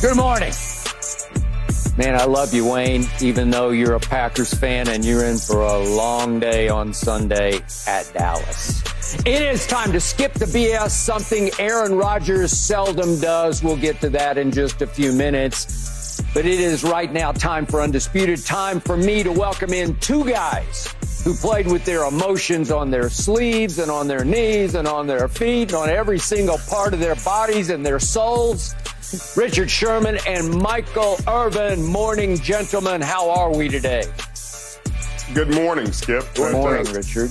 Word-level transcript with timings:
Good 0.00 0.16
morning. 0.16 0.54
Man, 1.98 2.14
I 2.14 2.24
love 2.24 2.54
you, 2.54 2.66
Wayne, 2.66 3.04
even 3.20 3.50
though 3.50 3.68
you're 3.68 3.96
a 3.96 4.00
Packers 4.00 4.54
fan 4.54 4.88
and 4.88 5.04
you're 5.04 5.26
in 5.26 5.36
for 5.36 5.60
a 5.60 5.78
long 5.78 6.40
day 6.40 6.70
on 6.70 6.94
Sunday 6.94 7.60
at 7.86 8.10
Dallas. 8.14 8.82
It 9.26 9.42
is 9.42 9.66
time 9.66 9.92
to 9.92 10.00
skip 10.00 10.32
the 10.32 10.46
BS, 10.46 10.92
something 10.92 11.50
Aaron 11.58 11.96
Rodgers 11.96 12.50
seldom 12.50 13.20
does. 13.20 13.62
We'll 13.62 13.76
get 13.76 14.00
to 14.00 14.08
that 14.08 14.38
in 14.38 14.52
just 14.52 14.80
a 14.80 14.86
few 14.86 15.12
minutes. 15.12 16.22
But 16.32 16.46
it 16.46 16.60
is 16.60 16.82
right 16.82 17.12
now 17.12 17.32
time 17.32 17.66
for 17.66 17.82
Undisputed, 17.82 18.46
time 18.46 18.80
for 18.80 18.96
me 18.96 19.22
to 19.22 19.32
welcome 19.32 19.74
in 19.74 19.96
two 19.96 20.24
guys 20.24 20.94
who 21.24 21.34
played 21.34 21.66
with 21.66 21.84
their 21.84 22.04
emotions 22.04 22.70
on 22.70 22.90
their 22.90 23.08
sleeves 23.10 23.78
and 23.78 23.90
on 23.90 24.08
their 24.08 24.24
knees 24.24 24.74
and 24.74 24.88
on 24.88 25.06
their 25.06 25.28
feet 25.28 25.72
and 25.72 25.74
on 25.74 25.90
every 25.90 26.18
single 26.18 26.58
part 26.68 26.94
of 26.94 27.00
their 27.00 27.16
bodies 27.16 27.70
and 27.70 27.84
their 27.84 27.98
souls. 27.98 28.74
Richard 29.36 29.70
Sherman 29.70 30.18
and 30.26 30.50
Michael 30.62 31.16
Irvin. 31.26 31.84
Morning, 31.84 32.36
gentlemen. 32.38 33.00
How 33.00 33.30
are 33.30 33.54
we 33.54 33.68
today? 33.68 34.04
Good 35.34 35.52
morning, 35.52 35.92
Skip. 35.92 36.24
Good 36.34 36.52
morning, 36.52 36.92
Richard. 36.92 37.30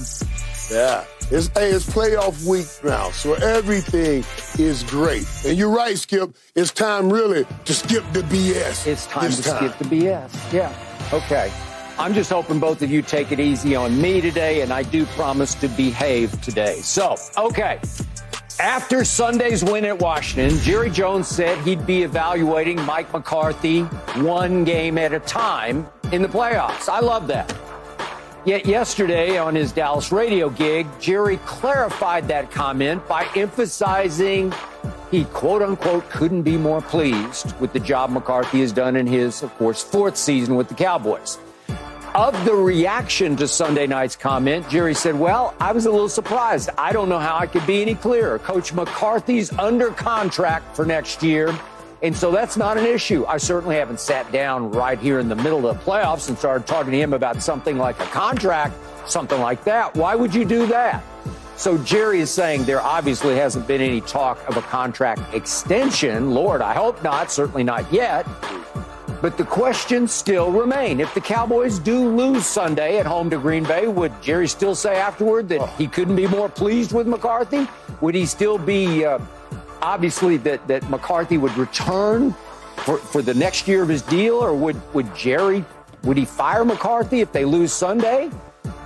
Yeah. 0.71 1.05
It's, 1.31 1.47
hey, 1.47 1.69
it's 1.69 1.85
playoff 1.85 2.45
week 2.45 2.67
now, 2.83 3.11
so 3.11 3.33
everything 3.33 4.23
is 4.57 4.83
great. 4.83 5.27
And 5.45 5.57
you're 5.57 5.69
right, 5.69 5.97
Skip. 5.97 6.35
It's 6.55 6.71
time 6.71 7.11
really 7.11 7.45
to 7.65 7.73
skip 7.73 8.03
the 8.13 8.21
BS. 8.21 8.87
It's 8.87 9.05
time 9.07 9.29
to 9.29 9.43
skip 9.43 9.77
the 9.77 9.85
BS. 9.85 10.53
Yeah. 10.53 10.73
Okay. 11.13 11.51
I'm 11.99 12.13
just 12.13 12.29
hoping 12.29 12.61
both 12.61 12.81
of 12.81 12.89
you 12.89 13.01
take 13.01 13.33
it 13.33 13.41
easy 13.41 13.75
on 13.75 14.01
me 14.01 14.21
today, 14.21 14.61
and 14.61 14.71
I 14.71 14.83
do 14.83 15.05
promise 15.05 15.53
to 15.55 15.67
behave 15.67 16.41
today. 16.41 16.75
So, 16.75 17.17
okay. 17.37 17.81
After 18.57 19.03
Sunday's 19.03 19.65
win 19.65 19.83
at 19.83 19.99
Washington, 19.99 20.57
Jerry 20.59 20.89
Jones 20.89 21.27
said 21.27 21.57
he'd 21.59 21.85
be 21.85 22.03
evaluating 22.03 22.81
Mike 22.85 23.11
McCarthy 23.11 23.81
one 24.21 24.63
game 24.63 24.97
at 24.97 25.11
a 25.11 25.19
time 25.19 25.85
in 26.13 26.21
the 26.21 26.29
playoffs. 26.29 26.87
I 26.87 27.01
love 27.01 27.27
that. 27.27 27.53
Yet 28.45 28.65
yesterday 28.65 29.37
on 29.37 29.53
his 29.53 29.73
Dallas 29.73 30.09
radio 30.09 30.49
gig, 30.49 30.87
Jerry 31.01 31.35
clarified 31.45 32.29
that 32.29 32.49
comment 32.49 33.05
by 33.09 33.27
emphasizing 33.35 34.53
he 35.11 35.25
quote 35.25 35.61
unquote 35.61 36.09
couldn't 36.09 36.43
be 36.43 36.55
more 36.55 36.81
pleased 36.81 37.59
with 37.59 37.73
the 37.73 37.79
job 37.81 38.09
McCarthy 38.09 38.61
has 38.61 38.71
done 38.71 38.95
in 38.95 39.05
his, 39.05 39.43
of 39.43 39.53
course, 39.55 39.83
fourth 39.83 40.15
season 40.15 40.55
with 40.55 40.69
the 40.69 40.75
Cowboys. 40.75 41.37
Of 42.19 42.43
the 42.43 42.53
reaction 42.53 43.37
to 43.37 43.47
Sunday 43.47 43.87
night's 43.87 44.17
comment, 44.17 44.67
Jerry 44.67 44.93
said, 44.93 45.17
Well, 45.17 45.55
I 45.57 45.71
was 45.71 45.85
a 45.85 45.89
little 45.89 46.09
surprised. 46.09 46.69
I 46.77 46.91
don't 46.91 47.07
know 47.07 47.17
how 47.17 47.37
I 47.37 47.47
could 47.47 47.65
be 47.65 47.81
any 47.81 47.95
clearer. 47.95 48.39
Coach 48.39 48.73
McCarthy's 48.73 49.53
under 49.53 49.91
contract 49.91 50.75
for 50.75 50.85
next 50.85 51.23
year. 51.23 51.57
And 52.03 52.13
so 52.13 52.29
that's 52.29 52.57
not 52.57 52.77
an 52.77 52.85
issue. 52.85 53.23
I 53.25 53.37
certainly 53.37 53.77
haven't 53.77 54.01
sat 54.01 54.29
down 54.33 54.69
right 54.69 54.99
here 54.99 55.19
in 55.19 55.29
the 55.29 55.35
middle 55.37 55.65
of 55.65 55.77
the 55.77 55.81
playoffs 55.89 56.27
and 56.27 56.37
started 56.37 56.67
talking 56.67 56.91
to 56.91 56.99
him 56.99 57.13
about 57.13 57.41
something 57.41 57.77
like 57.77 57.97
a 58.01 58.07
contract, 58.07 58.75
something 59.09 59.39
like 59.39 59.63
that. 59.63 59.95
Why 59.95 60.15
would 60.15 60.35
you 60.35 60.43
do 60.43 60.67
that? 60.67 61.01
So 61.55 61.77
Jerry 61.77 62.19
is 62.19 62.29
saying 62.29 62.65
there 62.65 62.81
obviously 62.81 63.37
hasn't 63.37 63.65
been 63.65 63.79
any 63.79 64.01
talk 64.01 64.45
of 64.49 64.57
a 64.57 64.61
contract 64.63 65.33
extension. 65.33 66.31
Lord, 66.31 66.61
I 66.61 66.73
hope 66.73 67.01
not, 67.01 67.31
certainly 67.31 67.63
not 67.63 67.89
yet. 67.93 68.27
But 69.21 69.37
the 69.37 69.43
questions 69.43 70.11
still 70.13 70.51
remain. 70.51 70.99
If 70.99 71.13
the 71.13 71.21
Cowboys 71.21 71.79
do 71.79 72.07
lose 72.07 72.45
Sunday 72.45 72.97
at 72.99 73.05
home 73.05 73.29
to 73.31 73.37
Green 73.37 73.63
Bay, 73.63 73.87
would 73.87 74.13
Jerry 74.21 74.47
still 74.47 74.75
say 74.75 74.97
afterward 74.97 75.49
that 75.49 75.67
he 75.77 75.87
couldn't 75.87 76.15
be 76.15 76.27
more 76.27 76.47
pleased 76.47 76.93
with 76.93 77.07
McCarthy? 77.07 77.67
Would 78.01 78.15
he 78.15 78.25
still 78.25 78.57
be 78.57 79.05
uh, 79.05 79.19
obviously 79.81 80.37
that, 80.37 80.65
that 80.67 80.89
McCarthy 80.89 81.37
would 81.37 81.55
return 81.57 82.33
for, 82.77 82.97
for 82.97 83.21
the 83.21 83.33
next 83.33 83.67
year 83.67 83.83
of 83.83 83.89
his 83.89 84.01
deal, 84.01 84.35
or 84.35 84.53
would, 84.53 84.81
would 84.93 85.13
Jerry 85.15 85.65
would 86.03 86.17
he 86.17 86.25
fire 86.25 86.63
McCarthy 86.63 87.21
if 87.21 87.31
they 87.31 87.45
lose 87.45 87.73
Sunday? 87.73 88.29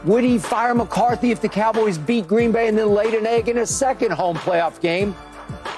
Would 0.05 0.23
he 0.23 0.37
fire 0.37 0.73
McCarthy 0.73 1.31
if 1.31 1.41
the 1.41 1.49
Cowboys 1.49 1.97
beat 1.97 2.27
Green 2.27 2.51
Bay 2.51 2.67
and 2.67 2.77
then 2.77 2.89
laid 2.89 3.13
an 3.13 3.25
egg 3.25 3.49
in 3.49 3.59
a 3.59 3.65
second 3.65 4.11
home 4.11 4.35
playoff 4.37 4.81
game 4.81 5.15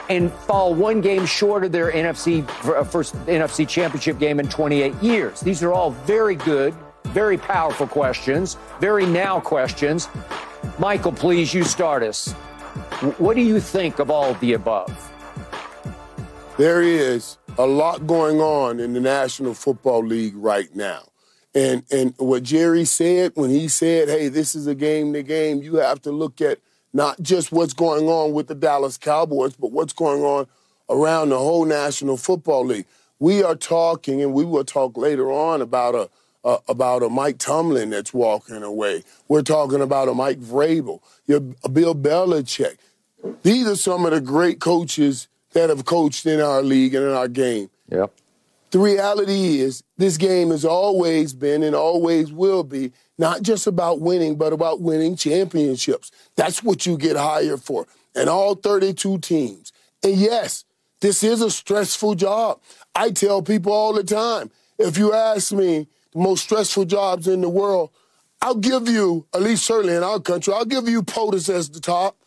and 0.10 0.32
fall 0.32 0.74
one 0.74 1.02
game 1.02 1.26
short 1.26 1.64
of 1.64 1.72
their 1.72 1.92
NFC 1.92 2.48
uh, 2.66 2.84
first 2.84 3.16
NFC 3.26 3.68
championship 3.68 4.20
game 4.20 4.40
in 4.40 4.48
28 4.48 4.94
years? 5.02 5.40
These 5.42 5.64
are 5.64 5.74
all 5.74 5.92
very 5.92 6.36
good, 6.36 6.74
very 7.06 7.38
powerful 7.38 7.88
questions, 7.88 8.58
very 8.80 9.06
now 9.06 9.40
questions. 9.40 10.10
Michael, 10.80 11.12
please, 11.12 11.54
you 11.54 11.64
start 11.64 12.04
us. 12.04 12.32
What 13.18 13.36
do 13.36 13.42
you 13.42 13.60
think 13.60 14.00
of 14.00 14.10
all 14.10 14.32
of 14.32 14.40
the 14.40 14.54
above? 14.54 15.12
There 16.58 16.82
is 16.82 17.38
a 17.58 17.66
lot 17.66 18.08
going 18.08 18.40
on 18.40 18.80
in 18.80 18.94
the 18.94 19.00
National 19.00 19.54
Football 19.54 20.06
League 20.06 20.36
right 20.36 20.74
now. 20.76 21.04
And 21.54 21.84
and 21.90 22.14
what 22.18 22.44
Jerry 22.44 22.84
said 22.84 23.32
when 23.36 23.50
he 23.50 23.70
said, 23.70 24.10
"Hey, 24.10 24.28
this 24.28 24.56
is 24.56 24.68
a 24.68 24.76
game 24.76 25.14
to 25.14 25.24
game," 25.24 25.62
you 25.62 25.76
have 25.76 26.02
to 26.02 26.12
look 26.12 26.42
at 26.42 26.60
not 26.96 27.22
just 27.22 27.52
what's 27.52 27.74
going 27.74 28.08
on 28.08 28.32
with 28.32 28.48
the 28.48 28.56
Dallas 28.56 28.98
Cowboys, 28.98 29.54
but 29.58 29.74
what's 29.74 29.92
going 29.92 30.24
on 30.24 30.48
around 30.90 31.28
the 31.28 31.38
whole 31.38 31.66
National 31.66 32.16
Football 32.16 32.68
League. 32.68 32.86
We 33.20 33.44
are 33.44 33.56
talking, 33.56 34.22
and 34.22 34.34
we 34.34 34.46
will 34.46 34.64
talk 34.64 34.96
later 34.96 35.30
on 35.30 35.62
about 35.62 35.94
a 35.94 36.10
about 36.70 37.02
a 37.02 37.10
Mike 37.10 37.40
Tomlin 37.40 37.90
that's 37.90 38.14
walking 38.14 38.64
away. 38.64 39.04
We're 39.28 39.42
talking 39.42 39.82
about 39.82 40.08
a 40.08 40.14
Mike 40.14 40.40
Vrabel, 40.40 41.02
your 41.26 41.40
Bill 41.40 41.96
Belichick. 41.96 42.78
These 43.42 43.68
are 43.68 43.76
some 43.76 44.06
of 44.06 44.12
the 44.12 44.22
great 44.22 44.60
coaches 44.60 45.28
that 45.54 45.70
have 45.70 45.86
coached 45.86 46.26
in 46.28 46.40
our 46.40 46.62
league 46.62 46.94
and 46.94 47.04
in 47.04 47.12
our 47.12 47.28
game. 47.28 47.72
Yep. 47.90 48.14
The 48.76 48.82
reality 48.82 49.62
is, 49.62 49.84
this 49.96 50.18
game 50.18 50.50
has 50.50 50.66
always 50.66 51.34
been 51.34 51.64
and 51.64 51.74
always 51.74 52.34
will 52.34 52.66
be 52.66 52.92
not 53.18 53.42
just 53.42 53.68
about 53.68 54.02
winning, 54.02 54.36
but 54.36 54.52
about 54.52 54.82
winning 54.82 55.16
championships. 55.16 56.12
That's 56.36 56.62
what 56.62 56.86
you 56.86 56.98
get 56.98 57.16
hired 57.16 57.62
for. 57.64 57.88
And 58.16 58.28
all 58.28 58.54
32 58.54 59.20
teams. 59.20 59.72
And 60.04 60.16
yes, 60.16 60.66
this 61.00 61.24
is 61.24 61.42
a 61.42 61.50
stressful 61.50 62.16
job. 62.16 62.60
I 62.94 63.12
tell 63.12 63.42
people 63.42 63.72
all 63.72 63.94
the 63.94 64.04
time 64.04 64.52
if 64.78 64.98
you 64.98 65.14
ask 65.14 65.54
me 65.54 65.88
the 66.12 66.20
most 66.20 66.44
stressful 66.44 66.84
jobs 66.84 67.30
in 67.30 67.40
the 67.40 67.48
world, 67.48 67.92
I'll 68.42 68.56
give 68.56 68.90
you, 68.90 69.26
at 69.34 69.42
least 69.42 69.64
certainly 69.64 69.96
in 69.96 70.04
our 70.04 70.20
country, 70.20 70.54
I'll 70.54 70.66
give 70.66 70.90
you 70.90 71.02
POTUS 71.02 71.48
as 71.48 71.70
the 71.70 71.80
top. 71.80 72.18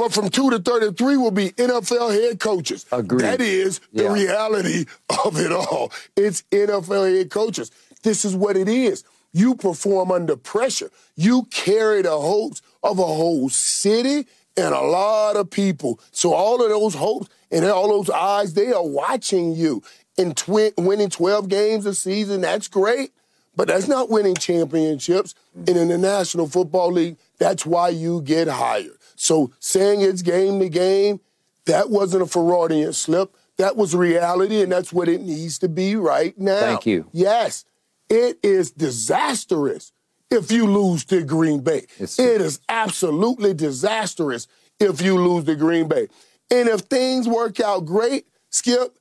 But 0.00 0.14
from 0.14 0.30
two 0.30 0.48
to 0.48 0.58
33 0.58 1.18
will 1.18 1.30
be 1.30 1.50
NFL 1.50 2.10
head 2.10 2.40
coaches. 2.40 2.86
Agreed. 2.90 3.20
That 3.20 3.42
is 3.42 3.80
the 3.92 4.04
Yeah. 4.04 4.12
reality 4.14 4.86
of 5.26 5.38
it 5.38 5.52
all. 5.52 5.92
It's 6.16 6.42
NFL 6.50 7.14
head 7.14 7.30
coaches. 7.30 7.70
This 8.02 8.24
is 8.24 8.34
what 8.34 8.56
it 8.56 8.66
is. 8.66 9.04
You 9.34 9.54
perform 9.56 10.10
under 10.10 10.36
pressure. 10.36 10.90
You 11.16 11.42
carry 11.50 12.00
the 12.00 12.18
hopes 12.18 12.62
of 12.82 12.98
a 12.98 13.04
whole 13.04 13.50
city 13.50 14.26
and 14.56 14.74
a 14.74 14.80
lot 14.80 15.36
of 15.36 15.50
people. 15.50 16.00
So 16.12 16.32
all 16.32 16.62
of 16.64 16.70
those 16.70 16.94
hopes 16.94 17.28
and 17.50 17.66
all 17.66 17.88
those 17.90 18.08
eyes, 18.08 18.54
they 18.54 18.72
are 18.72 18.86
watching 18.86 19.54
you. 19.54 19.82
And 20.16 20.34
twi- 20.34 20.72
winning 20.78 21.10
12 21.10 21.50
games 21.50 21.84
a 21.84 21.94
season, 21.94 22.40
that's 22.40 22.68
great. 22.68 23.12
But 23.54 23.68
that's 23.68 23.86
not 23.88 24.08
winning 24.08 24.36
championships. 24.36 25.34
And 25.54 25.76
in 25.76 25.88
the 25.88 25.98
National 25.98 26.46
Football 26.48 26.92
League, 26.92 27.18
that's 27.38 27.66
why 27.66 27.90
you 27.90 28.22
get 28.22 28.48
hired. 28.48 28.96
So 29.22 29.52
saying 29.60 30.00
it's 30.00 30.22
game 30.22 30.60
to 30.60 30.68
game, 30.70 31.20
that 31.66 31.90
wasn't 31.90 32.22
a 32.22 32.26
Freudian 32.26 32.94
slip. 32.94 33.36
that 33.58 33.76
was 33.76 33.94
reality, 33.94 34.62
and 34.62 34.72
that's 34.72 34.90
what 34.90 35.06
it 35.06 35.20
needs 35.20 35.58
to 35.58 35.68
be 35.68 35.94
right 35.94 36.36
now. 36.38 36.60
Thank 36.60 36.86
you. 36.86 37.06
Yes, 37.12 37.66
it 38.08 38.38
is 38.42 38.70
disastrous 38.70 39.92
if 40.30 40.50
you 40.50 40.66
lose 40.66 41.04
to 41.04 41.22
Green 41.24 41.60
Bay. 41.60 41.84
It's- 41.98 42.18
it 42.18 42.40
is 42.40 42.60
absolutely 42.70 43.52
disastrous 43.52 44.46
if 44.78 45.02
you 45.02 45.18
lose 45.22 45.44
to 45.44 45.56
Green 45.56 45.88
Bay. 45.88 46.08
And 46.50 46.70
if 46.70 46.80
things 46.80 47.28
work 47.28 47.60
out 47.60 47.84
great, 47.84 48.26
Skip, 48.48 48.96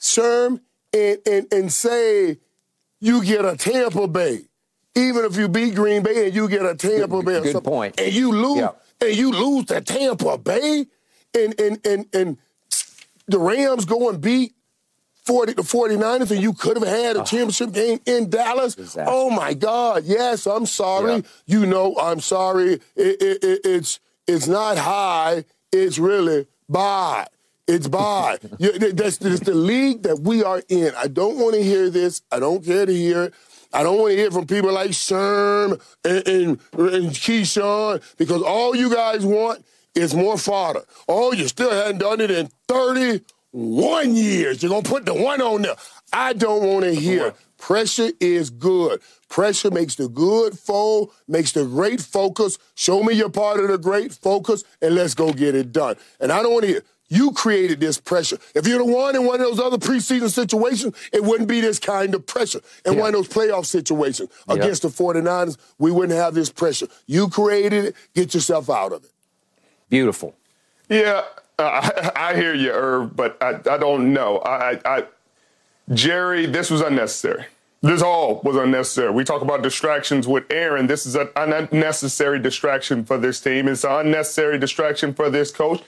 Sherm, 0.00 0.60
and, 0.92 1.18
and, 1.26 1.52
and 1.52 1.72
say 1.72 2.38
you 3.00 3.24
get 3.24 3.44
a 3.44 3.56
Tampa 3.56 4.06
Bay, 4.06 4.42
even 4.94 5.24
if 5.24 5.36
you 5.36 5.48
beat 5.48 5.74
Green 5.74 6.04
Bay 6.04 6.26
and 6.26 6.34
you 6.36 6.48
get 6.48 6.64
a 6.64 6.76
Tampa 6.76 7.20
Bay, 7.20 7.40
good 7.52 7.64
point. 7.64 7.98
and 8.00 8.12
you 8.14 8.30
lose, 8.30 8.58
Yeah. 8.58 8.70
And 9.00 9.16
you 9.16 9.32
lose 9.32 9.66
to 9.66 9.80
Tampa 9.80 10.38
Bay, 10.38 10.86
and 11.34 11.60
and 11.60 11.86
and 11.86 12.06
and 12.14 12.38
the 13.26 13.38
Rams 13.38 13.84
go 13.84 14.08
and 14.10 14.20
beat 14.20 14.54
40 15.24 15.54
the 15.54 15.62
49ers 15.62 16.30
and 16.30 16.42
you 16.42 16.52
could 16.52 16.76
have 16.76 16.86
had 16.86 17.16
a 17.16 17.20
ah. 17.20 17.24
championship 17.24 17.72
game 17.72 17.98
in 18.04 18.28
Dallas. 18.28 18.74
Disaster. 18.74 19.04
Oh 19.08 19.30
my 19.30 19.54
God. 19.54 20.04
Yes, 20.04 20.46
I'm 20.46 20.66
sorry. 20.66 21.14
Yeah. 21.14 21.22
You 21.46 21.66
know, 21.66 21.96
I'm 21.96 22.20
sorry. 22.20 22.74
It, 22.74 22.82
it, 22.96 23.44
it, 23.44 23.60
it's 23.64 24.00
it's 24.26 24.46
not 24.46 24.78
high, 24.78 25.44
it's 25.72 25.98
really 25.98 26.46
bad. 26.68 27.28
It's 27.66 27.88
bye. 27.88 28.38
You- 28.58 28.78
that's, 28.78 29.18
that's 29.18 29.40
the 29.40 29.54
league 29.54 30.02
that 30.02 30.20
we 30.20 30.42
are 30.42 30.62
in. 30.68 30.92
I 30.96 31.08
don't 31.08 31.38
want 31.38 31.54
to 31.54 31.62
hear 31.62 31.90
this. 31.90 32.22
I 32.30 32.38
don't 32.38 32.64
care 32.64 32.86
to 32.86 32.92
hear 32.92 33.24
it. 33.24 33.34
I 33.74 33.82
don't 33.82 33.98
want 33.98 34.12
to 34.12 34.16
hear 34.16 34.30
from 34.30 34.46
people 34.46 34.72
like 34.72 34.90
Sherm 34.90 35.80
and, 36.04 36.28
and, 36.28 36.60
and 36.78 37.10
Keyshawn 37.10 38.02
because 38.16 38.40
all 38.40 38.76
you 38.76 38.88
guys 38.88 39.26
want 39.26 39.64
is 39.96 40.14
more 40.14 40.38
fodder. 40.38 40.82
Oh, 41.08 41.32
you 41.32 41.48
still 41.48 41.72
hadn't 41.72 41.98
done 41.98 42.20
it 42.20 42.30
in 42.30 42.48
31 42.68 44.14
years. 44.14 44.62
You're 44.62 44.70
going 44.70 44.84
to 44.84 44.88
put 44.90 45.06
the 45.06 45.14
one 45.14 45.42
on 45.42 45.62
there. 45.62 45.74
I 46.12 46.34
don't 46.34 46.64
want 46.64 46.84
to 46.84 46.94
hear. 46.94 47.34
Pressure 47.58 48.10
is 48.20 48.50
good. 48.50 49.00
Pressure 49.28 49.70
makes 49.70 49.96
the 49.96 50.08
good 50.08 50.56
fold, 50.56 51.10
makes 51.26 51.50
the 51.52 51.64
great 51.64 52.00
focus. 52.00 52.58
Show 52.76 53.02
me 53.02 53.14
you're 53.14 53.30
part 53.30 53.58
of 53.58 53.68
the 53.68 53.78
great 53.78 54.12
focus, 54.12 54.62
and 54.80 54.94
let's 54.94 55.14
go 55.14 55.32
get 55.32 55.56
it 55.56 55.72
done. 55.72 55.96
And 56.20 56.30
I 56.30 56.42
don't 56.42 56.52
want 56.52 56.64
to 56.64 56.68
hear. 56.68 56.82
You 57.14 57.30
created 57.30 57.78
this 57.78 57.98
pressure. 57.98 58.38
If 58.56 58.66
you're 58.66 58.78
the 58.78 58.84
one 58.84 59.14
in 59.14 59.24
one 59.24 59.40
of 59.40 59.46
those 59.46 59.60
other 59.60 59.78
preseason 59.78 60.28
situations, 60.30 60.96
it 61.12 61.22
wouldn't 61.22 61.48
be 61.48 61.60
this 61.60 61.78
kind 61.78 62.12
of 62.12 62.26
pressure. 62.26 62.60
In 62.84 62.96
one 62.98 63.08
of 63.08 63.14
those 63.14 63.28
playoff 63.28 63.66
situations 63.66 64.30
Yeah. 64.48 64.54
against 64.56 64.82
the 64.82 64.88
49ers, 64.88 65.56
we 65.78 65.92
wouldn't 65.92 66.18
have 66.18 66.34
this 66.34 66.50
pressure. 66.50 66.88
You 67.06 67.28
created 67.28 67.84
it. 67.84 67.96
Get 68.14 68.34
yourself 68.34 68.68
out 68.68 68.92
of 68.92 69.04
it. 69.04 69.10
Beautiful. 69.88 70.34
Yeah, 70.88 71.22
uh, 71.56 71.62
I, 71.62 72.10
I 72.30 72.34
hear 72.34 72.52
you, 72.52 72.72
Irv, 72.72 73.14
but 73.14 73.40
I, 73.40 73.60
I 73.70 73.78
don't 73.78 74.12
know. 74.12 74.38
I, 74.38 74.72
I, 74.72 74.80
I, 74.84 75.04
Jerry, 75.92 76.46
this 76.46 76.68
was 76.68 76.80
unnecessary. 76.80 77.44
This 77.80 78.02
all 78.02 78.40
was 78.42 78.56
unnecessary. 78.56 79.12
We 79.12 79.22
talk 79.22 79.42
about 79.42 79.62
distractions 79.62 80.26
with 80.26 80.44
Aaron. 80.50 80.86
This 80.88 81.06
is 81.06 81.14
an 81.14 81.28
unnecessary 81.36 82.38
distraction 82.40 83.04
for 83.04 83.18
this 83.18 83.40
team. 83.40 83.68
It's 83.68 83.84
an 83.84 84.06
unnecessary 84.06 84.58
distraction 84.58 85.14
for 85.14 85.28
this 85.30 85.52
coach. 85.52 85.82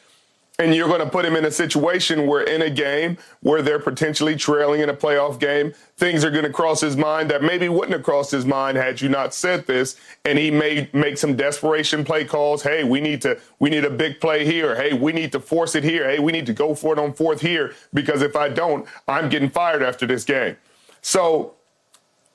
And 0.59 0.75
you're 0.75 0.89
going 0.89 1.01
to 1.01 1.09
put 1.09 1.27
him 1.27 1.37
in 1.37 1.45
a 1.45 1.51
situation 1.51 2.27
where, 2.27 2.43
in 2.43 2.63
a 2.63 2.71
game 2.71 3.19
where 3.41 3.61
they're 3.61 3.79
potentially 3.79 4.37
trailing 4.37 4.81
in 4.81 4.89
a 4.89 4.95
playoff 4.95 5.39
game, 5.39 5.75
things 5.99 6.25
are 6.25 6.31
going 6.31 6.45
to 6.45 6.53
cross 6.53 6.81
his 6.81 6.97
mind 6.97 7.31
that 7.31 7.43
maybe 7.43 7.69
wouldn't 7.69 7.93
have 7.93 8.03
crossed 8.03 8.31
his 8.31 8.47
mind 8.47 8.79
had 8.79 9.03
you 9.03 9.11
not 9.11 9.35
said 9.35 9.67
this. 9.67 9.97
And 10.25 10.39
he 10.39 10.51
may 10.51 10.89
make 10.95 11.19
some 11.19 11.37
desperation 11.37 12.05
play 12.05 12.25
calls. 12.25 12.63
Hey, 12.63 12.85
we 12.85 13.03
need 13.03 13.21
to, 13.23 13.39
we 13.59 13.69
need 13.69 13.85
a 13.85 13.91
big 13.91 14.19
play 14.19 14.47
here. 14.47 14.75
Hey, 14.75 14.95
we 14.95 15.13
need 15.13 15.31
to 15.33 15.41
force 15.41 15.75
it 15.75 15.85
here. 15.85 16.09
Hey, 16.09 16.21
we 16.21 16.33
need 16.33 16.47
to 16.47 16.55
go 16.55 16.75
for 16.75 16.95
it 16.95 16.99
on 16.99 17.13
fourth 17.13 17.43
here 17.43 17.75
because 17.93 18.23
if 18.23 18.35
I 18.35 18.49
don't, 18.49 18.87
I'm 19.07 19.29
getting 19.29 19.51
fired 19.51 19.83
after 19.83 20.07
this 20.07 20.25
game. 20.25 20.57
So, 21.03 21.55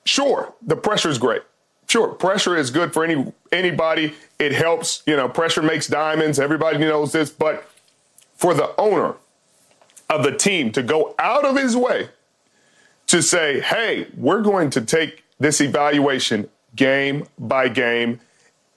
sure, 0.06 0.54
the 0.62 0.76
pressure 0.76 1.10
is 1.10 1.18
great. 1.18 1.42
Sure, 1.88 2.10
pressure 2.10 2.56
is 2.56 2.70
good 2.70 2.94
for 2.94 3.04
any 3.04 3.34
anybody. 3.52 4.14
It 4.40 4.54
helps. 4.54 5.04
You 5.06 5.18
know, 5.18 5.28
pressure 5.28 5.62
makes 5.62 5.88
diamonds. 5.88 6.40
Everybody 6.40 6.78
knows 6.78 7.12
this, 7.12 7.30
but 7.30 7.70
for 8.42 8.56
the 8.56 8.74
owner 8.80 9.16
of 10.10 10.24
the 10.24 10.36
team 10.36 10.72
to 10.72 10.82
go 10.82 11.14
out 11.20 11.46
of 11.46 11.56
his 11.56 11.78
way 11.78 12.10
to 13.06 13.22
say, 13.22 13.60
hey, 13.62 14.08
we're 14.18 14.42
going 14.42 14.72
to 14.72 14.82
take 14.82 15.24
this 15.40 15.62
evaluation 15.62 16.50
game 16.76 17.28
by 17.38 17.70
game 17.70 18.20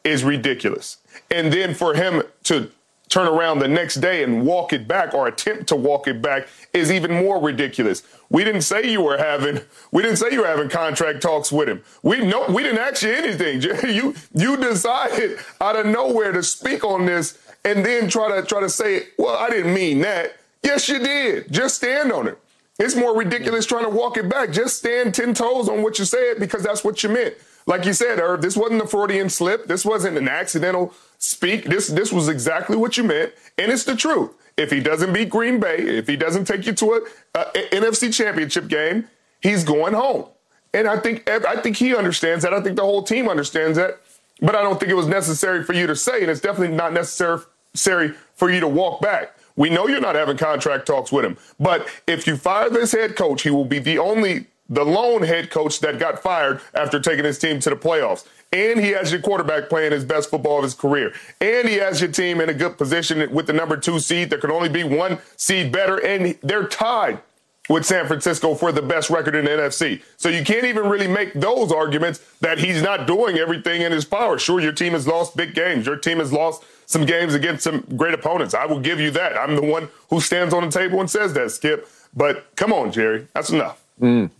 is 0.04 0.22
ridiculous. 0.22 0.98
And 1.30 1.50
then 1.50 1.74
for 1.74 1.94
him 1.94 2.22
to 2.44 2.70
turn 3.08 3.26
around 3.26 3.60
the 3.60 3.68
next 3.68 3.96
day 3.96 4.22
and 4.22 4.44
walk 4.44 4.74
it 4.74 4.86
back 4.86 5.14
or 5.14 5.28
attempt 5.28 5.68
to 5.68 5.76
walk 5.76 6.08
it 6.08 6.20
back 6.20 6.46
is 6.74 6.92
even 6.92 7.12
more 7.12 7.40
ridiculous. 7.40 8.02
We 8.28 8.44
didn't 8.44 8.62
say 8.62 8.90
you 8.90 9.00
were 9.00 9.16
having 9.16 9.60
we 9.92 10.02
didn't 10.02 10.16
say 10.16 10.32
you 10.32 10.40
were 10.40 10.46
having 10.46 10.68
contract 10.68 11.22
talks 11.22 11.52
with 11.52 11.68
him. 11.68 11.82
We 12.02 12.26
no 12.26 12.46
we 12.48 12.62
didn't 12.62 12.80
ask 12.80 13.02
you 13.02 13.12
anything. 13.12 13.62
You 13.94 14.14
you 14.34 14.56
decided 14.56 15.38
out 15.60 15.76
of 15.76 15.86
nowhere 15.86 16.32
to 16.32 16.42
speak 16.42 16.82
on 16.82 17.06
this 17.06 17.38
and 17.64 17.84
then 17.84 18.08
try 18.08 18.40
to 18.40 18.46
try 18.46 18.60
to 18.60 18.68
say, 18.68 19.04
well, 19.18 19.36
I 19.36 19.48
didn't 19.50 19.74
mean 19.74 20.00
that. 20.00 20.36
Yes, 20.62 20.88
you 20.88 20.98
did. 20.98 21.50
Just 21.52 21.76
stand 21.76 22.12
on 22.12 22.28
it. 22.28 22.38
It's 22.78 22.96
more 22.96 23.16
ridiculous 23.16 23.66
trying 23.66 23.84
to 23.84 23.90
walk 23.90 24.16
it 24.16 24.28
back. 24.28 24.50
Just 24.50 24.78
stand 24.78 25.14
10 25.14 25.34
toes 25.34 25.68
on 25.68 25.82
what 25.82 25.98
you 25.98 26.04
said 26.04 26.40
because 26.40 26.62
that's 26.64 26.82
what 26.82 27.02
you 27.02 27.08
meant. 27.08 27.34
Like 27.66 27.84
you 27.84 27.92
said, 27.92 28.18
Herb, 28.18 28.42
this 28.42 28.56
wasn't 28.56 28.82
a 28.82 28.86
Freudian 28.86 29.30
slip. 29.30 29.66
This 29.66 29.84
wasn't 29.84 30.18
an 30.18 30.28
accidental 30.28 30.92
speak. 31.18 31.64
This 31.64 31.88
this 31.88 32.12
was 32.12 32.28
exactly 32.28 32.76
what 32.76 32.96
you 32.98 33.04
meant, 33.04 33.32
and 33.56 33.72
it's 33.72 33.84
the 33.84 33.96
truth. 33.96 34.32
If 34.56 34.70
he 34.70 34.80
doesn't 34.80 35.12
beat 35.14 35.30
Green 35.30 35.58
Bay, 35.60 35.78
if 35.78 36.06
he 36.06 36.16
doesn't 36.16 36.44
take 36.44 36.66
you 36.66 36.74
to 36.74 36.92
a, 36.92 37.00
a- 37.38 37.58
a 37.58 37.80
NFC 37.80 38.12
Championship 38.12 38.68
game, 38.68 39.08
he's 39.40 39.64
going 39.64 39.94
home. 39.94 40.26
And 40.74 40.86
I 40.88 40.98
think 40.98 41.28
I 41.30 41.56
think 41.56 41.76
he 41.78 41.94
understands 41.96 42.42
that. 42.44 42.52
I 42.52 42.60
think 42.60 42.76
the 42.76 42.82
whole 42.82 43.02
team 43.02 43.28
understands 43.28 43.78
that. 43.78 43.98
But 44.40 44.56
I 44.56 44.62
don't 44.62 44.78
think 44.78 44.90
it 44.90 44.96
was 44.96 45.06
necessary 45.06 45.62
for 45.64 45.72
you 45.72 45.86
to 45.86 45.96
say, 45.96 46.20
and 46.20 46.30
it's 46.30 46.40
definitely 46.40 46.76
not 46.76 46.92
necessary 46.92 47.38
necessary 47.74 48.14
for 48.34 48.50
you 48.50 48.60
to 48.60 48.68
walk 48.68 49.00
back. 49.00 49.36
We 49.56 49.70
know 49.70 49.86
you're 49.86 50.00
not 50.00 50.14
having 50.14 50.36
contract 50.36 50.86
talks 50.86 51.12
with 51.12 51.24
him, 51.24 51.36
but 51.60 51.86
if 52.06 52.26
you 52.26 52.36
fire 52.36 52.70
this 52.70 52.92
head 52.92 53.16
coach, 53.16 53.42
he 53.42 53.50
will 53.50 53.64
be 53.64 53.78
the 53.78 53.98
only, 53.98 54.46
the 54.68 54.84
lone 54.84 55.22
head 55.22 55.50
coach 55.50 55.80
that 55.80 55.98
got 55.98 56.20
fired 56.20 56.60
after 56.74 56.98
taking 56.98 57.24
his 57.24 57.38
team 57.38 57.60
to 57.60 57.70
the 57.70 57.76
playoffs. 57.76 58.26
And 58.52 58.80
he 58.80 58.90
has 58.90 59.10
your 59.10 59.20
quarterback 59.20 59.68
playing 59.68 59.92
his 59.92 60.04
best 60.04 60.30
football 60.30 60.58
of 60.58 60.64
his 60.64 60.74
career. 60.74 61.12
And 61.40 61.68
he 61.68 61.76
has 61.76 62.00
your 62.00 62.10
team 62.10 62.40
in 62.40 62.48
a 62.48 62.54
good 62.54 62.78
position 62.78 63.32
with 63.32 63.46
the 63.46 63.52
number 63.52 63.76
two 63.76 63.98
seed. 63.98 64.30
There 64.30 64.38
can 64.38 64.52
only 64.52 64.68
be 64.68 64.84
one 64.84 65.18
seed 65.36 65.72
better, 65.72 65.98
and 65.98 66.36
they're 66.42 66.66
tied 66.66 67.20
with 67.68 67.84
San 67.84 68.06
Francisco 68.06 68.54
for 68.54 68.72
the 68.72 68.82
best 68.82 69.08
record 69.08 69.34
in 69.34 69.46
the 69.46 69.50
NFC. 69.50 70.02
So 70.16 70.28
you 70.28 70.44
can't 70.44 70.64
even 70.64 70.86
really 70.86 71.08
make 71.08 71.32
those 71.32 71.72
arguments 71.72 72.20
that 72.40 72.58
he's 72.58 72.82
not 72.82 73.06
doing 73.06 73.38
everything 73.38 73.82
in 73.82 73.90
his 73.90 74.04
power. 74.04 74.38
Sure, 74.38 74.60
your 74.60 74.72
team 74.72 74.92
has 74.92 75.08
lost 75.08 75.36
big 75.36 75.54
games. 75.54 75.86
Your 75.86 75.96
team 75.96 76.18
has 76.18 76.32
lost 76.32 76.62
some 76.86 77.04
games 77.06 77.34
against 77.34 77.64
some 77.64 77.80
great 77.96 78.14
opponents. 78.14 78.54
I 78.54 78.66
will 78.66 78.80
give 78.80 79.00
you 79.00 79.10
that. 79.12 79.36
I'm 79.38 79.56
the 79.56 79.62
one 79.62 79.88
who 80.10 80.20
stands 80.20 80.52
on 80.54 80.64
the 80.64 80.70
table 80.70 81.00
and 81.00 81.10
says 81.10 81.32
that, 81.34 81.50
Skip. 81.50 81.88
But 82.16 82.54
come 82.56 82.72
on, 82.72 82.92
Jerry. 82.92 83.26
That's 83.34 83.50
enough. 83.50 83.82
Mm. 84.00 84.30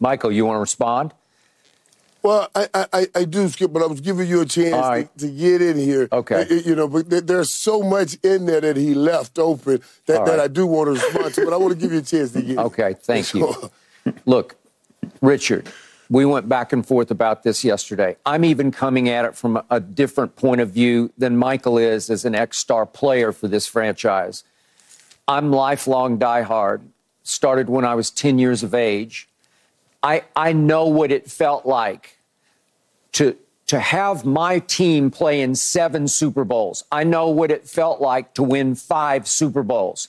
Michael, 0.00 0.30
you 0.32 0.44
want 0.44 0.56
to 0.56 0.60
respond? 0.60 1.12
Well, 2.22 2.48
I, 2.56 2.68
I, 2.74 2.86
I- 2.92 3.06
I 3.14 3.24
do, 3.24 3.48
Skip, 3.48 3.72
but 3.72 3.82
I 3.82 3.86
was 3.86 4.00
giving 4.00 4.26
you 4.28 4.40
a 4.40 4.46
chance 4.46 4.74
All 4.74 4.90
right. 4.90 5.18
to, 5.18 5.26
to 5.28 5.32
get 5.32 5.62
in 5.62 5.78
here. 5.78 6.08
Okay. 6.10 6.46
You 6.64 6.74
know, 6.74 6.88
but 6.88 7.08
there's 7.26 7.54
so 7.54 7.82
much 7.82 8.16
in 8.24 8.46
there 8.46 8.60
that 8.60 8.76
he 8.76 8.94
left 8.94 9.38
open 9.38 9.80
that, 10.06 10.20
All 10.20 10.26
that. 10.26 10.40
I 10.40 10.48
do 10.48 10.66
want 10.66 10.88
to 10.88 10.92
respond 11.04 11.34
to, 11.34 11.44
but 11.44 11.52
I 11.52 11.56
want 11.56 11.72
to 11.74 11.78
give 11.78 11.92
you 11.92 11.98
a 11.98 12.02
chance 12.02 12.32
to 12.32 12.42
get 12.42 12.50
in. 12.50 12.58
Okay, 12.58 12.94
thank 13.00 13.32
you. 13.34 13.70
Look, 14.24 14.56
Richard, 15.22 15.68
we 16.08 16.24
went 16.24 16.48
back 16.48 16.72
and 16.72 16.86
forth 16.86 17.10
about 17.10 17.42
this 17.42 17.64
yesterday. 17.64 18.16
I'm 18.24 18.44
even 18.44 18.70
coming 18.70 19.08
at 19.08 19.24
it 19.24 19.36
from 19.36 19.62
a, 19.70 19.80
different 19.80 20.36
point 20.36 20.60
of 20.60 20.70
view 20.70 21.12
than 21.18 21.36
Michael 21.36 21.78
is 21.78 22.10
as 22.10 22.24
an 22.24 22.34
ex 22.34 22.58
star 22.58 22.86
player 22.86 23.32
for 23.32 23.48
this 23.48 23.66
franchise. 23.66 24.44
I'm 25.26 25.50
lifelong 25.50 26.18
diehard, 26.18 26.82
started 27.22 27.68
when 27.68 27.84
I 27.84 27.94
was 27.94 28.10
10 28.10 28.38
years 28.38 28.62
of 28.62 28.74
age. 28.74 29.28
I, 30.02 30.22
I 30.36 30.52
know 30.52 30.86
what 30.86 31.10
it 31.10 31.28
felt 31.30 31.66
like 31.66 32.18
to, 33.12 33.36
to 33.66 33.80
have 33.80 34.24
my 34.24 34.60
team 34.60 35.10
play 35.10 35.40
in 35.40 35.54
seven 35.54 36.06
Super 36.06 36.44
Bowls. 36.44 36.84
I 36.92 37.02
know 37.02 37.28
what 37.28 37.50
it 37.50 37.66
felt 37.66 38.00
like 38.00 38.34
to 38.34 38.42
win 38.42 38.74
five 38.76 39.26
Super 39.26 39.64
Bowls. 39.64 40.08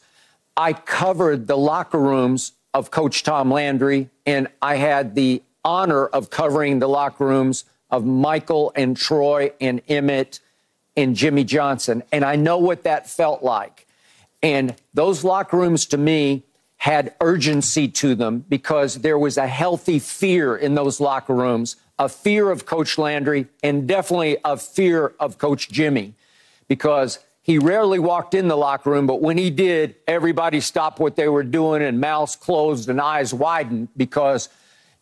I 0.56 0.74
covered 0.74 1.48
the 1.48 1.58
locker 1.58 2.00
rooms 2.00 2.52
of 2.74 2.92
Coach 2.92 3.24
Tom 3.24 3.52
Landry, 3.52 4.10
and 4.26 4.48
I 4.62 4.76
had 4.76 5.16
the 5.16 5.42
honor 5.68 6.06
of 6.06 6.30
covering 6.30 6.80
the 6.80 6.88
locker 6.88 7.26
rooms 7.26 7.66
of 7.92 8.06
Michael 8.06 8.72
and 8.76 8.96
Troy 8.96 9.52
and 9.60 9.82
Emmett 9.90 10.40
and 10.96 11.16
Jimmy 11.16 11.44
Johnson. 11.44 12.04
And 12.12 12.24
I 12.24 12.38
know 12.38 12.58
what 12.58 12.84
that 12.84 13.10
felt 13.10 13.44
like. 13.44 13.86
And 14.42 14.76
those 14.94 15.26
locker 15.26 15.58
rooms 15.58 15.86
to 15.88 15.98
me 15.98 16.44
had 16.78 17.14
urgency 17.20 17.88
to 17.90 18.16
them 18.16 18.46
because 18.48 18.96
there 18.96 19.20
was 19.20 19.38
a 19.38 19.48
healthy 19.48 20.00
fear 20.00 20.56
in 20.56 20.76
those 20.76 21.00
locker 21.00 21.36
rooms, 21.36 21.76
a 22.00 22.08
fear 22.08 22.50
of 22.50 22.66
Coach 22.66 22.98
Landry 22.98 23.48
and 23.62 23.88
definitely 23.88 24.38
a 24.46 24.56
fear 24.56 25.14
of 25.20 25.38
Coach 25.38 25.70
Jimmy 25.70 26.14
because 26.68 27.20
He 27.48 27.60
rarely 27.60 27.98
walked 27.98 28.34
in 28.34 28.50
the 28.50 28.58
locker 28.58 28.92
room, 28.92 29.08
but 29.08 29.22
when 29.22 29.38
he 29.38 29.50
did, 29.50 29.96
everybody 30.06 30.60
stopped 30.60 31.00
what 31.00 31.16
they 31.16 31.30
were 31.30 31.44
doing 31.44 31.82
and 31.82 32.02
mouths 32.02 32.36
closed 32.36 32.90
and 32.90 33.00
eyes 33.00 33.34
widened 33.34 33.88
because 33.96 34.50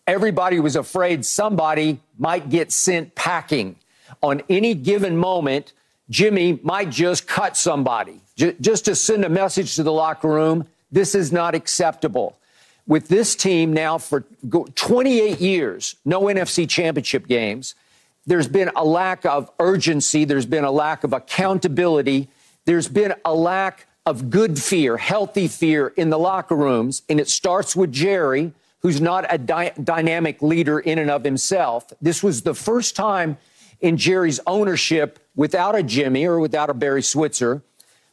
everybody 0.08 0.60
was 0.60 0.76
afraid 0.76 1.26
somebody 1.26 2.00
might 2.18 2.50
get 2.50 2.72
sent 2.72 3.16
packing. 3.16 3.76
On 4.22 4.42
any 4.50 4.74
given 4.74 5.18
moment, 5.18 5.74
Jimmy 6.10 6.60
might 6.64 6.90
just 6.90 7.28
cut 7.28 7.58
somebody 7.58 8.22
j- 8.36 8.56
just 8.62 8.86
to 8.86 8.96
send 8.96 9.26
a 9.26 9.30
message 9.30 9.76
to 9.76 9.84
the 9.84 9.92
locker 9.92 10.28
room 10.30 10.68
this 10.92 11.16
is 11.16 11.32
not 11.32 11.56
acceptable. 11.56 12.38
With 12.88 13.08
this 13.08 13.36
team 13.36 13.74
now 13.74 13.98
for 13.98 14.22
28 14.76 15.42
years, 15.42 15.96
no 16.06 16.22
NFC 16.22 16.70
championship 16.70 17.28
games, 17.28 17.74
there's 18.28 18.48
been 18.48 18.70
a 18.76 18.86
lack 18.86 19.26
of 19.26 19.52
urgency, 19.60 20.24
there's 20.24 20.46
been 20.46 20.64
a 20.64 20.72
lack 20.72 21.04
of 21.04 21.12
accountability 21.12 22.30
there's 22.66 22.88
been 22.88 23.14
a 23.24 23.34
lack 23.34 23.88
of 24.06 24.30
good 24.30 24.60
fear, 24.60 24.98
healthy 24.98 25.48
fear 25.48 25.88
in 25.96 26.10
the 26.10 26.20
locker 26.20 26.56
rooms, 26.56 27.04
and 27.08 27.20
it 27.20 27.30
starts 27.30 27.76
with 27.76 27.92
Jerry, 27.92 28.54
who's 28.86 29.02
not 29.02 29.26
a 29.34 29.38
dy- 29.40 29.72
dynamic 29.84 30.44
leader 30.44 30.80
in 30.80 31.00
and 31.00 31.10
of 31.10 31.24
himself. 31.24 31.92
This 32.04 32.22
was 32.22 32.44
the 32.44 32.54
first 32.54 32.96
time 32.96 33.36
in 33.80 33.98
Jerry's 33.98 34.40
ownership 34.46 35.18
without 35.36 35.74
a 35.74 35.82
Jimmy 35.82 36.24
or 36.24 36.40
without 36.40 36.70
a 36.70 36.74
Barry 36.76 37.02
Switzer 37.02 37.64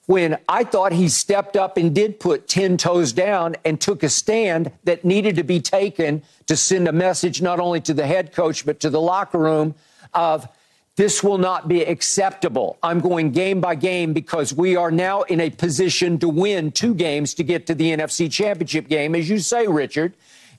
when 0.06 0.38
I 0.48 0.64
thought 0.64 0.92
he 0.92 1.10
stepped 1.10 1.58
up 1.58 1.76
and 1.76 1.94
did 1.94 2.18
put 2.18 2.48
10 2.48 2.78
toes 2.78 3.12
down 3.12 3.54
and 3.66 3.78
took 3.78 4.02
a 4.02 4.08
stand 4.08 4.72
that 4.84 5.04
needed 5.04 5.36
to 5.36 5.44
be 5.44 5.60
taken 5.60 6.22
to 6.46 6.56
send 6.56 6.88
a 6.88 6.92
message 6.92 7.42
not 7.42 7.60
only 7.60 7.82
to 7.82 7.92
the 7.92 8.06
head 8.06 8.32
coach, 8.32 8.64
but 8.64 8.80
to 8.80 8.88
the 8.88 8.98
locker 8.98 9.40
room 9.40 9.74
of 10.14 10.48
this 10.96 11.22
will 11.22 11.36
not 11.36 11.68
be 11.68 11.82
acceptable. 11.82 12.78
I'm 12.82 13.00
going 13.00 13.32
game 13.32 13.60
by 13.60 13.74
game 13.74 14.14
because 14.14 14.54
we 14.54 14.74
are 14.76 14.90
now 14.90 15.20
in 15.20 15.38
a 15.38 15.50
position 15.50 16.18
to 16.20 16.30
win 16.30 16.72
two 16.72 16.94
games 16.94 17.34
to 17.34 17.44
get 17.44 17.66
to 17.66 17.74
the 17.74 17.90
NFC 17.90 18.32
championship 18.32 18.88
game, 18.88 19.14
as 19.14 19.28
you 19.28 19.38
say, 19.38 19.66
Richard. 19.66 20.14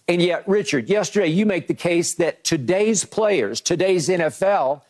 And 0.07 0.21
yet, 0.21 0.47
Richard, 0.47 0.89
yesterday 0.89 1.27
you 1.27 1.45
make 1.45 1.67
the 1.67 1.73
case 1.73 2.15
that 2.15 2.43
today's 2.43 3.05
players, 3.05 3.61
today's 3.61 4.09
NFL, 4.09 4.81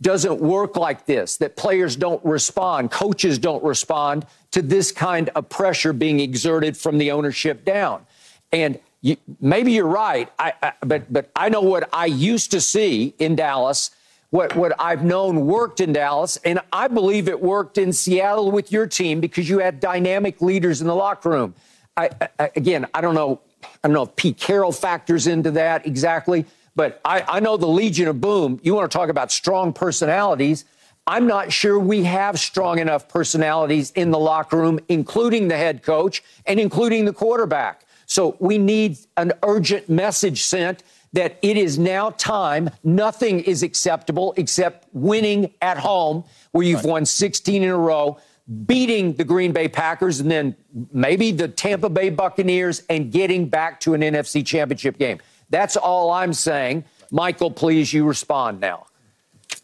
doesn't 0.00 0.40
work 0.40 0.76
like 0.76 1.06
this, 1.06 1.36
that 1.36 1.56
players 1.56 1.94
don't 1.94 2.24
respond, 2.24 2.90
coaches 2.90 3.38
don't 3.38 3.62
respond 3.62 4.26
to 4.50 4.60
this 4.60 4.90
kind 4.90 5.30
of 5.34 5.48
pressure 5.48 5.92
being 5.92 6.20
exerted 6.20 6.76
from 6.76 6.98
the 6.98 7.12
ownership 7.12 7.64
down. 7.64 8.04
And 8.50 8.80
you, 9.00 9.16
maybe 9.40 9.72
you're 9.72 9.86
right, 9.86 10.30
I, 10.38 10.52
I, 10.62 10.72
but, 10.80 11.12
but 11.12 11.30
I 11.36 11.48
know 11.48 11.60
what 11.60 11.88
I 11.92 12.06
used 12.06 12.50
to 12.50 12.60
see 12.60 13.14
in 13.18 13.36
Dallas 13.36 13.90
what, 14.32 14.56
what 14.56 14.72
I've 14.78 15.04
known 15.04 15.46
worked 15.46 15.78
in 15.78 15.92
Dallas, 15.92 16.38
and 16.38 16.58
I 16.72 16.88
believe 16.88 17.28
it 17.28 17.42
worked 17.42 17.76
in 17.76 17.92
Seattle 17.92 18.50
with 18.50 18.72
your 18.72 18.86
team 18.86 19.20
because 19.20 19.46
you 19.46 19.58
had 19.58 19.78
dynamic 19.78 20.40
leaders 20.40 20.80
in 20.80 20.86
the 20.86 20.94
locker 20.94 21.28
room. 21.28 21.54
I, 21.98 22.08
again, 22.38 22.86
I 22.94 23.02
don't 23.02 23.14
know, 23.14 23.42
I 23.62 23.68
don't 23.88 23.92
know 23.92 24.02
if 24.02 24.16
Pete 24.16 24.38
Carroll 24.38 24.72
factors 24.72 25.26
into 25.26 25.50
that 25.52 25.86
exactly, 25.86 26.46
but 26.74 27.00
I, 27.04 27.24
I 27.28 27.40
know 27.40 27.56
the 27.56 27.66
Legion 27.66 28.08
of 28.08 28.20
Boom. 28.20 28.60
You 28.62 28.74
want 28.74 28.90
to 28.90 28.96
talk 28.96 29.08
about 29.08 29.30
strong 29.30 29.72
personalities. 29.72 30.64
I'm 31.06 31.26
not 31.26 31.52
sure 31.52 31.78
we 31.78 32.04
have 32.04 32.38
strong 32.38 32.78
enough 32.78 33.08
personalities 33.08 33.90
in 33.92 34.10
the 34.10 34.18
locker 34.18 34.56
room, 34.56 34.78
including 34.88 35.48
the 35.48 35.56
head 35.56 35.82
coach 35.82 36.22
and 36.46 36.60
including 36.60 37.04
the 37.04 37.12
quarterback. 37.12 37.84
So 38.06 38.36
we 38.38 38.58
need 38.58 38.98
an 39.16 39.32
urgent 39.42 39.88
message 39.88 40.42
sent 40.42 40.82
that 41.12 41.38
it 41.42 41.56
is 41.56 41.78
now 41.78 42.10
time. 42.10 42.70
Nothing 42.84 43.40
is 43.40 43.62
acceptable 43.62 44.32
except 44.36 44.86
winning 44.92 45.52
at 45.60 45.78
home, 45.78 46.24
where 46.52 46.64
you've 46.64 46.84
right. 46.84 46.90
won 46.90 47.06
16 47.06 47.62
in 47.62 47.68
a 47.68 47.76
row, 47.76 48.18
beating 48.66 49.14
the 49.14 49.24
Green 49.24 49.52
Bay 49.52 49.68
Packers, 49.68 50.20
and 50.20 50.30
then 50.30 50.56
maybe 50.92 51.32
the 51.32 51.48
Tampa 51.48 51.88
Bay 51.88 52.10
Buccaneers, 52.10 52.82
and 52.88 53.10
getting 53.10 53.48
back 53.48 53.80
to 53.80 53.94
an 53.94 54.00
NFC 54.00 54.44
championship 54.44 54.98
game. 54.98 55.18
That's 55.50 55.76
all 55.76 56.10
I'm 56.10 56.32
saying. 56.32 56.84
Michael, 57.10 57.50
please, 57.50 57.92
you 57.92 58.04
respond 58.04 58.60
now. 58.60 58.86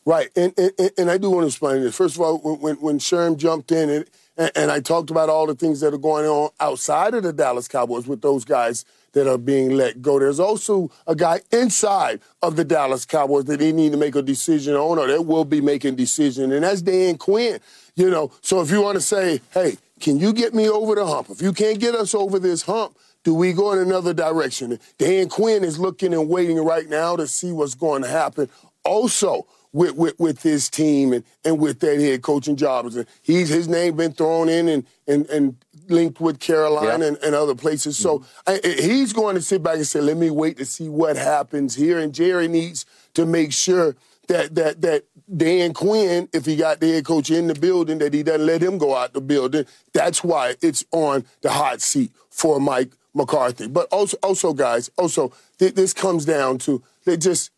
Right, 0.05 0.29
and, 0.37 0.53
and, 0.57 0.91
and 0.97 1.11
I 1.11 1.19
do 1.19 1.31
want 1.31 1.45
to 1.45 1.49
explain 1.49 1.83
this. 1.83 1.97
First 1.97 2.17
of 2.17 2.23
all, 2.23 2.39
when 2.39 2.77
when 2.77 2.99
Sherm 2.99 3.37
jumped 3.37 3.73
in 3.73 3.91
and, 3.91 4.07
and 4.55 4.71
I 4.71 4.81
talked 4.81 5.11
about 5.11 5.29
all 5.29 5.47
the 5.47 5.55
things 5.55 5.81
that 5.81 5.93
are 5.93 5.99
going 5.99 6.25
on 6.25 6.51
outside 6.61 7.15
of 7.15 7.25
the 7.25 7.33
Dallas 7.33 7.69
Cowboys 7.69 8.07
with 8.07 8.23
those 8.23 8.45
guys 8.45 8.85
that 9.13 9.27
are 9.27 9.39
being 9.39 9.71
let 9.71 10.01
go. 10.01 10.19
There's 10.19 10.39
also 10.39 10.91
a 11.07 11.15
guy 11.15 11.41
inside 11.51 12.21
of 12.43 12.57
the 12.57 12.65
Dallas 12.65 13.05
Cowboys 13.05 13.47
that 13.47 13.59
they 13.59 13.73
need 13.73 13.93
to 13.93 13.99
make 13.99 14.15
a 14.15 14.23
decision 14.23 14.75
on, 14.75 14.99
or 14.99 15.09
that 15.09 15.27
will 15.27 15.45
be 15.45 15.61
making 15.61 15.97
decision, 15.97 16.53
and 16.53 16.63
that's 16.63 16.83
Dan 16.83 17.19
Quinn. 17.19 17.59
You 17.99 18.11
know, 18.11 18.31
so 18.43 18.61
if 18.61 18.71
you 18.71 18.81
want 18.81 18.95
to 18.95 19.01
say, 19.01 19.41
hey, 19.53 19.77
can 19.99 20.19
you 20.19 20.33
get 20.33 20.55
me 20.55 20.69
over 20.69 20.95
the 20.95 21.05
hump? 21.05 21.31
If 21.31 21.43
you 21.43 21.53
can't 21.53 21.81
get 21.81 21.97
us 21.97 22.15
over 22.15 22.39
this 22.39 22.63
hump, 22.63 22.97
do 23.25 23.35
we 23.35 23.53
go 23.53 23.73
in 23.73 23.81
another 23.81 24.15
direction? 24.15 24.79
Dan 24.99 25.29
Quinn 25.29 25.65
is 25.65 25.81
looking 25.81 26.15
and 26.15 26.29
waiting 26.29 26.65
right 26.65 26.89
now 26.89 27.17
to 27.17 27.27
see 27.27 27.51
what's 27.51 27.75
going 27.75 28.03
to 28.03 28.09
happen. 28.09 28.49
Also, 28.85 29.47
with, 29.73 29.97
with, 29.97 30.19
with 30.19 30.43
his 30.43 30.71
team 30.71 31.13
and, 31.13 31.25
and 31.45 31.59
with 31.59 31.81
that 31.81 32.01
head 32.01 32.23
coaching 32.23 32.57
job. 32.57 32.91
He's 33.21 33.49
his 33.49 33.69
name 33.69 33.97
been 33.97 34.13
thrown 34.13 34.49
in 34.49 34.69
and, 34.69 34.87
and, 35.07 35.29
and 35.29 35.57
linked 35.89 36.21
with 36.21 36.41
Carolina 36.41 37.05
yeah. 37.05 37.09
and, 37.09 37.19
and, 37.19 37.35
other 37.35 37.55
places. 37.55 37.97
So 37.99 38.21
mm-hmm. 38.21 38.51
I, 38.65 38.83
he's 38.83 39.13
going 39.13 39.35
to 39.35 39.43
sit 39.43 39.63
back 39.63 39.77
and 39.77 39.87
say, 39.87 40.01
let 40.01 40.17
me 40.17 40.31
wait 40.31 40.57
to 40.59 40.65
see 40.65 40.89
what 40.89 41.17
happens 41.17 41.75
here. 41.75 41.99
And 41.99 42.15
Jerry 42.15 42.49
needs 42.49 42.87
to 43.15 43.27
make 43.27 43.53
sure 43.53 43.95
that 44.29 44.55
that 44.55 44.81
that 44.83 45.05
Dan 45.35 45.75
Quinn, 45.75 46.29
if 46.33 46.47
he 46.47 46.57
got 46.57 46.81
the 46.81 46.93
head 46.93 47.05
coach 47.05 47.31
in 47.31 47.49
the 47.49 47.55
building, 47.55 47.99
that 47.99 48.15
he 48.15 48.23
doesn't 48.23 48.47
let 48.47 48.63
him 48.63 48.79
go 48.79 48.97
out 48.97 49.13
the 49.13 49.21
building. 49.21 49.67
That's 49.93 50.25
why 50.25 50.55
it's 50.63 50.85
on 50.91 51.25
the 51.43 51.51
hot 51.51 51.81
seat 51.81 52.13
for 52.31 52.61
Mike 52.61 52.91
McCarthy. 53.15 53.69
But 53.69 53.89
also, 53.93 54.17
also 54.23 54.53
guys, 54.55 54.91
also 54.97 55.33
th- 55.59 55.75
this 55.75 55.93
comes 55.93 56.25
down 56.25 56.59
to 56.59 56.83
they 57.05 57.17
just 57.17 57.51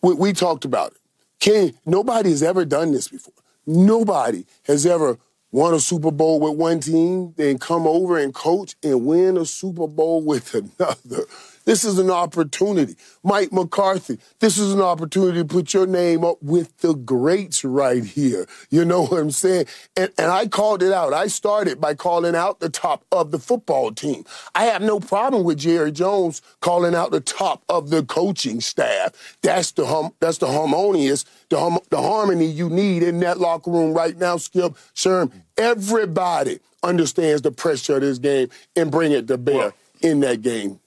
we, 0.00 0.14
we 0.14 0.32
talked 0.32 0.64
about 0.64 0.92
it. 0.92 0.98
Can 1.38 1.74
nobody 1.86 2.30
has 2.30 2.42
ever 2.42 2.64
done 2.64 2.92
this 2.92 3.08
before. 3.08 3.34
Nobody 3.66 4.44
has 4.66 4.86
ever 4.86 5.18
won 5.52 5.74
a 5.74 5.80
Super 5.80 6.10
Bowl 6.10 6.40
with 6.40 6.58
one 6.58 6.80
team, 6.80 7.34
then 7.36 7.58
come 7.58 7.86
over 7.86 8.18
and 8.18 8.34
coach 8.34 8.74
and 8.82 9.04
win 9.06 9.36
a 9.36 9.44
Super 9.44 9.86
Bowl 9.86 10.22
with 10.22 10.54
another. 10.80 11.24
This 11.64 11.84
is 11.84 11.98
an 11.98 12.10
opportunity. 12.10 12.96
Mike 13.22 13.52
McCarthy, 13.52 14.18
this 14.40 14.58
is 14.58 14.72
an 14.72 14.80
opportunity 14.80 15.38
to 15.38 15.44
put 15.44 15.72
your 15.72 15.86
name 15.86 16.24
up 16.24 16.42
with 16.42 16.76
the 16.78 16.94
greats 16.94 17.64
right 17.64 18.04
here. 18.04 18.46
You 18.70 18.84
know 18.84 19.02
what 19.02 19.20
I'm 19.20 19.30
saying? 19.30 19.66
And, 19.96 20.10
and 20.18 20.30
I 20.30 20.48
called 20.48 20.82
it 20.82 20.92
out. 20.92 21.12
I 21.12 21.28
started 21.28 21.80
by 21.80 21.94
calling 21.94 22.34
out 22.34 22.60
the 22.60 22.68
top 22.68 23.04
of 23.12 23.30
the 23.30 23.38
football 23.38 23.92
team. 23.92 24.24
I 24.54 24.64
have 24.64 24.82
no 24.82 24.98
problem 24.98 25.44
with 25.44 25.58
Jerry 25.58 25.92
Jones 25.92 26.42
calling 26.60 26.94
out 26.94 27.10
the 27.10 27.20
top 27.20 27.62
of 27.68 27.90
the 27.90 28.02
coaching 28.02 28.60
staff. 28.60 29.36
That's 29.42 29.72
the 29.72 29.86
hum, 29.86 30.12
that's 30.20 30.38
the 30.38 30.48
harmonious, 30.48 31.24
the, 31.48 31.58
hum, 31.58 31.78
the 31.90 32.02
harmony 32.02 32.46
you 32.46 32.68
need 32.68 33.02
in 33.02 33.20
that 33.20 33.38
locker 33.38 33.70
room 33.70 33.94
right 33.94 34.16
now, 34.16 34.36
Skip, 34.36 34.74
Sherm. 34.94 35.32
Everybody 35.56 36.60
understands 36.82 37.42
the 37.42 37.52
pressure 37.52 37.96
of 37.96 38.02
this 38.02 38.18
game 38.18 38.48
and 38.74 38.90
bring 38.90 39.12
it 39.12 39.28
to 39.28 39.38
bear 39.38 39.56
well, 39.56 39.72
in 40.00 40.20
that 40.20 40.42
game. 40.42 40.80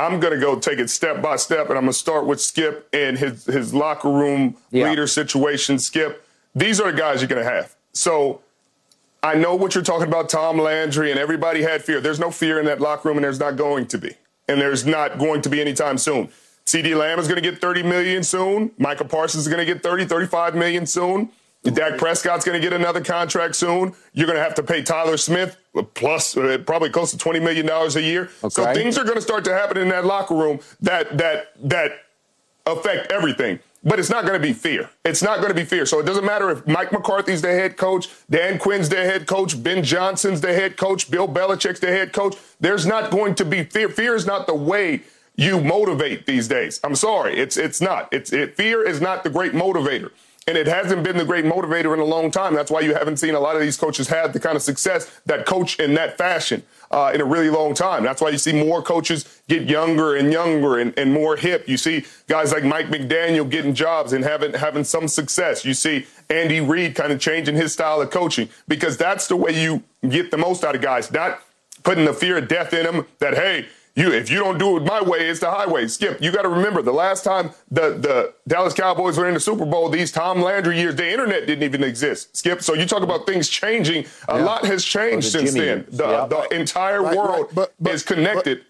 I'm 0.00 0.18
going 0.18 0.32
to 0.32 0.40
go 0.40 0.58
take 0.58 0.78
it 0.78 0.88
step 0.88 1.20
by 1.20 1.36
step, 1.36 1.68
and 1.68 1.76
I'm 1.76 1.84
going 1.84 1.92
to 1.92 1.98
start 1.98 2.24
with 2.26 2.40
Skip 2.40 2.88
and 2.92 3.18
his, 3.18 3.44
his 3.44 3.74
locker 3.74 4.10
room 4.10 4.56
yeah. 4.70 4.88
leader 4.88 5.06
situation. 5.06 5.78
Skip, 5.78 6.26
these 6.54 6.80
are 6.80 6.90
the 6.90 6.98
guys 6.98 7.20
you're 7.20 7.28
going 7.28 7.44
to 7.44 7.50
have. 7.50 7.76
So 7.92 8.40
I 9.22 9.34
know 9.34 9.54
what 9.54 9.74
you're 9.74 9.84
talking 9.84 10.08
about, 10.08 10.30
Tom 10.30 10.58
Landry, 10.58 11.10
and 11.10 11.20
everybody 11.20 11.62
had 11.62 11.84
fear. 11.84 12.00
There's 12.00 12.18
no 12.18 12.30
fear 12.30 12.58
in 12.58 12.64
that 12.66 12.80
locker 12.80 13.08
room, 13.08 13.18
and 13.18 13.24
there's 13.24 13.38
not 13.38 13.56
going 13.56 13.86
to 13.88 13.98
be. 13.98 14.14
And 14.48 14.60
there's 14.60 14.86
not 14.86 15.18
going 15.18 15.42
to 15.42 15.50
be 15.50 15.60
anytime 15.60 15.98
soon. 15.98 16.30
CeeDee 16.64 16.96
Lamb 16.96 17.18
is 17.18 17.28
going 17.28 17.42
to 17.42 17.50
get 17.50 17.60
30 17.60 17.82
million 17.82 18.22
soon. 18.22 18.70
Michael 18.78 19.06
Parsons 19.06 19.46
is 19.46 19.48
going 19.52 19.64
to 19.64 19.70
get 19.70 19.82
30, 19.82 20.06
35 20.06 20.54
million 20.54 20.86
soon. 20.86 21.28
Dak 21.62 21.98
Prescott's 21.98 22.44
going 22.44 22.60
to 22.60 22.66
get 22.66 22.72
another 22.72 23.02
contract 23.02 23.54
soon. 23.54 23.92
You're 24.14 24.26
going 24.26 24.38
to 24.38 24.42
have 24.42 24.54
to 24.54 24.62
pay 24.62 24.82
Tyler 24.82 25.18
Smith 25.18 25.58
plus 25.94 26.36
uh, 26.36 26.58
probably 26.66 26.90
close 26.90 27.10
to 27.10 27.18
twenty 27.18 27.40
million 27.40 27.66
dollars 27.66 27.96
a 27.96 28.02
year. 28.02 28.30
Okay. 28.42 28.48
So 28.50 28.74
things 28.74 28.98
are 28.98 29.04
going 29.04 29.16
to 29.16 29.22
start 29.22 29.44
to 29.44 29.52
happen 29.54 29.78
in 29.78 29.88
that 29.88 30.04
locker 30.04 30.34
room 30.34 30.60
that 30.80 31.16
that 31.18 31.52
that 31.68 31.92
affect 32.66 33.12
everything. 33.12 33.58
But 33.82 33.98
it's 33.98 34.10
not 34.10 34.26
going 34.26 34.38
to 34.38 34.46
be 34.46 34.52
fear. 34.52 34.90
It's 35.06 35.22
not 35.22 35.38
going 35.38 35.48
to 35.48 35.54
be 35.54 35.64
fear. 35.64 35.86
So 35.86 36.00
it 36.00 36.04
doesn't 36.04 36.26
matter 36.26 36.50
if 36.50 36.66
Mike 36.66 36.92
McCarthy's 36.92 37.40
the 37.40 37.48
head 37.48 37.78
coach, 37.78 38.10
Dan 38.28 38.58
Quinn's 38.58 38.90
the 38.90 38.96
head 38.96 39.26
coach, 39.26 39.62
Ben 39.62 39.82
Johnson's 39.82 40.42
the 40.42 40.52
head 40.52 40.76
coach, 40.76 41.10
Bill 41.10 41.26
Belichick's 41.26 41.80
the 41.80 41.86
head 41.86 42.12
coach. 42.12 42.36
There's 42.60 42.84
not 42.84 43.10
going 43.10 43.34
to 43.36 43.44
be 43.46 43.64
fear. 43.64 43.88
Fear 43.88 44.16
is 44.16 44.26
not 44.26 44.46
the 44.46 44.54
way 44.54 45.00
you 45.34 45.62
motivate 45.62 46.26
these 46.26 46.46
days. 46.46 46.78
I'm 46.84 46.94
sorry, 46.94 47.38
it's 47.38 47.56
it's 47.56 47.80
not. 47.80 48.12
It's 48.12 48.32
it, 48.32 48.54
fear 48.54 48.86
is 48.86 49.00
not 49.00 49.24
the 49.24 49.30
great 49.30 49.52
motivator. 49.52 50.10
And 50.46 50.56
it 50.56 50.66
hasn't 50.66 51.04
been 51.04 51.16
the 51.16 51.24
great 51.24 51.44
motivator 51.44 51.92
in 51.94 52.00
a 52.00 52.04
long 52.04 52.30
time. 52.30 52.54
That's 52.54 52.70
why 52.70 52.80
you 52.80 52.94
haven't 52.94 53.18
seen 53.18 53.34
a 53.34 53.40
lot 53.40 53.56
of 53.56 53.62
these 53.62 53.76
coaches 53.76 54.08
have 54.08 54.32
the 54.32 54.40
kind 54.40 54.56
of 54.56 54.62
success 54.62 55.20
that 55.26 55.46
coach 55.46 55.78
in 55.78 55.94
that 55.94 56.16
fashion 56.18 56.64
uh, 56.90 57.12
in 57.14 57.20
a 57.20 57.24
really 57.24 57.50
long 57.50 57.74
time. 57.74 58.02
That's 58.02 58.20
why 58.20 58.30
you 58.30 58.38
see 58.38 58.52
more 58.52 58.82
coaches 58.82 59.42
get 59.48 59.68
younger 59.68 60.16
and 60.16 60.32
younger 60.32 60.78
and, 60.78 60.98
and 60.98 61.12
more 61.12 61.36
hip. 61.36 61.68
You 61.68 61.76
see 61.76 62.04
guys 62.26 62.52
like 62.52 62.64
Mike 62.64 62.86
McDaniel 62.86 63.48
getting 63.48 63.74
jobs 63.74 64.12
and 64.12 64.24
having 64.24 64.54
having 64.54 64.84
some 64.84 65.08
success. 65.08 65.64
You 65.64 65.74
see 65.74 66.06
Andy 66.28 66.60
Reid 66.60 66.94
kind 66.94 67.12
of 67.12 67.20
changing 67.20 67.54
his 67.54 67.72
style 67.72 68.00
of 68.00 68.10
coaching 68.10 68.48
because 68.66 68.96
that's 68.96 69.28
the 69.28 69.36
way 69.36 69.62
you 69.62 69.84
get 70.08 70.30
the 70.30 70.38
most 70.38 70.64
out 70.64 70.74
of 70.74 70.80
guys. 70.80 71.12
Not 71.12 71.40
putting 71.82 72.04
the 72.04 72.14
fear 72.14 72.38
of 72.38 72.48
death 72.48 72.72
in 72.72 72.84
them 72.84 73.06
that 73.18 73.34
hey 73.34 73.66
you, 73.94 74.12
if 74.12 74.30
you 74.30 74.38
don't 74.38 74.58
do 74.58 74.76
it 74.76 74.84
my 74.84 75.02
way, 75.02 75.28
it's 75.28 75.40
the 75.40 75.50
highway. 75.50 75.86
Skip, 75.88 76.20
you 76.22 76.30
got 76.32 76.42
to 76.42 76.48
remember 76.48 76.82
the 76.82 76.92
last 76.92 77.24
time 77.24 77.50
the, 77.70 77.90
the 77.90 78.34
Dallas 78.46 78.74
Cowboys 78.74 79.18
were 79.18 79.26
in 79.26 79.34
the 79.34 79.40
Super 79.40 79.66
Bowl, 79.66 79.88
these 79.88 80.12
Tom 80.12 80.40
Landry 80.40 80.78
years, 80.78 80.94
the 80.94 81.10
internet 81.10 81.46
didn't 81.46 81.64
even 81.64 81.82
exist. 81.82 82.36
Skip, 82.36 82.62
so 82.62 82.74
you 82.74 82.86
talk 82.86 83.02
about 83.02 83.26
things 83.26 83.48
changing. 83.48 84.06
A 84.28 84.38
yeah. 84.38 84.44
lot 84.44 84.64
has 84.64 84.84
changed 84.84 85.26
the 85.26 85.30
since 85.30 85.52
Jimmy 85.52 85.66
then. 85.66 85.86
The, 85.90 86.04
yeah. 86.04 86.26
the 86.26 86.48
entire 86.54 87.02
right, 87.02 87.16
world 87.16 87.46
right. 87.46 87.54
But, 87.54 87.74
but, 87.80 87.94
is 87.94 88.02
connected. 88.02 88.58
But, 88.58 88.66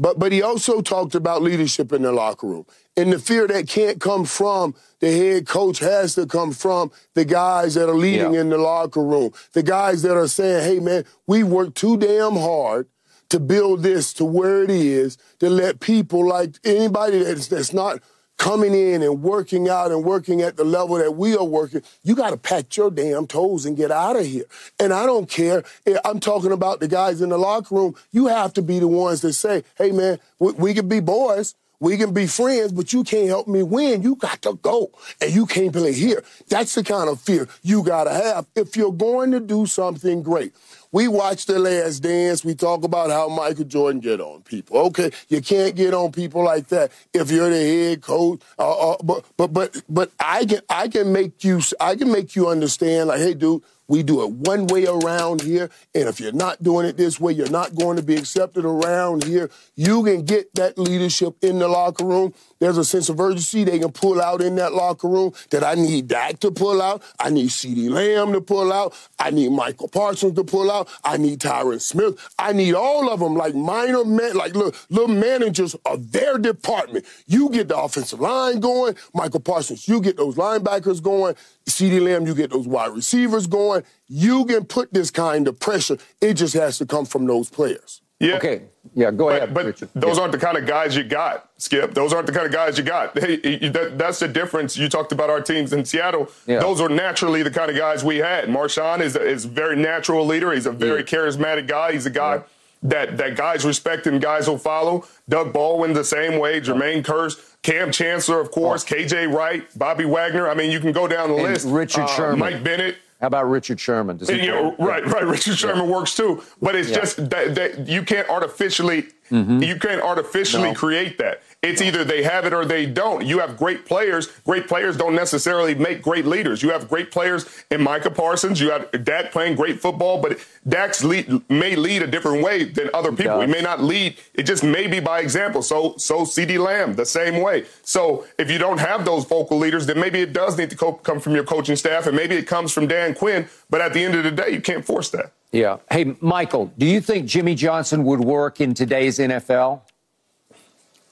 but 0.00 0.18
but 0.20 0.30
he 0.32 0.42
also 0.42 0.80
talked 0.80 1.16
about 1.16 1.42
leadership 1.42 1.92
in 1.92 2.02
the 2.02 2.12
locker 2.12 2.46
room 2.46 2.66
and 2.98 3.12
the 3.12 3.18
fear 3.18 3.46
that 3.46 3.68
can't 3.68 4.00
come 4.00 4.24
from 4.24 4.74
the 4.98 5.10
head 5.10 5.46
coach 5.46 5.78
has 5.78 6.16
to 6.16 6.26
come 6.26 6.52
from 6.52 6.90
the 7.14 7.24
guys 7.24 7.74
that 7.74 7.88
are 7.88 7.94
leading 7.94 8.34
yeah. 8.34 8.40
in 8.40 8.48
the 8.48 8.58
locker 8.58 9.02
room, 9.02 9.32
the 9.52 9.62
guys 9.62 10.02
that 10.02 10.16
are 10.16 10.26
saying, 10.26 10.64
"Hey, 10.64 10.80
man, 10.80 11.04
we 11.26 11.44
work 11.44 11.74
too 11.74 11.96
damn 11.96 12.34
hard." 12.34 12.88
To 13.30 13.40
build 13.40 13.82
this 13.82 14.12
to 14.14 14.24
where 14.24 14.62
it 14.62 14.70
is, 14.70 15.18
to 15.38 15.50
let 15.50 15.80
people 15.80 16.26
like 16.26 16.56
anybody 16.64 17.22
that's, 17.22 17.48
that's 17.48 17.72
not 17.72 18.00
coming 18.38 18.72
in 18.72 19.02
and 19.02 19.22
working 19.22 19.68
out 19.68 19.90
and 19.90 20.04
working 20.04 20.40
at 20.40 20.56
the 20.56 20.64
level 20.64 20.96
that 20.96 21.16
we 21.16 21.36
are 21.36 21.44
working, 21.44 21.82
you 22.04 22.14
got 22.14 22.30
to 22.30 22.36
pat 22.36 22.76
your 22.76 22.90
damn 22.90 23.26
toes 23.26 23.66
and 23.66 23.76
get 23.76 23.90
out 23.90 24.16
of 24.16 24.24
here. 24.24 24.44
And 24.78 24.92
I 24.92 25.04
don't 25.04 25.28
care. 25.28 25.64
Eh, 25.86 25.98
I'm 26.04 26.20
talking 26.20 26.52
about 26.52 26.80
the 26.80 26.88
guys 26.88 27.20
in 27.20 27.28
the 27.28 27.38
locker 27.38 27.74
room. 27.74 27.94
You 28.12 28.28
have 28.28 28.54
to 28.54 28.62
be 28.62 28.78
the 28.78 28.88
ones 28.88 29.20
that 29.22 29.32
say, 29.34 29.64
hey, 29.76 29.90
man, 29.90 30.20
we, 30.38 30.52
we 30.52 30.74
can 30.74 30.88
be 30.88 31.00
boys. 31.00 31.54
We 31.80 31.96
can 31.96 32.12
be 32.12 32.26
friends, 32.26 32.72
but 32.72 32.92
you 32.92 33.04
can't 33.04 33.28
help 33.28 33.46
me 33.46 33.62
win. 33.62 34.02
You 34.02 34.16
got 34.16 34.42
to 34.42 34.54
go 34.54 34.90
and 35.20 35.32
you 35.32 35.46
can't 35.46 35.72
play 35.72 35.92
here. 35.92 36.24
That's 36.48 36.74
the 36.74 36.82
kind 36.82 37.08
of 37.08 37.20
fear 37.20 37.48
you 37.62 37.84
got 37.84 38.04
to 38.04 38.12
have 38.12 38.46
if 38.56 38.76
you're 38.76 38.92
going 38.92 39.30
to 39.30 39.38
do 39.38 39.64
something 39.66 40.22
great. 40.24 40.52
We 40.90 41.06
watch 41.06 41.44
The 41.46 41.58
Last 41.58 42.00
Dance. 42.00 42.44
We 42.44 42.54
talk 42.54 42.82
about 42.82 43.10
how 43.10 43.28
Michael 43.28 43.64
Jordan 43.64 44.00
get 44.00 44.20
on 44.20 44.42
people. 44.42 44.78
Okay, 44.86 45.10
you 45.28 45.42
can't 45.42 45.74
get 45.74 45.92
on 45.92 46.12
people 46.12 46.42
like 46.42 46.68
that 46.68 46.90
if 47.12 47.30
you're 47.30 47.50
the 47.50 47.56
head 47.56 48.00
coach. 48.00 48.40
Uh, 48.58 48.92
uh, 48.92 48.96
but 49.02 49.24
but 49.36 49.52
but 49.52 49.82
but 49.88 50.10
I 50.18 50.46
can 50.46 50.60
I 50.68 50.88
can 50.88 51.12
make 51.12 51.44
you 51.44 51.60
I 51.78 51.94
can 51.94 52.10
make 52.10 52.34
you 52.34 52.48
understand 52.48 53.08
like, 53.08 53.20
hey, 53.20 53.34
dude, 53.34 53.62
we 53.88 54.02
do 54.02 54.22
it 54.22 54.30
one 54.30 54.66
way 54.66 54.86
around 54.86 55.40
here, 55.40 55.70
and 55.94 56.08
if 56.08 56.20
you're 56.20 56.32
not 56.32 56.62
doing 56.62 56.86
it 56.86 56.96
this 56.96 57.18
way, 57.18 57.32
you're 57.32 57.50
not 57.50 57.74
going 57.74 57.96
to 57.96 58.02
be 58.02 58.16
accepted 58.16 58.64
around 58.64 59.24
here. 59.24 59.50
You 59.76 60.04
can 60.04 60.24
get 60.24 60.54
that 60.54 60.78
leadership 60.78 61.36
in 61.42 61.58
the 61.58 61.68
locker 61.68 62.04
room. 62.04 62.34
There's 62.58 62.76
a 62.76 62.84
sense 62.84 63.08
of 63.08 63.18
urgency 63.18 63.64
they 63.64 63.78
can 63.78 63.92
pull 63.92 64.20
out 64.20 64.42
in 64.42 64.56
that 64.56 64.74
locker 64.74 65.08
room 65.08 65.32
that 65.50 65.64
I 65.64 65.74
need 65.74 66.08
Dak 66.08 66.38
to 66.40 66.50
pull 66.50 66.82
out. 66.82 67.02
I 67.18 67.30
need 67.30 67.48
CeeDee 67.48 67.88
Lamb 67.90 68.32
to 68.32 68.40
pull 68.40 68.72
out. 68.72 68.94
I 69.18 69.30
need 69.30 69.52
Michael 69.52 69.88
Parsons 69.88 70.34
to 70.34 70.44
pull 70.44 70.70
out. 70.70 70.88
I 71.02 71.16
need 71.16 71.38
Tyron 71.38 71.80
Smith. 71.80 72.18
I 72.38 72.52
need 72.52 72.74
all 72.74 73.10
of 73.10 73.20
them 73.20 73.34
like 73.34 73.54
minor 73.54 74.04
men, 74.04 74.36
like 74.36 74.54
little, 74.54 74.74
little 74.90 75.08
managers 75.14 75.74
of 75.86 76.12
their 76.12 76.36
department. 76.36 77.06
You 77.26 77.48
get 77.50 77.68
the 77.68 77.78
offensive 77.78 78.20
line 78.20 78.60
going. 78.60 78.96
Michael 79.14 79.40
Parsons, 79.40 79.88
you 79.88 80.00
get 80.00 80.16
those 80.16 80.34
linebackers 80.34 81.02
going. 81.02 81.36
CeeDee 81.68 82.02
Lamb, 82.02 82.26
you 82.26 82.34
get 82.34 82.50
those 82.50 82.66
wide 82.66 82.92
receivers 82.92 83.46
going. 83.46 83.84
You 84.06 84.44
can 84.44 84.64
put 84.64 84.92
this 84.92 85.10
kind 85.10 85.46
of 85.48 85.60
pressure. 85.60 85.98
It 86.20 86.34
just 86.34 86.54
has 86.54 86.78
to 86.78 86.86
come 86.86 87.04
from 87.04 87.26
those 87.26 87.50
players. 87.50 88.02
Yeah. 88.20 88.36
Okay. 88.36 88.62
Yeah, 88.94 89.10
go 89.10 89.28
ahead. 89.28 89.54
But, 89.54 89.66
Richard. 89.66 89.90
those 89.94 90.16
yeah. 90.16 90.22
aren't 90.22 90.32
the 90.32 90.38
kind 90.38 90.56
of 90.56 90.66
guys 90.66 90.96
you 90.96 91.04
got, 91.04 91.50
Skip. 91.58 91.94
Those 91.94 92.12
aren't 92.12 92.26
the 92.26 92.32
kind 92.32 92.46
of 92.46 92.52
guys 92.52 92.78
you 92.78 92.84
got. 92.84 93.16
Hey, 93.16 93.68
that, 93.68 93.98
that's 93.98 94.18
the 94.18 94.26
difference. 94.26 94.76
You 94.76 94.88
talked 94.88 95.12
about 95.12 95.30
our 95.30 95.40
teams 95.40 95.72
in 95.72 95.84
Seattle. 95.84 96.28
Yeah. 96.46 96.58
Those 96.58 96.80
are 96.80 96.88
naturally 96.88 97.42
the 97.42 97.50
kind 97.50 97.70
of 97.70 97.76
guys 97.76 98.02
we 98.02 98.16
had. 98.16 98.48
Marshawn 98.48 99.00
is 99.00 99.14
is 99.14 99.44
a 99.44 99.48
very 99.48 99.76
natural 99.76 100.26
leader. 100.26 100.52
He's 100.52 100.66
a 100.66 100.72
very 100.72 101.00
yeah. 101.00 101.06
charismatic 101.06 101.68
guy. 101.68 101.92
He's 101.92 102.06
a 102.06 102.10
guy 102.10 102.42
that 102.82 103.16
that 103.18 103.36
guys 103.36 103.64
respect 103.64 104.06
and 104.06 104.20
guys 104.20 104.48
will 104.48 104.58
follow. 104.58 105.04
Doug 105.28 105.52
Baldwin 105.52 105.92
the 105.92 106.04
same 106.04 106.38
way. 106.38 106.60
Jermaine 106.60 107.02
Kearse. 107.02 107.47
Kam 107.62 107.90
Chancellor, 107.90 108.40
of 108.40 108.50
course, 108.50 108.84
oh. 108.90 108.94
KJ 108.94 109.32
Wright, 109.32 109.66
Bobby 109.76 110.04
Wagner. 110.04 110.48
I 110.48 110.54
mean, 110.54 110.70
you 110.70 110.80
can 110.80 110.92
go 110.92 111.08
down 111.08 111.28
the 111.28 111.34
and 111.34 111.44
list. 111.44 111.66
Richard 111.66 112.02
uh, 112.02 112.06
Sherman. 112.08 112.38
Mike 112.38 112.62
Bennett. 112.62 112.96
How 113.20 113.26
about 113.26 113.50
Richard 113.50 113.80
Sherman? 113.80 114.16
Does 114.16 114.28
he 114.28 114.46
yeah, 114.46 114.70
right, 114.78 115.04
right. 115.04 115.24
Richard 115.24 115.58
Sherman 115.58 115.88
yeah. 115.88 115.96
works 115.96 116.14
too, 116.14 116.42
but 116.62 116.76
it's 116.76 116.90
yeah. 116.90 116.96
just 116.96 117.30
that, 117.30 117.54
that, 117.56 117.88
you 117.88 118.04
can't 118.04 118.28
artificially 118.28 119.08
mm-hmm. 119.30 119.60
you 119.60 119.76
can't 119.76 120.00
artificially 120.00 120.70
no. 120.70 120.74
create 120.74 121.18
that. 121.18 121.42
It's 121.60 121.82
either 121.82 122.04
they 122.04 122.22
have 122.22 122.44
it 122.44 122.52
or 122.52 122.64
they 122.64 122.86
don't. 122.86 123.26
You 123.26 123.40
have 123.40 123.56
great 123.56 123.84
players. 123.84 124.28
Great 124.44 124.68
players 124.68 124.96
don't 124.96 125.16
necessarily 125.16 125.74
make 125.74 126.02
great 126.02 126.24
leaders. 126.24 126.62
You 126.62 126.70
have 126.70 126.88
great 126.88 127.10
players 127.10 127.46
in 127.68 127.82
Micah 127.82 128.12
Parsons. 128.12 128.60
You 128.60 128.70
have 128.70 129.04
Dak 129.04 129.32
playing 129.32 129.56
great 129.56 129.80
football, 129.80 130.22
but 130.22 130.38
Dak's 130.68 131.02
lead, 131.02 131.42
may 131.50 131.74
lead 131.74 132.02
a 132.02 132.06
different 132.06 132.44
way 132.44 132.62
than 132.62 132.90
other 132.94 133.10
people. 133.10 133.40
He, 133.40 133.46
he 133.46 133.52
may 133.52 133.60
not 133.60 133.82
lead. 133.82 134.16
It 134.34 134.44
just 134.44 134.62
may 134.62 134.86
be 134.86 135.00
by 135.00 135.18
example. 135.18 135.62
So, 135.62 135.96
so 135.96 136.20
CeeDee 136.20 136.64
Lamb 136.64 136.94
the 136.94 137.04
same 137.04 137.42
way. 137.42 137.64
So, 137.82 138.24
if 138.38 138.52
you 138.52 138.58
don't 138.58 138.78
have 138.78 139.04
those 139.04 139.24
vocal 139.24 139.58
leaders, 139.58 139.86
then 139.86 139.98
maybe 139.98 140.20
it 140.20 140.32
does 140.32 140.56
need 140.56 140.70
to 140.70 140.76
co- 140.76 140.92
come 140.92 141.18
from 141.18 141.34
your 141.34 141.44
coaching 141.44 141.74
staff, 141.74 142.06
and 142.06 142.14
maybe 142.14 142.36
it 142.36 142.46
comes 142.46 142.72
from 142.72 142.86
Dan 142.86 143.16
Quinn. 143.16 143.48
But 143.68 143.80
at 143.80 143.94
the 143.94 144.04
end 144.04 144.14
of 144.14 144.22
the 144.22 144.30
day, 144.30 144.50
you 144.50 144.60
can't 144.60 144.84
force 144.84 145.10
that. 145.10 145.32
Yeah. 145.50 145.78
Hey, 145.90 146.14
Michael, 146.20 146.72
do 146.78 146.86
you 146.86 147.00
think 147.00 147.26
Jimmy 147.26 147.56
Johnson 147.56 148.04
would 148.04 148.20
work 148.20 148.60
in 148.60 148.74
today's 148.74 149.18
NFL? 149.18 149.80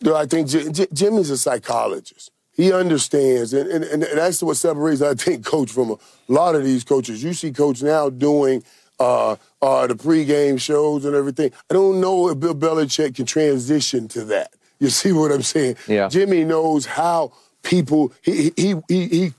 I 0.05 0.27
think 0.27 0.49
J- 0.49 0.71
J- 0.71 0.87
Jimmy's 0.93 1.31
a 1.31 1.39
psychologist. 1.39 2.31
He 2.53 2.73
understands, 2.73 3.53
and, 3.53 3.69
and, 3.71 3.85
and 3.85 4.03
that's 4.03 4.43
what 4.43 4.57
separates, 4.57 5.03
I 5.03 5.15
think, 5.15 5.45
coach 5.45 5.71
from 5.71 5.91
a 5.91 5.97
lot 6.29 6.55
of 6.55 6.65
these 6.65 6.85
coaches. 6.85 7.23
You 7.23 7.35
see 7.35 7.53
coach 7.53 7.83
now 7.83 8.09
doing 8.09 8.65
uh, 8.99 9.37
uh, 9.61 9.87
the 9.87 9.95
pregame 9.95 10.59
shows 10.59 11.05
and 11.05 11.15
everything. 11.15 11.53
I 11.71 11.75
don't 11.75 12.01
know 12.01 12.31
if 12.31 12.41
Bill 12.41 12.55
Belichick 12.55 13.17
can 13.17 13.27
transition 13.27 14.09
to 14.09 14.25
that. 14.27 14.53
You 14.79 14.89
see 14.89 15.13
what 15.13 15.33
I'm 15.33 15.43
saying? 15.43 15.77
Yeah. 15.87 16.09
Jimmy 16.09 16.45
knows 16.45 16.87
how 16.87 17.33
people, 17.63 18.13
he, 18.23 18.53
he, 18.57 18.75
he, 18.89 19.09
he 19.09 19.33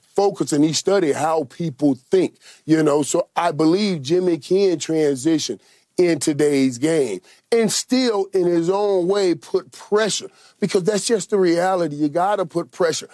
and 0.51 0.63
he 0.63 0.73
studied 0.73 1.13
how 1.13 1.43
people 1.43 1.93
think, 1.93 2.37
you 2.65 2.81
know. 2.81 3.03
So 3.03 3.27
I 3.35 3.51
believe 3.51 4.01
Jimmy 4.01 4.39
can 4.39 4.79
transition 4.79 5.59
in 5.97 6.19
today's 6.19 6.77
game 6.77 7.21
and 7.51 7.71
still 7.71 8.25
in 8.33 8.45
his 8.45 8.69
own 8.69 9.07
way 9.07 9.35
put 9.35 9.71
pressure 9.71 10.29
because 10.59 10.83
that's 10.83 11.05
just 11.05 11.29
the 11.29 11.37
reality. 11.37 11.95
You 11.95 12.09
got 12.09 12.37
to 12.37 12.45
put 12.45 12.71
pressure. 12.71 13.09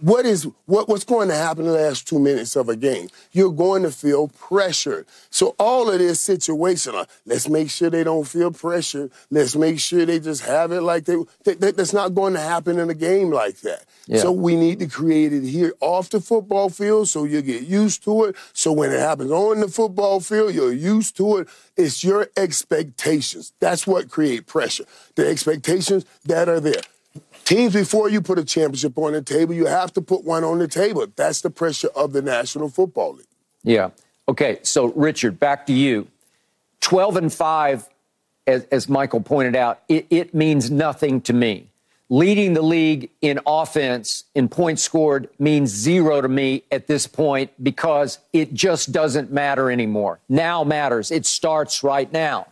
What 0.00 0.26
is 0.26 0.46
what, 0.66 0.88
what's 0.88 1.04
going 1.04 1.28
to 1.28 1.34
happen 1.34 1.64
in 1.64 1.72
the 1.72 1.78
last 1.78 2.06
two 2.06 2.18
minutes 2.18 2.56
of 2.56 2.68
a 2.68 2.76
game? 2.76 3.08
You're 3.32 3.52
going 3.52 3.84
to 3.84 3.90
feel 3.90 4.28
pressured. 4.28 5.06
So 5.30 5.54
all 5.58 5.90
of 5.90 5.98
this 5.98 6.26
situational. 6.26 7.02
Uh, 7.02 7.04
let's 7.24 7.48
make 7.48 7.70
sure 7.70 7.88
they 7.88 8.04
don't 8.04 8.28
feel 8.28 8.50
pressured. 8.50 9.10
Let's 9.30 9.56
make 9.56 9.80
sure 9.80 10.04
they 10.04 10.20
just 10.20 10.42
have 10.42 10.72
it 10.72 10.82
like 10.82 11.06
they. 11.06 11.16
That, 11.44 11.76
that's 11.76 11.94
not 11.94 12.14
going 12.14 12.34
to 12.34 12.40
happen 12.40 12.78
in 12.78 12.90
a 12.90 12.94
game 12.94 13.30
like 13.30 13.60
that. 13.60 13.84
Yeah. 14.06 14.18
So 14.18 14.32
we 14.32 14.56
need 14.56 14.80
to 14.80 14.88
create 14.88 15.32
it 15.32 15.44
here 15.44 15.74
off 15.80 16.10
the 16.10 16.20
football 16.20 16.70
field 16.70 17.08
so 17.08 17.24
you 17.24 17.40
get 17.40 17.62
used 17.62 18.02
to 18.04 18.24
it. 18.24 18.36
So 18.52 18.72
when 18.72 18.90
it 18.90 18.98
happens 18.98 19.30
on 19.30 19.60
the 19.60 19.68
football 19.68 20.18
field, 20.18 20.54
you're 20.54 20.72
used 20.72 21.16
to 21.18 21.38
it. 21.38 21.48
It's 21.76 22.02
your 22.02 22.28
expectations. 22.36 23.52
That's 23.60 23.86
what 23.86 24.10
create 24.10 24.46
pressure. 24.46 24.84
The 25.14 25.28
expectations 25.28 26.04
that 26.24 26.48
are 26.48 26.58
there. 26.58 26.82
Teams 27.44 27.74
before 27.74 28.08
you 28.08 28.20
put 28.20 28.38
a 28.38 28.44
championship 28.44 28.96
on 28.98 29.12
the 29.12 29.22
table, 29.22 29.54
you 29.54 29.66
have 29.66 29.92
to 29.92 30.00
put 30.00 30.24
one 30.24 30.42
on 30.44 30.58
the 30.58 30.68
table. 30.68 31.06
That's 31.14 31.40
the 31.40 31.50
pressure 31.50 31.88
of 31.94 32.12
the 32.12 32.22
National 32.22 32.68
Football 32.68 33.14
League. 33.14 33.26
Yeah. 33.62 33.90
Okay. 34.28 34.58
So 34.62 34.86
Richard, 34.92 35.38
back 35.38 35.66
to 35.66 35.72
you. 35.72 36.08
Twelve 36.80 37.16
and 37.16 37.32
five, 37.32 37.88
as, 38.46 38.64
as 38.64 38.88
Michael 38.88 39.20
pointed 39.20 39.54
out, 39.54 39.82
it, 39.88 40.06
it 40.10 40.34
means 40.34 40.70
nothing 40.70 41.20
to 41.22 41.32
me 41.32 41.68
leading 42.12 42.52
the 42.52 42.60
league 42.60 43.08
in 43.22 43.40
offense 43.46 44.24
in 44.34 44.46
points 44.46 44.82
scored 44.82 45.30
means 45.38 45.70
zero 45.70 46.20
to 46.20 46.28
me 46.28 46.62
at 46.70 46.86
this 46.86 47.06
point 47.06 47.50
because 47.64 48.18
it 48.34 48.52
just 48.52 48.92
doesn't 48.92 49.32
matter 49.32 49.70
anymore. 49.70 50.18
Now 50.28 50.62
matters. 50.62 51.10
It 51.10 51.24
starts 51.24 51.82
right 51.82 52.12
now. 52.12 52.48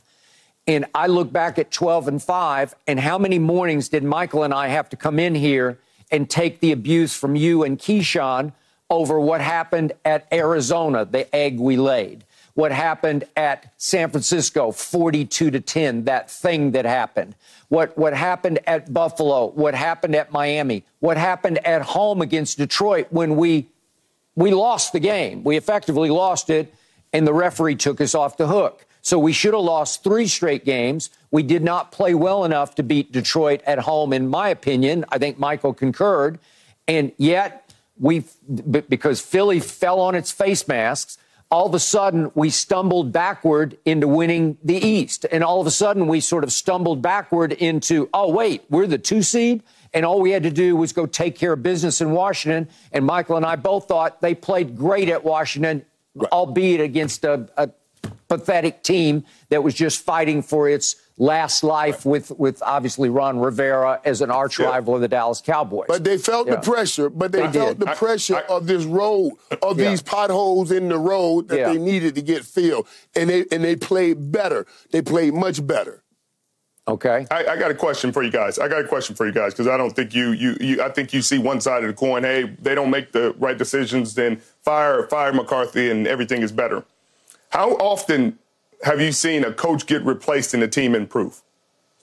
And 0.67 0.87
I 0.95 1.09
look 1.09 1.31
back 1.31 1.59
at 1.59 1.71
12 1.71 2.09
and 2.09 2.23
5, 2.23 2.75
and 2.87 2.99
how 2.99 3.19
many 3.19 3.39
mornings 3.39 3.91
did 3.91 4.03
Michael 4.03 4.45
and 4.45 4.55
I 4.55 4.69
have 4.69 4.89
to 4.91 4.97
come 4.97 5.19
in 5.19 5.35
here 5.35 5.79
and 6.11 6.31
take 6.31 6.61
the 6.61 6.73
abuse 6.73 7.15
from 7.15 7.37
you 7.37 7.63
and 7.63 7.79
Keyshawn 7.79 8.53
over 8.89 9.21
what 9.21 9.43
happened 9.43 9.93
at 10.07 10.27
Arizona, 10.33 11.05
the 11.05 11.35
egg 11.37 11.61
we 11.61 11.77
laid? 11.77 12.25
What 12.61 12.73
happened 12.73 13.25
at 13.37 13.73
San 13.79 14.11
Francisco, 14.11 14.71
42 14.71 15.51
to 15.51 15.61
10, 15.61 16.05
that 16.05 16.31
thing 16.31 16.73
that 16.73 16.85
happened. 16.85 17.35
What, 17.69 17.97
what 17.97 18.13
happened 18.13 18.59
at 18.67 18.93
Buffalo, 18.93 19.47
what 19.47 19.75
happened 19.75 20.15
at 20.15 20.31
Miami, 20.31 20.85
what 20.99 21.17
happened 21.17 21.67
at 21.67 21.81
home 21.81 22.21
against 22.21 22.59
Detroit 22.59 23.07
when 23.09 23.37
we 23.37 23.67
we 24.37 24.53
lost 24.53 24.93
the 24.93 25.01
game. 25.01 25.43
We 25.43 25.57
effectively 25.57 26.11
lost 26.11 26.51
it, 26.51 26.73
and 27.15 27.27
the 27.27 27.33
referee 27.33 27.77
took 27.77 27.99
us 27.99 28.15
off 28.15 28.37
the 28.37 28.47
hook. 28.47 28.85
So 29.01 29.19
we 29.19 29.33
should 29.33 29.55
have 29.55 29.63
lost 29.63 30.05
three 30.05 30.29
straight 30.29 30.67
games. 30.67 31.09
We 31.31 31.43
did 31.43 31.65
not 31.65 31.93
play 31.93 32.13
well 32.13 32.45
enough 32.45 32.75
to 32.75 32.83
beat 32.83 33.11
Detroit 33.11 33.63
at 33.67 33.79
home, 33.79 34.13
in 34.13 34.29
my 34.29 34.51
opinion. 34.51 35.07
I 35.09 35.17
think 35.17 35.39
Michael 35.39 35.73
concurred. 35.73 36.39
And 36.87 37.13
yet, 37.17 37.73
we, 37.99 38.25
because 38.71 39.21
Philly 39.21 39.61
fell 39.61 40.01
on 40.01 40.15
its 40.15 40.31
face 40.31 40.69
masks, 40.69 41.17
all 41.51 41.67
of 41.67 41.75
a 41.75 41.81
sudden 41.81 42.31
we 42.35 42.49
stumbled 42.49 43.13
backward 43.13 43.77
into 43.85 44.07
winning 44.07 44.57
the 44.63 44.77
East. 44.77 45.27
And 45.31 45.43
all 45.43 45.61
of 45.61 45.67
a 45.67 45.71
sudden 45.71 46.07
we 46.07 46.21
sort 46.21 46.45
of 46.45 46.53
stumbled 46.53 47.03
backward 47.03 47.53
into, 47.53 48.09
oh, 48.15 48.31
wait, 48.31 48.65
we're 48.71 48.87
the 48.87 48.99
two 48.99 49.23
seed? 49.23 49.63
And 49.93 50.07
all 50.07 50.21
we 50.21 50.31
had 50.31 50.45
to 50.45 50.51
do 50.51 50.77
was 50.77 50.93
go 50.93 51.07
take 51.07 51.37
care 51.37 51.53
of 51.53 51.63
business 51.63 52.01
in 52.01 52.13
Washington. 52.13 52.69
And 52.93 53.05
Michael 53.05 53.37
and 53.37 53.45
I 53.45 53.57
both 53.57 53.89
thought 53.89 54.21
they 54.21 54.35
played 54.35 54.77
great 54.77 55.09
at 55.09 55.25
Washington, 55.25 55.85
right. 56.15 56.31
albeit 56.31 56.81
against 56.81 57.25
a, 57.25 57.49
a 57.57 57.71
pathetic 58.29 58.85
team 58.85 59.25
that 59.49 59.65
was 59.65 59.75
just 59.75 60.05
fighting 60.05 60.43
for 60.43 60.69
its 60.69 60.95
last 61.21 61.63
life 61.63 62.07
with, 62.07 62.31
with 62.39 62.63
obviously 62.63 63.11
Ron 63.11 63.39
Rivera 63.39 64.01
as 64.05 64.23
an 64.23 64.31
arch 64.31 64.59
rival 64.59 64.95
of 64.95 65.03
the 65.03 65.09
Dallas 65.09 65.43
Cowboys. 65.43 65.85
But 65.87 66.03
they 66.03 66.17
felt 66.17 66.49
yeah. 66.49 66.57
the 66.57 66.63
pressure, 66.63 67.11
but 67.11 67.31
they, 67.31 67.47
they 67.47 67.53
felt 67.53 67.79
did. 67.79 67.87
the 67.87 67.95
pressure 67.95 68.37
I, 68.37 68.41
I, 68.41 68.57
of 68.57 68.67
this 68.67 68.85
road, 68.85 69.35
of 69.63 69.79
yeah. 69.79 69.91
these 69.91 70.03
potholes 70.03 70.73
in 70.73 70.89
the 70.89 70.99
road 70.99 71.49
that 71.49 71.59
yeah. 71.59 71.69
they 71.69 71.79
needed 71.79 72.15
to 72.15 72.23
get 72.23 72.45
filled. 72.45 72.89
And 73.15 73.29
they 73.29 73.45
and 73.53 73.63
they 73.63 73.77
played 73.77 74.33
better. 74.33 74.67
They 74.93 75.03
played 75.03 75.35
much 75.35 75.65
better. 75.65 76.03
Okay. 76.89 77.27
I, 77.31 77.47
I, 77.47 77.57
got 77.57 77.71
a 77.71 77.75
question 77.75 78.11
for 78.11 78.23
you 78.23 78.31
guys. 78.31 78.59
I 78.59 78.67
got 78.67 78.85
a 78.85 78.89
question 78.89 79.15
for 79.15 79.27
you 79.27 79.33
guys 79.33 79.53
because 79.53 79.69
I 79.69 79.77
don't 79.77 79.95
think 79.95 80.15
you, 80.15 80.33
you 80.33 80.57
you 80.59 80.83
I 80.83 80.89
think 80.89 81.13
you 81.13 81.21
see 81.21 81.39
one 81.39 81.61
side 81.61 81.85
of 81.85 81.89
the 81.89 81.95
coin. 81.95 82.25
Hey, 82.25 82.45
they 82.61 82.75
don't 82.75 82.91
make 82.91 83.13
the 83.13 83.35
right 83.39 83.57
decisions, 83.57 84.15
then 84.15 84.39
fire 84.63 85.07
fire 85.09 85.33
McCarthy 85.33 85.91
and 85.91 86.07
everything 86.07 86.41
is 86.41 86.51
better. 86.51 86.83
How 87.51 87.73
often 87.75 88.39
have 88.83 89.01
you 89.01 89.13
seen 89.13 89.45
a 89.45 89.53
coach 89.53 89.87
get 89.87 90.05
replaced 90.05 90.55
and 90.55 90.63
the 90.63 90.69
team 90.69 90.95
improve? 90.95 91.43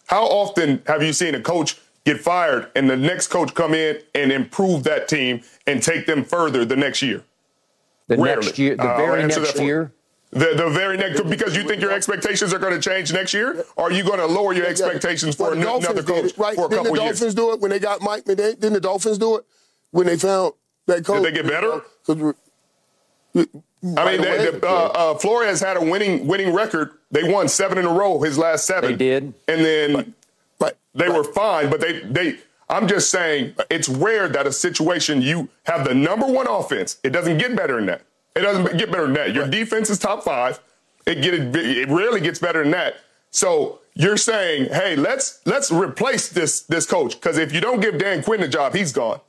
How 0.07 0.23
often 0.25 0.81
have 0.87 1.03
you 1.03 1.13
seen 1.13 1.35
a 1.35 1.41
coach 1.41 1.77
get 2.05 2.19
fired 2.19 2.71
and 2.75 2.89
the 2.89 2.95
next 2.95 3.27
coach 3.27 3.53
come 3.53 3.73
in 3.73 3.99
and 4.15 4.31
improve 4.31 4.83
that 4.83 5.07
team 5.07 5.41
and 5.65 5.81
take 5.81 6.05
them 6.05 6.23
further 6.23 6.65
the 6.65 6.75
next 6.75 7.01
year? 7.01 7.23
The 8.07 8.17
Rarely. 8.17 8.45
next 8.45 8.59
year, 8.59 8.75
the 8.75 8.83
uh, 8.83 8.97
very 8.97 9.23
next 9.23 9.59
year. 9.59 9.91
The, 10.31 10.53
the 10.57 10.69
very 10.69 10.97
next 10.97 11.21
because 11.29 11.55
you 11.55 11.63
think 11.63 11.81
your 11.81 11.91
expectations 11.91 12.53
are 12.53 12.59
going 12.59 12.73
to 12.73 12.81
change 12.81 13.13
next 13.13 13.33
year, 13.33 13.63
or 13.77 13.85
are 13.85 13.91
you 13.91 14.03
going 14.03 14.19
to 14.19 14.25
lower 14.25 14.53
your 14.53 14.65
expectations 14.65 15.35
for 15.35 15.55
well, 15.55 15.77
another 15.77 16.03
coach 16.03 16.37
right? 16.37 16.55
for 16.55 16.65
a 16.65 16.69
didn't 16.69 16.83
couple 16.83 16.93
the 16.95 16.99
Dolphins 16.99 17.21
years? 17.21 17.35
do 17.35 17.53
it 17.53 17.61
when 17.61 17.71
they 17.71 17.79
got 17.79 18.01
Mike? 18.01 18.25
Didn't 18.25 18.59
the 18.59 18.81
Dolphins 18.81 19.17
do 19.17 19.37
it 19.37 19.45
when 19.91 20.05
they 20.05 20.17
found 20.17 20.53
that 20.85 21.05
coach? 21.05 21.23
Did 21.23 21.33
they 21.33 21.41
get 21.41 21.47
better? 21.47 22.35
I 23.83 24.11
mean, 24.11 24.21
they, 24.21 24.49
the, 24.49 24.67
uh, 24.67 24.91
uh, 24.93 25.15
Flores 25.15 25.59
had 25.59 25.77
a 25.77 25.81
winning 25.81 26.25
winning 26.25 26.53
record. 26.53 26.91
They 27.11 27.31
won 27.31 27.47
seven 27.47 27.77
in 27.77 27.85
a 27.85 27.93
row 27.93 28.19
his 28.21 28.37
last 28.37 28.65
seven. 28.65 28.91
They 28.91 28.97
did, 28.97 29.33
and 29.47 29.63
then 29.63 29.93
but, 29.93 30.07
but, 30.59 30.77
they 30.95 31.07
but, 31.07 31.15
were 31.15 31.23
fine. 31.23 31.69
But 31.69 31.81
they 31.81 31.99
they. 32.01 32.39
I'm 32.69 32.87
just 32.87 33.11
saying, 33.11 33.53
it's 33.69 33.87
rare 33.87 34.27
that 34.27 34.45
a 34.45 34.51
situation 34.51 35.21
you 35.21 35.47
have 35.63 35.87
the 35.87 35.93
number 35.93 36.25
one 36.25 36.47
offense. 36.47 36.97
It 37.01 37.11
doesn't 37.11 37.37
get 37.37 37.55
better 37.55 37.77
than 37.77 37.85
that. 37.85 38.01
It 38.35 38.41
doesn't 38.41 38.77
get 38.77 38.91
better 38.91 39.03
than 39.03 39.13
that. 39.13 39.33
Your 39.33 39.43
right. 39.43 39.51
defense 39.51 39.89
is 39.89 39.99
top 39.99 40.23
five. 40.23 40.59
It 41.05 41.21
get 41.21 41.33
it 41.33 41.87
rarely 41.87 42.19
gets 42.19 42.39
better 42.39 42.63
than 42.63 42.71
that. 42.71 42.97
So 43.31 43.79
you're 43.93 44.17
saying, 44.17 44.69
hey, 44.71 44.95
let's 44.95 45.39
let's 45.45 45.71
replace 45.71 46.29
this 46.29 46.61
this 46.61 46.85
coach 46.85 47.13
because 47.13 47.37
if 47.37 47.53
you 47.53 47.61
don't 47.61 47.79
give 47.79 47.97
Dan 47.97 48.23
Quinn 48.23 48.41
the 48.41 48.47
job, 48.47 48.73
he's 48.75 48.91
gone. 48.91 49.21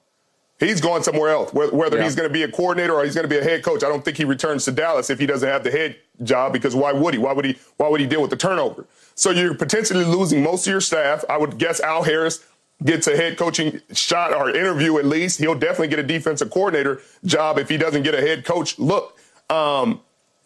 He's 0.59 0.81
going 0.81 1.05
somewhere 1.05 1.31
else. 1.31 1.53
Whether 1.53 1.99
yeah. 1.99 2.03
he's 2.03 2.17
going 2.17 2.29
to 2.29 2.33
be 2.33 2.43
a 2.43 2.51
coordinator 2.51 2.95
or 2.95 3.05
he's 3.05 3.15
going 3.15 3.29
to 3.29 3.29
be 3.29 3.39
a 3.39 3.45
head 3.45 3.63
coach, 3.63 3.85
I 3.85 3.89
don't 3.89 4.05
think 4.05 4.17
he 4.17 4.25
returns 4.25 4.65
to 4.65 4.73
Dallas 4.73 5.09
if 5.09 5.21
he 5.21 5.27
doesn't 5.27 5.49
have 5.49 5.63
the 5.63 5.71
head 5.71 5.97
job. 6.25 6.53
Because 6.53 6.75
why 6.75 6.93
would 6.93 7.15
he? 7.15 7.21
Why 7.21 7.33
would 7.33 7.45
he? 7.45 7.57
Why 7.77 7.89
would 7.89 8.01
he 8.01 8.07
deal 8.07 8.21
with 8.21 8.31
the 8.31 8.37
turnover? 8.37 8.87
So 9.15 9.31
you're 9.31 9.55
potentially 9.55 10.05
losing 10.05 10.43
most 10.43 10.67
of 10.67 10.71
your 10.73 10.81
staff. 10.81 11.25
I 11.29 11.37
would 11.37 11.59
guess 11.59 11.81
Al 11.81 12.03
Harris 12.03 12.45
gets 12.85 13.07
a 13.07 13.17
head 13.17 13.37
coaching 13.37 13.81
shot 13.93 14.33
or 14.33 14.51
interview 14.51 14.99
at 14.99 15.05
least. 15.05 15.39
He'll 15.39 15.55
definitely 15.55 15.89
get 15.89 15.99
a 15.99 16.05
defensive 16.05 16.51
coordinator 16.51 17.03
job 17.25 17.59
if 17.59 17.69
he 17.69 17.77
doesn't 17.77 18.03
get 18.03 18.15
a 18.15 18.21
head 18.21 18.45
coach 18.45 18.79
look. 18.79 19.17
Um, 19.51 20.01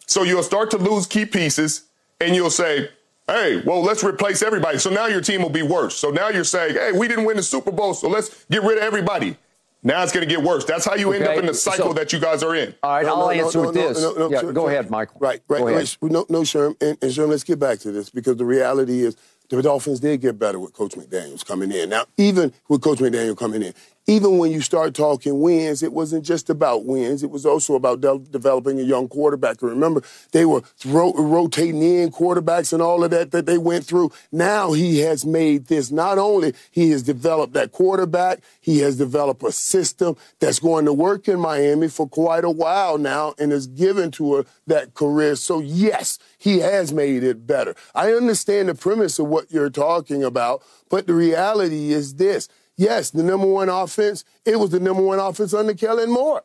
so 0.07 0.23
you'll 0.23 0.43
start 0.43 0.71
to 0.73 0.79
lose 0.79 1.07
key 1.07 1.25
pieces, 1.25 1.85
and 2.21 2.35
you'll 2.35 2.51
say, 2.51 2.91
hey, 3.27 3.63
well, 3.65 3.83
let's 3.83 4.05
replace 4.05 4.43
everybody. 4.43 4.79
So 4.79 4.91
now 4.91 5.07
your 5.07 5.21
team 5.21 5.43
will 5.43 5.51
be 5.51 5.63
worse. 5.63 5.97
So 5.97 6.11
now 6.11 6.29
you're 6.29 6.45
saying, 6.45 6.75
hey, 6.75 6.93
we 6.93 7.09
didn't 7.09 7.25
win 7.25 7.37
the 7.37 7.43
Super 7.43 7.71
Bowl, 7.71 7.95
so 7.95 8.09
let's 8.09 8.45
get 8.51 8.63
rid 8.63 8.79
of 8.79 8.85
everybody. 8.85 9.37
Now 9.83 10.03
it's 10.03 10.13
going 10.13 10.27
to 10.27 10.33
get 10.33 10.45
worse. 10.45 10.65
That's 10.65 10.85
how 10.85 10.95
you 10.95 11.09
okay. 11.09 11.19
end 11.19 11.29
up 11.29 11.37
in 11.39 11.47
the 11.47 11.55
cycle 11.55 11.89
so, 11.89 11.93
that 11.95 12.13
you 12.13 12.21
guys 12.21 12.43
are 12.43 12.55
in. 12.55 12.75
All 12.83 12.91
right, 12.91 13.05
no, 13.05 13.15
I'll 13.15 13.27
no, 13.27 13.31
answer 13.31 13.59
no, 13.59 13.67
with 13.67 13.75
this. 13.75 14.01
yeah, 14.31 14.41
sure, 14.41 14.53
go 14.53 14.69
ahead, 14.69 14.91
Michael. 14.91 15.17
Right, 15.19 15.41
right. 15.49 15.97
Go. 16.01 16.07
No, 16.09 16.27
no, 16.29 16.43
Sherm. 16.43 16.81
And, 16.81 16.97
and 17.03 17.11
Sherm, 17.11 17.29
let's 17.29 17.43
get 17.43 17.59
back 17.59 17.81
to 17.81 17.91
this 17.91 18.09
because 18.09 18.37
the 18.37 18.45
reality 18.45 19.03
is 19.03 19.17
the 19.49 19.61
Dolphins 19.61 20.01
did 20.01 20.21
get 20.21 20.39
better 20.39 20.59
with 20.59 20.73
Coach 20.73 20.93
McDaniels 20.93 21.45
coming 21.45 21.73
in. 21.73 21.91
Now, 21.91 22.07
even 22.17 22.53
with 22.69 22.81
Coach 22.81 23.01
McDaniel 23.01 23.37
coming 23.37 23.63
in, 23.63 23.75
even 24.07 24.39
when 24.39 24.51
you 24.51 24.61
start 24.61 24.95
talking 24.95 25.41
wins, 25.41 25.83
it 25.83 25.93
wasn't 25.93 26.25
just 26.25 26.51
about 26.51 26.85
wins. 26.85 27.23
It 27.23 27.31
was 27.31 27.47
also 27.47 27.75
about 27.75 28.01
de- 28.01 28.19
developing 28.19 28.81
a 28.81 28.83
young 28.83 29.07
quarterback. 29.07 29.63
Remember, 29.63 30.03
they 30.33 30.45
were 30.45 30.63
ro- 30.85 31.15
rotating 31.15 31.83
in 31.83 32.11
quarterbacks 32.11 32.73
and 32.73 32.83
all 32.83 33.05
of 33.05 33.13
that 33.13 33.31
that 33.31 33.47
they 33.47 33.59
went 33.59 33.85
through. 33.85 34.11
Now 34.33 34.73
he 34.73 35.01
has 35.01 35.25
made 35.25 35.67
this. 35.67 35.93
Not 35.93 36.19
only 36.19 36.55
he 36.73 36.91
has 36.91 37.05
developed 37.05 37.53
that 37.53 37.71
quarterback, 37.71 38.41
he 38.61 38.79
has 38.79 38.97
developed 38.97 39.45
a 39.45 39.53
system 39.53 40.17
that's 40.41 40.59
going 40.59 40.85
to 40.87 40.93
work 40.93 41.29
in 41.29 41.39
Miami 41.39 41.89
for 41.89 42.09
quite 42.09 42.45
a 42.45 42.51
while 42.51 42.99
now 42.99 43.35
and 43.39 43.53
has 43.53 43.69
given 43.69 44.11
Tua 44.11 44.45
that 44.67 44.95
career. 44.95 45.37
So 45.37 45.61
yes, 45.61 46.19
he 46.39 46.59
has 46.59 46.93
made 46.93 47.23
it 47.23 47.47
better. 47.47 47.77
I 47.95 48.13
understand 48.13 48.69
the 48.69 48.75
premise 48.75 49.21
of 49.21 49.29
what 49.29 49.53
you're 49.53 49.71
talking 49.71 50.25
about, 50.25 50.63
but 50.91 51.07
the 51.07 51.15
reality 51.15 51.93
is 51.93 52.15
this 52.15 52.49
Yes, 52.77 53.11
the 53.11 53.23
number 53.23 53.47
one 53.47 53.69
offense. 53.69 54.25
It 54.45 54.59
was 54.59 54.71
the 54.71 54.81
number 54.81 55.03
one 55.03 55.19
offense 55.19 55.55
under 55.55 55.75
Kellen 55.75 56.11
Moore. 56.11 56.43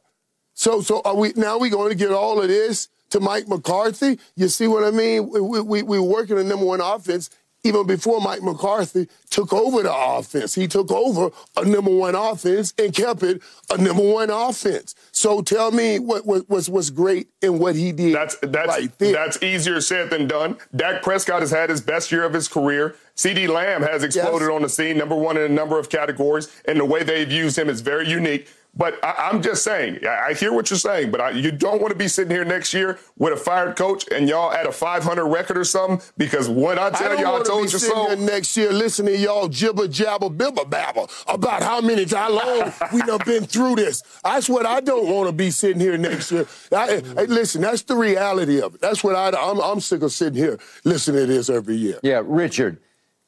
So, 0.54 0.82
so 0.82 1.02
are 1.06 1.16
we 1.16 1.34
now? 1.36 1.58
We 1.58 1.70
going 1.70 1.90
to 1.90 1.96
get 1.96 2.12
all 2.12 2.42
of 2.42 2.48
this 2.48 2.90
to 3.12 3.20
Mike 3.20 3.48
McCarthy? 3.48 4.20
You 4.36 4.48
see 4.48 4.68
what 4.68 4.84
I 4.84 4.92
mean? 4.92 5.30
We 5.30 5.62
we, 5.62 5.82
we 5.84 6.00
working 6.00 6.36
the 6.36 6.44
number 6.44 6.66
one 6.66 6.82
offense 6.82 7.30
even 7.64 7.86
before 7.86 8.22
Mike 8.22 8.42
McCarthy 8.42 9.08
took 9.30 9.52
over 9.52 9.84
the 9.84 9.94
offense. 9.94 10.56
He 10.56 10.68
took 10.68 10.92
over 10.92 11.32
a 11.56 11.66
number 11.66 11.92
one 11.92 12.16
offense 12.16 12.74
and 12.78 12.94
kept 12.94 13.24
it 13.24 13.42
a 13.70 13.78
number 13.78 14.04
one 14.04 14.30
offense. 14.30 14.96
So 15.12 15.42
tell 15.42 15.72
me 15.72 16.00
what, 16.00 16.26
what's 16.26 16.90
great 16.90 17.30
in 17.42 17.60
what 17.60 17.76
he 17.76 17.92
did. 17.92 18.16
That's 18.16 18.38
that's 18.42 18.68
right 18.68 19.00
that's 19.00 19.42
easier 19.44 19.82
said 19.82 20.10
than 20.10 20.28
done. 20.28 20.58
Dak 20.76 21.02
Prescott 21.02 21.42
has 21.42 21.52
had 21.52 21.70
his 21.70 21.82
best 21.82 22.12
year 22.12 22.24
of 22.24 22.34
his 22.34 22.48
career. 22.48 22.96
CeeDee 23.16 23.48
Lamb 23.48 23.82
has 23.82 24.04
exploded 24.04 24.48
yes. 24.48 24.56
on 24.56 24.62
the 24.62 24.70
scene, 24.70 24.98
number 24.98 25.16
one 25.16 25.38
in 25.38 25.44
a 25.44 25.50
number 25.50 25.80
of 25.80 25.90
categories, 25.90 26.50
and 26.66 26.80
the 26.80 26.86
way 26.86 27.02
they've 27.04 27.32
used 27.32 27.58
him 27.58 27.68
is 27.68 27.82
very 27.82 28.08
unique. 28.08 28.48
But 28.78 29.04
I, 29.04 29.30
am 29.32 29.42
just 29.42 29.64
saying, 29.64 30.06
I, 30.06 30.34
hear 30.34 30.54
what 30.54 30.70
you're 30.70 30.78
saying, 30.78 31.10
but 31.10 31.20
I, 31.20 31.32
you 31.32 31.52
don't 31.52 31.82
want 31.82 31.92
to 31.92 31.98
be 31.98 32.08
sitting 32.08 32.32
here 32.32 32.46
next 32.46 32.74
year 32.74 33.00
with 33.18 33.34
a 33.34 33.38
fired 33.38 33.76
coach 33.76 34.06
and 34.12 34.30
y'all 34.30 34.52
at 34.52 34.68
a 34.68 34.72
500 34.72 35.26
record 35.26 35.58
or 35.58 35.64
something. 35.64 36.00
Because 36.18 36.48
when 36.48 36.78
I 36.78 36.92
tell 36.92 37.18
I 37.18 37.22
y'all, 37.22 37.42
I 37.42 37.44
told 37.44 37.74
you 37.74 37.80
so. 37.80 38.14
next 38.16 38.56
year 38.56 38.72
listening 38.72 39.16
to 39.16 39.20
y'all 39.20 39.48
jibber 39.48 39.88
jabber 39.88 40.30
bibber 40.30 40.66
babble 40.66 41.10
about 41.28 41.64
how 41.64 41.82
many 41.82 42.06
how 42.06 42.32
long 42.32 42.72
we 42.94 43.02
done 43.02 43.20
been 43.26 43.46
through 43.46 43.76
this. 43.76 44.04
That's 44.24 44.48
what 44.48 44.66
I 44.66 44.80
don't 44.80 45.10
want 45.10 45.28
to 45.28 45.34
be 45.34 45.50
sitting 45.50 45.80
here 45.80 45.98
next 45.98 46.32
year. 46.32 46.46
I, 46.72 47.02
I, 47.18 47.24
listen, 47.24 47.62
that's 47.62 47.82
the 47.82 47.96
reality 47.96 48.62
of 48.62 48.76
it. 48.76 48.82
That's 48.82 49.04
what 49.04 49.16
I, 49.16 49.30
I'm, 49.38 49.60
I'm 49.60 49.80
sick 49.80 50.04
of 50.04 50.12
sitting 50.12 50.38
here 50.38 50.60
listening 50.84 51.22
to 51.22 51.34
this 51.34 51.50
every 51.50 51.76
year. 51.76 52.00
Yeah, 52.04 52.22
Richard. 52.24 52.78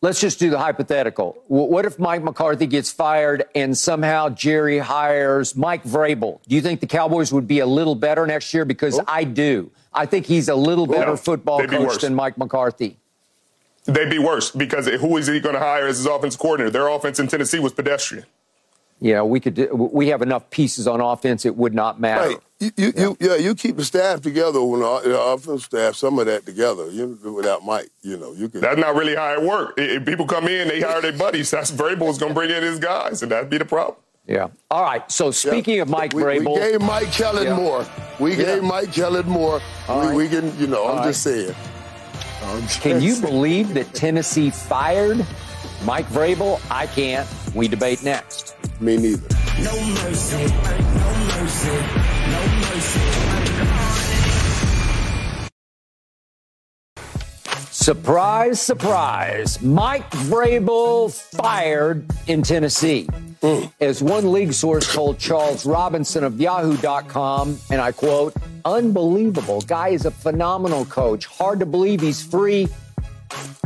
Let's 0.01 0.21
just 0.21 0.39
do 0.39 0.49
the 0.49 0.57
hypothetical. 0.57 1.43
What 1.47 1.83
if 1.85 1.99
Mike 1.99 2.23
McCarthy 2.23 2.67
gets 2.67 2.89
fired 2.89 3.43
and 3.53 3.77
somehow 3.77 4.29
Jerry 4.29 4.77
hires 4.77 5.57
Mike 5.57 5.83
Vrabel? 5.83 6.39
Do 6.47 6.55
you 6.55 6.61
think 6.61 6.79
the 6.79 6.87
Cowboys 6.87 7.33
would 7.33 7.47
be 7.47 7.59
a 7.59 7.65
little 7.65 7.95
better 7.95 8.25
next 8.25 8.53
year? 8.53 8.63
Because 8.63 8.97
oh. 8.97 9.03
I 9.09 9.25
do. 9.25 9.71
I 9.93 10.05
think 10.05 10.25
he's 10.25 10.47
a 10.47 10.55
little 10.55 10.87
better 10.87 11.17
football 11.17 11.65
coach 11.67 11.99
be 11.99 12.07
than 12.07 12.15
Mike 12.15 12.37
McCarthy. 12.37 12.97
They'd 13.83 14.09
be 14.09 14.19
worse 14.19 14.51
because 14.51 14.87
who 14.87 15.17
is 15.17 15.27
he 15.27 15.41
going 15.41 15.55
to 15.55 15.59
hire 15.59 15.87
as 15.87 15.97
his 15.97 16.05
offense 16.05 16.37
coordinator? 16.37 16.69
Their 16.69 16.87
offense 16.87 17.19
in 17.19 17.27
Tennessee 17.27 17.59
was 17.59 17.73
pedestrian. 17.73 18.25
Yeah, 19.01 19.21
we 19.21 19.39
could. 19.39 19.69
We 19.71 20.07
have 20.09 20.21
enough 20.21 20.49
pieces 20.49 20.87
on 20.87 20.99
offense; 20.99 21.45
it 21.45 21.55
would 21.55 21.73
not 21.73 21.99
matter. 21.99 22.29
Right. 22.29 22.37
You, 22.59 22.71
you, 22.75 22.93
yeah. 22.93 23.01
you, 23.01 23.17
yeah, 23.21 23.35
you 23.35 23.55
keep 23.55 23.77
the 23.77 23.85
staff 23.85 24.19
together 24.19 24.61
when 24.61 24.81
the, 24.81 24.99
the 25.05 25.21
offensive 25.21 25.63
staff, 25.63 25.95
some 25.95 26.19
of 26.19 26.25
that 26.25 26.45
together. 26.45 26.89
You 26.91 27.17
without 27.33 27.63
Mike, 27.63 27.89
you 28.01 28.17
know, 28.17 28.33
you 28.33 28.49
can. 28.49 28.59
That's 28.59 28.77
not 28.77 28.95
really 28.95 29.15
how 29.15 29.33
it 29.33 29.41
works. 29.41 29.75
If 29.77 30.05
people 30.05 30.27
come 30.27 30.47
in, 30.49 30.67
they 30.67 30.81
hire 30.81 31.01
their 31.01 31.13
buddies. 31.13 31.49
That's 31.49 31.71
Vrabel's 31.71 32.17
going 32.17 32.31
to 32.31 32.33
bring 32.33 32.51
in 32.51 32.61
his 32.61 32.79
guys, 32.79 33.23
and 33.23 33.31
that'd 33.31 33.49
be 33.49 33.57
the 33.57 33.65
problem. 33.65 33.97
Yeah. 34.27 34.49
All 34.69 34.83
right. 34.83 35.09
So 35.11 35.31
speaking 35.31 35.77
yeah. 35.77 35.83
of 35.83 35.89
Mike 35.89 36.13
we, 36.13 36.21
Vrabel, 36.21 36.53
we 36.53 36.59
gave 36.59 36.81
Mike 36.81 37.11
Kellen 37.11 37.45
yeah. 37.45 37.55
Moore. 37.55 37.85
We 38.19 38.31
yeah. 38.31 38.43
gave 38.55 38.63
Mike 38.63 38.93
Kellen 38.93 39.27
Moore. 39.27 39.61
We, 39.87 39.95
right. 39.95 40.15
we, 40.15 40.29
can, 40.29 40.55
you 40.59 40.67
know, 40.67 40.83
All 40.83 40.99
I'm 40.99 41.03
just 41.05 41.23
saying. 41.23 41.55
I'm 42.43 42.61
just 42.61 42.81
can 42.81 43.01
you 43.01 43.19
believe 43.21 43.73
that 43.73 43.93
Tennessee 43.93 44.49
fired 44.49 45.25
Mike 45.83 46.05
Vrabel? 46.07 46.61
I 46.69 46.85
can't. 46.85 47.27
We 47.55 47.67
debate 47.67 48.03
next. 48.03 48.55
Me 48.81 48.95
neither. 48.95 49.21
No 49.61 49.73
mercy. 50.03 50.37
No 50.37 51.11
mercy. 51.35 51.77
No 52.31 52.41
mercy. 52.61 53.01
Surprise, 57.71 58.61
surprise. 58.61 59.61
Mike 59.61 60.09
Vrabel 60.11 61.11
fired 61.11 62.05
in 62.27 62.41
Tennessee. 62.41 63.09
Mm. 63.41 63.71
As 63.81 64.01
one 64.01 64.31
league 64.31 64.53
source 64.53 64.93
told 64.93 65.17
Charles 65.19 65.65
Robinson 65.65 66.23
of 66.23 66.39
Yahoo.com, 66.39 67.57
and 67.71 67.81
I 67.81 67.91
quote, 67.91 68.33
unbelievable. 68.63 69.59
Guy 69.61 69.89
is 69.89 70.05
a 70.05 70.11
phenomenal 70.11 70.85
coach. 70.85 71.25
Hard 71.25 71.59
to 71.59 71.65
believe 71.65 71.99
he's 71.99 72.23
free. 72.23 72.69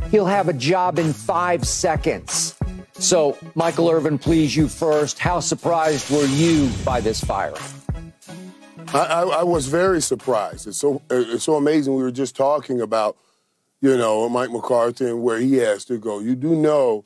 He'll 0.10 0.26
have 0.26 0.50
a 0.50 0.54
job 0.54 0.98
in 0.98 1.14
five 1.14 1.68
seconds. 1.68 2.56
So, 3.00 3.38
Michael 3.56 3.90
Irvin, 3.90 4.18
please, 4.18 4.56
you 4.56 4.68
first. 4.68 5.20
How 5.20 5.40
surprised 5.40 6.12
were 6.12 6.26
you 6.26 6.70
by 6.86 7.02
this 7.02 7.24
firing? 7.24 7.62
I, 8.94 9.00
I, 9.00 9.22
I 9.22 9.44
was 9.44 9.68
very 9.68 10.02
surprised. 10.02 10.68
It's 10.68 10.78
so, 10.78 11.02
it's 11.10 11.44
so 11.44 11.56
amazing. 11.56 11.96
We 11.96 12.04
were 12.04 12.12
just 12.12 12.36
talking 12.36 12.82
about 12.82 13.18
you 13.84 13.98
know, 13.98 14.30
Mike 14.30 14.50
McCarthy 14.50 15.08
and 15.08 15.22
where 15.22 15.38
he 15.40 15.56
has 15.58 15.84
to 15.86 15.98
go. 15.98 16.20
You 16.20 16.36
do 16.36 16.56
know 16.56 17.04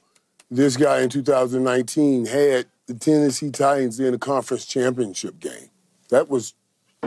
this 0.52 0.78
guy 0.78 1.02
in 1.02 1.10
2019 1.10 2.28
had 2.28 2.67
the 2.86 2.93
Tennessee 2.93 3.50
Titans 3.50 4.00
in 4.00 4.13
a 4.13 4.19
conference 4.19 4.63
championship 4.63 5.39
game. 5.39 5.71
That 6.10 6.30
was 6.30 6.54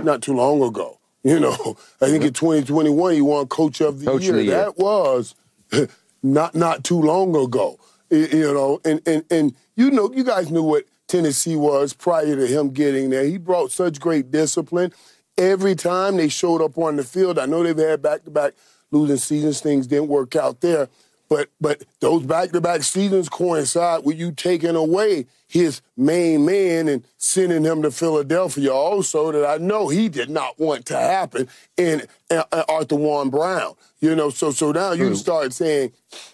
not 0.02 0.22
too 0.22 0.34
long 0.34 0.62
ago. 0.62 0.98
You 1.22 1.38
know, 1.38 1.76
I 2.00 2.06
think 2.06 2.24
in 2.24 2.32
2021 2.32 3.12
he 3.12 3.20
won 3.20 3.46
Coach 3.46 3.82
of 3.82 4.00
the, 4.00 4.06
Coach 4.06 4.22
year. 4.22 4.30
Of 4.30 4.36
the 4.38 4.44
year. 4.44 4.56
That 4.56 4.78
was 4.78 5.34
not 6.22 6.54
not 6.54 6.82
too 6.82 6.98
long 6.98 7.36
ago. 7.36 7.78
You 8.10 8.52
know, 8.52 8.80
and, 8.84 9.00
and 9.06 9.24
and 9.30 9.54
you 9.76 9.90
know, 9.90 10.10
you 10.12 10.24
guys 10.24 10.50
knew 10.50 10.62
what 10.62 10.84
Tennessee 11.06 11.56
was 11.56 11.92
prior 11.92 12.36
to 12.36 12.46
him 12.46 12.70
getting 12.70 13.10
there. 13.10 13.24
He 13.24 13.38
brought 13.38 13.70
such 13.72 14.00
great 14.00 14.30
discipline. 14.30 14.92
Every 15.38 15.74
time 15.74 16.16
they 16.16 16.28
showed 16.28 16.60
up 16.60 16.76
on 16.76 16.96
the 16.96 17.04
field, 17.04 17.38
I 17.38 17.46
know 17.46 17.62
they've 17.62 17.76
had 17.76 18.02
back 18.02 18.24
to 18.24 18.30
back 18.30 18.54
losing 18.90 19.16
seasons, 19.16 19.60
things 19.60 19.86
didn't 19.86 20.08
work 20.08 20.36
out 20.36 20.60
there. 20.60 20.88
But 21.30 21.48
but 21.60 21.84
those 22.00 22.24
back 22.24 22.50
to 22.50 22.60
back 22.60 22.82
seasons 22.82 23.28
coincide 23.28 24.04
with 24.04 24.18
you 24.18 24.32
taking 24.32 24.74
away 24.74 25.26
his 25.46 25.80
main 25.96 26.44
man 26.44 26.88
and 26.88 27.04
sending 27.18 27.62
him 27.62 27.82
to 27.82 27.92
Philadelphia. 27.92 28.72
Also, 28.72 29.30
that 29.30 29.48
I 29.48 29.58
know 29.58 29.86
he 29.88 30.08
did 30.08 30.28
not 30.28 30.58
want 30.58 30.86
to 30.86 30.96
happen 30.96 31.48
And, 31.78 32.08
uh, 32.32 32.42
uh 32.50 32.64
Arthur 32.68 32.96
Juan 32.96 33.30
Brown. 33.30 33.74
You 34.00 34.16
know, 34.16 34.30
so 34.30 34.50
so 34.50 34.72
now 34.72 34.90
you 34.90 35.14
start 35.14 35.52
saying, 35.52 35.92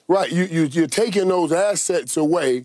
right, 0.09 0.32
you, 0.32 0.44
you 0.44 0.62
you're 0.62 0.87
taking 0.87 1.28
those 1.28 1.52
assets 1.52 2.16
away, 2.16 2.64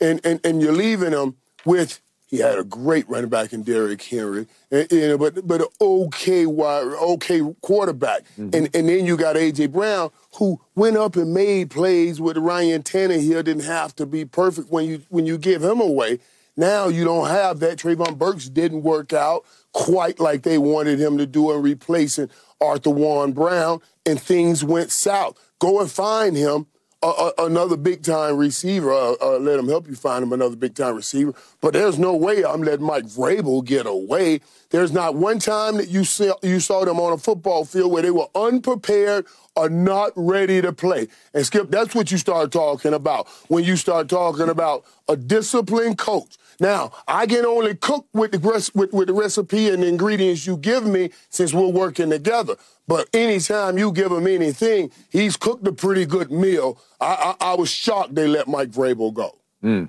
and 0.00 0.20
and 0.24 0.40
and 0.44 0.60
you're 0.60 0.72
leaving 0.72 1.12
them 1.12 1.36
with 1.64 2.00
he 2.32 2.38
had 2.38 2.58
a 2.58 2.64
great 2.64 3.06
running 3.10 3.28
back 3.28 3.52
in 3.52 3.62
Derrick 3.62 4.02
Henry, 4.02 4.46
and, 4.70 4.90
you 4.90 5.08
know, 5.08 5.18
but 5.18 5.46
but 5.46 5.60
an 5.60 5.66
okay 5.82 6.46
wide, 6.46 6.84
okay 6.84 7.42
quarterback, 7.60 8.22
mm-hmm. 8.38 8.48
and 8.54 8.74
and 8.74 8.88
then 8.88 9.04
you 9.04 9.18
got 9.18 9.36
AJ 9.36 9.70
Brown 9.70 10.10
who 10.36 10.58
went 10.74 10.96
up 10.96 11.14
and 11.16 11.34
made 11.34 11.70
plays 11.70 12.22
with 12.22 12.38
Ryan 12.38 12.82
Tannehill. 12.82 13.44
Didn't 13.44 13.64
have 13.64 13.94
to 13.96 14.06
be 14.06 14.24
perfect 14.24 14.70
when 14.70 14.86
you 14.86 15.02
when 15.10 15.26
you 15.26 15.36
give 15.36 15.62
him 15.62 15.78
away. 15.78 16.20
Now 16.56 16.88
you 16.88 17.04
don't 17.04 17.28
have 17.28 17.60
that. 17.60 17.76
Treylon 17.76 18.16
Burks 18.16 18.48
didn't 18.48 18.82
work 18.82 19.12
out 19.12 19.44
quite 19.74 20.18
like 20.18 20.42
they 20.42 20.56
wanted 20.56 20.98
him 20.98 21.18
to 21.18 21.26
do 21.26 21.52
in 21.52 21.60
replacing 21.60 22.30
Arthur 22.62 22.90
Juan 22.90 23.32
Brown, 23.32 23.82
and 24.06 24.18
things 24.18 24.64
went 24.64 24.90
south. 24.90 25.38
Go 25.58 25.82
and 25.82 25.90
find 25.90 26.34
him 26.34 26.66
another 27.02 27.76
big 27.76 28.02
time 28.02 28.36
receiver. 28.36 28.92
Uh, 28.92 29.14
uh, 29.20 29.38
let 29.38 29.58
him 29.58 29.68
help 29.68 29.88
you 29.88 29.94
find 29.94 30.22
him 30.22 30.32
another 30.32 30.56
big 30.56 30.74
time 30.74 30.94
receiver. 30.94 31.34
But 31.60 31.72
there's 31.72 31.98
no 31.98 32.14
way 32.14 32.44
I'm 32.44 32.62
letting 32.62 32.86
Mike 32.86 33.04
Vrabel 33.04 33.64
get 33.64 33.86
away. 33.86 34.40
There's 34.70 34.92
not 34.92 35.14
one 35.14 35.38
time 35.38 35.76
that 35.76 35.88
you 35.88 36.04
saw, 36.04 36.34
you 36.42 36.60
saw 36.60 36.84
them 36.84 37.00
on 37.00 37.12
a 37.12 37.18
football 37.18 37.64
field 37.64 37.92
where 37.92 38.02
they 38.02 38.10
were 38.10 38.28
unprepared 38.34 39.26
or 39.54 39.68
not 39.68 40.12
ready 40.16 40.62
to 40.62 40.72
play. 40.72 41.08
And 41.34 41.44
Skip, 41.44 41.70
that's 41.70 41.94
what 41.94 42.10
you 42.10 42.18
start 42.18 42.52
talking 42.52 42.94
about 42.94 43.28
when 43.48 43.64
you 43.64 43.76
start 43.76 44.08
talking 44.08 44.48
about 44.48 44.84
a 45.08 45.16
disciplined 45.16 45.98
coach. 45.98 46.38
Now, 46.60 46.92
I 47.08 47.26
can 47.26 47.44
only 47.44 47.74
cook 47.74 48.06
with 48.12 48.32
the, 48.32 48.70
with, 48.74 48.92
with 48.92 49.08
the 49.08 49.14
recipe 49.14 49.68
and 49.68 49.82
the 49.82 49.88
ingredients 49.88 50.46
you 50.46 50.56
give 50.56 50.86
me 50.86 51.10
since 51.28 51.52
we're 51.52 51.66
working 51.66 52.10
together. 52.10 52.56
But 52.88 53.08
anytime 53.14 53.78
you 53.78 53.92
give 53.92 54.10
him 54.10 54.26
anything, 54.26 54.90
he's 55.10 55.36
cooked 55.36 55.66
a 55.66 55.72
pretty 55.72 56.04
good 56.04 56.30
meal. 56.30 56.78
I, 57.00 57.34
I, 57.40 57.52
I 57.52 57.54
was 57.54 57.70
shocked 57.70 58.14
they 58.14 58.26
let 58.26 58.48
Mike 58.48 58.70
Vrabel 58.70 59.14
go. 59.14 59.36
Mm. 59.62 59.88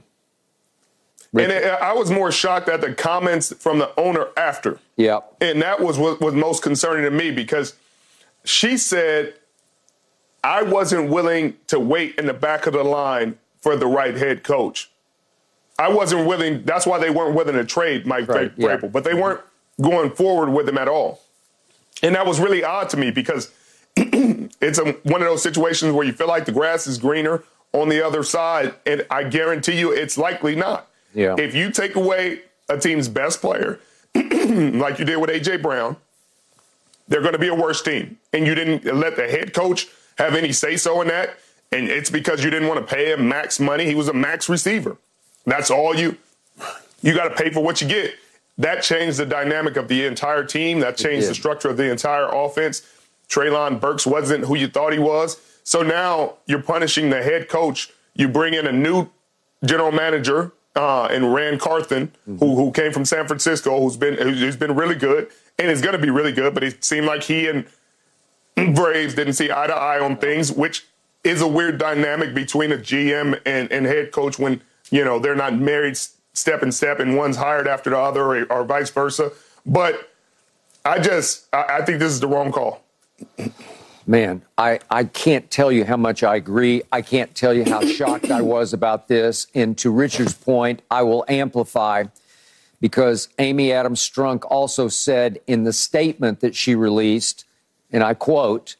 And 1.35 1.51
it, 1.51 1.63
I 1.65 1.93
was 1.93 2.11
more 2.11 2.31
shocked 2.31 2.69
at 2.69 2.81
the 2.81 2.93
comments 2.93 3.51
from 3.53 3.79
the 3.79 3.91
owner 3.99 4.27
after. 4.37 4.79
Yeah. 4.97 5.21
And 5.41 5.61
that 5.63 5.79
was 5.79 5.97
what 5.97 6.21
was 6.21 6.35
most 6.35 6.61
concerning 6.61 7.03
to 7.05 7.11
me 7.11 7.31
because 7.31 7.75
she 8.43 8.77
said, 8.77 9.33
I 10.43 10.61
wasn't 10.61 11.09
willing 11.09 11.57
to 11.67 11.79
wait 11.79 12.15
in 12.19 12.27
the 12.27 12.33
back 12.33 12.67
of 12.67 12.73
the 12.73 12.83
line 12.83 13.39
for 13.61 13.75
the 13.75 13.87
right 13.87 14.15
head 14.15 14.43
coach. 14.43 14.91
I 15.79 15.89
wasn't 15.89 16.27
willing. 16.27 16.63
That's 16.63 16.85
why 16.85 16.99
they 16.99 17.09
weren't 17.09 17.35
willing 17.35 17.55
to 17.55 17.65
trade 17.65 18.05
Mike 18.05 18.27
right, 18.27 18.55
Vrabel, 18.55 18.83
yeah. 18.83 18.87
but 18.89 19.03
they 19.03 19.15
weren't 19.15 19.41
going 19.81 20.11
forward 20.11 20.49
with 20.49 20.69
him 20.69 20.77
at 20.77 20.87
all. 20.87 21.22
And 22.03 22.15
that 22.15 22.27
was 22.27 22.39
really 22.39 22.63
odd 22.63 22.89
to 22.89 22.97
me 22.97 23.09
because 23.09 23.51
it's 23.95 24.77
a, 24.77 24.91
one 25.03 25.21
of 25.21 25.27
those 25.27 25.41
situations 25.41 25.93
where 25.93 26.05
you 26.05 26.13
feel 26.13 26.27
like 26.27 26.45
the 26.45 26.51
grass 26.51 26.85
is 26.85 26.97
greener 26.97 27.43
on 27.71 27.89
the 27.89 28.05
other 28.05 28.21
side, 28.21 28.75
and 28.85 29.05
I 29.09 29.23
guarantee 29.23 29.79
you 29.79 29.91
it's 29.91 30.17
likely 30.17 30.55
not. 30.55 30.87
Yeah. 31.15 31.35
If 31.37 31.55
you 31.55 31.71
take 31.71 31.95
away 31.95 32.41
a 32.69 32.77
team's 32.77 33.07
best 33.07 33.41
player, 33.41 33.79
like 34.15 34.99
you 34.99 35.05
did 35.05 35.17
with 35.17 35.29
AJ 35.29 35.61
Brown, 35.63 35.95
they're 37.07 37.21
going 37.21 37.33
to 37.33 37.39
be 37.39 37.47
a 37.47 37.55
worse 37.55 37.81
team. 37.81 38.17
And 38.31 38.45
you 38.45 38.53
didn't 38.53 38.85
let 38.85 39.15
the 39.15 39.27
head 39.27 39.53
coach 39.53 39.87
have 40.17 40.35
any 40.35 40.51
say 40.51 40.77
so 40.77 41.01
in 41.01 41.07
that. 41.07 41.37
And 41.71 41.89
it's 41.89 42.09
because 42.09 42.43
you 42.43 42.51
didn't 42.51 42.67
want 42.67 42.87
to 42.87 42.95
pay 42.95 43.11
him 43.11 43.27
max 43.27 43.59
money. 43.59 43.85
He 43.85 43.95
was 43.95 44.07
a 44.07 44.13
max 44.13 44.47
receiver. 44.47 44.97
That's 45.45 45.71
all 45.71 45.95
you 45.95 46.17
you 47.01 47.13
got 47.13 47.27
to 47.27 47.35
pay 47.35 47.49
for 47.49 47.61
what 47.61 47.81
you 47.81 47.87
get. 47.87 48.15
That 48.57 48.83
changed 48.83 49.17
the 49.17 49.25
dynamic 49.25 49.77
of 49.77 49.87
the 49.87 50.05
entire 50.05 50.43
team. 50.43 50.79
That 50.79 50.97
changed 50.97 51.27
the 51.27 51.35
structure 51.35 51.69
of 51.69 51.77
the 51.77 51.89
entire 51.89 52.27
offense. 52.27 52.83
Treylon 53.27 53.79
Burks 53.79 54.05
wasn't 54.05 54.45
who 54.45 54.55
you 54.55 54.67
thought 54.67 54.93
he 54.93 54.99
was. 54.99 55.39
So 55.63 55.81
now 55.81 56.35
you're 56.45 56.61
punishing 56.61 57.09
the 57.09 57.23
head 57.23 57.49
coach. 57.49 57.89
You 58.15 58.27
bring 58.27 58.53
in 58.53 58.67
a 58.67 58.71
new 58.71 59.09
general 59.65 59.91
manager 59.91 60.51
uh, 60.75 61.07
in 61.11 61.25
Ran 61.25 61.57
Carthon, 61.57 62.07
mm-hmm. 62.07 62.37
who, 62.37 62.55
who 62.55 62.71
came 62.71 62.91
from 62.91 63.05
San 63.05 63.27
Francisco, 63.27 63.79
who's 63.79 63.97
been 63.97 64.17
who's 64.17 64.55
been 64.55 64.75
really 64.75 64.95
good 64.95 65.29
and 65.57 65.71
is 65.71 65.81
going 65.81 65.93
to 65.93 66.01
be 66.01 66.09
really 66.09 66.31
good. 66.31 66.53
But 66.53 66.63
it 66.63 66.83
seemed 66.83 67.07
like 67.07 67.23
he 67.23 67.47
and 67.47 67.65
Braves 68.75 69.15
didn't 69.15 69.33
see 69.33 69.51
eye 69.51 69.67
to 69.67 69.73
eye 69.73 69.99
on 69.99 70.17
things, 70.17 70.51
which 70.51 70.85
is 71.23 71.41
a 71.41 71.47
weird 71.47 71.77
dynamic 71.77 72.33
between 72.33 72.71
a 72.71 72.77
GM 72.77 73.39
and, 73.45 73.71
and 73.71 73.85
head 73.85 74.11
coach 74.11 74.37
when 74.37 74.61
you 74.91 75.03
know 75.03 75.19
they're 75.19 75.35
not 75.35 75.55
married 75.55 75.97
step 76.33 76.61
and 76.61 76.73
step 76.73 76.99
and 76.99 77.15
one's 77.15 77.37
hired 77.37 77.67
after 77.67 77.89
the 77.89 77.97
other 77.97 78.23
or, 78.23 78.51
or 78.51 78.63
vice 78.63 78.89
versa. 78.89 79.31
But 79.65 80.11
I 80.85 80.99
just 80.99 81.47
I, 81.53 81.79
I 81.79 81.85
think 81.85 81.99
this 81.99 82.11
is 82.11 82.19
the 82.19 82.27
wrong 82.27 82.51
call. 82.51 82.83
Man, 84.05 84.41
I, 84.57 84.79
I 84.89 85.05
can't 85.05 85.49
tell 85.49 85.71
you 85.71 85.85
how 85.85 85.95
much 85.95 86.23
I 86.23 86.35
agree. 86.35 86.81
I 86.91 87.01
can't 87.01 87.33
tell 87.33 87.53
you 87.53 87.63
how 87.63 87.81
shocked 87.85 88.31
I 88.31 88.41
was 88.41 88.73
about 88.73 89.07
this. 89.07 89.47
And 89.55 89.77
to 89.77 89.91
Richard's 89.91 90.33
point, 90.33 90.81
I 90.91 91.03
will 91.03 91.23
amplify 91.29 92.05
because 92.81 93.29
Amy 93.39 93.71
Adams 93.71 94.01
Strunk 94.01 94.43
also 94.49 94.89
said 94.89 95.39
in 95.47 95.63
the 95.63 95.71
statement 95.71 96.41
that 96.41 96.53
she 96.53 96.75
released, 96.75 97.45
and 97.93 98.03
I 98.03 98.13
quote, 98.13 98.75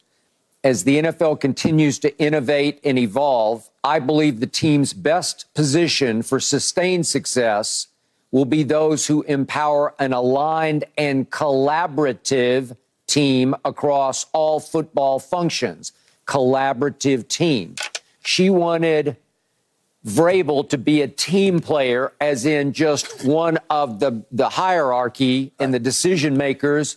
as 0.64 0.84
the 0.84 1.02
NFL 1.02 1.40
continues 1.40 1.98
to 1.98 2.18
innovate 2.18 2.80
and 2.82 2.98
evolve, 2.98 3.68
I 3.84 3.98
believe 3.98 4.40
the 4.40 4.46
team's 4.46 4.94
best 4.94 5.52
position 5.52 6.22
for 6.22 6.40
sustained 6.40 7.06
success 7.06 7.88
will 8.30 8.46
be 8.46 8.62
those 8.62 9.06
who 9.06 9.22
empower 9.24 9.94
an 9.98 10.14
aligned 10.14 10.84
and 10.96 11.30
collaborative 11.30 12.76
team 13.06 13.54
across 13.64 14.24
all 14.32 14.58
football 14.58 15.18
functions. 15.18 15.92
Collaborative 16.26 17.28
team. 17.28 17.74
She 18.24 18.48
wanted 18.48 19.18
Vrabel 20.06 20.66
to 20.70 20.78
be 20.78 21.02
a 21.02 21.08
team 21.08 21.60
player, 21.60 22.12
as 22.20 22.46
in 22.46 22.72
just 22.72 23.24
one 23.24 23.58
of 23.68 24.00
the, 24.00 24.24
the 24.32 24.48
hierarchy 24.48 25.52
and 25.58 25.74
the 25.74 25.78
decision 25.78 26.36
makers 26.36 26.96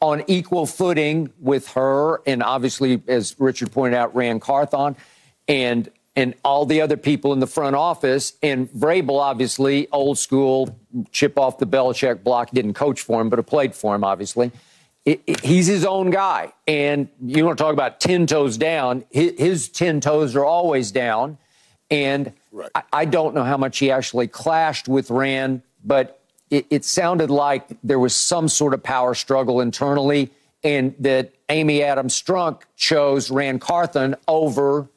on 0.00 0.24
equal 0.26 0.66
footing 0.66 1.32
with 1.38 1.68
her, 1.68 2.22
and 2.26 2.42
obviously, 2.42 3.02
as 3.06 3.36
Richard 3.38 3.72
pointed 3.72 3.96
out, 3.96 4.14
Ran 4.14 4.40
Carthon. 4.40 4.96
And 5.46 5.90
and 6.16 6.34
all 6.44 6.66
the 6.66 6.80
other 6.80 6.96
people 6.96 7.32
in 7.32 7.40
the 7.40 7.46
front 7.46 7.76
office. 7.76 8.34
And 8.42 8.70
Vrabel, 8.72 9.20
obviously, 9.20 9.88
old 9.92 10.18
school, 10.18 10.78
chip 11.12 11.38
off 11.38 11.58
the 11.58 11.66
Belichick 11.66 12.22
block, 12.22 12.50
didn't 12.50 12.74
coach 12.74 13.00
for 13.00 13.20
him, 13.20 13.28
but 13.28 13.44
played 13.46 13.74
for 13.74 13.94
him, 13.94 14.04
obviously. 14.04 14.50
It, 15.04 15.22
it, 15.26 15.40
he's 15.40 15.66
his 15.66 15.84
own 15.84 16.10
guy. 16.10 16.52
And 16.66 17.08
you 17.24 17.46
want 17.46 17.58
to 17.58 17.64
talk 17.64 17.72
about 17.72 18.00
10 18.00 18.26
toes 18.26 18.58
down, 18.58 19.04
his, 19.10 19.38
his 19.38 19.68
10 19.68 20.00
toes 20.00 20.36
are 20.36 20.44
always 20.44 20.90
down. 20.90 21.38
And 21.90 22.32
right. 22.52 22.70
I, 22.74 22.82
I, 22.92 23.04
don't 23.04 23.34
know 23.34 23.42
how 23.42 23.56
much 23.56 23.78
he 23.78 23.90
actually 23.90 24.28
clashed 24.28 24.88
with 24.88 25.10
Ran, 25.10 25.62
but 25.84 26.19
it, 26.50 26.66
it 26.70 26.84
sounded 26.84 27.30
like 27.30 27.64
there 27.82 27.98
was 27.98 28.14
some 28.14 28.48
sort 28.48 28.74
of 28.74 28.82
power 28.82 29.14
struggle 29.14 29.60
internally 29.60 30.30
and 30.62 30.94
that 30.98 31.32
Amy 31.48 31.82
Adams 31.82 32.20
Strunk 32.20 32.62
chose 32.76 33.30
Ran 33.30 33.58
Carthon 33.58 34.16
over 34.28 34.88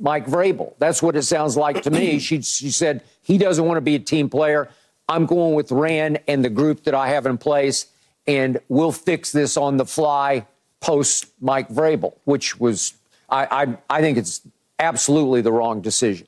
Mike 0.00 0.26
Vrabel. 0.26 0.74
That's 0.78 1.02
what 1.02 1.16
it 1.16 1.22
sounds 1.22 1.56
like 1.56 1.82
to 1.82 1.90
me. 1.90 2.18
She, 2.18 2.42
she 2.42 2.70
said 2.70 3.02
he 3.22 3.38
doesn't 3.38 3.64
want 3.64 3.76
to 3.76 3.82
be 3.82 3.94
a 3.94 4.00
team 4.00 4.30
player. 4.30 4.68
I'm 5.08 5.26
going 5.26 5.54
with 5.54 5.70
Ran 5.70 6.18
and 6.26 6.44
the 6.44 6.48
group 6.48 6.84
that 6.84 6.94
I 6.94 7.08
have 7.08 7.26
in 7.26 7.36
place, 7.36 7.86
and 8.26 8.58
we'll 8.68 8.92
fix 8.92 9.32
this 9.32 9.56
on 9.56 9.76
the 9.76 9.84
fly 9.84 10.46
post 10.80 11.26
Mike 11.40 11.68
Vrabel, 11.68 12.14
which 12.24 12.58
was, 12.58 12.94
I, 13.28 13.46
I, 13.90 13.98
I 13.98 14.00
think 14.00 14.16
it's 14.18 14.40
absolutely 14.78 15.42
the 15.42 15.52
wrong 15.52 15.82
decision. 15.82 16.26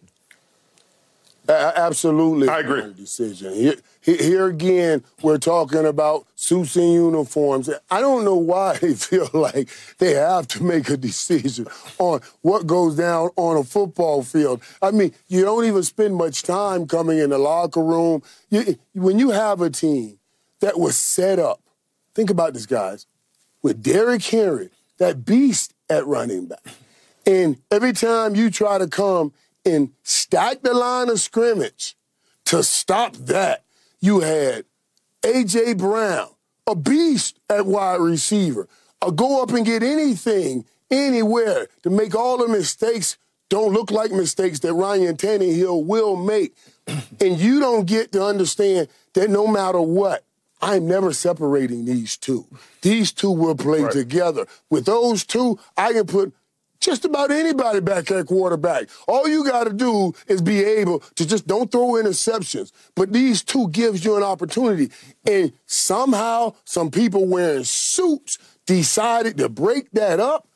Uh, 1.48 1.72
absolutely, 1.76 2.48
I 2.48 2.61
agree. 2.61 2.92
Decision. 2.92 3.54
Here, 3.54 3.76
here 4.02 4.46
again, 4.46 5.04
we're 5.22 5.38
talking 5.38 5.87
about 5.87 6.26
suits 6.35 6.76
and 6.76 6.92
uniforms. 6.92 7.70
I 7.90 8.00
don't 8.00 8.24
know 8.24 8.37
why 8.37 8.76
they 8.80 8.94
feel 8.94 9.28
like 9.32 9.68
they 9.98 10.14
have 10.14 10.48
to 10.48 10.62
make 10.62 10.88
a 10.88 10.96
decision 10.96 11.66
on 11.98 12.20
what 12.42 12.66
goes 12.66 12.96
down 12.96 13.30
on 13.37 13.56
a 13.56 13.64
football 13.64 14.22
field. 14.22 14.62
I 14.82 14.90
mean, 14.90 15.12
you 15.28 15.42
don't 15.42 15.64
even 15.64 15.82
spend 15.82 16.16
much 16.16 16.42
time 16.42 16.87
coming 16.87 17.18
in 17.18 17.30
the 17.30 17.38
locker 17.38 17.82
room. 17.82 18.22
You, 18.50 18.76
when 18.94 19.18
you 19.18 19.30
have 19.30 19.61
a 19.61 19.70
team 19.70 20.18
that 20.61 20.78
was 20.78 20.96
set 20.96 21.38
up, 21.38 21.61
think 22.14 22.30
about 22.30 22.54
this, 22.54 22.66
guys, 22.66 23.06
with 23.62 23.82
Derrick 23.82 24.24
Henry, 24.24 24.70
that 24.98 25.24
beast 25.24 25.74
at 25.88 26.06
running 26.06 26.46
back. 26.46 26.64
And 27.26 27.59
every 27.70 27.92
time 27.92 28.37
you 28.37 28.50
try 28.50 28.78
to 28.78 28.87
come 28.87 29.32
and 29.66 29.90
stack 30.02 30.62
the 30.62 30.72
line 30.72 31.11
of 31.11 31.20
scrimmage 31.20 31.96
to 32.46 32.62
stop 32.62 33.14
that, 33.16 33.64
you 34.00 34.20
had 34.20 34.64
A.J. 35.24 35.74
Brown, 35.74 36.29
a 36.66 36.74
beast 36.74 37.38
at 37.50 37.66
wide 37.66 38.00
receiver, 38.00 38.68
a 39.02 39.12
go 39.12 39.42
up 39.42 39.50
and 39.50 39.66
get 39.66 39.83
anything, 39.83 40.64
anywhere 40.90 41.66
to 41.83 41.90
make 41.90 42.14
all 42.14 42.38
the 42.38 42.48
mistakes 42.48 43.18
don't 43.48 43.72
look 43.72 43.90
like 43.90 44.11
mistakes 44.11 44.61
that 44.61 44.74
Ryan 44.74 45.16
Tannehill 45.16 45.85
will 45.85 46.16
make. 46.16 46.57
and 46.87 47.38
you 47.38 47.61
don't 47.61 47.87
get 47.87 48.12
to 48.12 48.24
understand 48.24 48.88
that 49.14 49.31
no 49.31 49.46
matter 49.46 49.81
what, 49.81 50.24
I'm 50.61 50.88
never 50.88 51.12
separating 51.12 51.85
these 51.85 52.16
two. 52.16 52.46
These 52.83 53.12
two 53.12 53.31
will 53.31 53.55
play 53.55 53.83
right. 53.83 53.92
together. 53.92 54.46
With 54.70 54.87
those 54.87 55.24
two, 55.24 55.59
I 55.76 55.92
can 55.92 56.07
put 56.07 56.33
just 56.87 57.05
about 57.05 57.33
anybody 57.33 57.81
back 57.81 58.11
at 58.12 58.27
quarterback. 58.27 58.88
All 59.09 59.29
you 59.29 59.44
got 59.44 59.64
to 59.64 59.72
do 59.72 60.14
is 60.29 60.40
be 60.40 60.62
able 60.62 61.01
to 61.01 61.27
just 61.27 61.44
don't 61.46 61.70
throw 61.70 61.94
interceptions. 61.94 62.70
But 62.94 63.12
these 63.12 63.42
two 63.42 63.68
gives 63.70 64.05
you 64.05 64.16
an 64.16 64.22
opportunity. 64.22 64.92
And 65.27 65.53
somehow 65.66 66.55
some 66.64 66.92
people 66.92 67.27
wearing 67.27 67.64
suits 67.64 68.38
decided 68.66 69.37
to 69.38 69.49
break 69.49 69.90
that 69.92 70.20
up. 70.20 70.46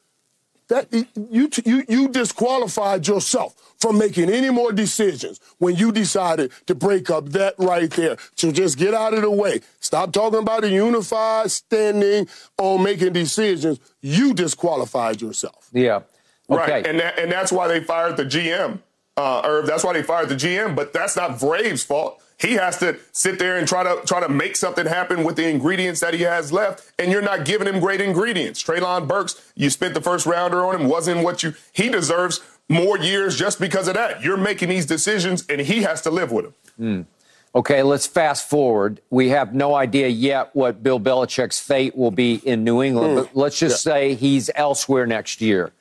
That 0.69 0.87
you 0.93 1.51
you 1.65 1.83
you 1.89 2.09
disqualified 2.09 3.09
yourself 3.09 3.75
from 3.81 3.99
making 3.99 4.31
any 4.31 4.51
more 4.51 4.71
decisions 4.71 5.41
when 5.59 5.75
you 5.75 5.91
decided 5.91 6.53
to 6.67 6.77
break 6.77 7.11
up 7.11 7.31
that 7.31 7.55
right 7.59 7.91
there. 7.91 8.17
So 8.37 8.53
just 8.53 8.79
get 8.79 8.95
out 8.95 9.15
of 9.15 9.23
the 9.23 9.33
way. 9.33 9.63
Stop 9.81 10.13
talking 10.13 10.39
about 10.39 10.63
a 10.63 10.69
unified 10.69 11.51
standing 11.51 12.29
on 12.57 12.85
making 12.85 13.15
decisions. 13.15 13.81
You 14.01 14.33
disqualified 14.33 15.21
yourself. 15.21 15.69
Yeah. 15.73 16.03
Okay. 16.51 16.73
Right, 16.73 16.87
and 16.87 16.99
that, 17.01 17.19
and 17.19 17.31
that's 17.31 17.53
why 17.53 17.69
they 17.69 17.81
fired 17.81 18.17
the 18.17 18.25
GM. 18.25 18.81
Uh, 19.17 19.43
or 19.45 19.63
that's 19.63 19.85
why 19.85 19.93
they 19.93 20.03
fired 20.03 20.29
the 20.29 20.35
GM. 20.35 20.75
But 20.75 20.93
that's 20.93 21.17
not 21.17 21.33
Vrabel's 21.33 21.85
fault. 21.85 22.23
He 22.39 22.55
has 22.55 22.79
to 22.79 22.99
sit 23.13 23.39
there 23.39 23.59
and 23.59 23.69
try 23.69 23.83
to 23.83 24.01
try 24.07 24.21
to 24.21 24.29
make 24.29 24.57
something 24.57 24.87
happen 24.87 25.25
with 25.25 25.37
the 25.37 25.47
ingredients 25.47 26.01
that 26.01 26.15
he 26.15 26.23
has 26.23 26.53
left, 26.53 26.91
and 26.99 27.13
you're 27.13 27.21
not 27.21 27.45
giving 27.45 27.69
him 27.69 27.81
great 27.81 28.01
ingredients. 28.01 28.63
Treylon 28.63 29.07
Burks, 29.07 29.53
you 29.55 29.69
spent 29.69 29.93
the 29.93 30.01
first 30.01 30.25
rounder 30.25 30.65
on 30.65 30.81
him, 30.81 30.89
wasn't 30.89 31.23
what 31.23 31.43
you. 31.43 31.53
He 31.73 31.91
deserves 31.91 32.41
more 32.69 32.97
years 32.97 33.37
just 33.37 33.61
because 33.61 33.89
of 33.89 33.95
that. 33.95 34.23
You're 34.23 34.39
making 34.39 34.71
these 34.71 34.87
decisions, 34.87 35.45
and 35.51 35.61
he 35.61 35.83
has 35.83 36.01
to 36.03 36.11
live 36.11 36.33
with 36.33 36.47
them. 36.47 36.55
Mm. 36.81 37.07
Okay, 37.55 37.83
let's 37.83 38.07
fast 38.07 38.49
forward. 38.49 39.01
We 39.11 39.31
have 39.31 39.55
no 39.55 39.75
idea 39.75 40.09
yet 40.09 40.55
what 40.55 40.83
Bill 40.83 41.01
Belichick's 41.01 41.61
fate 41.61 41.97
will 41.97 42.13
be 42.13 42.37
in 42.37 42.65
New 42.65 42.83
England, 42.83 43.19
mm. 43.19 43.25
but 43.25 43.37
let's 43.37 43.59
just 43.59 43.85
yeah. 43.85 43.93
say 43.93 44.15
he's 44.15 44.51
elsewhere 44.55 45.05
next 45.05 45.43
year. 45.43 45.73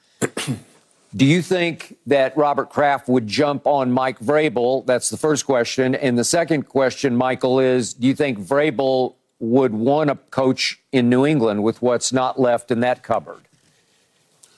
Do 1.16 1.26
you 1.26 1.42
think 1.42 1.98
that 2.06 2.38
Robert 2.38 2.70
Kraft 2.70 3.08
would 3.08 3.26
jump 3.26 3.66
on 3.66 3.92
Mike 3.92 4.20
Vrabel? 4.20 4.86
That's 4.86 5.10
the 5.10 5.18
first 5.18 5.46
question. 5.46 5.96
And 5.96 6.20
the 6.20 6.24
second 6.24 6.64
question, 6.64 7.16
Michael, 7.16 7.60
is 7.60 7.94
do 7.96 8.06
you 8.06 8.14
think 8.14 8.40
Vrabel 8.40 9.16
would 9.40 9.74
want 9.74 10.10
to 10.10 10.16
coach 10.30 10.80
in 10.92 11.10
New 11.10 11.26
England 11.26 11.64
with 11.64 11.82
what's 11.82 12.14
not 12.14 12.40
left 12.40 12.70
in 12.70 12.82
that 12.82 13.02
cupboard? 13.02 13.42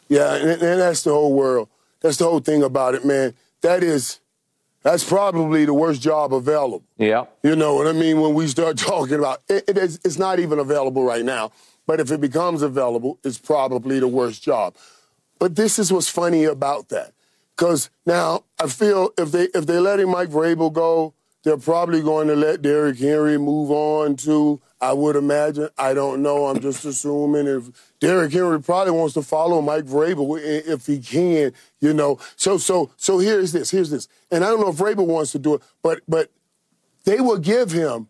Yeah, 0.10 0.36
and, 0.36 0.50
and 0.50 0.82
that's 0.82 1.04
the 1.04 1.12
whole 1.12 1.34
world. 1.34 1.69
That's 2.02 2.17
the 2.17 2.26
whole 2.26 2.39
thing 2.41 2.63
about 2.63 2.95
it, 2.95 3.06
man. 3.06 3.34
That 3.62 3.82
is, 3.82 4.19
that's 4.84 5.06
probably 5.06 5.63
the 5.63 5.74
worst 5.74 6.02
job 6.02 6.34
available. 6.34 6.84
Yeah. 6.97 7.26
You 7.43 7.56
know 7.56 7.76
what 7.76 7.88
I 7.88 7.93
mean? 7.93 8.19
When 8.19 8.34
we 8.34 8.47
start 8.47 8.78
talking 8.78 9.19
about 9.19 9.41
it, 9.47 9.63
it 9.69 9.78
is, 9.78 10.02
it's 10.04 10.17
not 10.17 10.39
even 10.39 10.60
available 10.60 11.04
right 11.04 11.24
now. 11.24 11.52
But 11.88 12.00
if 12.02 12.12
it 12.12 12.19
becomes 12.19 12.62
available, 12.62 13.19
it's 13.24 13.38
probably 13.38 14.00
the 14.00 14.08
worst 14.08 14.43
job. 14.43 14.76
But 15.41 15.56
this 15.56 15.80
is 15.80 15.91
what's 15.91 16.08
funny 16.08 16.43
about 16.43 16.89
that. 16.89 17.13
Because 17.58 17.89
now 18.06 18.43
I 18.60 18.67
feel 18.67 19.10
if 19.17 19.32
they 19.32 19.45
if 19.56 19.65
they 19.65 19.80
letting 19.80 20.12
Mike 20.12 20.30
Vrabel 20.30 20.71
go, 20.71 21.15
they're 21.43 21.58
probably 21.58 22.04
going 22.04 22.27
to 22.27 22.36
let 22.36 22.62
Derrick 22.62 22.99
Henry 22.99 23.39
move 23.39 23.71
on 23.71 24.17
to, 24.17 24.62
I 24.80 24.93
would 24.93 25.15
imagine. 25.15 25.69
I 25.80 25.95
don't 25.95 26.21
know. 26.21 26.45
I'm 26.45 26.60
just 26.60 26.86
assuming 26.86 27.47
if 27.47 27.71
Derrick 27.99 28.32
Henry 28.32 28.62
probably 28.62 28.91
wants 28.91 29.15
to 29.15 29.23
follow 29.23 29.63
Mike 29.63 29.86
Vrabel 29.86 30.39
if 30.39 30.86
he 30.86 30.99
can, 30.99 31.54
you 31.80 31.91
know. 31.91 32.19
So 32.36 32.60
so 32.60 32.91
so 32.95 33.17
here's 33.17 33.51
this, 33.51 33.71
here's 33.71 33.89
this. 33.89 34.08
And 34.30 34.43
I 34.43 34.47
don't 34.49 34.62
know 34.62 34.69
if 34.69 34.75
Vrabel 34.75 35.08
wants 35.08 35.32
to 35.32 35.39
do 35.39 35.56
it, 35.56 35.63
but 35.82 36.01
but 36.08 36.30
they 37.06 37.19
will 37.19 37.39
give 37.39 37.71
him 37.71 38.10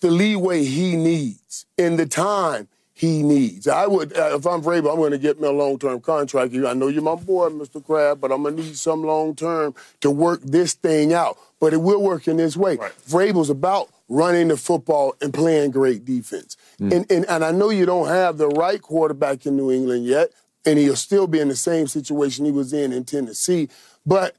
the 0.00 0.10
leeway 0.10 0.64
he 0.64 0.96
needs 0.96 1.66
in 1.76 1.96
the 1.96 2.06
time 2.06 2.68
he 3.00 3.22
needs. 3.22 3.66
I 3.66 3.86
would, 3.86 4.14
uh, 4.14 4.36
if 4.36 4.46
I'm 4.46 4.60
Vrabel, 4.60 4.90
I'm 4.90 4.98
going 4.98 5.12
to 5.12 5.18
get 5.18 5.40
me 5.40 5.48
a 5.48 5.52
long-term 5.52 6.02
contract. 6.02 6.54
I 6.54 6.74
know 6.74 6.88
you're 6.88 7.00
my 7.00 7.14
boy, 7.14 7.48
Mr. 7.48 7.82
Kraft, 7.82 8.20
but 8.20 8.30
I'm 8.30 8.42
going 8.42 8.58
to 8.58 8.62
need 8.62 8.76
some 8.76 9.02
long-term 9.02 9.74
to 10.02 10.10
work 10.10 10.42
this 10.42 10.74
thing 10.74 11.14
out. 11.14 11.38
But 11.60 11.72
it 11.72 11.78
will 11.78 12.02
work 12.02 12.28
in 12.28 12.36
this 12.36 12.58
way. 12.58 12.76
Right. 12.76 12.92
Vrabel's 13.08 13.48
about 13.48 13.88
running 14.10 14.48
the 14.48 14.58
football 14.58 15.14
and 15.22 15.32
playing 15.32 15.70
great 15.70 16.04
defense. 16.04 16.58
Mm. 16.78 16.92
And, 16.92 17.10
and, 17.10 17.24
and 17.30 17.42
I 17.42 17.52
know 17.52 17.70
you 17.70 17.86
don't 17.86 18.08
have 18.08 18.36
the 18.36 18.48
right 18.48 18.82
quarterback 18.82 19.46
in 19.46 19.56
New 19.56 19.70
England 19.70 20.04
yet, 20.04 20.28
and 20.66 20.78
he'll 20.78 20.94
still 20.94 21.26
be 21.26 21.40
in 21.40 21.48
the 21.48 21.56
same 21.56 21.86
situation 21.86 22.44
he 22.44 22.52
was 22.52 22.74
in 22.74 22.92
in 22.92 23.04
Tennessee, 23.04 23.70
but 24.04 24.36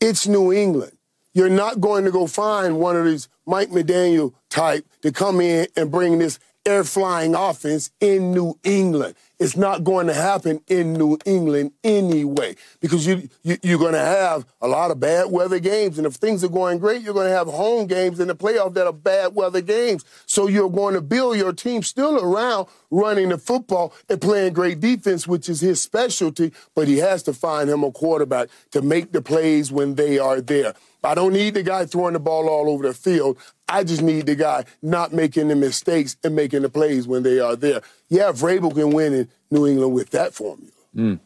it's 0.00 0.28
New 0.28 0.52
England. 0.52 0.96
You're 1.32 1.48
not 1.48 1.80
going 1.80 2.04
to 2.04 2.12
go 2.12 2.28
find 2.28 2.78
one 2.78 2.96
of 2.96 3.06
these 3.06 3.28
Mike 3.44 3.70
McDaniel 3.70 4.34
type 4.50 4.86
to 5.02 5.10
come 5.10 5.40
in 5.40 5.66
and 5.76 5.90
bring 5.90 6.20
this 6.20 6.38
air 6.66 6.84
flying 6.84 7.34
offense 7.34 7.90
in 8.00 8.32
New 8.32 8.58
England. 8.64 9.14
It's 9.40 9.56
not 9.56 9.82
going 9.82 10.06
to 10.06 10.14
happen 10.14 10.60
in 10.68 10.92
New 10.92 11.18
England 11.24 11.72
anyway 11.82 12.54
because 12.80 13.04
you, 13.06 13.28
you 13.42 13.74
are 13.74 13.78
going 13.78 13.94
to 13.94 13.98
have 13.98 14.46
a 14.60 14.68
lot 14.68 14.92
of 14.92 15.00
bad 15.00 15.30
weather 15.30 15.58
games, 15.58 15.98
and 15.98 16.06
if 16.06 16.14
things 16.14 16.44
are 16.44 16.48
going 16.48 16.78
great, 16.78 17.02
you're 17.02 17.14
going 17.14 17.26
to 17.26 17.34
have 17.34 17.48
home 17.48 17.86
games 17.88 18.20
in 18.20 18.28
the 18.28 18.36
playoff 18.36 18.74
that 18.74 18.86
are 18.86 18.92
bad 18.92 19.34
weather 19.34 19.60
games. 19.60 20.04
So 20.26 20.46
you're 20.46 20.70
going 20.70 20.94
to 20.94 21.00
build 21.00 21.36
your 21.36 21.52
team 21.52 21.82
still 21.82 22.16
around 22.22 22.68
running 22.90 23.30
the 23.30 23.38
football 23.38 23.92
and 24.08 24.20
playing 24.20 24.52
great 24.52 24.78
defense, 24.78 25.26
which 25.26 25.48
is 25.48 25.60
his 25.60 25.80
specialty. 25.82 26.52
But 26.76 26.86
he 26.86 26.98
has 26.98 27.24
to 27.24 27.32
find 27.32 27.68
him 27.68 27.82
a 27.82 27.90
quarterback 27.90 28.50
to 28.70 28.82
make 28.82 29.10
the 29.10 29.20
plays 29.20 29.72
when 29.72 29.96
they 29.96 30.18
are 30.18 30.40
there. 30.40 30.74
I 31.02 31.14
don't 31.14 31.34
need 31.34 31.54
the 31.54 31.62
guy 31.62 31.84
throwing 31.84 32.14
the 32.14 32.20
ball 32.20 32.48
all 32.48 32.70
over 32.70 32.86
the 32.86 32.94
field. 32.94 33.36
I 33.68 33.84
just 33.84 34.02
need 34.02 34.26
the 34.26 34.34
guy 34.34 34.64
not 34.82 35.12
making 35.12 35.48
the 35.48 35.56
mistakes 35.56 36.16
and 36.24 36.34
making 36.34 36.62
the 36.62 36.70
plays 36.70 37.06
when 37.06 37.22
they 37.22 37.40
are 37.40 37.56
there. 37.56 37.82
Yeah, 38.08 38.32
Vrabel 38.32 38.74
can 38.74 38.90
win 38.90 39.14
in 39.14 39.28
New 39.50 39.66
England 39.66 39.94
with 39.94 40.10
that 40.10 40.34
formula. 40.34 40.70
Mm. 40.94 41.18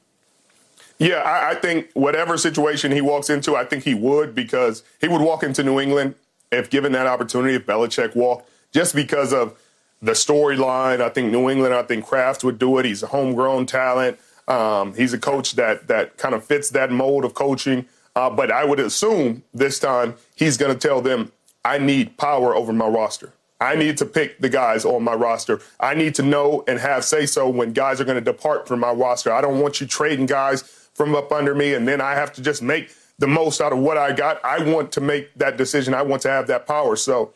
Yeah, 0.98 1.18
I, 1.18 1.50
I, 1.50 1.54
think 1.54 1.90
whatever 1.94 2.36
situation 2.36 2.90
he 2.90 3.00
walks 3.00 3.30
into, 3.30 3.54
I 3.54 3.64
think 3.64 3.84
he 3.84 3.94
would 3.94 4.34
because 4.34 4.82
he 5.00 5.06
would 5.06 5.20
walk 5.20 5.42
into 5.44 5.62
New 5.62 5.78
England 5.78 6.16
if 6.50 6.70
given 6.70 6.92
that 6.92 7.06
opportunity, 7.06 7.54
if 7.54 7.66
Belichick 7.66 8.16
walked, 8.16 8.50
just 8.72 8.94
because 8.94 9.32
of 9.32 9.56
the 10.02 10.12
storyline. 10.12 11.00
I 11.00 11.09
think 11.09 11.30
New 11.30 11.48
England, 11.48 11.74
I 11.74 11.82
think 11.82 12.07
Kraft 12.07 12.42
would 12.42 12.59
do 12.59 12.78
it. 12.78 12.84
He's 12.84 13.03
a 13.03 13.09
homegrown 13.09 13.66
talent. 13.66 14.18
Um, 14.48 14.94
he's 14.94 15.12
a 15.12 15.18
coach 15.18 15.53
that 15.53 15.88
that 15.88 16.16
kind 16.16 16.34
of 16.34 16.44
fits 16.44 16.70
that 16.70 16.90
mold 16.90 17.24
of 17.24 17.34
coaching. 17.34 17.86
Uh, 18.16 18.30
but 18.30 18.50
I 18.50 18.64
would 18.64 18.80
assume 18.80 19.44
this 19.55 19.78
time 19.78 20.14
he's 20.34 20.57
going 20.57 20.76
to 20.76 20.88
tell 20.88 21.00
them, 21.00 21.30
I 21.64 21.78
need 21.78 22.16
power 22.16 22.55
over 22.55 22.72
my 22.72 22.88
roster. 22.88 23.32
I 23.61 23.74
need 23.74 23.96
to 23.98 24.06
pick 24.06 24.38
the 24.38 24.48
guys 24.48 24.84
on 24.84 25.02
my 25.02 25.14
roster. 25.14 25.61
I 25.80 25.94
need 25.94 26.14
to 26.16 26.22
know 26.22 26.64
and 26.68 26.78
have 26.78 27.04
say 27.04 27.26
so 27.26 27.48
when 27.48 27.72
guys 27.72 28.00
are 28.00 28.04
going 28.04 28.22
to 28.22 28.32
depart 28.32 28.68
from 28.68 28.80
my 28.80 28.92
roster. 28.92 29.32
I 29.32 29.40
don't 29.40 29.61
want 29.61 29.80
you 29.80 29.86
trading 29.86 30.26
guys 30.26 30.62
from 30.94 31.14
up 31.14 31.32
under 31.32 31.54
me 31.54 31.74
and 31.74 31.86
then 31.86 32.00
I 32.00 32.12
have 32.12 32.32
to 32.34 32.42
just 32.42 32.62
make 32.62 32.90
the 33.18 33.26
most 33.26 33.61
out 33.61 33.72
of 33.72 33.78
what 33.78 33.98
I 33.98 34.12
got. 34.12 34.44
I 34.44 34.62
want 34.62 34.92
to 34.92 35.00
make 35.00 35.34
that 35.34 35.56
decision. 35.56 35.92
I 35.92 36.02
want 36.02 36.22
to 36.22 36.30
have 36.30 36.46
that 36.46 36.66
power. 36.66 36.94
So, 36.94 37.32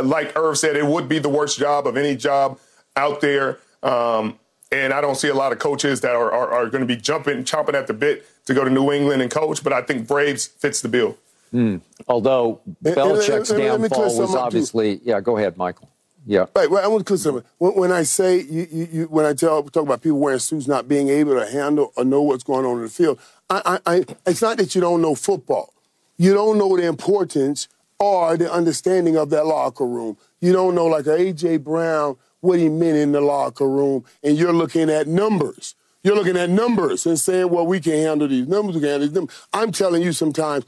like 0.00 0.36
Irv 0.36 0.56
said, 0.58 0.76
it 0.76 0.86
would 0.86 1.08
be 1.08 1.18
the 1.18 1.28
worst 1.28 1.58
job 1.58 1.86
of 1.86 1.96
any 1.96 2.16
job 2.16 2.58
out 2.96 3.20
there. 3.20 3.58
Um, 3.82 4.38
and 4.70 4.92
I 4.92 5.00
don't 5.00 5.16
see 5.16 5.28
a 5.28 5.34
lot 5.34 5.52
of 5.52 5.58
coaches 5.58 6.00
that 6.00 6.14
are, 6.14 6.32
are, 6.32 6.50
are 6.50 6.66
going 6.66 6.80
to 6.80 6.86
be 6.86 6.96
jumping, 6.96 7.44
chomping 7.44 7.74
at 7.74 7.88
the 7.88 7.92
bit 7.92 8.26
to 8.46 8.54
go 8.54 8.64
to 8.64 8.70
New 8.70 8.90
England 8.92 9.20
and 9.20 9.30
coach. 9.30 9.62
But 9.62 9.72
I 9.72 9.82
think 9.82 10.06
Vrabel 10.06 10.48
fits 10.48 10.80
the 10.80 10.88
bill. 10.88 11.18
Mm. 11.52 11.80
Although 12.08 12.60
Belichick's 12.82 13.50
and, 13.50 13.60
and, 13.60 13.84
and, 13.84 13.90
downfall 13.90 14.18
was 14.18 14.34
obviously, 14.34 15.00
yeah. 15.04 15.20
Go 15.20 15.36
ahead, 15.36 15.56
Michael. 15.56 15.88
Yeah. 16.24 16.46
Right. 16.54 16.70
Well, 16.70 16.84
I 16.84 16.86
want 16.86 17.00
to 17.00 17.04
clear 17.04 17.18
something. 17.18 17.44
When, 17.58 17.72
when 17.74 17.92
I 17.92 18.04
say 18.04 18.40
you, 18.40 18.66
you, 18.70 18.88
you, 18.92 19.04
when 19.06 19.26
I 19.26 19.34
tell 19.34 19.62
talk 19.64 19.84
about 19.84 20.02
people 20.02 20.18
wearing 20.18 20.38
suits 20.38 20.68
not 20.68 20.88
being 20.88 21.08
able 21.08 21.34
to 21.34 21.50
handle 21.50 21.92
or 21.96 22.04
know 22.04 22.22
what's 22.22 22.44
going 22.44 22.64
on 22.64 22.76
in 22.76 22.84
the 22.84 22.88
field, 22.88 23.18
I, 23.50 23.80
I, 23.86 23.94
I, 23.94 24.04
it's 24.26 24.40
not 24.40 24.56
that 24.58 24.74
you 24.74 24.80
don't 24.80 25.02
know 25.02 25.14
football. 25.14 25.74
You 26.16 26.32
don't 26.32 26.58
know 26.58 26.76
the 26.76 26.86
importance 26.86 27.68
or 27.98 28.36
the 28.36 28.50
understanding 28.52 29.16
of 29.16 29.30
that 29.30 29.46
locker 29.46 29.86
room. 29.86 30.16
You 30.40 30.52
don't 30.52 30.74
know, 30.74 30.86
like 30.86 31.04
AJ 31.04 31.64
Brown, 31.64 32.16
what 32.40 32.58
he 32.58 32.68
meant 32.68 32.96
in 32.96 33.12
the 33.12 33.20
locker 33.20 33.68
room, 33.68 34.04
and 34.22 34.36
you're 34.36 34.52
looking 34.52 34.90
at 34.90 35.08
numbers. 35.08 35.74
You're 36.04 36.16
looking 36.16 36.36
at 36.36 36.50
numbers 36.50 37.06
and 37.06 37.18
saying, 37.18 37.48
"Well, 37.48 37.64
we 37.64 37.78
can 37.78 37.92
handle 37.92 38.26
these 38.26 38.48
numbers. 38.48 38.74
We 38.74 38.80
can 38.80 38.90
handle 38.90 39.08
these 39.08 39.14
numbers." 39.14 39.36
I'm 39.52 39.70
telling 39.70 40.02
you, 40.02 40.12
sometimes 40.12 40.64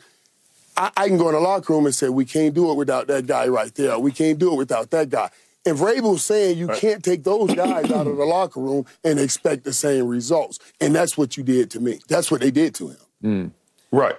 I, 0.77 0.91
I, 0.97 1.09
can 1.09 1.18
go 1.18 1.29
in 1.29 1.35
the 1.35 1.41
locker 1.41 1.72
room 1.72 1.87
and 1.87 1.95
say, 1.95 2.09
we 2.09 2.25
can't 2.25 2.55
do 2.55 2.70
it 2.70 2.75
without 2.75 3.07
that 3.07 3.27
guy 3.27 3.47
right 3.49 3.75
there. 3.75 3.99
We 3.99 4.12
can't 4.12 4.39
do 4.39 4.53
it 4.53 4.57
without 4.57 4.91
that 4.91 5.11
guy. 5.11 5.31
And 5.66 5.79
Vrabel's 5.79 6.25
saying 6.25 6.59
you 6.59 6.66
right. 6.66 6.79
can't 6.79 7.03
take 7.03 7.25
those 7.25 7.55
guys 7.55 7.91
out 7.91 8.07
of 8.07 8.16
the 8.16 8.25
locker 8.25 8.61
room 8.61 8.85
and 9.03 9.18
expect 9.18 9.64
the 9.64 9.72
same 9.72 10.07
results. 10.07 10.59
And 10.81 10.95
that's 10.95 11.16
what 11.16 11.37
you 11.37 11.43
did 11.43 11.70
to 11.72 11.81
me. 11.81 12.01
That's 12.09 12.31
what 12.31 12.41
they 12.41 12.51
did 12.51 12.75
to 12.77 12.89
him. 12.89 12.97
Mm. 13.22 13.51
Right. 13.91 14.16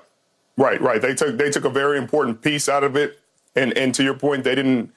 Right, 0.57 0.81
right. 0.81 1.01
They 1.01 1.13
took 1.13 1.37
they 1.37 1.51
took 1.51 1.65
a 1.65 1.69
very 1.69 1.97
important 1.97 2.41
piece 2.41 2.69
out 2.69 2.83
of 2.83 2.95
it. 2.95 3.19
And 3.55 3.77
and 3.77 3.93
to 3.95 4.03
your 4.03 4.13
point, 4.13 4.43
they 4.43 4.55
didn't 4.55 4.91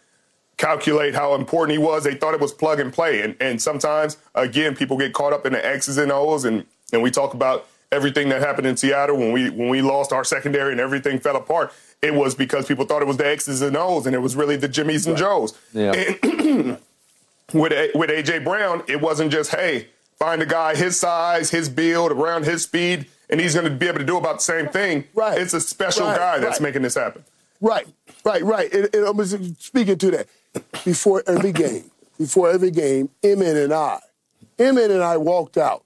calculate 0.57 1.15
how 1.15 1.35
important 1.35 1.79
he 1.79 1.85
was. 1.85 2.05
They 2.05 2.15
thought 2.15 2.35
it 2.35 2.41
was 2.41 2.53
plug 2.53 2.81
and 2.81 2.93
play. 2.93 3.23
And 3.23 3.37
and 3.41 3.61
sometimes 3.61 4.17
again 4.35 4.77
people 4.77 4.97
get 4.97 5.13
caught 5.13 5.33
up 5.33 5.45
in 5.47 5.53
the 5.53 5.67
X's 5.67 5.99
and 5.99 6.13
O's 6.13 6.45
and 6.45 6.65
and 6.93 7.03
we 7.03 7.11
talk 7.11 7.35
about 7.35 7.67
everything 7.91 8.29
that 8.29 8.41
happened 8.41 8.67
in 8.67 8.77
Seattle 8.77 9.17
when 9.17 9.33
we 9.33 9.51
when 9.51 9.69
we 9.69 9.83
lost 9.83 10.13
our 10.13 10.25
secondary 10.25 10.73
and 10.73 10.81
everything 10.81 11.19
fell 11.19 11.37
apart, 11.37 11.73
it 12.03 12.15
was 12.15 12.35
because 12.35 12.67
people 12.67 12.85
thought 12.85 13.03
it 13.03 13.09
was 13.09 13.17
the 13.17 13.27
X's 13.27 13.63
and 13.63 13.77
O's 13.77 14.07
and 14.07 14.15
it 14.15 14.21
was 14.21 14.37
really 14.37 14.57
the 14.57 14.69
Jimmys 14.69 15.07
and 15.07 15.17
Joes. 15.17 15.59
Yeah. 15.73 15.93
And 15.93 16.79
with 17.53 17.95
with 17.95 18.11
AJ 18.11 18.45
Brown, 18.45 18.83
it 18.89 19.01
wasn't 19.01 19.33
just 19.33 19.51
hey 19.51 19.89
find 20.19 20.43
a 20.43 20.47
guy 20.47 20.77
his 20.77 20.99
size, 20.99 21.51
his 21.51 21.69
build, 21.69 22.13
around 22.13 22.45
his 22.45 22.63
speed, 22.63 23.07
and 23.31 23.41
he's 23.41 23.55
going 23.55 23.65
to 23.65 23.71
be 23.71 23.87
able 23.87 23.99
to 23.99 24.05
do 24.05 24.17
about 24.17 24.37
the 24.37 24.43
same 24.43 24.69
thing. 24.69 25.05
Right. 25.15 25.41
It's 25.41 25.55
a 25.55 25.61
special 25.61 26.07
right. 26.07 26.17
guy 26.17 26.39
that's 26.39 26.61
right. 26.61 26.69
making 26.69 26.83
this 26.83 26.95
happen. 26.95 27.25
Right, 27.61 27.87
right, 28.25 28.43
right. 28.45 28.73
And, 28.73 28.95
and 28.95 29.07
I 29.07 29.11
was 29.11 29.37
speaking 29.59 29.99
to 29.99 30.11
that 30.13 30.27
before 30.85 31.23
every 31.27 31.53
game. 31.53 31.91
Before 32.19 32.51
every 32.51 32.73
game, 32.73 33.11
Emmitt 33.23 33.63
and 33.63 33.73
I, 33.73 34.01
Emmitt 34.59 34.91
and 34.91 35.03
I 35.03 35.17
walked 35.19 35.57
out. 35.57 35.85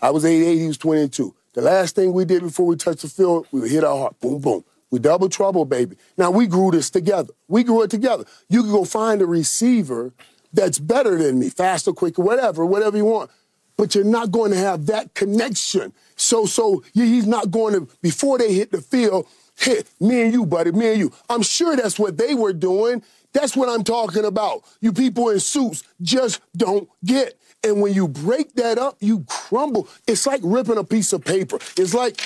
I 0.00 0.10
was 0.10 0.24
88, 0.24 0.56
he 0.56 0.66
was 0.66 0.78
22. 0.78 1.34
The 1.54 1.62
last 1.62 1.94
thing 1.94 2.12
we 2.12 2.24
did 2.24 2.42
before 2.42 2.66
we 2.66 2.76
touched 2.76 3.02
the 3.02 3.08
field, 3.08 3.46
we 3.52 3.68
hit 3.68 3.84
our 3.84 3.96
heart. 3.96 4.20
Boom, 4.20 4.40
boom. 4.40 4.64
We 4.90 4.98
double 4.98 5.28
trouble, 5.28 5.64
baby. 5.64 5.96
Now 6.18 6.30
we 6.30 6.46
grew 6.46 6.70
this 6.70 6.90
together. 6.90 7.32
We 7.48 7.64
grew 7.64 7.82
it 7.82 7.90
together. 7.90 8.24
You 8.48 8.62
can 8.62 8.72
go 8.72 8.84
find 8.84 9.22
a 9.22 9.26
receiver 9.26 10.12
that's 10.52 10.78
better 10.78 11.16
than 11.16 11.38
me, 11.38 11.48
faster, 11.48 11.92
quicker, 11.92 12.22
whatever, 12.22 12.66
whatever 12.66 12.96
you 12.96 13.04
want. 13.04 13.30
But 13.76 13.94
you're 13.94 14.04
not 14.04 14.30
going 14.30 14.52
to 14.52 14.56
have 14.56 14.86
that 14.86 15.14
connection. 15.14 15.92
So, 16.16 16.46
so 16.46 16.84
he's 16.92 17.26
not 17.26 17.50
going 17.50 17.74
to 17.74 17.88
before 18.02 18.38
they 18.38 18.52
hit 18.52 18.70
the 18.70 18.80
field. 18.80 19.26
Hit 19.56 19.88
me 20.00 20.22
and 20.22 20.32
you, 20.32 20.46
buddy, 20.46 20.72
me 20.72 20.90
and 20.90 20.98
you. 20.98 21.12
I'm 21.28 21.42
sure 21.42 21.76
that's 21.76 21.98
what 21.98 22.16
they 22.16 22.34
were 22.34 22.52
doing. 22.52 23.02
That's 23.34 23.56
what 23.56 23.68
I'm 23.68 23.84
talking 23.84 24.24
about. 24.24 24.62
You 24.80 24.92
people 24.92 25.28
in 25.28 25.40
suits 25.40 25.82
just 26.00 26.40
don't 26.56 26.88
get. 27.04 27.38
And 27.62 27.80
when 27.80 27.92
you 27.92 28.08
break 28.08 28.54
that 28.54 28.78
up, 28.78 28.96
you 29.00 29.24
crumble. 29.26 29.88
It's 30.06 30.26
like 30.26 30.40
ripping 30.42 30.78
a 30.78 30.84
piece 30.84 31.12
of 31.12 31.24
paper. 31.24 31.56
It's 31.76 31.94
like 31.94 32.20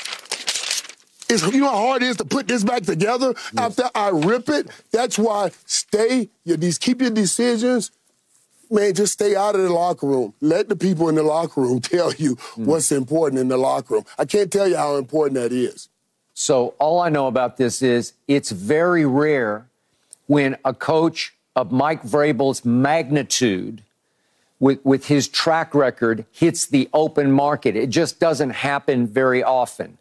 it's, 1.30 1.46
you 1.52 1.60
know 1.60 1.68
how 1.68 1.76
hard 1.76 2.02
it 2.02 2.06
is 2.06 2.16
to 2.16 2.24
put 2.24 2.48
this 2.48 2.64
back 2.64 2.82
together 2.82 3.34
yes. 3.52 3.54
after 3.56 3.84
I 3.94 4.08
rip 4.08 4.48
it? 4.48 4.68
That's 4.92 5.18
why 5.18 5.50
stay, 5.66 6.30
your, 6.44 6.56
these, 6.56 6.78
keep 6.78 7.00
your 7.00 7.10
decisions. 7.10 7.90
Man, 8.70 8.94
just 8.94 9.14
stay 9.14 9.34
out 9.34 9.54
of 9.54 9.62
the 9.62 9.72
locker 9.72 10.06
room. 10.06 10.34
Let 10.40 10.68
the 10.68 10.76
people 10.76 11.08
in 11.08 11.14
the 11.14 11.22
locker 11.22 11.60
room 11.60 11.80
tell 11.82 12.12
you 12.14 12.36
mm. 12.36 12.66
what's 12.66 12.92
important 12.92 13.40
in 13.40 13.48
the 13.48 13.56
locker 13.56 13.94
room. 13.94 14.04
I 14.18 14.24
can't 14.24 14.52
tell 14.52 14.68
you 14.68 14.76
how 14.76 14.96
important 14.96 15.34
that 15.34 15.52
is. 15.52 15.88
So, 16.34 16.74
all 16.78 17.00
I 17.00 17.08
know 17.08 17.26
about 17.26 17.56
this 17.56 17.82
is 17.82 18.12
it's 18.28 18.50
very 18.50 19.04
rare 19.04 19.67
when 20.28 20.56
a 20.64 20.72
coach 20.72 21.34
of 21.56 21.72
Mike 21.72 22.04
Vrabel's 22.04 22.64
magnitude 22.64 23.82
with, 24.60 24.78
with 24.84 25.06
his 25.06 25.26
track 25.26 25.74
record 25.74 26.24
hits 26.30 26.66
the 26.66 26.88
open 26.92 27.32
market. 27.32 27.74
It 27.74 27.90
just 27.90 28.20
doesn't 28.20 28.50
happen 28.50 29.06
very 29.06 29.42
often. 29.42 29.98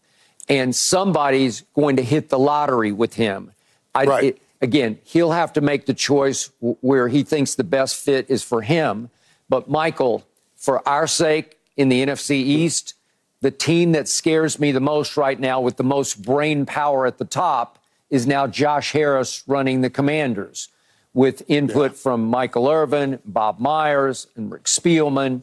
And 0.47 0.75
somebody's 0.75 1.61
going 1.73 1.95
to 1.95 2.03
hit 2.03 2.29
the 2.29 2.39
lottery 2.39 2.91
with 2.91 3.15
him. 3.15 3.51
I, 3.95 4.05
right. 4.05 4.23
It, 4.23 4.41
again, 4.61 4.99
he'll 5.03 5.31
have 5.31 5.53
to 5.53 5.61
make 5.61 5.85
the 5.85 5.93
choice 5.93 6.51
where 6.59 7.07
he 7.07 7.23
thinks 7.23 7.55
the 7.55 7.63
best 7.63 7.95
fit 7.95 8.29
is 8.29 8.43
for 8.43 8.61
him. 8.61 9.09
But, 9.49 9.69
Michael, 9.69 10.25
for 10.55 10.87
our 10.87 11.07
sake 11.07 11.57
in 11.75 11.89
the 11.89 12.05
NFC 12.05 12.31
East, 12.31 12.93
the 13.41 13.51
team 13.51 13.91
that 13.93 14.07
scares 14.07 14.59
me 14.59 14.71
the 14.71 14.79
most 14.79 15.15
right 15.15 15.39
now 15.39 15.61
with 15.61 15.77
the 15.77 15.83
most 15.83 16.21
brain 16.21 16.65
power 16.65 17.05
at 17.05 17.17
the 17.17 17.25
top 17.25 17.77
is 18.09 18.25
now 18.25 18.47
Josh 18.47 18.91
Harris 18.91 19.43
running 19.47 19.81
the 19.81 19.89
Commanders 19.89 20.69
with 21.13 21.43
input 21.47 21.91
yeah. 21.91 21.97
from 21.97 22.25
Michael 22.27 22.69
Irvin, 22.69 23.19
Bob 23.25 23.59
Myers, 23.59 24.27
and 24.35 24.51
Rick 24.51 24.65
Spielman. 24.65 25.41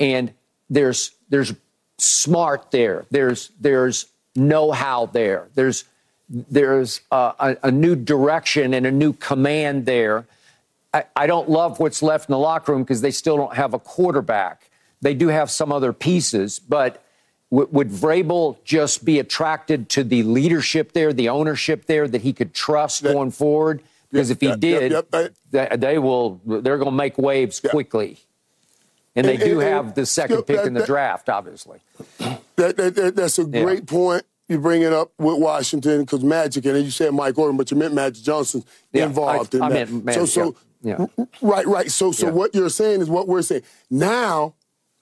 And 0.00 0.32
there's 0.68 1.12
there's 1.28 1.54
smart 1.98 2.70
there. 2.70 3.06
There's 3.10 3.50
there's 3.60 4.06
know-how 4.34 5.06
there. 5.06 5.48
There's 5.54 5.84
there's 6.28 7.02
a, 7.10 7.56
a, 7.62 7.70
new 7.70 7.94
direction 7.94 8.72
and 8.72 8.86
a 8.86 8.90
new 8.90 9.12
command 9.12 9.84
there. 9.84 10.24
I, 10.94 11.04
I 11.14 11.26
don't 11.26 11.50
love 11.50 11.78
what's 11.78 12.02
left 12.02 12.28
in 12.28 12.32
the 12.32 12.38
locker 12.38 12.72
room 12.72 12.82
because 12.82 13.02
they 13.02 13.10
still 13.10 13.36
don't 13.36 13.54
have 13.54 13.74
a 13.74 13.78
quarterback. 13.78 14.70
They 15.02 15.14
do 15.14 15.28
have 15.28 15.50
some 15.50 15.70
other 15.70 15.92
pieces, 15.92 16.58
but 16.58 17.04
would 17.52 17.90
Vrabel 17.90 18.56
just 18.64 19.04
be 19.04 19.18
attracted 19.18 19.90
to 19.90 20.04
the 20.04 20.22
leadership 20.22 20.92
there, 20.92 21.12
the 21.12 21.28
ownership 21.28 21.84
there 21.84 22.08
that 22.08 22.22
he 22.22 22.32
could 22.32 22.54
trust 22.54 23.02
going 23.02 23.30
forward? 23.30 23.82
Because 24.10 24.30
if 24.30 24.40
he 24.40 24.48
yep, 24.48 24.60
did, 24.60 24.92
yep, 24.92 25.34
yep, 25.52 25.80
they 25.80 25.98
will. 25.98 26.40
They're 26.46 26.78
going 26.78 26.90
to 26.90 26.90
make 26.90 27.18
waves 27.18 27.60
quickly, 27.60 28.20
and 29.14 29.26
they 29.26 29.36
do 29.36 29.60
and, 29.60 29.68
have 29.68 29.94
the 29.94 30.06
second 30.06 30.44
pick 30.44 30.56
that, 30.56 30.66
in 30.66 30.72
the 30.72 30.80
that, 30.80 30.86
draft, 30.86 31.28
obviously. 31.28 31.80
That, 32.56 32.76
that 32.76 33.12
that's 33.16 33.38
a 33.38 33.44
great 33.44 33.80
yeah. 33.80 33.84
point. 33.86 34.22
You 34.48 34.58
bring 34.58 34.80
it 34.80 34.92
up 34.94 35.12
with 35.18 35.38
Washington 35.38 36.02
because 36.02 36.24
Magic, 36.24 36.64
and 36.64 36.82
you 36.82 36.90
said 36.90 37.12
Mike 37.12 37.34
Gordon, 37.34 37.58
but 37.58 37.70
you 37.70 37.76
meant 37.76 37.92
Magic 37.92 38.24
Johnson 38.24 38.64
yeah, 38.92 39.04
involved 39.04 39.54
I, 39.54 39.58
in 39.58 39.62
I 39.64 39.68
that. 39.68 39.90
Meant 39.90 40.04
Magic, 40.06 40.20
so, 40.26 40.26
so 40.26 40.56
yeah. 40.82 41.06
right, 41.42 41.66
right. 41.66 41.90
So, 41.90 42.12
so 42.12 42.32
what 42.32 42.54
you're 42.54 42.70
saying 42.70 43.02
is 43.02 43.10
what 43.10 43.28
we're 43.28 43.42
saying 43.42 43.62
now 43.90 44.54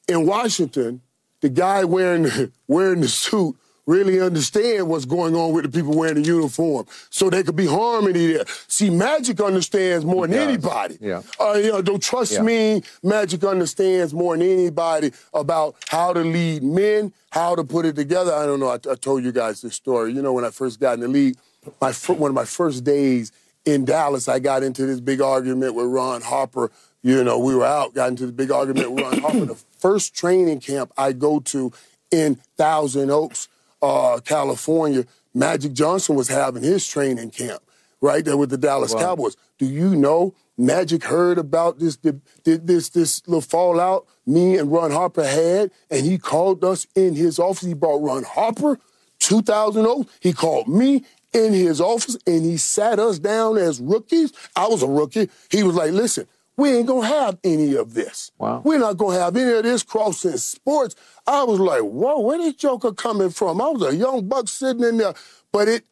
in 0.09 0.27
Washington. 0.27 1.03
The 1.41 1.49
guy 1.49 1.85
wearing 1.85 2.53
wearing 2.69 3.01
the 3.01 3.09
suit 3.09 3.57
really 3.87 4.21
understand 4.21 4.89
what's 4.89 5.05
going 5.05 5.35
on 5.35 5.53
with 5.53 5.65
the 5.65 5.71
people 5.71 5.97
wearing 5.97 6.15
the 6.15 6.23
uniform 6.23 6.87
so 7.11 7.29
there 7.29 7.43
could 7.43 7.57
be 7.57 7.67
harmony 7.67 8.35
there. 8.35 8.45
See, 8.69 8.89
Magic 8.89 9.41
understands 9.41 10.05
more 10.05 10.27
than 10.29 10.39
anybody. 10.39 10.97
Yeah. 11.01 11.23
Uh, 11.41 11.55
you 11.55 11.73
know, 11.73 11.83
don't 11.83 12.03
trust 12.03 12.33
yeah. 12.33 12.43
me. 12.43 12.83
Magic 13.03 13.43
understands 13.43 14.15
more 14.15 14.37
than 14.37 14.47
anybody 14.47 15.13
about 15.35 15.75
how 15.89 16.13
to 16.13 16.21
lead 16.21 16.63
men, 16.63 17.13
how 17.31 17.57
to 17.57 17.65
put 17.65 17.85
it 17.85 17.97
together. 17.97 18.33
I 18.33 18.47
don't 18.47 18.61
know. 18.61 18.69
I, 18.69 18.79
I 18.91 18.95
told 18.95 19.25
you 19.25 19.33
guys 19.33 19.61
this 19.61 19.75
story. 19.75 20.13
You 20.13 20.23
know, 20.23 20.33
when 20.33 20.45
I 20.45 20.51
first 20.51 20.79
got 20.79 20.95
in 20.95 21.01
the 21.01 21.09
league, 21.09 21.37
my 21.81 21.93
one 21.93 22.31
of 22.31 22.35
my 22.35 22.45
first 22.45 22.85
days 22.85 23.33
in 23.65 23.85
Dallas, 23.85 24.29
I 24.29 24.39
got 24.39 24.63
into 24.63 24.87
this 24.87 25.01
big 25.01 25.21
argument 25.21 25.75
with 25.75 25.87
Ron 25.87 26.23
Harper. 26.23 26.71
You 27.03 27.25
know, 27.25 27.39
we 27.39 27.55
were 27.55 27.65
out, 27.65 27.95
got 27.95 28.11
into 28.11 28.27
the 28.27 28.33
big 28.33 28.51
argument 28.51 28.93
with 28.93 29.05
Ron 29.05 29.19
Harper. 29.19 29.47
The 29.47 29.57
first 29.81 30.15
training 30.15 30.61
camp 30.61 30.93
I 30.97 31.13
go 31.13 31.41
to 31.41 31.73
in 32.11 32.37
Thousand 32.57 33.11
Oaks, 33.11 33.49
uh, 33.83 34.21
California, 34.25 35.07
Magic 35.35 35.73
Johnson 35.73 36.17
was 36.17 36.29
having 36.29 36.63
his 36.63 36.87
training 36.87 37.31
camp 37.31 37.63
right 38.01 38.25
there 38.25 38.37
with 38.37 38.51
the 38.51 38.59
Dallas 38.59 38.95
wow. 38.95 39.01
Cowboys. 39.01 39.37
Do 39.59 39.67
you 39.67 39.95
know 39.95 40.35
Magic 40.59 41.05
heard 41.05 41.39
about 41.39 41.79
this 41.79 41.99
this 42.45 42.89
this 42.91 43.27
little 43.27 43.41
fallout 43.41 44.07
me 44.27 44.59
and 44.59 44.71
Ron 44.71 44.91
Harper 44.91 45.27
had, 45.27 45.71
and 45.91 46.05
he 46.05 46.19
called 46.19 46.63
us 46.65 46.87
in 46.95 47.15
his 47.15 47.39
office. 47.39 47.67
He 47.67 47.75
brought 47.75 48.03
Ron 48.03 48.25
Harper 48.25 48.79
2000, 49.21 50.07
he 50.21 50.33
called 50.33 50.69
me 50.69 51.05
in 51.33 51.53
his 51.53 51.81
office 51.81 52.17
and 52.27 52.45
he 52.45 52.57
sat 52.57 52.99
us 52.99 53.19
down 53.19 53.57
as 53.57 53.81
rookies. 53.81 54.33
I 54.57 54.67
was 54.67 54.83
a 54.83 54.89
rookie. 54.89 55.31
He 55.51 55.63
was 55.63 55.77
like, 55.77 55.93
listen, 55.93 56.27
we 56.61 56.73
ain't 56.77 56.87
gonna 56.87 57.07
have 57.07 57.39
any 57.43 57.75
of 57.75 57.95
this. 57.95 58.33
Wow. 58.37 58.61
We're 58.63 58.79
not 58.79 58.99
gonna 58.99 59.19
have 59.19 59.35
any 59.35 59.51
of 59.51 59.63
this 59.63 59.83
crossing 59.83 60.37
sports. 60.37 60.95
I 61.27 61.43
was 61.43 61.59
like, 61.59 61.81
whoa, 61.81 62.21
where 62.21 62.37
this 62.37 62.55
Joker 62.55 62.93
coming 62.93 63.31
from? 63.31 63.63
I 63.63 63.69
was 63.69 63.95
a 63.95 63.97
young 63.97 64.29
buck 64.29 64.47
sitting 64.47 64.85
in 64.85 64.99
there, 64.99 65.15
but 65.53 65.69
it 65.69 65.85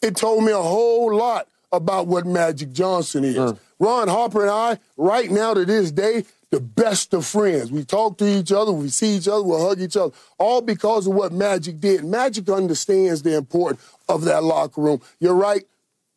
it 0.00 0.14
told 0.14 0.44
me 0.44 0.52
a 0.52 0.62
whole 0.62 1.12
lot 1.12 1.48
about 1.72 2.06
what 2.06 2.24
Magic 2.24 2.72
Johnson 2.72 3.24
is. 3.24 3.36
Uh. 3.36 3.54
Ron 3.80 4.06
Harper 4.06 4.42
and 4.42 4.50
I, 4.50 4.78
right 4.96 5.28
now 5.28 5.54
to 5.54 5.64
this 5.64 5.90
day, 5.90 6.24
the 6.50 6.60
best 6.60 7.12
of 7.12 7.26
friends. 7.26 7.72
We 7.72 7.84
talk 7.84 8.16
to 8.18 8.26
each 8.26 8.52
other, 8.52 8.70
we 8.70 8.88
see 8.88 9.16
each 9.16 9.26
other, 9.26 9.42
we 9.42 9.58
hug 9.58 9.80
each 9.80 9.96
other, 9.96 10.14
all 10.38 10.60
because 10.60 11.08
of 11.08 11.14
what 11.14 11.32
Magic 11.32 11.80
did. 11.80 12.04
Magic 12.04 12.48
understands 12.48 13.22
the 13.22 13.36
importance 13.36 13.82
of 14.08 14.24
that 14.26 14.44
locker 14.44 14.80
room. 14.80 15.00
You're 15.18 15.34
right. 15.34 15.64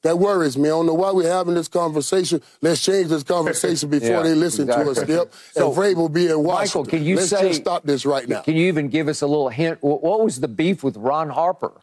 That 0.01 0.17
worries 0.17 0.57
me. 0.57 0.69
I 0.69 0.71
don't 0.71 0.85
know 0.85 0.93
why 0.93 1.11
we're 1.11 1.29
having 1.29 1.55
this 1.55 1.67
conversation. 1.67 2.41
Let's 2.61 2.83
change 2.83 3.09
this 3.09 3.23
conversation 3.35 3.89
before 3.89 4.09
yeah, 4.09 4.23
they 4.23 4.35
listen 4.35 4.69
exactly. 4.69 4.93
to 4.95 5.01
us, 5.01 5.05
Skip. 5.05 5.33
So, 5.51 5.67
and 5.67 5.77
Vrabel 5.77 5.95
will 5.95 6.09
be 6.09 6.27
in 6.27 6.41
Washington. 6.41 6.81
Michael, 6.81 6.85
can 6.85 7.03
you 7.03 7.15
Let's 7.17 7.29
say, 7.29 7.49
just 7.49 7.61
stop 7.61 7.83
this 7.83 8.05
right 8.05 8.27
now. 8.27 8.41
Can 8.41 8.55
you 8.55 8.67
even 8.67 8.87
give 8.87 9.07
us 9.07 9.21
a 9.21 9.27
little 9.27 9.49
hint? 9.49 9.79
What 9.81 10.21
was 10.23 10.39
the 10.39 10.47
beef 10.47 10.83
with 10.83 10.95
Ron 10.95 11.29
Harper? 11.29 11.81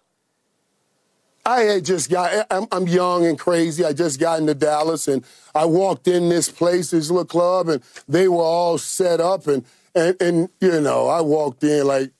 I 1.44 1.60
had 1.60 1.84
just 1.84 2.10
got, 2.10 2.46
I'm, 2.50 2.66
I'm, 2.72 2.88
young 2.88 3.24
and 3.24 3.38
crazy. 3.38 3.84
I 3.84 3.92
just 3.92 4.18
got 4.18 4.40
into 4.40 4.54
Dallas 4.54 5.06
and 5.06 5.24
I 5.54 5.64
walked 5.64 6.08
in 6.08 6.28
this 6.28 6.50
place, 6.50 6.90
this 6.90 7.08
little 7.08 7.24
club, 7.24 7.68
and 7.68 7.82
they 8.08 8.26
were 8.26 8.42
all 8.42 8.78
set 8.78 9.20
up. 9.20 9.46
And, 9.46 9.64
and, 9.94 10.20
and 10.20 10.48
you 10.60 10.80
know, 10.80 11.06
I 11.06 11.20
walked 11.20 11.62
in 11.62 11.86
like, 11.86 12.10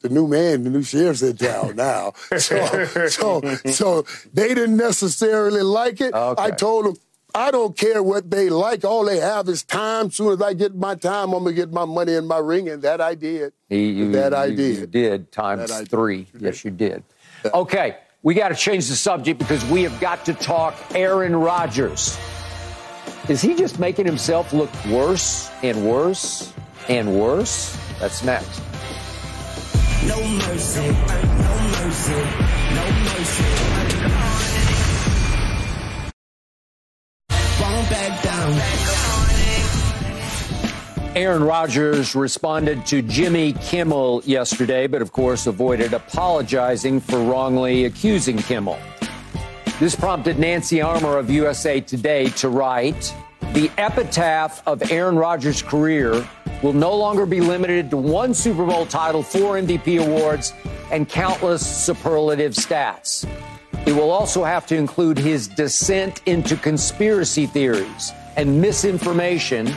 the 0.00 0.08
new 0.08 0.26
man, 0.28 0.64
the 0.64 0.70
new 0.70 0.82
sheriff's 0.82 1.22
in 1.22 1.36
town 1.36 1.76
now. 1.76 2.12
So, 2.38 2.84
so, 3.08 3.40
so 3.66 4.02
they 4.32 4.48
didn't 4.48 4.76
necessarily 4.76 5.62
like 5.62 6.00
it. 6.00 6.14
Okay. 6.14 6.42
I 6.42 6.50
told 6.50 6.86
them, 6.86 6.96
I 7.34 7.50
don't 7.50 7.76
care 7.76 8.02
what 8.02 8.30
they 8.30 8.48
like. 8.48 8.84
All 8.84 9.04
they 9.04 9.18
have 9.18 9.48
is 9.48 9.62
time. 9.62 10.10
Soon 10.10 10.32
as 10.32 10.42
I 10.42 10.54
get 10.54 10.74
my 10.74 10.94
time, 10.94 11.32
I'm 11.32 11.44
gonna 11.44 11.54
get 11.54 11.72
my 11.72 11.84
money 11.84 12.14
in 12.14 12.26
my 12.26 12.38
ring, 12.38 12.68
and 12.68 12.82
that 12.82 13.00
I 13.00 13.14
did. 13.14 13.52
He, 13.68 13.90
you, 13.90 14.12
that 14.12 14.32
I 14.32 14.46
you, 14.46 14.56
did. 14.56 14.76
You 14.78 14.86
did 14.86 15.32
times 15.32 15.70
three. 15.88 16.26
Yes, 16.38 16.64
you 16.64 16.70
did. 16.70 17.02
Okay, 17.44 17.96
we 18.22 18.34
got 18.34 18.48
to 18.48 18.54
change 18.54 18.88
the 18.88 18.96
subject 18.96 19.38
because 19.38 19.64
we 19.66 19.82
have 19.82 20.00
got 20.00 20.24
to 20.24 20.34
talk 20.34 20.74
Aaron 20.94 21.36
Rodgers. 21.36 22.18
Is 23.28 23.42
he 23.42 23.54
just 23.54 23.78
making 23.78 24.06
himself 24.06 24.52
look 24.52 24.70
worse 24.86 25.50
and 25.62 25.86
worse 25.86 26.52
and 26.88 27.20
worse? 27.20 27.76
That's 28.00 28.24
next. 28.24 28.65
No 30.06 30.22
mercy, 30.22 30.80
no 30.80 31.54
mercy, 31.74 32.20
no 32.74 32.86
mercy. 33.06 33.44
Won't 37.60 37.90
back 37.90 38.22
down. 38.22 38.52
Aaron 41.16 41.42
Rodgers 41.42 42.14
responded 42.14 42.86
to 42.86 43.02
Jimmy 43.02 43.54
Kimmel 43.54 44.22
yesterday, 44.24 44.86
but 44.86 45.02
of 45.02 45.12
course 45.12 45.46
avoided 45.46 45.92
apologizing 45.92 47.00
for 47.00 47.18
wrongly 47.18 47.86
accusing 47.86 48.36
Kimmel. 48.36 48.78
This 49.80 49.96
prompted 49.96 50.38
Nancy 50.38 50.80
Armour 50.80 51.18
of 51.18 51.30
USA 51.30 51.80
Today 51.80 52.28
to 52.30 52.48
write 52.48 53.14
The 53.52 53.70
epitaph 53.78 54.62
of 54.66 54.90
Aaron 54.90 55.16
Rodgers' 55.16 55.62
career 55.62 56.26
will 56.62 56.72
no 56.72 56.94
longer 56.94 57.26
be 57.26 57.40
limited 57.40 57.90
to 57.90 57.96
one 57.96 58.34
Super 58.34 58.64
Bowl 58.64 58.86
title, 58.86 59.22
four 59.22 59.56
MVP 59.56 60.00
awards, 60.04 60.52
and 60.90 61.08
countless 61.08 61.66
superlative 61.66 62.52
stats. 62.52 63.28
It 63.86 63.92
will 63.92 64.10
also 64.10 64.44
have 64.44 64.66
to 64.66 64.76
include 64.76 65.18
his 65.18 65.48
descent 65.48 66.20
into 66.26 66.56
conspiracy 66.56 67.46
theories 67.46 68.12
and 68.36 68.60
misinformation 68.60 69.74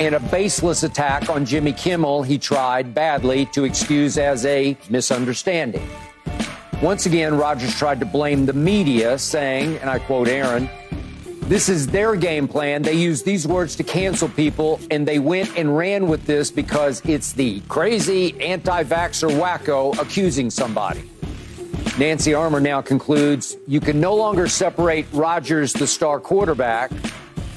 and 0.00 0.14
a 0.14 0.20
baseless 0.20 0.82
attack 0.84 1.28
on 1.28 1.44
Jimmy 1.44 1.72
Kimmel 1.72 2.22
he 2.22 2.38
tried 2.38 2.94
badly 2.94 3.46
to 3.46 3.64
excuse 3.64 4.16
as 4.16 4.46
a 4.46 4.76
misunderstanding. 4.90 5.86
Once 6.80 7.06
again, 7.06 7.36
Rodgers 7.36 7.74
tried 7.74 7.98
to 7.98 8.06
blame 8.06 8.46
the 8.46 8.52
media, 8.52 9.18
saying, 9.18 9.78
and 9.78 9.90
I 9.90 9.98
quote 9.98 10.28
Aaron, 10.28 10.68
this 11.48 11.70
is 11.70 11.86
their 11.86 12.14
game 12.14 12.46
plan. 12.46 12.82
They 12.82 12.92
use 12.92 13.22
these 13.22 13.46
words 13.46 13.74
to 13.76 13.82
cancel 13.82 14.28
people, 14.28 14.78
and 14.90 15.08
they 15.08 15.18
went 15.18 15.56
and 15.56 15.74
ran 15.74 16.06
with 16.06 16.26
this 16.26 16.50
because 16.50 17.00
it's 17.06 17.32
the 17.32 17.60
crazy 17.68 18.38
anti 18.38 18.84
vaxxer 18.84 19.30
wacko 19.30 19.98
accusing 19.98 20.50
somebody. 20.50 21.08
Nancy 21.98 22.34
Armour 22.34 22.60
now 22.60 22.82
concludes 22.82 23.56
you 23.66 23.80
can 23.80 23.98
no 23.98 24.14
longer 24.14 24.46
separate 24.46 25.06
Rodgers, 25.10 25.72
the 25.72 25.86
star 25.86 26.20
quarterback, 26.20 26.92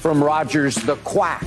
from 0.00 0.24
Rodgers, 0.24 0.74
the 0.74 0.96
quack. 1.04 1.44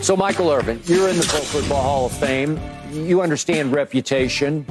So, 0.00 0.16
Michael 0.16 0.50
Irvin, 0.50 0.80
you're 0.86 1.10
in 1.10 1.16
the 1.16 1.26
Pro 1.26 1.40
Football 1.40 1.82
Hall 1.82 2.06
of 2.06 2.12
Fame. 2.12 2.58
You 2.90 3.20
understand 3.20 3.72
reputation. 3.72 4.66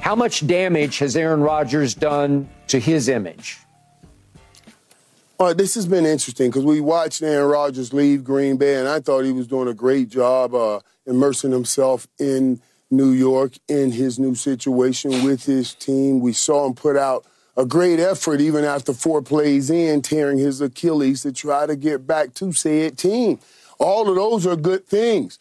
How 0.00 0.14
much 0.14 0.46
damage 0.46 0.98
has 0.98 1.16
Aaron 1.16 1.40
Rodgers 1.40 1.94
done 1.94 2.48
to 2.68 2.78
his 2.78 3.08
image? 3.08 3.61
Uh, 5.42 5.52
this 5.52 5.74
has 5.74 5.86
been 5.86 6.06
interesting 6.06 6.48
because 6.48 6.64
we 6.64 6.80
watched 6.80 7.20
Aaron 7.20 7.50
Rodgers 7.50 7.92
leave 7.92 8.22
Green 8.22 8.56
Bay, 8.56 8.76
and 8.76 8.86
I 8.86 9.00
thought 9.00 9.24
he 9.24 9.32
was 9.32 9.48
doing 9.48 9.66
a 9.66 9.74
great 9.74 10.08
job 10.08 10.54
uh, 10.54 10.78
immersing 11.04 11.50
himself 11.50 12.06
in 12.20 12.60
New 12.92 13.10
York 13.10 13.54
in 13.66 13.90
his 13.90 14.20
new 14.20 14.36
situation 14.36 15.24
with 15.24 15.44
his 15.44 15.74
team. 15.74 16.20
We 16.20 16.32
saw 16.32 16.64
him 16.64 16.74
put 16.74 16.96
out 16.96 17.26
a 17.56 17.66
great 17.66 17.98
effort 17.98 18.40
even 18.40 18.64
after 18.64 18.92
four 18.92 19.20
plays 19.20 19.68
in, 19.68 20.00
tearing 20.00 20.38
his 20.38 20.60
Achilles 20.60 21.22
to 21.22 21.32
try 21.32 21.66
to 21.66 21.74
get 21.74 22.06
back 22.06 22.34
to 22.34 22.52
said 22.52 22.96
team. 22.96 23.40
All 23.80 24.08
of 24.08 24.14
those 24.14 24.46
are 24.46 24.54
good 24.54 24.86
things. 24.86 25.40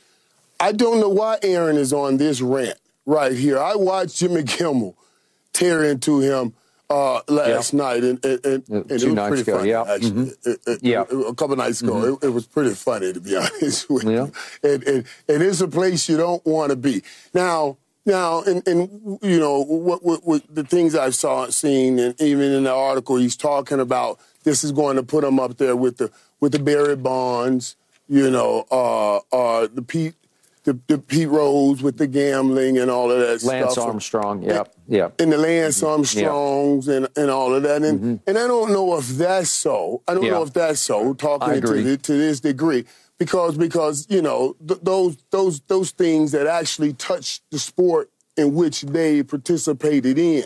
I 0.60 0.72
don't 0.72 1.00
know 1.00 1.10
why 1.10 1.38
Aaron 1.44 1.78
is 1.78 1.94
on 1.94 2.18
this 2.18 2.42
rant 2.42 2.80
right 3.06 3.34
here. 3.34 3.60
I 3.60 3.76
watched 3.76 4.18
Jimmy 4.18 4.46
Kimmel 4.46 4.98
tear 5.54 5.84
into 5.84 6.22
him 6.22 6.56
uh, 6.92 7.22
last 7.30 7.74
night, 7.74 8.04
and, 8.04 8.24
and, 8.26 8.46
and, 8.46 8.70
and 8.70 8.92
it 8.92 8.92
was 8.92 9.04
pretty 9.04 9.42
ago, 9.42 9.58
funny. 9.58 9.70
Yeah, 9.70 9.84
actually, 9.84 10.12
mm-hmm. 10.12 10.50
it, 10.50 10.60
it, 10.68 10.80
yeah. 10.82 11.04
a 11.04 11.34
couple 11.34 11.56
nights 11.56 11.82
ago, 11.82 11.94
mm-hmm. 11.94 12.26
it, 12.26 12.30
was 12.30 12.46
pretty 12.46 12.72
funny 12.72 13.14
to 13.14 13.20
be 13.20 13.36
honest 13.38 13.90
with 13.90 14.04
you. 14.04 14.32
And, 14.64 14.84
and, 14.84 15.06
and 15.28 15.44
it's 15.44 15.62
a 15.62 15.68
place 15.68 16.10
you 16.10 16.18
don't 16.18 16.46
want 16.46 16.72
to 16.72 16.76
be. 16.76 17.02
Now, 17.34 17.78
now, 18.06 18.42
and, 18.44 18.68
and 18.68 19.20
you 19.22 19.40
know 19.40 19.64
what, 19.64 20.04
what, 20.04 20.26
what, 20.26 20.44
the 20.54 20.64
things 20.64 20.96
I 20.96 21.12
saw, 21.12 21.48
seen, 21.50 22.00
and 22.00 22.20
even 22.20 22.52
in 22.52 22.64
the 22.64 22.74
article, 22.74 23.16
he's 23.18 23.38
talking 23.38 23.80
about 23.80 24.20
this 24.44 24.64
is 24.64 24.72
going 24.72 24.96
to 24.98 25.04
put 25.04 25.24
him 25.24 25.40
up 25.40 25.58
there 25.58 25.76
with 25.76 25.98
the 25.98 26.12
with 26.40 26.52
the 26.52 26.60
Barry 26.60 26.96
Bonds, 26.96 27.76
you 28.10 28.32
know, 28.32 28.66
uh, 28.72 29.18
uh, 29.32 29.68
the 29.72 29.84
Pete 29.84 30.16
the, 30.64 30.80
the 30.88 30.98
Pete 30.98 31.28
Rose 31.28 31.82
with 31.82 31.98
the 31.98 32.08
gambling 32.08 32.78
and 32.78 32.92
all 32.92 33.12
of 33.12 33.20
that 33.20 33.28
Lance 33.28 33.42
stuff. 33.44 33.52
Lance 33.52 33.78
Armstrong, 33.78 34.44
yeah, 34.44 34.64
yeah. 34.92 35.10
And 35.20 35.32
the 35.32 35.38
Lance. 35.38 35.82
Armstrongs 35.82 36.90
and, 36.90 37.08
and 37.16 37.32
all 37.32 37.56
of 37.56 37.64
that. 37.64 37.82
And 37.82 38.00
mm-hmm. 38.00 38.16
and 38.28 38.38
I 38.38 38.46
don't 38.46 38.74
know 38.74 38.98
if 38.98 39.08
that's 39.08 39.50
so. 39.50 40.04
I 40.06 40.14
don't 40.14 40.24
yeah. 40.24 40.32
know 40.32 40.44
if 40.44 40.52
that's 40.52 40.82
so, 40.82 41.14
talking 41.14 41.62
to, 41.62 41.82
the, 41.82 41.98
to 41.98 42.12
this 42.12 42.42
degree. 42.42 42.84
Because 43.18 43.58
because, 43.58 44.06
you 44.10 44.22
know, 44.22 44.58
th- 44.68 44.82
those 44.84 45.18
those 45.30 45.62
those 45.62 45.92
things 45.92 46.34
that 46.34 46.46
actually 46.46 46.92
touch 46.94 47.40
the 47.52 47.60
sport 47.60 48.12
in 48.36 48.54
which 48.54 48.82
they 48.82 49.24
participated 49.24 50.18
in. 50.18 50.44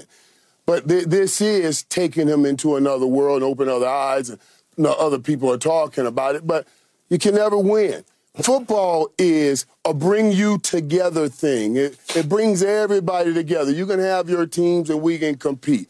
But 0.67 0.87
th- 0.87 1.05
this 1.05 1.41
is 1.41 1.81
taking 1.83 2.27
him 2.27 2.45
into 2.45 2.75
another 2.75 3.07
world 3.07 3.41
and 3.41 3.51
open 3.51 3.67
other 3.67 3.87
eyes 3.87 4.29
and 4.29 4.39
you 4.77 4.83
know, 4.83 4.93
other 4.93 5.19
people 5.19 5.51
are 5.51 5.57
talking 5.57 6.05
about 6.05 6.35
it. 6.35 6.45
But 6.45 6.67
you 7.09 7.17
can 7.17 7.33
never 7.33 7.57
win 7.57 8.03
football 8.43 9.09
is 9.17 9.65
a 9.86 9.93
bring 9.93 10.31
you 10.31 10.57
together 10.59 11.29
thing. 11.29 11.77
It, 11.77 11.97
it 12.15 12.27
brings 12.27 12.63
everybody 12.63 13.33
together. 13.33 13.71
You 13.71 13.86
can 13.86 13.99
have 13.99 14.29
your 14.29 14.45
teams 14.45 14.89
and 14.89 15.01
we 15.01 15.17
can 15.17 15.36
compete. 15.36 15.89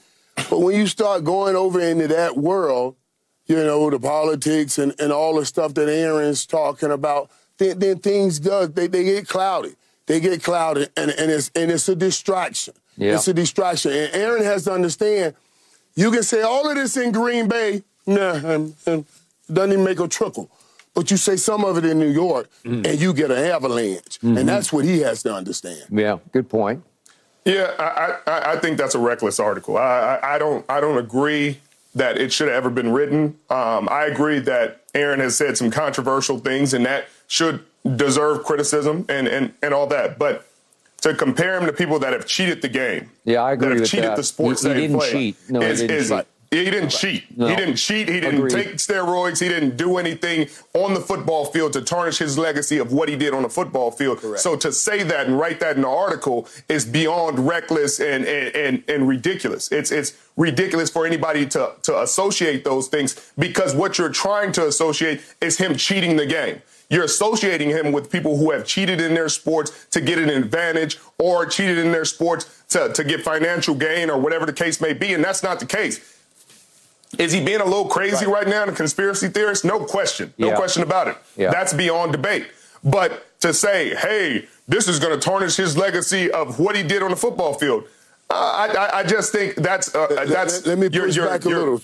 But 0.50 0.60
when 0.60 0.76
you 0.76 0.88
start 0.88 1.24
going 1.24 1.56
over 1.56 1.80
into 1.80 2.08
that 2.10 2.38
world, 2.38 2.96
you 3.48 3.56
know, 3.56 3.89
the 3.89 4.00
politics 4.00 4.78
and, 4.78 4.93
and 5.00 5.12
all 5.12 5.36
the 5.36 5.46
stuff 5.46 5.74
that 5.76 5.88
Aaron's 5.88 6.46
talking 6.46 6.91
about, 6.91 7.30
then, 7.58 7.80
then 7.80 8.00
things 8.00 8.39
does 8.39 8.72
they, 8.74 8.88
they 8.88 9.04
get 9.04 9.28
cloudy. 9.28 9.76
They 10.08 10.20
get 10.20 10.43
clouded 10.43 10.91
and, 10.98 11.12
and 11.12 11.32
it's 11.32 11.52
and 11.56 11.72
it's 11.72 11.88
a 11.89 11.96
distraction. 11.96 12.74
Yeah. 12.98 13.16
It's 13.16 13.28
a 13.28 13.34
distraction. 13.34 13.91
And 13.91 14.14
Aaron 14.14 14.43
has 14.43 14.66
to 14.66 14.74
understand 14.74 15.36
you 15.96 16.12
can 16.12 16.24
say 16.24 16.41
all 16.41 16.70
of 16.70 16.76
this 16.76 16.98
in 16.98 17.12
Green 17.12 17.48
Bay, 17.48 17.84
nah, 18.06 18.34
um, 18.34 18.76
um, 18.86 19.06
doesn't 19.52 19.72
even 19.72 19.86
make 19.86 20.00
a 20.00 20.08
trickle 20.08 20.50
but 20.96 21.12
you 21.12 21.18
say 21.18 21.36
some 21.36 21.64
of 21.64 21.78
it 21.78 21.86
in 21.86 22.00
New 22.00 22.10
York 22.10 22.50
mm. 22.64 22.88
and 22.88 23.00
you 23.00 23.14
get 23.14 23.30
an 23.30 23.38
avalanche. 23.38 24.18
Mm-hmm. 24.20 24.38
And 24.38 24.50
that's 24.50 24.74
what 24.74 24.86
he 24.86 25.00
has 25.02 25.22
to 25.24 25.34
understand. 25.34 25.84
Yeah, 25.91 26.18
good 26.32 26.50
point. 26.50 26.84
Yeah, 27.43 27.72
I, 27.78 28.18
I, 28.26 28.54
I 28.54 28.60
think 28.60 28.80
that's 28.80 28.96
a 28.96 29.00
reckless 29.00 29.39
article. 29.39 29.78
I, 29.78 29.82
I, 30.24 30.36
I, 30.36 30.38
don't 30.39 30.66
I 30.68 30.80
don't 30.80 30.98
agree 30.98 31.60
that 31.93 32.18
it 32.18 32.34
should 32.34 32.48
have 32.48 32.58
ever 32.58 32.72
been 32.72 32.91
written. 32.91 33.38
Um, 33.52 33.88
I 33.91 34.06
agree 34.06 34.39
that 34.39 34.82
Aaron 34.96 35.20
has 35.20 35.36
said 35.36 35.58
some 35.58 35.70
controversial 35.70 36.39
things 36.39 36.74
and 36.74 36.86
that 36.86 37.06
should 37.28 37.64
deserve 37.96 38.43
criticism 38.43 39.06
and, 39.10 39.28
and, 39.28 39.54
and 39.62 39.74
all 39.76 39.86
that. 39.88 40.18
But 40.18 40.48
to 41.02 41.14
compare 41.14 41.56
him 41.60 41.68
to 41.68 41.74
people 41.74 42.00
that 42.00 42.14
have 42.14 42.26
cheated 42.26 42.64
the 42.64 42.68
game. 42.68 43.12
Yeah, 43.26 43.43
I 43.43 43.52
agree 43.52 43.68
that 43.68 43.74
have 43.74 43.82
with 43.82 43.89
cheated 43.91 44.10
that. 44.10 44.16
the 44.16 44.24
sports 44.24 44.64
he, 44.64 44.70
he 44.70 44.74
that 44.74 44.80
didn't 44.80 44.98
play. 44.98 45.12
cheat. 45.12 45.38
No, 45.50 45.62
is, 45.62 45.80
he 45.80 45.88
didn't 45.88 46.02
is, 46.02 46.10
cheat. 46.10 46.26
He 46.52 46.64
didn't 46.66 46.89
cheat. 46.89 47.38
No. 47.38 47.48
He 47.48 47.56
didn't 47.56 47.76
cheat. 47.76 48.08
He 48.08 48.20
didn't 48.20 48.46
Agreed. 48.46 48.52
take 48.52 48.76
steroids. 48.76 49.41
He 49.41 49.50
didn't 49.50 49.78
do 49.78 49.98
anything 49.98 50.48
on 50.74 50.93
the 50.93 51.02
football 51.02 51.46
field 51.46 51.74
to 51.74 51.82
tarnish 51.82 52.20
his 52.20 52.38
legacy 52.38 52.78
of 52.78 52.93
what 52.93 53.10
he 53.10 53.16
did 53.16 53.34
on 53.34 53.43
the 53.43 53.50
football 53.50 53.91
field. 53.91 54.20
Correct. 54.20 54.41
So 54.41 54.56
to 54.56 54.72
say 54.72 55.04
that 55.04 55.28
and 55.28 55.38
write 55.38 55.60
that 55.60 55.76
in 55.76 55.82
the 55.82 55.89
article 55.89 56.48
is 56.70 56.86
beyond 56.86 57.39
reckless 57.39 58.00
and, 58.00 58.26
and, 58.26 58.56
and, 58.56 58.84
and 58.88 59.08
ridiculous. 59.08 59.72
It's 59.72 59.91
it's 59.91 60.14
ridiculous 60.38 60.89
for 60.89 61.06
anybody 61.06 61.46
to, 61.48 61.74
to 61.84 62.02
associate 62.02 62.64
those 62.64 62.88
things 62.88 63.32
because 63.38 63.74
what 63.74 63.98
you're 63.98 64.10
trying 64.10 64.52
to 64.54 64.68
associate 64.68 65.22
is 65.41 65.58
him 65.58 65.76
cheating 65.76 66.16
the 66.16 66.26
game. 66.26 66.62
You're 66.89 67.06
associating 67.06 67.70
him 67.70 67.91
with 67.91 68.12
people 68.12 68.38
who 68.38 68.52
have 68.52 68.66
cheated 68.66 69.02
in 69.02 69.16
their 69.16 69.30
sports 69.30 69.88
to 69.91 70.02
get 70.02 70.20
an 70.20 70.30
advantage 70.30 71.00
or 71.18 71.46
cheated 71.46 71.80
in 71.80 71.91
their 71.91 72.06
sports 72.06 72.64
to, 72.70 72.93
to 72.93 73.04
get 73.04 73.22
financial 73.22 73.74
gain 73.74 74.10
or 74.10 74.20
whatever 74.20 74.46
the 74.46 74.54
case 74.54 74.80
may 74.80 74.93
be. 74.93 75.14
And 75.14 75.24
that's 75.24 75.41
not 75.41 75.60
the 75.60 75.66
case. 75.66 76.14
Is 77.20 77.32
he 77.32 77.43
being 77.43 77.61
a 77.61 77.66
little 77.66 77.86
crazy 77.88 78.26
right, 78.26 78.47
now, 78.47 78.66
the 78.66 78.72
conspiracy 78.72 79.28
theorist? 79.30 79.66
No 79.66 79.80
question. 79.86 80.34
No 80.38 80.47
Yeah. 80.47 80.55
question 80.55 80.84
about 80.84 81.07
it. 81.07 81.18
Yeah. 81.38 81.51
That's 81.51 81.74
beyond 81.74 82.11
debate. 82.11 82.47
But 82.84 83.26
to 83.41 83.53
say, 83.53 83.95
hey, 83.95 84.47
this 84.68 84.88
is 84.88 84.99
going 84.99 85.18
to 85.18 85.20
tarnish 85.20 85.55
his 85.55 85.78
legacy 85.78 86.32
of 86.32 86.59
what 86.59 86.76
he 86.76 86.84
did 86.84 87.01
on 87.03 87.09
the 87.11 87.16
football 87.16 87.53
field, 87.53 87.86
uh, 88.30 88.34
I, 88.34 88.68
I, 88.74 88.99
I 88.99 89.03
just 89.03 89.32
think 89.32 89.55
that's 89.55 89.93
uh, 89.95 90.07
Let- 90.09 90.28
that's. 90.30 90.66
let, 90.66 90.78
let 90.78 90.91
me 90.91 90.99
push 90.99 91.16
you're- 91.16 91.30
back 91.30 91.45
a 91.45 91.49
little. 91.49 91.82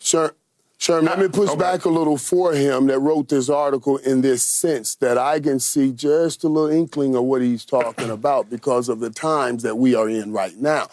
Sher, 0.00 0.32
Sherm, 0.78 1.02
let 1.04 1.18
me 1.18 1.26
push 1.26 1.48
Okay. 1.50 1.58
back 1.58 1.84
a 1.86 1.88
little 1.88 2.16
for 2.16 2.52
him 2.52 2.86
that 2.86 3.00
wrote 3.00 3.28
this 3.28 3.48
article 3.50 3.96
in 3.96 4.20
this 4.20 4.44
sense 4.44 4.94
that 4.96 5.18
I 5.18 5.40
can 5.40 5.58
see 5.58 5.90
just 5.90 6.44
a 6.44 6.48
little 6.48 6.70
inkling 6.70 7.16
of 7.16 7.24
what 7.24 7.42
he's 7.42 7.64
talking 7.64 8.10
about 8.10 8.48
because 8.48 8.88
of 8.88 9.00
the 9.00 9.10
times 9.10 9.64
that 9.64 9.76
we 9.76 9.96
are 9.96 10.08
in 10.08 10.30
right 10.30 10.56
now. 10.56 10.86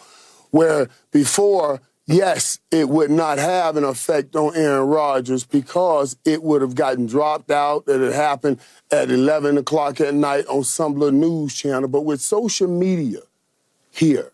Where 0.50 0.88
before, 1.12 1.80
yes, 2.06 2.58
it 2.70 2.88
would 2.88 3.10
not 3.10 3.38
have 3.38 3.76
an 3.76 3.84
effect 3.84 4.36
on 4.36 4.56
Aaron 4.56 4.88
Rodgers 4.88 5.44
because 5.44 6.16
it 6.24 6.42
would 6.42 6.62
have 6.62 6.74
gotten 6.74 7.06
dropped 7.06 7.50
out. 7.50 7.86
That 7.86 8.00
it 8.00 8.14
happened 8.14 8.60
at 8.90 9.10
11 9.10 9.58
o'clock 9.58 10.00
at 10.00 10.14
night 10.14 10.46
on 10.46 10.64
some 10.64 10.94
little 10.94 11.18
news 11.18 11.54
channel. 11.54 11.88
But 11.88 12.02
with 12.02 12.20
social 12.20 12.68
media 12.68 13.20
here, 13.90 14.32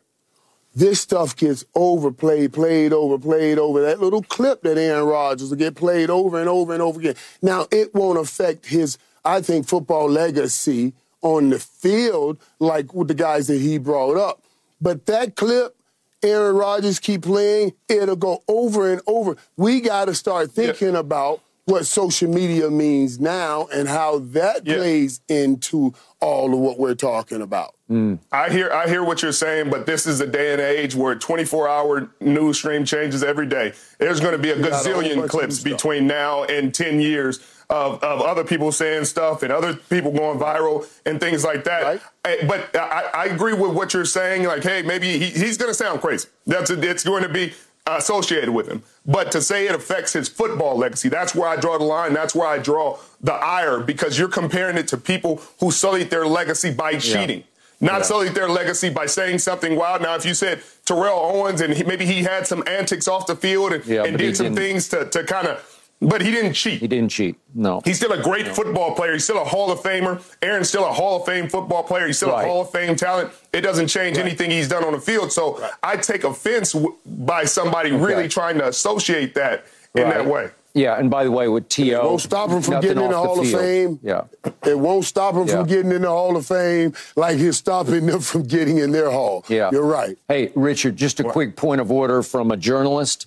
this 0.74 1.00
stuff 1.00 1.36
gets 1.36 1.64
overplayed, 1.74 2.52
played 2.52 2.92
over, 2.92 3.18
played 3.18 3.58
over. 3.58 3.82
That 3.82 4.00
little 4.00 4.22
clip 4.22 4.62
that 4.62 4.78
Aaron 4.78 5.04
Rodgers 5.04 5.50
will 5.50 5.58
get 5.58 5.74
played 5.74 6.08
over 6.08 6.40
and 6.40 6.48
over 6.48 6.72
and 6.72 6.82
over 6.82 6.98
again. 6.98 7.16
Now, 7.42 7.66
it 7.70 7.94
won't 7.94 8.18
affect 8.18 8.66
his, 8.66 8.96
I 9.24 9.42
think, 9.42 9.68
football 9.68 10.08
legacy 10.08 10.94
on 11.20 11.50
the 11.50 11.58
field 11.58 12.38
like 12.58 12.94
with 12.94 13.08
the 13.08 13.14
guys 13.14 13.48
that 13.48 13.60
he 13.60 13.78
brought 13.78 14.16
up. 14.16 14.42
But 14.80 15.06
that 15.06 15.36
clip, 15.36 15.76
Aaron 16.22 16.56
Rodgers 16.56 17.00
keep 17.00 17.22
playing, 17.22 17.72
it'll 17.88 18.16
go 18.16 18.42
over 18.48 18.92
and 18.92 19.00
over. 19.06 19.36
We 19.56 19.80
got 19.80 20.06
to 20.06 20.14
start 20.14 20.52
thinking 20.52 20.94
about 20.94 21.40
what 21.64 21.86
social 21.86 22.28
media 22.28 22.68
means 22.70 23.20
now 23.20 23.68
and 23.72 23.88
how 23.88 24.18
that 24.18 24.66
Yeah. 24.66 24.76
plays 24.76 25.20
into 25.28 25.94
all 26.20 26.52
of 26.52 26.58
what 26.58 26.78
we're 26.78 26.94
talking 26.96 27.40
about. 27.40 27.74
Mm. 27.90 28.18
I 28.32 28.50
hear 28.50 28.70
I 28.72 28.88
hear 28.88 29.04
what 29.04 29.22
you're 29.22 29.32
saying, 29.32 29.70
but 29.70 29.86
this 29.86 30.06
is 30.06 30.20
a 30.20 30.26
day 30.26 30.52
and 30.52 30.60
age 30.60 30.94
where 30.96 31.14
24 31.14 31.68
hour 31.68 32.08
news 32.20 32.58
stream 32.58 32.84
changes 32.84 33.22
every 33.22 33.46
day. 33.46 33.72
There's 33.98 34.18
going 34.18 34.32
to 34.32 34.38
be 34.38 34.50
a 34.50 34.58
got 34.58 34.84
a 34.84 34.88
gazillion 34.88 35.22
of 35.22 35.30
clips 35.30 35.60
between 35.60 36.06
now 36.06 36.44
and 36.44 36.74
10 36.74 37.00
years 37.00 37.38
of, 37.70 38.02
of 38.02 38.20
other 38.20 38.44
people 38.44 38.72
saying 38.72 39.04
stuff 39.06 39.42
and 39.42 39.52
other 39.52 39.74
people 39.74 40.12
going 40.12 40.38
viral 40.38 40.86
and 41.06 41.20
things 41.20 41.44
like 41.44 41.64
that. 41.64 41.82
Right. 41.82 42.00
Eh, 42.24 42.46
But 42.46 42.76
I, 42.76 43.10
I 43.14 43.24
agree 43.26 43.54
with 43.54 43.72
what 43.72 43.94
you're 43.94 44.04
saying. 44.04 44.44
Like, 44.44 44.62
hey, 44.62 44.82
maybe 44.82 45.18
he, 45.18 45.26
he's 45.26 45.56
going 45.56 45.70
to 45.70 45.74
sound 45.74 46.00
crazy. 46.00 46.28
That's 46.46 46.70
it's 46.70 47.04
going 47.04 47.22
to 47.22 47.28
be 47.28 47.52
associated 47.86 48.50
with 48.50 48.68
him. 48.68 48.82
But 49.04 49.32
to 49.32 49.40
say 49.42 49.66
it 49.66 49.74
affects 49.74 50.12
his 50.12 50.28
football 50.28 50.76
legacy, 50.76 51.08
that's 51.08 51.34
where 51.34 51.48
I 51.48 51.56
draw 51.56 51.78
the 51.78 51.84
line. 51.84 52.12
That's 52.14 52.34
where 52.34 52.46
I 52.46 52.58
draw 52.58 52.98
the 53.20 53.32
ire 53.32 53.80
because 53.80 54.18
you're 54.18 54.28
comparing 54.28 54.76
it 54.76 54.88
to 54.88 54.96
people 54.96 55.42
who 55.60 55.70
sullied 55.70 56.10
their 56.10 56.26
legacy 56.26 56.72
by 56.72 56.96
cheating. 56.98 57.44
Not 57.80 57.98
Yeah. 57.98 58.02
sullied 58.02 58.34
their 58.34 58.48
legacy 58.48 58.90
by 58.90 59.06
saying 59.06 59.40
something 59.40 59.74
wild. 59.74 60.02
Now, 60.02 60.14
if 60.14 60.24
you 60.24 60.34
said 60.34 60.62
Terrell 60.84 61.18
Owens 61.18 61.60
and 61.60 61.74
he, 61.74 61.82
maybe 61.82 62.06
he 62.06 62.22
had 62.22 62.46
some 62.46 62.62
antics 62.68 63.08
off 63.08 63.26
the 63.26 63.34
field 63.34 63.72
and, 63.72 63.84
Yeah, 63.84 64.04
and 64.04 64.16
did 64.16 64.36
some 64.36 64.46
didn't. 64.46 64.58
things 64.58 64.88
to, 64.90 65.04
to 65.06 65.24
kind 65.24 65.48
of, 65.48 65.71
but 66.08 66.20
he 66.22 66.30
didn't 66.30 66.54
cheat. 66.54 66.80
He 66.80 66.88
didn't 66.88 67.10
cheat. 67.10 67.36
No. 67.54 67.80
He's 67.84 67.96
still 67.96 68.12
a 68.12 68.22
great 68.22 68.48
football 68.48 68.94
player. 68.94 69.12
He's 69.12 69.24
still 69.24 69.40
a 69.40 69.44
Hall 69.44 69.70
of 69.70 69.80
Famer. 69.80 70.20
Aaron's 70.42 70.68
still 70.68 70.84
a 70.84 70.92
Hall 70.92 71.20
of 71.20 71.26
Fame 71.26 71.48
football 71.48 71.82
player. 71.82 72.06
He's 72.06 72.16
still 72.16 72.30
Right. 72.30 72.44
a 72.44 72.48
Hall 72.48 72.62
of 72.62 72.70
Fame 72.70 72.96
talent. 72.96 73.30
It 73.52 73.60
doesn't 73.60 73.88
change 73.88 74.18
anything 74.18 74.50
he's 74.50 74.68
done 74.68 74.84
on 74.84 74.92
the 74.92 75.00
field. 75.00 75.32
So 75.32 75.62
I 75.82 75.96
take 75.96 76.24
offense 76.24 76.72
w- 76.72 76.94
by 77.06 77.44
somebody 77.44 77.92
really 77.92 78.28
trying 78.28 78.58
to 78.58 78.68
associate 78.68 79.34
that 79.34 79.64
in 79.94 80.08
that 80.08 80.26
way. 80.26 80.48
Yeah, 80.74 80.98
and 80.98 81.10
by 81.10 81.24
the 81.24 81.30
way, 81.30 81.48
with 81.48 81.68
T.O. 81.68 81.98
It 82.00 82.02
won't 82.02 82.20
stop 82.22 82.48
him 82.48 82.62
from 82.62 82.80
getting 82.80 83.02
in 83.04 83.10
the 83.10 83.14
off 83.16 83.26
Hall 83.26 83.40
of. 83.40 83.50
Fame. 83.50 83.98
Yeah. 84.02 84.22
It 84.66 84.78
won't 84.78 85.04
stop 85.04 85.34
them 85.34 85.46
Yeah. 85.46 85.56
from 85.56 85.66
getting 85.66 85.92
in 85.92 86.00
the 86.00 86.08
Hall 86.08 86.34
of 86.34 86.46
Fame 86.46 86.94
like 87.14 87.38
it's 87.38 87.58
stopping 87.58 88.06
them 88.06 88.20
from 88.20 88.44
getting 88.44 88.78
in 88.78 88.90
their 88.90 89.10
Hall. 89.10 89.44
Yeah. 89.48 89.68
You're 89.70 89.84
right. 89.84 90.16
Hey, 90.28 90.50
Richard, 90.54 90.96
just 90.96 91.20
a 91.20 91.24
quick 91.24 91.56
point 91.56 91.82
of 91.82 91.92
order 91.92 92.22
from 92.22 92.50
a 92.50 92.56
journalist. 92.56 93.26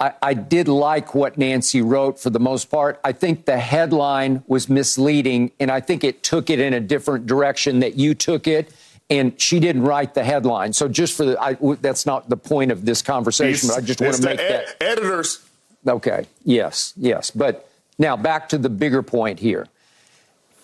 I, 0.00 0.14
I 0.22 0.34
did 0.34 0.66
like 0.66 1.14
what 1.14 1.36
Nancy 1.36 1.82
wrote 1.82 2.18
for 2.18 2.30
the 2.30 2.40
most 2.40 2.70
part. 2.70 2.98
I 3.04 3.12
think 3.12 3.44
the 3.44 3.58
headline 3.58 4.42
was 4.46 4.68
misleading, 4.68 5.52
and 5.60 5.70
I 5.70 5.80
think 5.80 6.02
it 6.02 6.22
took 6.22 6.48
it 6.48 6.58
in 6.58 6.72
a 6.72 6.80
different 6.80 7.26
direction 7.26 7.80
that 7.80 7.96
you 7.96 8.14
took 8.14 8.48
it. 8.48 8.72
And 9.10 9.38
she 9.40 9.58
didn't 9.58 9.82
write 9.82 10.14
the 10.14 10.22
headline. 10.22 10.72
So 10.72 10.86
just 10.86 11.16
for 11.16 11.24
the, 11.24 11.42
I, 11.42 11.56
that's 11.80 12.06
not 12.06 12.28
the 12.28 12.36
point 12.36 12.70
of 12.70 12.84
this 12.84 13.02
conversation, 13.02 13.68
but 13.68 13.78
I 13.78 13.80
just 13.80 14.00
want 14.00 14.14
to 14.14 14.22
make 14.22 14.38
ed- 14.38 14.66
that. 14.78 14.82
editors. 14.82 15.44
Okay. 15.84 16.26
Yes. 16.44 16.92
Yes. 16.96 17.32
But 17.32 17.68
now 17.98 18.16
back 18.16 18.48
to 18.50 18.58
the 18.58 18.68
bigger 18.68 19.02
point 19.02 19.40
here. 19.40 19.66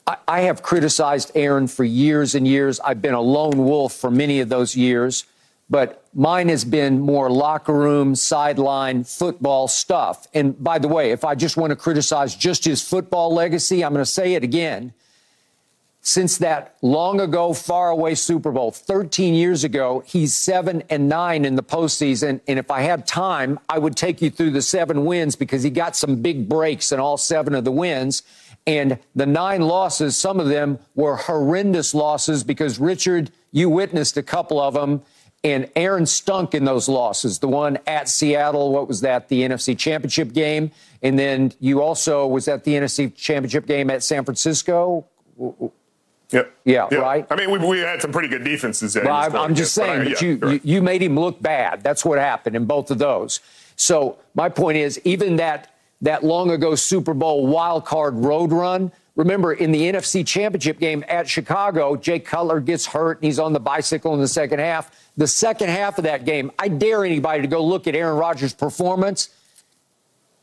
I, 0.07 0.17
I 0.29 0.41
have 0.43 0.63
criticized 0.63 1.33
Aaron 1.35 1.67
for 1.67 1.83
years 1.83 2.37
and 2.37 2.47
years. 2.47 2.79
I've 2.79 3.03
been 3.03 3.15
a 3.15 3.21
lone 3.21 3.65
wolf 3.65 3.93
for 3.93 4.13
many 4.13 4.39
of 4.39 4.49
those 4.49 4.77
years, 4.77 5.25
but 5.69 6.05
mine 6.15 6.49
has 6.49 6.65
been 6.65 7.01
more 7.01 7.31
locker 7.31 7.73
room, 7.73 8.15
sideline, 8.15 9.05
football 9.05 9.69
stuff. 9.69 10.27
And 10.33 10.63
by 10.63 10.79
the 10.79 10.89
way, 10.89 11.11
if 11.11 11.25
I 11.25 11.35
just 11.35 11.57
want 11.57 11.71
to 11.71 11.77
criticize 11.77 12.35
just 12.35 12.65
his 12.65 12.83
football 12.83 13.35
legacy, 13.35 13.85
I'm 13.85 13.93
going 13.93 14.05
to 14.05 14.11
say 14.11 14.35
it 14.35 14.45
again 14.45 14.93
since 16.07 16.39
that 16.39 16.77
long 16.83 17.21
ago, 17.21 17.53
far 17.53 17.91
away 17.91 18.15
Super 18.15 18.53
Bowl, 18.53 18.71
13 18.71 19.35
years 19.35 19.65
ago, 19.65 20.05
he's 20.07 20.37
seven 20.37 20.85
and 20.89 21.09
nine 21.09 21.45
in 21.45 21.57
the 21.57 21.65
postseason. 21.65 22.41
And 22.47 22.61
if 22.61 22.71
I 22.71 22.83
had 22.83 23.09
time, 23.09 23.59
I 23.69 23.81
would 23.81 23.97
take 23.97 24.23
you 24.23 24.31
through 24.31 24.53
the 24.53 24.63
seven 24.63 25.05
wins 25.05 25.35
because 25.35 25.65
he 25.65 25.71
got 25.71 25.97
some 25.97 26.23
big 26.23 26.49
breaks 26.49 26.93
in 26.93 27.01
all 27.01 27.17
seven 27.17 27.57
of 27.57 27.65
the 27.65 27.73
wins. 27.73 28.23
And 28.69 29.01
the 29.17 29.27
nine 29.27 29.63
losses, 29.63 30.17
some 30.17 30.39
of 30.39 30.47
them 30.47 30.79
were 30.95 31.17
horrendous 31.17 31.93
losses 31.93 32.45
because 32.45 32.79
Richard, 32.79 33.33
you 33.51 33.69
witnessed 33.69 34.17
a 34.17 34.23
couple 34.23 34.61
of 34.61 34.75
them. 34.75 35.03
And 35.47 35.71
Aaron 35.77 36.07
stunk 36.07 36.55
in 36.55 36.65
those 36.65 36.89
losses. 36.89 37.39
The 37.39 37.47
one 37.47 37.79
at 37.87 38.09
Seattle, 38.09 38.73
what 38.73 38.89
was 38.89 39.01
that? 39.03 39.29
The 39.29 39.43
NFC 39.43 39.79
Championship 39.79 40.33
game. 40.33 40.73
And 41.05 41.17
then 41.17 41.53
you 41.61 41.83
also 41.83 42.27
was 42.27 42.49
at 42.49 42.65
the 42.65 42.73
NFC 42.73 43.15
Championship 43.15 43.65
game 43.65 43.89
at 43.89 44.03
San 44.03 44.25
Francisco. 44.25 45.07
Yep. 46.33 46.53
Yeah, 46.65 46.93
right. 46.97 47.25
I 47.31 47.37
mean, 47.37 47.53
we, 47.53 47.59
we 47.61 47.79
had 47.79 48.03
some 48.03 48.11
pretty 48.11 48.27
good 48.27 48.43
defenses 48.43 48.95
there. 48.95 49.05
Well, 49.05 49.15
I'm, 49.15 49.37
I'm 49.37 49.55
just 49.55 49.77
but 49.77 49.85
saying, 49.85 50.01
I- 50.01 50.05
yeah, 50.11 50.21
you, 50.21 50.37
right. 50.39 50.65
you 50.65 50.75
you 50.77 50.83
made 50.83 51.01
him 51.01 51.17
look 51.17 51.41
bad. 51.41 51.85
That's 51.85 52.05
what 52.05 52.19
happened 52.19 52.57
in 52.57 52.65
both 52.65 52.91
of 52.91 52.99
those. 52.99 53.39
So 53.77 54.19
my 54.35 54.49
point 54.49 54.79
is, 54.79 55.01
even 55.05 55.37
that 55.37 55.77
that 56.01 56.25
long 56.25 56.51
ago 56.51 56.75
Super 56.75 57.15
Bowl 57.15 57.47
wild 57.47 57.85
card 57.85 58.17
road 58.17 58.51
run. 58.51 58.91
Remember, 59.15 59.55
in 59.55 59.73
the 59.73 59.81
NFC 59.81 60.27
Championship 60.27 60.79
game 60.79 61.03
at 61.09 61.27
Chicago, 61.27 61.97
Jay 61.97 62.19
Cutler 62.19 62.61
gets 62.61 62.85
hurt 62.85 63.17
and 63.19 63.25
he's 63.25 63.39
on 63.39 63.55
the 63.55 63.61
bicycle 63.61 64.13
in 64.13 64.21
the 64.21 64.29
second 64.29 64.59
half. 64.59 64.91
The 65.17 65.27
second 65.27 65.71
half 65.71 65.99
of 65.99 66.05
that 66.05 66.25
game, 66.25 66.53
I 66.59 66.69
dare 66.69 67.05
anybody 67.05 67.43
to 67.43 67.49
go 67.49 67.65
look 67.65 67.87
at 67.87 67.95
Aaron 67.95 68.19
Rodgers' 68.19 68.53
performance 68.53 69.31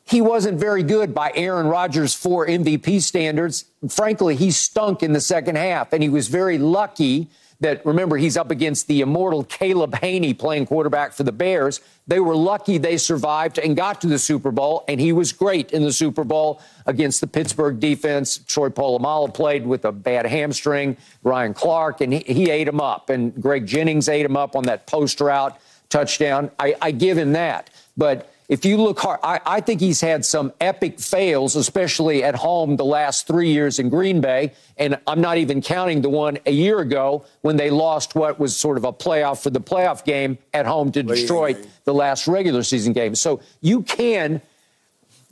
he 0.05 0.21
wasn't 0.21 0.59
very 0.59 0.83
good 0.83 1.13
by 1.13 1.31
Aaron 1.33 1.67
Rodgers' 1.67 2.13
four 2.13 2.45
MVP 2.45 3.01
standards. 3.01 3.65
Frankly, 3.87 4.35
he 4.35 4.51
stunk 4.51 5.01
in 5.01 5.13
the 5.13 5.21
second 5.21 5.55
half, 5.55 5.93
and 5.93 6.03
he 6.03 6.09
was 6.09 6.27
very 6.27 6.57
lucky 6.57 7.29
that, 7.63 7.85
remember, 7.85 8.15
he's 8.17 8.37
up 8.37 8.51
against 8.51 8.87
the 8.87 9.01
immortal 9.01 9.43
Caleb 9.43 9.93
Hanie 9.93 10.37
playing 10.37 10.67
quarterback 10.67 11.13
for 11.13 11.23
the 11.23 11.31
Bears. 11.31 11.81
They 12.07 12.19
were 12.19 12.35
lucky 12.35 12.77
they 12.77 12.97
survived 12.97 13.57
and 13.57 13.75
got 13.75 14.01
to 14.01 14.07
the 14.07 14.19
Super 14.19 14.51
Bowl, 14.51 14.83
and 14.87 14.99
he 14.99 15.11
was 15.11 15.31
great 15.31 15.71
in 15.71 15.83
the 15.83 15.91
Super 15.91 16.23
Bowl 16.23 16.61
against 16.85 17.21
the 17.21 17.27
Pittsburgh 17.27 17.79
defense. 17.79 18.37
Troy 18.37 18.69
Polamalu 18.69 19.33
played 19.33 19.65
with 19.65 19.85
a 19.85 19.91
bad 19.91 20.25
hamstring, 20.25 20.97
Ryan 21.23 21.53
Clark, 21.53 22.01
and 22.01 22.13
he, 22.13 22.19
he 22.19 22.49
ate 22.49 22.67
him 22.67 22.81
up, 22.81 23.09
and 23.09 23.33
Greg 23.41 23.65
Jennings 23.65 24.09
ate 24.09 24.25
him 24.25 24.37
up 24.37 24.55
on 24.55 24.63
that 24.63 24.85
post 24.85 25.19
route 25.21 25.59
touchdown. 25.89 26.51
I, 26.59 26.75
I 26.81 26.91
give 26.91 27.17
him 27.17 27.33
that. 27.33 27.69
But 27.95 28.32
if 28.53 28.63
you 28.63 28.77
look 28.77 28.99
hard, 28.99 29.19
I, 29.23 29.39
I, 29.47 29.61
think 29.61 29.81
he's 29.81 29.99
had 29.99 30.23
some 30.23 30.53
epic 30.61 30.99
fails, 30.99 31.55
especially 31.55 32.23
at 32.23 32.35
home 32.35 32.75
the 32.75 32.85
last 32.85 33.25
three 33.25 33.49
years 33.49 33.79
in 33.79 33.89
Green 33.89 34.21
Bay. 34.21 34.53
And 34.77 34.99
I'm 35.07 35.21
not 35.21 35.37
even 35.39 35.59
counting 35.59 36.03
the 36.03 36.09
one 36.09 36.37
a 36.45 36.51
year 36.51 36.77
ago 36.77 37.25
when 37.41 37.57
they 37.57 37.71
lost 37.71 38.13
what 38.13 38.39
was 38.39 38.55
sort 38.55 38.77
of 38.77 38.83
a 38.83 38.93
playoff 38.93 39.41
for 39.41 39.49
the 39.49 39.59
playoff 39.59 40.05
game 40.05 40.37
at 40.53 40.67
home 40.67 40.91
to 40.91 41.01
Detroit, 41.01 41.67
the 41.85 41.95
last 41.95 42.27
regular 42.27 42.61
season 42.61 42.93
game. 42.93 43.15
So 43.15 43.41
you 43.61 43.81
can 43.81 44.39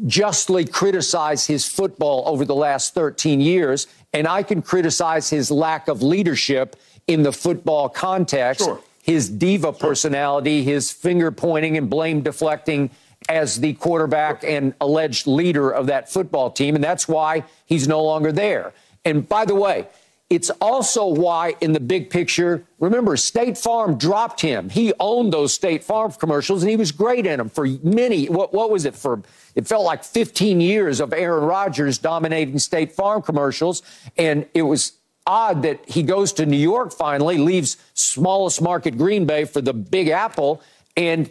justly 0.08 0.66
criticize 0.66 1.46
his 1.46 1.64
football 1.64 2.24
over 2.26 2.44
the 2.44 2.56
last 2.56 2.96
13 2.96 3.40
years, 3.40 3.86
and 4.14 4.28
I 4.28 4.42
can 4.42 4.64
criticize 4.64 5.30
his 5.30 5.52
lack 5.52 5.90
of 5.90 6.02
leadership 6.02 6.76
in 7.06 7.22
the 7.22 7.32
football 7.32 7.88
context. 7.88 8.66
Sure 8.66 8.82
his 9.04 9.30
diva 9.30 9.74
personality, 9.74 10.64
his 10.64 10.92
finger 10.92 11.32
pointing 11.32 11.78
and 11.78 11.90
blame 11.90 12.22
deflecting 12.22 12.90
as 13.30 13.60
the 13.60 13.74
quarterback 13.74 14.44
and 14.44 14.74
alleged 14.82 15.28
leader 15.28 15.70
of 15.70 15.88
that 15.88 16.12
football 16.12 16.50
team. 16.52 16.76
And 16.76 16.84
that's 16.84 17.08
why 17.08 17.44
he's 17.66 17.88
no 17.88 18.04
longer 18.04 18.32
there. 18.32 18.74
And 19.06 19.28
by 19.28 19.46
the 19.46 19.56
way, 19.56 19.88
it's 20.32 20.50
also 20.62 21.06
why, 21.08 21.56
in 21.60 21.74
the 21.74 21.80
big 21.82 22.10
picture, 22.10 22.64
remember, 22.80 23.18
State 23.18 23.58
Farm 23.58 23.98
dropped 23.98 24.40
him. 24.40 24.70
He 24.70 24.94
owned 24.98 25.34
those 25.34 25.54
State 25.54 25.84
Farm 25.84 26.14
commercials, 26.14 26.64
and 26.64 26.70
he 26.70 26.78
was 26.78 26.94
great 26.94 27.26
in 27.26 27.38
them 27.38 27.50
for 27.50 27.68
many. 27.84 28.28
What, 28.28 28.54
what 28.54 28.72
was 28.72 28.86
it 28.86 28.96
for? 28.96 29.22
It 29.56 29.68
felt 29.68 29.84
like 29.84 30.06
15 30.06 30.62
years 30.62 31.02
of 31.02 31.12
Aaron 31.12 31.44
Rodgers 31.44 31.98
dominating 31.98 32.60
State 32.60 32.94
Farm 32.94 33.22
commercials, 33.22 33.84
and 34.16 34.48
it 34.54 34.62
was 34.62 34.94
odd 35.28 35.64
that 35.64 35.82
he 35.90 36.02
goes 36.02 36.32
to 36.34 36.46
New 36.46 36.56
York 36.56 36.94
finally, 36.94 37.38
leaves 37.38 37.76
smallest 37.94 38.62
market 38.62 38.98
Green 38.98 39.26
Bay 39.26 39.44
for 39.44 39.60
the 39.60 39.74
Big 39.74 40.08
Apple, 40.08 40.62
and 40.96 41.30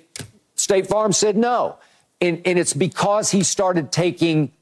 State 0.71 0.87
Farm 0.87 1.13
said 1.13 1.37
no. 1.37 1.79
And, 2.21 2.43
and 2.45 2.57
it's 2.57 2.75
because 2.75 3.33
he 3.33 3.43
started 3.43 3.91
taking 3.91 4.53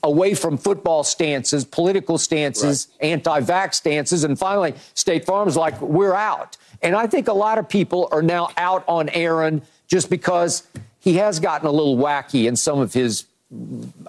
away 0.00 0.34
from 0.34 0.56
football 0.56 1.02
stances, 1.02 1.64
political 1.64 2.18
stances, 2.18 2.86
right. 3.02 3.08
anti 3.08 3.40
vax 3.40 3.74
stances, 3.74 4.22
and 4.22 4.38
finally, 4.38 4.74
State 4.94 5.24
Farm's 5.24 5.56
like, 5.56 5.80
we're 5.80 6.14
out. 6.14 6.56
And 6.82 6.94
I 6.94 7.08
think 7.08 7.26
a 7.26 7.32
lot 7.32 7.58
of 7.58 7.68
people 7.68 8.08
are 8.12 8.22
now 8.22 8.50
out 8.56 8.84
on 8.86 9.08
Aaron 9.08 9.62
just 9.88 10.08
because 10.08 10.62
he 11.00 11.14
has 11.16 11.40
gotten 11.40 11.66
a 11.66 11.72
little 11.72 11.96
wacky 11.96 12.46
in 12.46 12.54
some 12.54 12.78
of 12.78 12.94
his, 12.94 13.24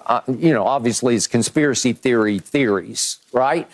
uh, 0.06 0.20
you 0.28 0.52
know, 0.52 0.64
obviously 0.64 1.14
his 1.14 1.26
conspiracy 1.26 1.92
theory 1.92 2.38
theories, 2.38 3.18
right? 3.32 3.68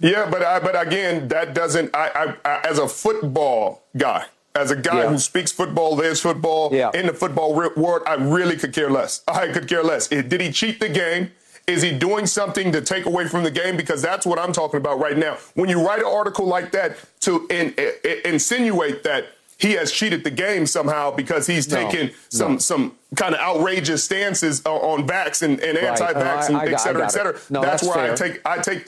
Yeah, 0.00 0.26
but 0.30 0.42
I, 0.42 0.60
but 0.60 0.86
again, 0.86 1.28
that 1.28 1.52
doesn't. 1.52 1.94
I, 1.94 2.34
I, 2.44 2.50
I, 2.50 2.60
as 2.66 2.78
a 2.78 2.88
football 2.88 3.82
guy, 3.94 4.24
as 4.56 4.70
a 4.70 4.76
guy 4.76 5.02
yeah. 5.02 5.08
who 5.08 5.18
speaks 5.18 5.52
football, 5.52 5.96
lives 5.96 6.20
football, 6.20 6.70
yeah. 6.72 6.90
in 6.94 7.06
the 7.06 7.12
football 7.12 7.54
world, 7.54 8.02
I 8.06 8.14
really 8.14 8.56
could 8.56 8.72
care 8.72 8.90
less. 8.90 9.22
I 9.28 9.48
could 9.48 9.68
care 9.68 9.82
less. 9.82 10.08
Did 10.08 10.40
he 10.40 10.50
cheat 10.50 10.80
the 10.80 10.88
game? 10.88 11.32
Is 11.66 11.82
he 11.82 11.90
doing 11.90 12.26
something 12.26 12.70
to 12.72 12.80
take 12.80 13.06
away 13.06 13.26
from 13.26 13.42
the 13.42 13.50
game? 13.50 13.76
Because 13.76 14.00
that's 14.00 14.24
what 14.24 14.38
I'm 14.38 14.52
talking 14.52 14.78
about 14.78 15.00
right 15.00 15.18
now. 15.18 15.36
When 15.54 15.68
you 15.68 15.84
write 15.84 15.98
an 15.98 16.06
article 16.06 16.46
like 16.46 16.70
that 16.72 16.96
to 17.20 17.46
in, 17.50 17.74
in, 17.74 18.20
insinuate 18.24 19.02
that 19.02 19.26
he 19.58 19.72
has 19.72 19.90
cheated 19.90 20.22
the 20.22 20.30
game 20.30 20.66
somehow 20.66 21.10
because 21.10 21.46
he's 21.46 21.68
no, 21.68 21.76
taken 21.76 22.14
some 22.28 22.52
no. 22.52 22.58
some 22.58 22.94
kind 23.16 23.34
of 23.34 23.40
outrageous 23.40 24.04
stances 24.04 24.64
on 24.64 25.06
backs 25.06 25.42
and, 25.42 25.58
and 25.60 25.76
right. 25.76 26.00
anti-vax 26.00 26.48
and 26.50 26.72
et 26.72 26.76
cetera, 26.76 27.04
et 27.04 27.08
cetera. 27.08 27.32
No, 27.50 27.62
that's, 27.62 27.82
that's 27.82 27.96
where 27.96 28.06
fair. 28.06 28.12
I 28.12 28.16
take 28.16 28.46
I 28.46 28.58
take 28.58 28.86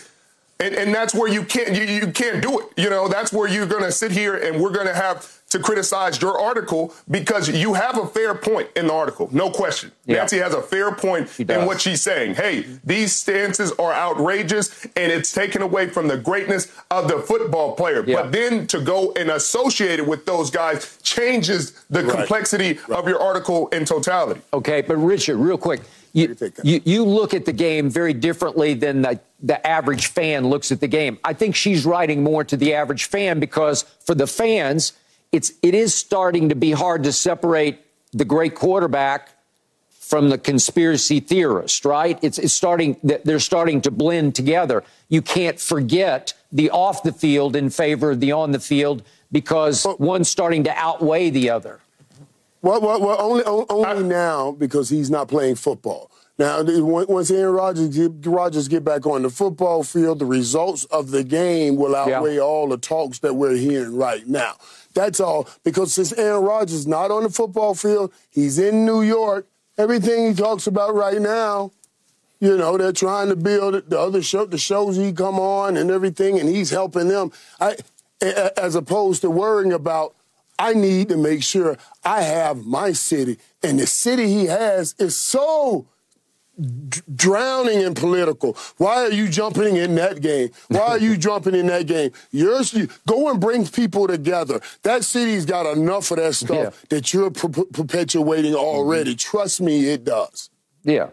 and, 0.61 0.75
and 0.75 0.95
that's 0.95 1.15
where 1.15 1.29
you 1.29 1.43
can't 1.43 1.75
you, 1.75 1.85
you 1.85 2.13
can't 2.13 2.43
do 2.43 2.61
it. 2.61 2.67
You 2.77 2.91
know, 2.91 3.09
that's 3.09 3.33
where 3.33 3.49
you're 3.49 3.67
going 3.67 3.85
to 3.85 3.93
sit 3.93 4.13
here 4.13 4.37
and 4.37 4.61
we're 4.61 4.73
going 4.73 4.87
to 4.87 4.95
have 4.95 5.38
to 5.51 5.59
criticize 5.59 6.21
your 6.21 6.39
article 6.39 6.95
because 7.11 7.49
you 7.49 7.75
have 7.75 7.99
a 7.99 8.07
fair 8.07 8.35
point 8.35 8.69
in 8.77 8.87
the 8.89 8.93
article, 8.93 9.29
no 9.33 9.51
question. 9.51 9.93
Yeah. 10.05 10.17
Nancy 10.17 10.39
has 10.39 10.55
a 10.55 10.63
fair 10.63 10.93
point 10.93 11.39
in 11.41 11.67
what 11.67 11.81
she's 11.81 12.03
saying. 12.03 12.35
Hey, 12.35 12.67
these 12.85 13.15
stances 13.15 13.73
are 13.73 13.93
outrageous 13.93 14.85
and 14.97 15.11
it's 15.11 15.33
taken 15.33 15.63
away 15.63 15.89
from 15.89 16.09
the 16.09 16.17
greatness 16.17 16.73
of 16.91 17.09
the 17.09 17.19
football 17.19 17.75
player. 17.75 18.05
Yeah. 18.07 18.23
But 18.23 18.33
then 18.33 18.67
to 18.69 18.81
go 18.81 19.13
and 19.13 19.31
associate 19.31 20.01
it 20.01 20.07
with 20.07 20.27
those 20.27 20.51
guys 20.51 20.99
changes 21.03 21.73
the 21.89 22.05
right. 22.05 22.17
complexity 22.17 22.79
right. 22.89 22.99
of 22.99 23.09
your 23.09 23.21
article 23.21 23.69
in 23.69 23.85
totality. 23.85 24.41
Okay, 24.53 24.83
but 24.83 24.97
Richard, 24.97 25.37
real 25.37 25.59
quick, 25.59 25.81
you, 26.13 26.37
you, 26.63 26.81
you, 26.85 27.05
look 27.05 27.35
at 27.35 27.45
the 27.45 27.53
game 27.53 27.91
very 27.91 28.15
differently 28.15 28.75
than 28.75 29.03
the, 29.03 29.21
the 29.43 29.65
average 29.67 30.07
fan 30.07 30.49
looks 30.49 30.73
at 30.73 30.81
the 30.81 30.89
game. 30.89 31.19
I 31.23 31.33
think 31.35 31.55
she's 31.55 31.85
writing 31.85 32.23
more 32.23 32.45
to 32.45 32.57
the 32.57 32.75
average 32.75 33.05
fan 33.05 33.39
because 33.39 33.83
for 33.83 34.15
the 34.15 34.27
fans, 34.27 34.95
it's 35.33 35.53
it 35.63 35.75
is 35.75 35.95
starting 35.95 36.49
to 36.49 36.55
be 36.55 36.73
hard 36.73 37.05
to 37.05 37.13
separate 37.13 37.81
the 38.13 38.25
great 38.25 38.55
quarterback 38.55 39.31
from 40.09 40.31
the 40.31 40.39
conspiracy 40.39 41.21
theorist, 41.21 41.85
right? 41.85 42.19
It's, 42.23 42.39
it's 42.39 42.55
starting, 42.55 42.97
they're 43.03 43.39
starting 43.39 43.83
to 43.83 43.91
blend 43.91 44.35
together. 44.35 44.83
You 45.11 45.21
can't 45.21 45.61
forget 45.61 46.33
the 46.51 46.71
off 46.71 47.03
the 47.03 47.13
field 47.13 47.55
in 47.55 47.69
favor 47.69 48.13
of 48.13 48.21
the 48.21 48.33
on 48.33 48.53
the 48.53 48.59
field 48.59 49.03
because 49.31 49.87
one's 49.99 50.31
starting 50.31 50.65
to 50.65 50.73
outweigh 50.75 51.29
the 51.29 51.51
other. 51.51 51.81
Well, 52.63 52.81
well, 52.81 53.01
well 53.03 53.17
only, 53.21 53.45
only 53.45 54.05
now 54.05 54.53
because 54.53 54.89
he's 54.89 55.11
not 55.11 55.29
playing 55.29 55.57
football. 55.57 56.11
Now, 56.39 56.63
once 56.63 57.33
Aaron 57.33 57.55
Rodgers 57.55 57.97
get, 57.97 58.13
Rodgers 58.25 58.69
get 58.69 58.85
back 58.85 59.07
on 59.07 59.23
the 59.23 59.31
football 59.31 59.83
field, 59.83 60.21
the 60.21 60.25
results 60.25 60.85
of 60.85 61.11
the 61.11 61.25
game 61.25 61.75
will 61.75 61.97
outweigh 61.97 62.37
yeah. 62.37 62.43
all 62.43 62.69
the 62.69 62.79
talks 62.79 63.19
that 63.21 63.35
we're 63.35 63.57
hearing 63.57 63.97
right 63.97 64.25
now. 64.27 64.55
That's 64.95 65.19
all. 65.19 65.49
Because 65.65 65.93
since 65.93 66.13
Aaron 66.13 66.45
Rodgers 66.45 66.75
is 66.75 66.87
not 66.87 67.11
on 67.11 67.25
the 67.25 67.31
football 67.31 67.75
field, 67.75 68.13
he's 68.31 68.59
in 68.59 68.87
New 68.87 69.03
York. 69.03 69.47
Everything 69.77 70.29
he 70.29 70.35
talks 70.35 70.69
about 70.69 70.95
right 70.95 71.21
now, 71.21 71.73
you 72.39 72.57
know, 72.57 72.79
they're 72.79 72.93
trying 72.93 73.29
to 73.31 73.37
build 73.37 73.91
the 73.91 73.99
other 73.99 74.23
show, 74.23 74.47
the 74.47 74.59
shows 74.59 74.97
he 74.97 75.13
come 75.13 75.41
on 75.41 75.77
and 75.77 75.91
everything, 75.91 76.39
and 76.39 76.49
he's 76.49 76.71
helping 76.71 77.09
them. 77.09 77.33
I, 77.61 77.77
as 78.21 78.77
opposed 78.77 79.23
to 79.23 79.31
worrying 79.31 79.73
about 79.73 80.15
I 80.59 80.75
need 80.75 81.09
to 81.11 81.17
make 81.17 81.43
sure 81.43 81.79
I 82.05 82.23
have 82.23 82.67
my 82.67 82.93
city. 82.93 83.39
And 83.63 83.79
the 83.79 83.87
city 83.87 84.27
he 84.27 84.47
has 84.47 84.95
is 84.99 85.17
so 85.17 85.87
d- 86.59 87.01
drowning 87.15 87.81
in 87.81 87.95
political. 87.95 88.57
Why 88.77 89.03
are 89.03 89.13
you 89.13 89.29
jumping 89.29 89.77
in 89.77 89.95
that 89.97 90.21
game? 90.21 90.51
Why 90.69 90.81
are 90.81 90.99
you 90.99 91.17
jumping 91.29 91.55
in 91.55 91.67
that 91.67 91.87
game? 91.87 92.13
You're, 92.31 92.63
go 93.07 93.31
and 93.31 93.41
bring 93.41 93.67
people 93.67 94.07
together. 94.07 94.61
That 94.83 95.05
city's 95.05 95.47
got 95.47 95.67
enough 95.67 96.11
of 96.11 96.19
that 96.19 96.35
stuff 96.35 96.57
yeah. 96.57 96.71
that 96.91 97.13
you're 97.13 97.31
per- 97.31 97.49
perpetuating 97.49 98.55
already. 98.55 99.13
Mm-hmm. 99.13 99.31
Trust 99.31 99.61
me, 99.61 99.89
it 99.89 100.05
does. 100.05 100.51
Yeah. 100.85 101.11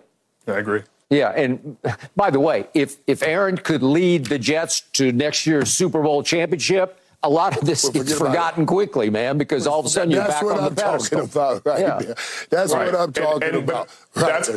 I 0.48 0.54
agree. 0.54 0.84
Yeah, 1.10 1.30
and 1.30 1.78
by 2.16 2.30
the 2.30 2.39
way, 2.39 2.68
if 2.74 2.98
if 3.08 3.22
Aaron 3.22 3.58
could 3.58 3.84
lead 3.84 4.26
the 4.26 4.39
Jets 4.39 4.82
to 4.93 5.12
next 5.12 5.46
year's 5.46 5.72
Super 5.72 6.02
Bowl 6.02 6.24
championship, 6.24 7.00
a 7.24 7.30
lot 7.30 7.58
of 7.58 7.66
this 7.66 7.84
we'll 7.84 7.93
gets 7.93 8.18
forgotten 8.18 8.66
quickly, 8.66 9.10
man, 9.10 9.38
because 9.38 9.68
all 9.68 9.80
of 9.80 9.86
a 9.86 9.89
sudden 9.89 10.12
you're 10.12 10.26
back 10.26 10.43
on 10.43 10.60
I'm 10.60 10.76
the 10.76 10.82
pedestal. 10.82 11.22
About, 11.22 11.66
right 11.66 11.80
yeah. 11.80 12.14
That's 12.50 12.74
right. 12.74 12.91
what 12.91 12.96
I'm 12.96 13.14
talking 13.14 13.43
and, 13.43 13.58
and, 13.58 13.70
about. 13.70 13.89
Right. 14.16 14.46
That's, 14.46 14.50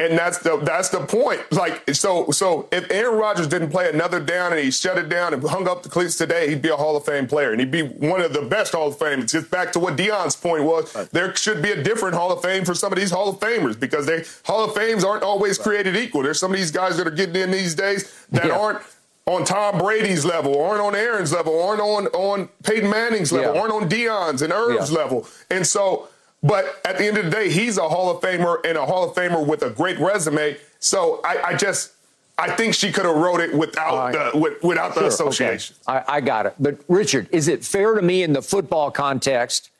and 0.00 0.18
that's 0.18 0.38
the 0.38 0.56
that's 0.58 0.88
the 0.88 1.00
point. 1.00 1.40
Like 1.52 1.94
so 1.94 2.30
so 2.30 2.68
if 2.72 2.90
Aaron 2.90 3.18
Rodgers 3.18 3.46
didn't 3.46 3.70
play 3.70 3.90
another 3.90 4.18
down 4.18 4.52
and 4.52 4.60
he 4.60 4.70
shut 4.70 4.96
it 4.96 5.08
down 5.08 5.34
and 5.34 5.42
hung 5.42 5.68
up 5.68 5.82
the 5.82 5.88
cleats 5.88 6.16
today, 6.16 6.48
he'd 6.48 6.62
be 6.62 6.70
a 6.70 6.76
Hall 6.76 6.96
of 6.96 7.04
Fame 7.04 7.26
player 7.26 7.52
and 7.52 7.60
he'd 7.60 7.70
be 7.70 7.82
one 7.82 8.22
of 8.22 8.32
the 8.32 8.42
best 8.42 8.72
Hall 8.72 8.88
of 8.88 8.98
Fame. 8.98 9.20
It's 9.20 9.32
just 9.32 9.50
back 9.50 9.72
to 9.72 9.78
what 9.78 9.96
Deion's 9.96 10.36
point 10.36 10.64
was. 10.64 10.94
Right. 10.94 11.10
There 11.10 11.34
should 11.36 11.62
be 11.62 11.70
a 11.70 11.82
different 11.82 12.14
Hall 12.14 12.32
of 12.32 12.40
Fame 12.40 12.64
for 12.64 12.74
some 12.74 12.92
of 12.92 12.98
these 12.98 13.10
Hall 13.10 13.28
of 13.28 13.38
Famers 13.40 13.78
because 13.78 14.06
they 14.06 14.24
Hall 14.44 14.64
of 14.64 14.74
Fames 14.74 15.04
aren't 15.04 15.22
always 15.22 15.58
right. 15.58 15.64
created 15.64 15.96
equal. 15.96 16.22
There's 16.22 16.40
some 16.40 16.50
of 16.50 16.56
these 16.56 16.70
guys 16.70 16.96
that 16.96 17.06
are 17.06 17.12
getting 17.12 17.36
in 17.36 17.50
these 17.50 17.74
days 17.74 18.26
that 18.30 18.46
yeah. 18.46 18.58
aren't 18.58 18.80
on 19.26 19.44
Tom 19.44 19.78
Brady's 19.78 20.24
level, 20.24 20.60
aren't 20.60 20.80
on 20.80 20.96
Aaron's 20.96 21.32
level, 21.32 21.62
aren't 21.62 21.80
on 21.80 22.06
on 22.08 22.48
Peyton 22.64 22.88
Manning's 22.88 23.32
level, 23.32 23.54
yeah. 23.54 23.60
aren't 23.60 23.72
on 23.72 23.88
Deion's 23.88 24.40
and 24.42 24.52
Irv's 24.52 24.90
yeah. 24.90 24.98
level. 24.98 25.26
And 25.50 25.66
so, 25.66 26.08
but 26.42 26.80
at 26.84 26.98
the 26.98 27.06
end 27.06 27.18
of 27.18 27.26
the 27.26 27.30
day, 27.30 27.50
he's 27.50 27.76
a 27.78 27.88
Hall 27.88 28.10
of 28.10 28.22
Famer 28.22 28.64
and 28.64 28.78
a 28.78 28.86
Hall 28.86 29.08
of 29.08 29.14
Famer 29.14 29.46
with 29.46 29.62
a 29.62 29.70
great 29.70 29.98
resume. 29.98 30.56
So 30.78 31.20
I, 31.24 31.42
I 31.48 31.54
just 31.54 31.92
I 32.38 32.50
think 32.50 32.74
she 32.74 32.90
could 32.90 33.04
have 33.04 33.16
wrote 33.16 33.40
it 33.40 33.54
without 33.54 33.94
right. 33.94 34.32
the 34.32 34.38
with, 34.38 34.64
without 34.64 34.94
sure, 34.94 35.02
the 35.02 35.08
association. 35.08 35.76
Okay. 35.88 35.98
I, 36.08 36.16
I 36.16 36.20
got 36.20 36.46
it. 36.46 36.54
But 36.58 36.80
Richard, 36.88 37.28
is 37.32 37.48
it 37.48 37.64
fair 37.64 37.94
to 37.94 38.02
me 38.02 38.22
in 38.22 38.32
the 38.32 38.42
football 38.42 38.90
context 38.90 39.70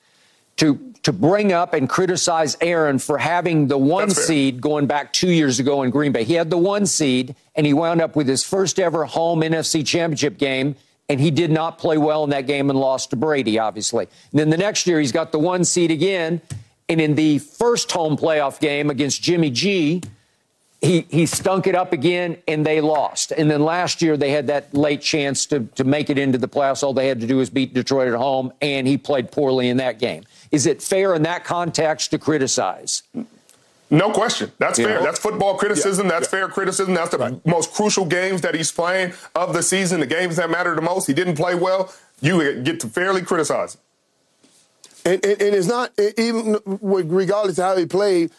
to 0.56 0.78
to 1.02 1.12
bring 1.12 1.52
up 1.52 1.72
and 1.72 1.88
criticize 1.88 2.58
Aaron 2.60 2.98
for 2.98 3.16
having 3.16 3.68
the 3.68 3.78
one 3.78 4.10
seed 4.10 4.60
going 4.60 4.86
back 4.86 5.14
two 5.14 5.30
years 5.30 5.58
ago 5.58 5.82
in 5.82 5.88
Green 5.88 6.12
Bay. 6.12 6.24
He 6.24 6.34
had 6.34 6.50
the 6.50 6.58
one 6.58 6.84
seed, 6.84 7.34
and 7.54 7.64
he 7.64 7.72
wound 7.72 8.02
up 8.02 8.14
with 8.14 8.28
his 8.28 8.44
first 8.44 8.78
ever 8.78 9.06
home 9.06 9.40
NFC 9.40 9.86
championship 9.86 10.36
game, 10.36 10.76
and 11.10 11.20
he 11.20 11.32
did 11.32 11.50
not 11.50 11.76
play 11.76 11.98
well 11.98 12.22
in 12.22 12.30
that 12.30 12.46
game 12.46 12.70
and 12.70 12.78
lost 12.78 13.10
to 13.10 13.16
Brady, 13.16 13.58
obviously. 13.58 14.06
And 14.30 14.38
then 14.38 14.48
the 14.48 14.56
next 14.56 14.86
year, 14.86 15.00
he's 15.00 15.10
got 15.10 15.32
the 15.32 15.40
one 15.40 15.64
seed 15.64 15.90
again, 15.90 16.40
and 16.88 17.00
in 17.00 17.16
the 17.16 17.40
first 17.40 17.90
home 17.90 18.16
playoff 18.16 18.60
game 18.60 18.90
against 18.90 19.20
Jimmy 19.20 19.50
G, 19.50 20.02
he, 20.80 21.00
he 21.10 21.26
stunk 21.26 21.66
it 21.66 21.74
up 21.74 21.92
again 21.92 22.38
and 22.48 22.64
they 22.64 22.80
lost. 22.80 23.32
And 23.32 23.50
then 23.50 23.62
last 23.62 24.00
year 24.00 24.16
they 24.16 24.30
had 24.30 24.46
that 24.46 24.72
late 24.72 25.02
chance 25.02 25.44
to, 25.46 25.60
to 25.74 25.84
make 25.84 26.10
it 26.10 26.16
into 26.16 26.38
the 26.38 26.48
playoffs. 26.48 26.82
All 26.82 26.94
they 26.94 27.08
had 27.08 27.20
to 27.20 27.26
do 27.26 27.36
was 27.36 27.50
beat 27.50 27.74
Detroit 27.74 28.08
at 28.08 28.14
home, 28.14 28.52
and 28.62 28.86
he 28.86 28.96
played 28.96 29.32
poorly 29.32 29.68
in 29.68 29.78
that 29.78 29.98
game. 29.98 30.22
Is 30.52 30.64
it 30.64 30.80
fair 30.80 31.14
in 31.14 31.24
that 31.24 31.44
context 31.44 32.12
to 32.12 32.18
criticize? 32.18 33.02
No 33.90 34.10
question. 34.10 34.52
That's 34.58 34.78
yeah. 34.78 34.86
fair. 34.86 35.02
That's 35.02 35.18
football 35.18 35.56
criticism. 35.56 36.06
Yeah. 36.06 36.12
That's 36.12 36.26
yeah. 36.32 36.38
fair 36.38 36.48
criticism. 36.48 36.94
That's 36.94 37.10
the 37.10 37.18
right. 37.18 37.46
most 37.46 37.72
crucial 37.72 38.04
games 38.04 38.40
that 38.42 38.54
he's 38.54 38.70
playing 38.70 39.12
of 39.34 39.52
the 39.52 39.62
season, 39.62 40.00
the 40.00 40.06
games 40.06 40.36
that 40.36 40.48
matter 40.48 40.74
the 40.74 40.80
most. 40.80 41.06
He 41.06 41.12
didn't 41.12 41.34
play 41.34 41.54
well. 41.54 41.92
You 42.20 42.62
get 42.62 42.80
to 42.80 42.86
fairly 42.86 43.22
criticize 43.22 43.74
him. 43.74 43.80
And, 45.04 45.24
and, 45.24 45.42
and 45.42 45.54
it's 45.56 45.66
not, 45.66 45.92
even 46.18 46.58
regardless 46.66 47.58
of 47.58 47.64
how 47.64 47.76
he 47.76 47.86
played, 47.86 48.30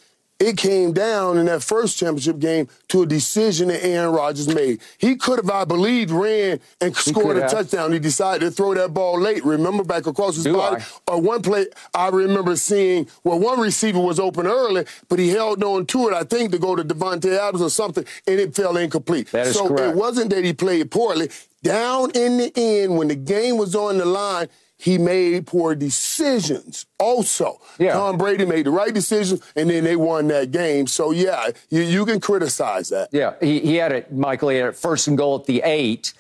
it 0.41 0.57
came 0.57 0.91
down 0.91 1.37
in 1.37 1.45
that 1.45 1.61
first 1.61 1.99
championship 1.99 2.39
game 2.39 2.67
to 2.87 3.03
a 3.03 3.05
decision 3.05 3.67
that 3.67 3.85
Aaron 3.85 4.11
Rodgers 4.11 4.47
made. 4.47 4.81
He 4.97 5.15
could 5.15 5.37
have, 5.37 5.49
I 5.51 5.65
believe, 5.65 6.11
ran 6.11 6.59
and 6.81 6.95
he 6.95 7.11
scored 7.11 7.37
a 7.37 7.41
have. 7.41 7.51
touchdown. 7.51 7.91
He 7.91 7.99
decided 7.99 8.41
to 8.45 8.49
throw 8.51 8.73
that 8.73 8.91
ball 8.91 9.19
late. 9.19 9.45
Remember 9.45 9.83
back 9.83 10.07
across 10.07 10.35
his 10.35 10.45
Do 10.45 10.53
body? 10.53 10.81
I? 11.07 11.11
Or 11.11 11.21
one 11.21 11.43
play 11.43 11.67
I 11.93 12.09
remember 12.09 12.55
seeing 12.55 13.07
where 13.21 13.37
one 13.37 13.59
receiver 13.59 13.99
was 13.99 14.19
open 14.19 14.47
early, 14.47 14.85
but 15.09 15.19
he 15.19 15.29
held 15.29 15.63
on 15.63 15.85
to 15.87 16.07
it, 16.07 16.13
I 16.15 16.23
think, 16.23 16.51
to 16.53 16.57
go 16.59 16.75
to 16.75 16.83
Davante 16.83 17.37
Adams 17.37 17.61
or 17.61 17.69
something, 17.69 18.03
and 18.25 18.39
it 18.39 18.55
fell 18.55 18.77
incomplete. 18.77 19.29
so 19.29 19.67
correct. 19.67 19.91
it 19.91 19.95
wasn't 19.95 20.31
that 20.31 20.43
he 20.43 20.53
played 20.53 20.89
poorly. 20.89 21.29
Down 21.61 22.09
in 22.15 22.37
the 22.37 22.51
end, 22.55 22.97
when 22.97 23.09
the 23.09 23.15
game 23.15 23.57
was 23.57 23.75
on 23.75 23.99
the 23.99 24.05
line, 24.05 24.49
he 24.81 24.97
made 24.97 25.45
poor 25.45 25.75
decisions 25.75 26.87
also. 26.97 27.61
Yeah. 27.77 27.93
Tom 27.93 28.17
Brady 28.17 28.45
made 28.45 28.65
the 28.65 28.71
right 28.71 28.91
decision, 28.91 29.39
and 29.55 29.69
then 29.69 29.83
they 29.83 29.95
won 29.95 30.27
that 30.29 30.49
game. 30.49 30.87
So, 30.87 31.11
yeah, 31.11 31.49
you, 31.69 31.81
you 31.81 32.03
can 32.03 32.19
criticize 32.19 32.89
that. 32.89 33.09
Yeah, 33.11 33.35
he, 33.39 33.59
he 33.59 33.75
had 33.75 33.91
it, 33.91 34.11
Michael, 34.11 34.49
he 34.49 34.57
had 34.57 34.69
it 34.69 34.75
first 34.75 35.07
and 35.07 35.15
goal 35.15 35.35
at 35.35 35.45
the 35.45 35.61
eight, 35.63 36.13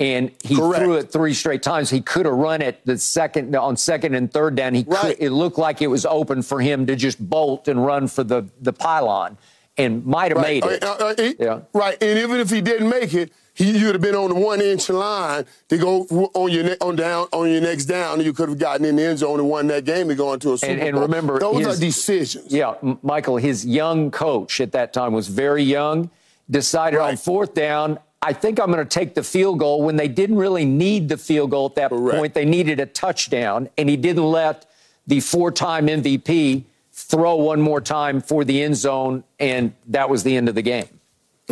and 0.00 0.30
he 0.42 0.56
Correct. 0.56 0.82
threw 0.82 0.94
it 0.94 1.12
three 1.12 1.34
straight 1.34 1.62
times. 1.62 1.90
He 1.90 2.00
could 2.00 2.24
have 2.24 2.34
run 2.34 2.62
it 2.62 2.80
the 2.86 2.96
second 2.96 3.54
on 3.54 3.76
second 3.76 4.14
and 4.14 4.32
third 4.32 4.54
down. 4.54 4.72
He 4.72 4.84
right. 4.86 5.14
could, 5.14 5.22
it 5.22 5.30
looked 5.30 5.58
like 5.58 5.82
it 5.82 5.88
was 5.88 6.06
open 6.06 6.40
for 6.40 6.58
him 6.62 6.86
to 6.86 6.96
just 6.96 7.18
bolt 7.20 7.68
and 7.68 7.84
run 7.84 8.08
for 8.08 8.24
the, 8.24 8.48
the 8.62 8.72
pylon 8.72 9.36
and 9.76 10.06
might 10.06 10.32
have 10.32 10.38
right. 10.38 10.64
made 10.64 10.72
it. 10.72 10.82
Uh, 10.82 10.96
uh, 10.98 11.14
uh, 11.18 11.32
yeah. 11.38 11.60
Right, 11.74 12.02
and 12.02 12.18
even 12.18 12.40
if 12.40 12.48
he 12.48 12.62
didn't 12.62 12.88
make 12.88 13.12
it, 13.12 13.30
he, 13.56 13.78
you'd 13.78 13.94
have 13.94 14.02
been 14.02 14.14
on 14.14 14.28
the 14.28 14.34
one 14.34 14.60
inch 14.60 14.90
line 14.90 15.46
to 15.68 15.78
go 15.78 16.02
on 16.34 16.52
your 16.52 16.62
ne- 16.62 16.76
on 16.80 16.94
down 16.94 17.26
on 17.32 17.50
your 17.50 17.62
next 17.62 17.86
down, 17.86 18.18
and 18.18 18.24
you 18.24 18.34
could 18.34 18.50
have 18.50 18.58
gotten 18.58 18.84
in 18.84 18.96
the 18.96 19.02
end 19.02 19.18
zone 19.18 19.40
and 19.40 19.48
won 19.48 19.66
that 19.68 19.86
game 19.86 20.10
and 20.10 20.18
gone 20.18 20.38
to 20.40 20.52
a 20.52 20.58
Super 20.58 20.72
and, 20.72 20.82
and 20.82 21.00
remember, 21.00 21.38
those 21.38 21.64
his, 21.64 21.78
are 21.78 21.80
decisions. 21.80 22.52
Yeah, 22.52 22.74
Michael, 23.02 23.38
his 23.38 23.64
young 23.64 24.10
coach 24.10 24.60
at 24.60 24.72
that 24.72 24.92
time 24.92 25.14
was 25.14 25.28
very 25.28 25.62
young. 25.62 26.10
Decided 26.50 26.98
right. 26.98 27.08
on 27.08 27.16
fourth 27.16 27.54
down, 27.54 27.98
I 28.20 28.34
think 28.34 28.60
I'm 28.60 28.70
going 28.70 28.86
to 28.86 28.88
take 28.88 29.14
the 29.14 29.22
field 29.22 29.58
goal 29.58 29.82
when 29.82 29.96
they 29.96 30.06
didn't 30.06 30.36
really 30.36 30.66
need 30.66 31.08
the 31.08 31.16
field 31.16 31.50
goal 31.50 31.66
at 31.66 31.74
that 31.76 31.90
Correct. 31.90 32.18
point. 32.18 32.34
They 32.34 32.44
needed 32.44 32.78
a 32.78 32.86
touchdown, 32.86 33.70
and 33.78 33.88
he 33.88 33.96
didn't 33.96 34.24
let 34.24 34.66
the 35.06 35.20
four-time 35.20 35.86
MVP 35.86 36.64
throw 36.92 37.36
one 37.36 37.60
more 37.60 37.80
time 37.80 38.20
for 38.20 38.44
the 38.44 38.62
end 38.62 38.76
zone, 38.76 39.24
and 39.38 39.72
that 39.86 40.10
was 40.10 40.24
the 40.24 40.36
end 40.36 40.48
of 40.48 40.54
the 40.54 40.62
game. 40.62 40.88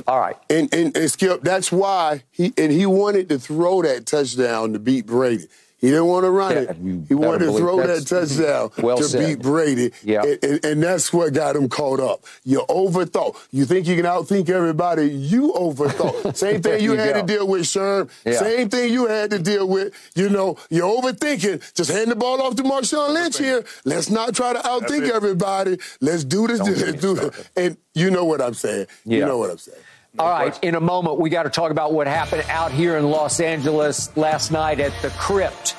All 0.06 0.20
right. 0.20 0.36
And, 0.50 0.72
and, 0.74 0.96
and 0.96 1.10
Skip, 1.10 1.42
that's 1.42 1.70
why 1.70 2.24
he 2.30 2.52
and 2.58 2.72
he 2.72 2.86
wanted 2.86 3.28
to 3.30 3.38
throw 3.38 3.82
that 3.82 4.06
touchdown 4.06 4.72
to 4.72 4.78
beat 4.78 5.06
Brady. 5.06 5.46
He 5.84 5.90
didn't 5.90 6.06
want 6.06 6.24
to 6.24 6.30
run 6.30 6.52
yeah, 6.52 6.60
it. 6.60 6.76
He 7.08 7.14
wanted 7.14 7.40
to 7.40 7.58
throw 7.58 7.86
that 7.86 8.06
touchdown 8.06 8.70
well 8.82 8.96
to 8.96 9.04
said. 9.04 9.36
beat 9.36 9.42
Brady. 9.42 9.92
Yeah. 10.02 10.22
And, 10.22 10.38
and, 10.42 10.64
and, 10.64 10.82
that's 10.82 11.12
what 11.12 11.34
got 11.34 11.56
him 11.56 11.68
caught 11.68 12.00
up. 12.00 12.24
You 12.42 12.64
overthought. 12.70 13.36
You 13.50 13.66
think 13.66 13.86
you 13.86 13.94
can 13.94 14.06
outthink 14.06 14.48
everybody. 14.48 15.10
You 15.10 15.52
overthought. 15.52 16.36
Same 16.36 16.62
thing 16.62 16.82
you, 16.82 16.92
you 16.92 16.98
had 16.98 17.16
go. 17.16 17.20
to 17.20 17.26
deal 17.26 17.46
with, 17.46 17.64
Sherm. 17.64 18.08
Yeah. 18.24 18.32
Same 18.32 18.70
thing 18.70 18.94
you 18.94 19.08
had 19.08 19.28
to 19.32 19.38
deal 19.38 19.68
with. 19.68 19.92
You 20.14 20.30
know, 20.30 20.56
you're 20.70 20.88
overthinking. 20.88 21.74
Just 21.74 21.90
hand 21.90 22.10
the 22.10 22.16
ball 22.16 22.40
off 22.40 22.56
to 22.56 22.62
Marshawn 22.62 23.12
Lynch 23.12 23.36
here. 23.36 23.62
Let's 23.84 24.08
not 24.08 24.34
try 24.34 24.54
to 24.54 24.60
outthink 24.60 25.10
everybody. 25.10 25.76
Let's 26.00 26.24
do 26.24 26.46
this. 26.46 26.60
Let's 26.60 26.98
do 26.98 27.14
this. 27.14 27.50
And 27.58 27.76
you 27.92 28.10
know 28.10 28.24
what 28.24 28.40
I'm 28.40 28.54
saying. 28.54 28.86
Yeah. 29.04 29.18
You 29.18 29.26
know 29.26 29.36
what 29.36 29.50
I'm 29.50 29.58
saying. 29.58 29.82
No 30.16 30.24
All 30.24 30.30
right, 30.30 30.52
question. 30.52 30.68
in 30.68 30.74
a 30.76 30.80
moment, 30.80 31.18
we 31.18 31.28
got 31.28 31.42
to 31.42 31.50
talk 31.50 31.72
about 31.72 31.92
what 31.92 32.06
happened 32.06 32.44
out 32.48 32.70
here 32.70 32.96
in 32.98 33.10
Los 33.10 33.40
Angeles 33.40 34.16
last 34.16 34.52
night 34.52 34.78
at 34.78 34.92
the 35.02 35.10
Crypt. 35.10 35.74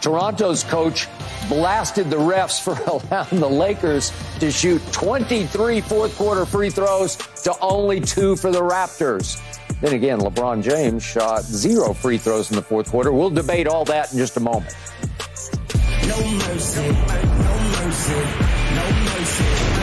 Toronto's 0.00 0.64
coach 0.64 1.06
blasted 1.48 2.10
the 2.10 2.16
refs 2.16 2.60
for 2.60 2.72
allowing 2.90 3.38
the 3.40 3.48
Lakers 3.48 4.10
to 4.40 4.50
shoot 4.50 4.82
23 4.92 5.80
fourth 5.82 6.16
quarter 6.16 6.44
free 6.44 6.68
throws 6.70 7.14
to 7.44 7.54
only 7.60 8.00
two 8.00 8.34
for 8.34 8.50
the 8.50 8.60
Raptors. 8.60 9.40
Then 9.80 9.94
again, 9.94 10.18
LeBron 10.18 10.64
James 10.64 11.04
shot 11.04 11.42
zero 11.44 11.92
free 11.94 12.18
throws 12.18 12.50
in 12.50 12.56
the 12.56 12.62
fourth 12.62 12.90
quarter. 12.90 13.12
We'll 13.12 13.30
debate 13.30 13.68
all 13.68 13.84
that 13.84 14.10
in 14.12 14.18
just 14.18 14.36
a 14.36 14.40
moment. 14.40 14.74
No 16.08 16.24
mercy, 16.38 16.90
no 16.90 17.84
mercy. 17.84 19.75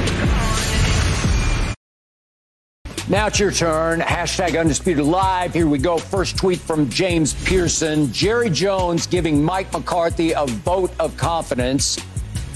Now 3.10 3.28
it's 3.28 3.38
your 3.38 3.52
turn. 3.52 4.00
Hashtag 4.00 4.58
undisputed 4.58 5.04
live. 5.06 5.54
Here 5.54 5.68
we 5.68 5.78
go. 5.78 5.98
First 5.98 6.38
tweet 6.38 6.60
from 6.60 6.90
James 6.90 7.34
Pearson. 7.46 8.12
Jerry 8.14 8.50
Jones 8.50 9.08
giving 9.08 9.44
Mike 9.44 9.72
McCarthy 9.74 10.32
a 10.32 10.46
vote 10.46 10.92
of 11.02 11.16
confidence. 11.18 11.98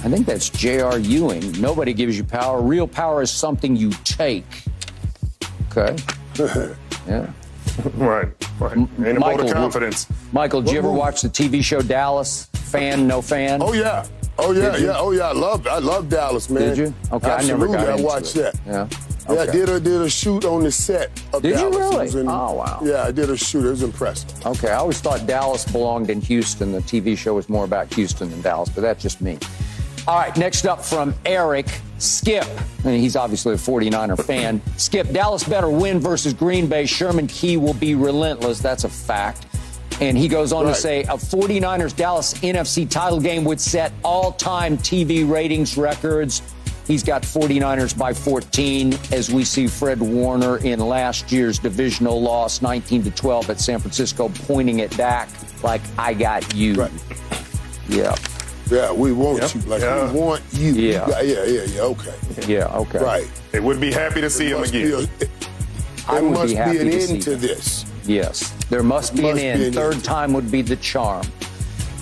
I 0.05 0.09
think 0.09 0.25
that's 0.25 0.49
J.R. 0.49 0.99
Ewing. 0.99 1.51
Nobody 1.59 1.93
gives 1.93 2.17
you 2.17 2.23
power. 2.23 2.61
Real 2.61 2.87
power 2.87 3.21
is 3.21 3.29
something 3.29 3.75
you 3.75 3.91
take. 4.05 4.45
Okay. 5.75 5.97
yeah. 7.07 7.29
Right. 7.95 8.29
Right. 8.59 8.77
Ain't 8.77 8.89
a 8.99 9.19
Michael, 9.19 9.37
vote 9.39 9.47
of 9.47 9.53
confidence. 9.53 10.07
Michael, 10.31 10.61
did 10.61 10.71
you 10.71 10.77
ever 10.77 10.91
watch 10.91 11.23
the 11.23 11.29
TV 11.29 11.61
show 11.61 11.81
Dallas? 11.81 12.45
Fan, 12.53 13.05
no 13.05 13.21
fan? 13.21 13.61
Oh, 13.61 13.73
yeah. 13.73 14.05
Oh 14.39 14.51
yeah, 14.51 14.77
yeah, 14.77 14.93
oh 14.97 15.09
yeah. 15.11 15.29
I 15.29 15.31
love, 15.31 15.65
I 15.65 15.79
love 15.79 16.09
Dallas, 16.09 16.47
man. 16.47 16.69
Did 16.69 16.77
you? 16.77 16.93
Okay, 17.11 17.27
Absolutely, 17.27 17.69
I 17.75 17.81
never 17.81 17.91
got 17.91 17.99
I 17.99 18.03
watched 18.03 18.35
it. 18.35 18.53
that. 18.65 18.89
Yeah. 18.91 19.06
Yeah, 19.29 19.41
I 19.41 19.45
did 19.45 19.69
a 19.69 19.79
did 19.79 20.01
a 20.01 20.09
shoot 20.09 20.45
on 20.45 20.63
the 20.63 20.71
set 20.71 21.09
of 21.33 21.41
did 21.41 21.55
Dallas. 21.55 21.75
you 21.75 21.79
really? 21.79 22.21
In, 22.21 22.27
oh 22.29 22.53
wow. 22.53 22.79
Yeah, 22.83 23.03
I 23.03 23.11
did 23.11 23.29
a 23.29 23.37
shoot. 23.37 23.65
It 23.65 23.69
was 23.69 23.83
impressive. 23.83 24.45
Okay, 24.45 24.69
I 24.69 24.75
always 24.75 25.01
thought 25.01 25.27
Dallas 25.27 25.65
belonged 25.65 26.09
in 26.09 26.21
Houston. 26.21 26.71
The 26.71 26.79
TV 26.79 27.17
show 27.17 27.33
was 27.33 27.49
more 27.49 27.65
about 27.65 27.93
Houston 27.93 28.29
than 28.29 28.41
Dallas, 28.41 28.69
but 28.69 28.81
that's 28.81 29.01
just 29.01 29.21
me. 29.21 29.37
All 30.07 30.17
right, 30.17 30.35
next 30.37 30.65
up 30.65 30.85
from 30.85 31.13
Eric 31.25 31.67
Skip. 31.97 32.45
Mean, 32.85 33.01
he's 33.01 33.17
obviously 33.17 33.55
a 33.55 33.57
49er 33.57 34.23
fan. 34.23 34.61
Skip, 34.77 35.11
Dallas 35.11 35.43
better 35.43 35.69
win 35.69 35.99
versus 35.99 36.33
Green 36.33 36.67
Bay. 36.67 36.85
Sherman 36.85 37.27
Key 37.27 37.57
will 37.57 37.73
be 37.73 37.93
relentless. 37.93 38.59
That's 38.59 38.85
a 38.85 38.89
fact. 38.89 39.45
And 39.99 40.17
he 40.17 40.29
goes 40.29 40.53
on 40.53 40.65
right. 40.65 40.75
to 40.75 40.79
say 40.79 41.03
a 41.03 41.17
49ers 41.17 41.93
Dallas 41.93 42.35
NFC 42.35 42.89
title 42.89 43.19
game 43.19 43.43
would 43.43 43.59
set 43.59 43.91
all 44.03 44.31
time 44.31 44.77
TV 44.77 45.29
ratings 45.29 45.75
records. 45.75 46.41
He's 46.87 47.03
got 47.03 47.23
49ers 47.23 47.97
by 47.97 48.13
14 48.13 48.97
as 49.11 49.29
we 49.29 49.43
see 49.43 49.67
Fred 49.67 49.99
Warner 49.99 50.57
in 50.59 50.79
last 50.79 51.33
year's 51.33 51.59
divisional 51.59 52.21
loss, 52.21 52.61
19 52.61 53.03
to 53.03 53.11
12 53.11 53.49
at 53.49 53.59
San 53.59 53.79
Francisco, 53.79 54.29
pointing 54.29 54.79
it 54.79 54.95
back 54.95 55.27
like 55.63 55.81
I 55.97 56.13
got 56.13 56.55
you. 56.55 56.75
Right. 56.75 56.91
Yeah. 57.89 58.15
Yeah, 58.69 58.91
we 58.93 59.11
want 59.11 59.41
yep. 59.41 59.55
you. 59.55 59.61
Like 59.61 59.81
yeah. 59.81 60.11
we 60.11 60.19
want 60.19 60.43
you. 60.51 60.73
Yeah. 60.73 61.21
You 61.21 61.33
yeah, 61.33 61.43
yeah, 61.43 61.63
yeah. 61.63 61.81
Okay. 61.81 62.15
Yeah. 62.47 62.77
Okay. 62.77 62.99
Right. 62.99 63.41
They 63.51 63.59
would 63.59 63.81
be 63.81 63.91
happy 63.91 64.21
to 64.21 64.29
see 64.29 64.47
him 64.49 64.63
again. 64.63 64.91
A, 64.93 64.99
it, 65.23 65.29
there 66.09 66.21
must 66.21 66.55
be, 66.55 66.55
be 66.55 66.77
an 66.79 66.89
to 66.89 66.99
end 66.99 67.21
to 67.23 67.35
this. 67.35 67.85
Yes, 68.05 68.51
there 68.69 68.83
must 68.83 69.15
be 69.15 69.23
must 69.23 69.33
an 69.33 69.45
end. 69.45 69.59
Be 69.59 69.67
an 69.67 69.73
Third 69.73 69.95
end. 69.95 70.03
time 70.03 70.33
would 70.33 70.49
be 70.49 70.61
the 70.61 70.77
charm. 70.77 71.25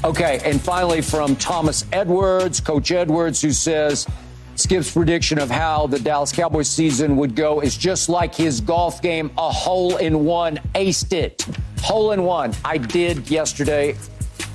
Okay, 0.04 0.40
and 0.44 0.62
finally 0.62 1.02
from 1.02 1.36
Thomas 1.36 1.86
Edwards, 1.92 2.60
Coach 2.60 2.92
Edwards, 2.92 3.42
who 3.42 3.52
says 3.52 4.08
Skip's 4.56 4.92
prediction 4.92 5.38
of 5.38 5.50
how 5.52 5.86
the 5.88 6.00
Dallas 6.00 6.32
Cowboys 6.32 6.70
season 6.70 7.18
would 7.18 7.36
go 7.36 7.60
is 7.60 7.76
just 7.78 8.08
like 8.08 8.34
his 8.34 8.62
golf 8.62 9.02
game, 9.02 9.30
a 9.38 9.52
hole 9.52 9.98
in 9.98 10.24
one, 10.24 10.58
aced 10.76 11.12
it. 11.12 11.46
Hole 11.82 12.14
in 12.14 12.24
one. 12.24 12.54
I 12.64 12.78
did 12.78 13.30
yesterday. 13.30 13.96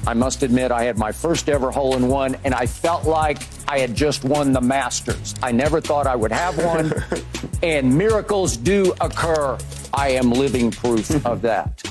I 0.07 0.15
must 0.15 0.43
admit, 0.43 0.73
I 0.73 0.85
had 0.85 0.99
my 0.99 1.13
first 1.13 1.51
ever 1.51 1.71
hole 1.71 1.97
in 1.97 2.09
one, 2.09 2.37
and 2.45 2.55
I 2.55 2.65
felt 2.65 3.05
like 3.05 3.43
I 3.69 3.79
had 3.79 3.95
just 3.95 4.25
won 4.25 4.53
the 4.53 4.61
Masters. 4.61 5.35
I 5.43 5.53
never 5.53 5.81
thought 5.81 6.07
I 6.07 6.17
would 6.17 6.33
have 6.33 6.57
one, 6.57 6.93
and 7.63 7.97
miracles 7.97 8.57
do 8.57 8.95
occur. 9.01 9.59
I 9.93 10.11
am 10.11 10.31
living 10.31 10.71
proof 10.71 11.25
of 11.27 11.43
that. 11.43 11.83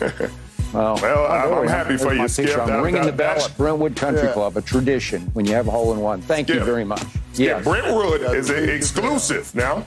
Well, 0.72 0.98
well 1.02 1.26
I'm, 1.26 1.52
I'm 1.52 1.68
happy 1.68 1.98
for 1.98 2.14
you, 2.14 2.26
Skip. 2.28 2.58
I'm 2.58 2.66
that, 2.66 2.82
ringing 2.82 3.02
that, 3.02 3.10
the 3.10 3.16
bell 3.16 3.44
at 3.44 3.56
Brentwood 3.58 3.94
Country 3.94 4.28
yeah. 4.28 4.32
Club, 4.32 4.56
a 4.56 4.62
tradition 4.62 5.20
when 5.34 5.44
you 5.44 5.52
have 5.52 5.68
a 5.68 5.70
hole 5.70 5.92
in 5.92 6.00
one. 6.00 6.22
Thank 6.22 6.48
Skip. 6.48 6.60
you 6.60 6.64
very 6.64 6.84
much. 6.84 7.02
Yeah, 7.34 7.60
Brentwood 7.60 8.22
is 8.34 8.50
exclusive 8.50 9.54
now. 9.54 9.84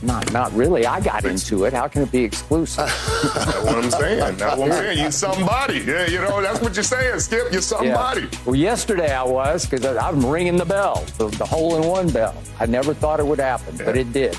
Not, 0.00 0.32
not 0.32 0.52
really. 0.52 0.86
I 0.86 1.00
got 1.00 1.24
into 1.24 1.64
it. 1.64 1.72
How 1.72 1.88
can 1.88 2.02
it 2.02 2.12
be 2.12 2.22
exclusive? 2.22 2.86
that's 3.34 3.64
what 3.64 3.74
I'm 3.84 3.90
saying. 3.90 4.36
That's 4.36 4.56
what 4.56 4.70
I'm 4.70 4.72
saying. 4.78 4.98
You 4.98 5.10
somebody. 5.10 5.78
Yeah, 5.80 6.06
you 6.06 6.18
know, 6.20 6.40
that's 6.40 6.60
what 6.60 6.74
you're 6.76 6.84
saying, 6.84 7.18
Skip. 7.20 7.50
You're 7.52 7.62
somebody. 7.62 8.20
Yeah. 8.22 8.38
Well, 8.44 8.54
yesterday 8.54 9.12
I 9.12 9.24
was 9.24 9.66
because 9.66 9.84
I'm 9.96 10.24
ringing 10.24 10.56
the 10.56 10.64
bell, 10.64 11.04
the, 11.16 11.26
the 11.28 11.44
hole 11.44 11.76
in 11.82 11.88
one 11.88 12.10
bell. 12.10 12.40
I 12.60 12.66
never 12.66 12.94
thought 12.94 13.18
it 13.18 13.26
would 13.26 13.40
happen, 13.40 13.76
yeah. 13.76 13.84
but 13.86 13.96
it 13.96 14.12
did. 14.12 14.36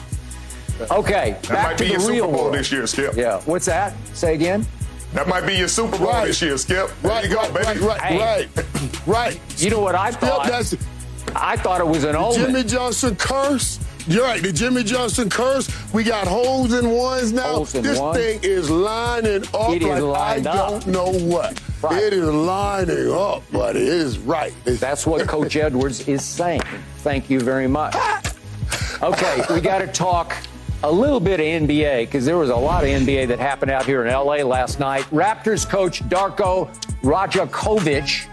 Okay, 0.92 1.32
That 1.42 1.50
back 1.50 1.64
might 1.64 1.78
to 1.80 1.84
be 1.84 1.88
the 1.90 2.00
your 2.00 2.10
real 2.10 2.24
Super 2.26 2.32
Bowl 2.38 2.44
world. 2.46 2.54
this 2.56 2.72
year, 2.72 2.88
Skip. 2.88 3.16
Yeah, 3.18 3.42
what's 3.42 3.66
that? 3.66 3.94
Say 4.14 4.36
again. 4.36 4.66
That 5.14 5.28
might 5.28 5.46
be 5.46 5.56
your 5.58 5.68
Super 5.68 5.98
Bowl 5.98 6.08
Right. 6.08 6.28
this 6.28 6.42
year, 6.42 6.58
Skip. 6.58 6.90
There 7.02 7.12
Right, 7.12 7.26
you 7.28 7.32
go, 7.36 7.42
right, 7.42 7.54
baby. 7.54 7.80
right, 7.82 8.00
right, 8.02 8.48
right, 8.56 9.08
right. 9.08 9.40
You 9.58 9.72
know 9.72 9.82
what 9.82 9.96
I 9.96 10.12
Yep, 10.12 10.22
thought? 10.22 10.48
that's 10.48 10.74
I 11.36 11.56
thought 11.58 11.80
it 11.82 11.88
was 11.88 12.04
an 12.04 12.16
omen. 12.16 12.34
Jimmy 12.48 12.64
Johnson 12.64 13.16
curse. 13.16 13.80
You're 14.08 14.24
right. 14.24 14.42
The 14.42 14.52
Jimmy 14.52 14.84
Johnson 14.84 15.30
curse. 15.30 15.70
We 15.94 16.04
got 16.04 16.28
holes 16.28 16.74
in 16.74 16.90
ones 16.90 17.32
now. 17.32 17.44
Holes 17.56 17.76
in 17.76 17.84
this 17.84 18.00
ones. 18.00 18.18
thing 18.18 18.40
is 18.44 18.70
lining 18.70 19.44
up 19.54 19.70
It 19.72 19.84
is 19.84 20.02
like 20.02 20.44
lined 20.44 20.48
I 20.48 20.58
up. 20.58 20.70
don't 20.84 20.88
know 20.88 21.12
what. 21.12 21.62
Right. 21.82 22.04
It 22.04 22.14
is 22.14 22.26
lining 22.28 23.12
up, 23.14 23.44
but 23.52 23.76
It 23.76 23.84
is 23.84 24.18
right. 24.20 24.52
It's- 24.66 24.80
That's 24.80 25.06
what 25.06 25.28
Coach 25.28 25.56
Edwards 25.56 26.08
is 26.08 26.24
saying. 26.24 26.62
Thank 26.98 27.30
you 27.30 27.40
very 27.40 27.68
much. 27.68 27.96
Okay, 29.02 29.42
we 29.54 29.62
got 29.62 29.80
to 29.80 29.88
talk 29.88 30.36
a 30.84 30.92
little 30.92 31.20
bit 31.20 31.40
of 31.40 31.46
NBA 31.46 32.02
because 32.06 32.26
there 32.26 32.38
was 32.38 32.50
a 32.50 32.56
lot 32.56 32.84
of 32.84 32.90
NBA 32.90 33.28
that 33.28 33.40
happened 33.40 33.72
out 33.72 33.86
here 33.86 34.04
in 34.06 34.12
LA 34.14 34.38
last 34.38 34.80
night. 34.80 35.04
Raptors 35.12 35.68
coach 35.68 36.02
Darko 36.10 36.70
Rajakovic, 37.02 38.28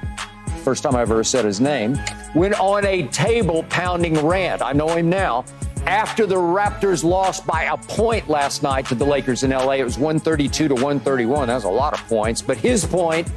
first 0.66 0.82
time 0.82 0.96
I've 0.96 1.12
ever 1.12 1.22
said 1.22 1.44
his 1.44 1.60
name, 1.60 1.96
went 2.34 2.58
on 2.58 2.84
a 2.86 3.06
table 3.06 3.64
pounding 3.70 4.26
rant. 4.26 4.62
I 4.62 4.72
know 4.72 4.88
him 4.88 5.08
now. 5.08 5.44
After 5.86 6.26
the 6.26 6.34
Raptors 6.34 7.04
lost 7.04 7.46
by 7.46 7.62
a 7.72 7.76
point 7.76 8.28
last 8.28 8.64
night 8.64 8.84
to 8.86 8.96
the 8.96 9.04
Lakers 9.04 9.44
in 9.44 9.50
LA, 9.50 9.74
it 9.74 9.84
was 9.84 9.96
132 9.96 10.66
to 10.66 10.74
131. 10.74 11.46
That 11.46 11.54
was 11.54 11.62
a 11.62 11.68
lot 11.68 11.92
of 11.92 12.04
points. 12.08 12.42
But 12.42 12.56
his 12.56 12.84
point 12.84 13.30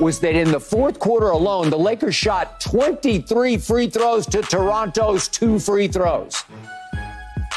was 0.00 0.18
that 0.18 0.34
in 0.34 0.50
the 0.50 0.58
fourth 0.58 0.98
quarter 0.98 1.28
alone, 1.28 1.70
the 1.70 1.78
Lakers 1.78 2.16
shot 2.16 2.60
23 2.60 3.58
free 3.58 3.86
throws 3.88 4.26
to 4.26 4.42
Toronto's 4.42 5.28
two 5.28 5.60
free 5.60 5.86
throws. 5.86 6.42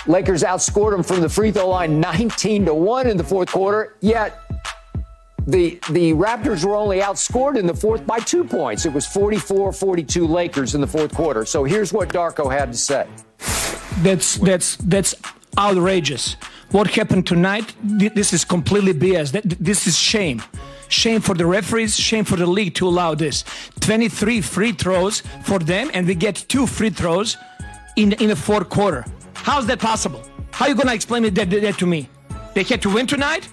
Lakers 0.05 0.43
outscored 0.43 0.91
them 0.91 1.01
from 1.01 1.21
the 1.21 1.29
free 1.29 1.51
throw 1.51 1.67
line 1.67 1.99
19 1.99 2.65
to 2.65 2.75
1 2.75 3.07
in 3.07 3.17
the 3.17 3.23
fourth 3.23 3.51
quarter, 3.51 3.95
yet 4.01 4.44
the 5.47 5.79
the 5.91 6.13
Raptors 6.13 6.65
were 6.65 6.75
only 6.75 6.99
outscored 6.99 7.57
in 7.57 7.65
the 7.67 7.73
fourth 7.73 8.05
by 8.05 8.19
2 8.19 8.43
points. 8.43 8.85
It 8.85 8.93
was 8.93 9.05
44-42 9.05 10.27
Lakers 10.27 10.75
in 10.75 10.81
the 10.81 10.87
fourth 10.87 11.13
quarter. 11.13 11.45
So 11.45 11.63
here's 11.63 11.93
what 11.93 12.09
Darko 12.09 12.51
had 12.51 12.71
to 12.71 12.77
say. 12.77 13.07
That's 14.01 14.37
that's 14.37 14.75
that's 14.77 15.15
outrageous. 15.57 16.35
What 16.71 16.87
happened 16.87 17.27
tonight? 17.27 17.73
This 17.83 18.33
is 18.33 18.43
completely 18.43 18.93
BS. 18.93 19.31
This 19.59 19.87
is 19.87 19.97
shame. 19.97 20.41
Shame 20.89 21.21
for 21.21 21.33
the 21.33 21.45
referees, 21.45 21.95
shame 21.95 22.25
for 22.25 22.35
the 22.35 22.45
league 22.45 22.75
to 22.75 22.87
allow 22.87 23.15
this. 23.15 23.43
23 23.79 24.41
free 24.41 24.71
throws 24.71 25.21
for 25.43 25.59
them, 25.59 25.89
and 25.93 26.05
we 26.05 26.15
get 26.15 26.35
two 26.47 26.67
free 26.67 26.89
throws 26.89 27.37
in 27.95 28.13
in 28.13 28.29
the 28.29 28.35
fourth 28.35 28.69
quarter. 28.69 29.05
How's 29.33 29.65
that 29.67 29.79
possible? 29.79 30.21
How 30.51 30.65
are 30.65 30.69
you 30.69 30.75
gonna 30.75 30.93
explain 30.93 31.25
it 31.25 31.35
that, 31.35 31.49
that 31.49 31.77
to 31.79 31.85
me? 31.85 32.09
They 32.53 32.63
had 32.63 32.81
to 32.81 32.89
win 32.89 33.07
tonight. 33.07 33.47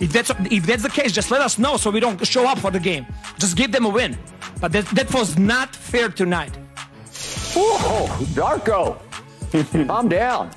If 0.00 0.12
that's 0.12 0.30
if 0.50 0.66
that's 0.66 0.82
the 0.82 0.88
case, 0.88 1.12
just 1.12 1.30
let 1.30 1.42
us 1.42 1.58
know 1.58 1.76
so 1.76 1.90
we 1.90 2.00
don't 2.00 2.26
show 2.26 2.46
up 2.48 2.58
for 2.58 2.70
the 2.70 2.80
game. 2.80 3.06
Just 3.38 3.56
give 3.56 3.70
them 3.70 3.84
a 3.84 3.88
win. 3.88 4.18
But 4.60 4.72
that 4.72 4.86
that 4.86 5.12
was 5.12 5.38
not 5.38 5.76
fair 5.76 6.08
tonight. 6.08 6.56
Whoa, 7.54 8.06
Darko, 8.34 8.98
calm 9.86 10.08
down. 10.08 10.50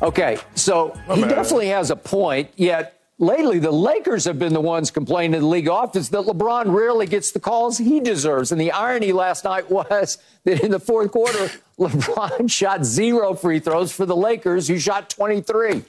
Okay, 0.00 0.38
so 0.54 0.96
he 1.12 1.20
man. 1.20 1.28
definitely 1.28 1.68
has 1.68 1.90
a 1.90 1.96
point, 1.96 2.50
yet 2.56 2.98
lately 3.18 3.58
the 3.58 3.70
Lakers 3.70 4.24
have 4.24 4.38
been 4.38 4.52
the 4.52 4.60
ones 4.60 4.90
complaining 4.90 5.32
to 5.32 5.40
the 5.40 5.46
league 5.46 5.68
office 5.68 6.08
that 6.10 6.22
LeBron 6.24 6.72
rarely 6.72 7.06
gets 7.06 7.32
the 7.32 7.40
calls 7.40 7.78
he 7.78 8.00
deserves. 8.00 8.52
And 8.52 8.60
the 8.60 8.70
irony 8.72 9.12
last 9.12 9.44
night 9.44 9.70
was 9.70 10.18
that 10.44 10.60
in 10.62 10.70
the 10.70 10.80
fourth 10.80 11.10
quarter, 11.10 11.50
LeBron 11.78 12.50
shot 12.50 12.84
zero 12.84 13.34
free 13.34 13.58
throws 13.58 13.92
for 13.92 14.06
the 14.06 14.16
Lakers, 14.16 14.68
who 14.68 14.78
shot 14.78 15.10
23. 15.10 15.84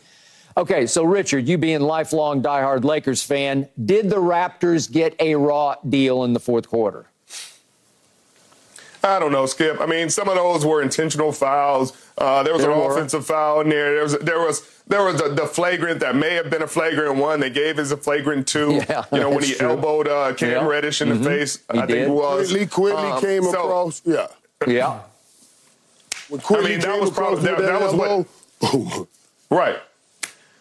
Okay, 0.60 0.86
so 0.88 1.05
Richard, 1.05 1.47
you 1.47 1.57
being 1.57 1.80
lifelong 1.80 2.43
diehard 2.43 2.84
Lakers 2.84 3.24
fan, 3.24 3.70
did 3.86 4.10
the 4.10 4.18
Raptors 4.18 4.91
get 4.91 5.16
a 5.22 5.36
raw 5.36 5.76
deal 5.88 6.26
in 6.26 6.34
the 6.34 6.39
fourth 6.39 6.68
quarter? 6.68 7.05
I 9.01 9.18
don't 9.20 9.32
know, 9.32 9.45
Skip. 9.45 9.80
I 9.80 9.86
mean, 9.86 10.10
some 10.10 10.28
of 10.28 10.36
those 10.36 10.66
were 10.66 10.82
intentional 10.82 11.32
fouls. 11.32 11.93
Uh, 12.18 12.43
there 12.43 12.51
was 12.51 12.62
There 12.64 12.72
an 12.72 12.78
were. 12.78 12.91
offensive 12.91 13.26
foul 13.26 13.62
in 13.62 13.70
there. 13.70 13.93
There 13.93 14.03
was 14.03 14.18
there 14.20 14.39
was 14.39 14.70
there 14.88 15.05
was 15.05 15.22
the, 15.22 15.30
the 15.30 15.45
flagrant 15.47 16.01
that 16.01 16.18
may 16.18 16.34
have 16.36 16.49
been 16.49 16.62
a 16.62 16.68
flagrant 16.68 17.16
one. 17.16 17.39
They 17.39 17.49
gave 17.49 17.80
as 17.80 17.93
a 17.93 17.97
flagrant 17.97 18.45
two. 18.45 18.74
Yeah, 18.89 19.05
you 19.14 19.20
know 19.22 19.30
when 19.30 19.43
he 19.45 19.53
true. 19.53 19.70
elbowed 19.70 20.10
uh, 20.10 20.34
Cam 20.34 20.49
Yeah. 20.51 20.68
Reddish 20.68 21.01
in 21.01 21.07
the 21.07 21.24
face. 21.30 21.60
He 21.72 21.80
I 21.80 21.86
think 21.86 21.88
did. 21.88 21.97
it 22.07 22.10
was. 22.10 22.49
Quickly, 22.51 22.68
quickly 22.68 23.01
Um, 23.12 23.22
came 23.22 23.43
so- 23.43 23.51
across. 23.51 24.01
Yeah. 24.03 24.28
Yeah. 24.68 24.99
When 26.28 26.41
Quickly 26.41 26.66
I 26.66 26.70
mean, 26.72 26.80
that 26.82 26.99
was 26.99 27.12
probably- 27.12 27.36
with 27.36 27.43
that- 27.45 27.62
that 27.62 27.82
was 27.82 28.28
what- 28.62 29.07
Right. 29.49 29.80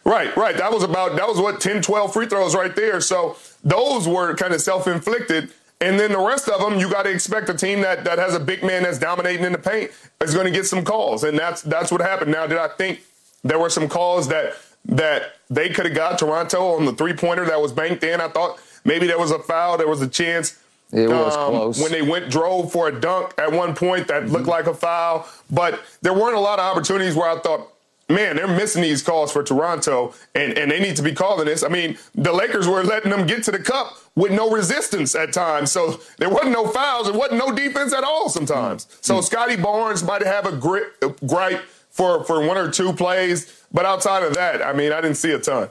Right, 0.09 0.35
right. 0.37 0.57
That 0.57 0.73
was 0.73 0.83
about 0.83 1.17
that 1.17 1.29
was 1.29 1.39
what 1.39 1.61
10, 1.61 1.83
12 1.83 2.13
free 2.15 2.27
throws 2.27 2.55
right 2.55 2.75
there. 2.75 3.01
So 3.01 3.37
those 3.63 4.09
were 4.09 4.35
kind 4.35 4.55
of 4.55 4.61
self-inflicted. 4.63 5.53
And 5.81 6.01
then 6.01 6.11
the 6.13 6.19
rest 6.19 6.49
of 6.49 6.61
them, 6.61 6.81
you 6.81 6.91
got 6.91 7.03
to 7.03 7.11
expect 7.11 7.49
a 7.51 7.55
team 7.55 7.83
that 7.83 8.05
that 8.05 8.19
has 8.19 8.35
a 8.35 8.41
big 8.41 8.65
man 8.65 8.83
that's 8.85 8.99
dominating 8.99 9.45
in 9.45 9.53
the 9.53 9.59
paint 9.59 9.91
is 10.23 10.33
going 10.35 10.47
to 10.47 10.51
get 10.51 10.67
some 10.67 10.83
calls, 10.85 11.23
and 11.25 11.39
that's 11.39 11.63
that's 11.63 11.93
what 11.93 12.01
happened. 12.01 12.33
Now, 12.33 12.47
did 12.47 12.59
I 12.59 12.69
think 12.69 13.01
there 13.45 13.59
were 13.59 13.71
some 13.71 13.87
calls 13.89 14.29
that 14.29 14.55
that 14.87 15.35
they 15.51 15.69
could 15.69 15.85
have 15.87 15.95
got 15.95 16.19
Toronto 16.19 16.75
on 16.77 16.85
the 16.87 16.93
three-pointer 16.95 17.45
that 17.45 17.61
was 17.61 17.73
banked 17.73 18.03
in? 18.03 18.21
I 18.21 18.29
thought 18.29 18.59
maybe 18.85 19.07
there 19.07 19.19
was 19.19 19.31
a 19.31 19.39
foul, 19.39 19.77
there 19.77 19.87
was 19.89 20.01
a 20.01 20.09
chance. 20.09 20.59
Um, 20.93 20.99
It 21.01 21.09
was 21.11 21.37
close. 21.37 21.81
When 21.83 21.93
they 21.93 22.03
went 22.03 22.31
drove 22.31 22.73
for 22.73 22.89
a 22.89 23.01
dunk 23.01 23.35
at 23.37 23.53
one 23.53 23.75
point 23.75 24.09
that 24.09 24.31
looked 24.31 24.47
like 24.49 24.67
a 24.67 24.75
foul, 24.75 25.29
but 25.51 25.79
there 26.01 26.15
weren't 26.15 26.35
a 26.37 26.41
lot 26.41 26.59
of 26.59 26.65
opportunities 26.65 27.15
where 27.15 27.29
I 27.29 27.39
thought, 27.39 27.69
man, 28.09 28.37
they're 28.37 28.49
missing 28.49 28.83
these 28.83 29.03
calls 29.03 29.33
for 29.33 29.43
Toronto, 29.43 30.15
and, 30.35 30.57
and 30.57 30.71
they 30.71 30.81
need 30.81 30.97
to 30.97 31.03
be 31.03 31.13
calling 31.13 31.47
this. 31.47 31.63
I 31.63 31.69
mean, 31.69 31.99
the 32.15 32.33
Lakers 32.33 32.67
were 32.67 32.83
letting 32.83 33.11
them 33.11 33.27
get 33.27 33.43
to 33.45 33.51
the 33.51 33.59
cup 33.59 33.99
with 34.15 34.33
no 34.33 34.51
resistance 34.51 35.15
at 35.15 35.33
times, 35.33 35.71
so 35.71 36.01
there 36.19 36.31
wasn't 36.31 36.53
no 36.53 36.69
fouls, 36.69 37.09
there 37.09 37.19
wasn't 37.19 37.39
no 37.39 37.53
defense 37.53 37.93
at 37.93 38.05
all 38.05 38.29
sometimes. 38.29 38.87
So 39.01 39.17
mm. 39.17 39.25
Scottie 39.25 39.57
Barnes 39.57 40.03
might 40.03 40.23
have 40.23 40.47
a 40.47 40.57
grip, 40.57 41.03
gripe 41.27 41.63
for, 41.91 42.25
for 42.25 42.47
one 42.47 42.57
or 42.57 42.71
two 42.71 42.93
plays, 42.93 43.65
but 43.73 43.85
outside 43.85 44.23
of 44.23 44.35
that, 44.35 44.63
I 44.63 44.73
mean, 44.73 44.93
I 44.93 45.01
didn't 45.01 45.17
see 45.17 45.33
a 45.33 45.39
ton. 45.39 45.69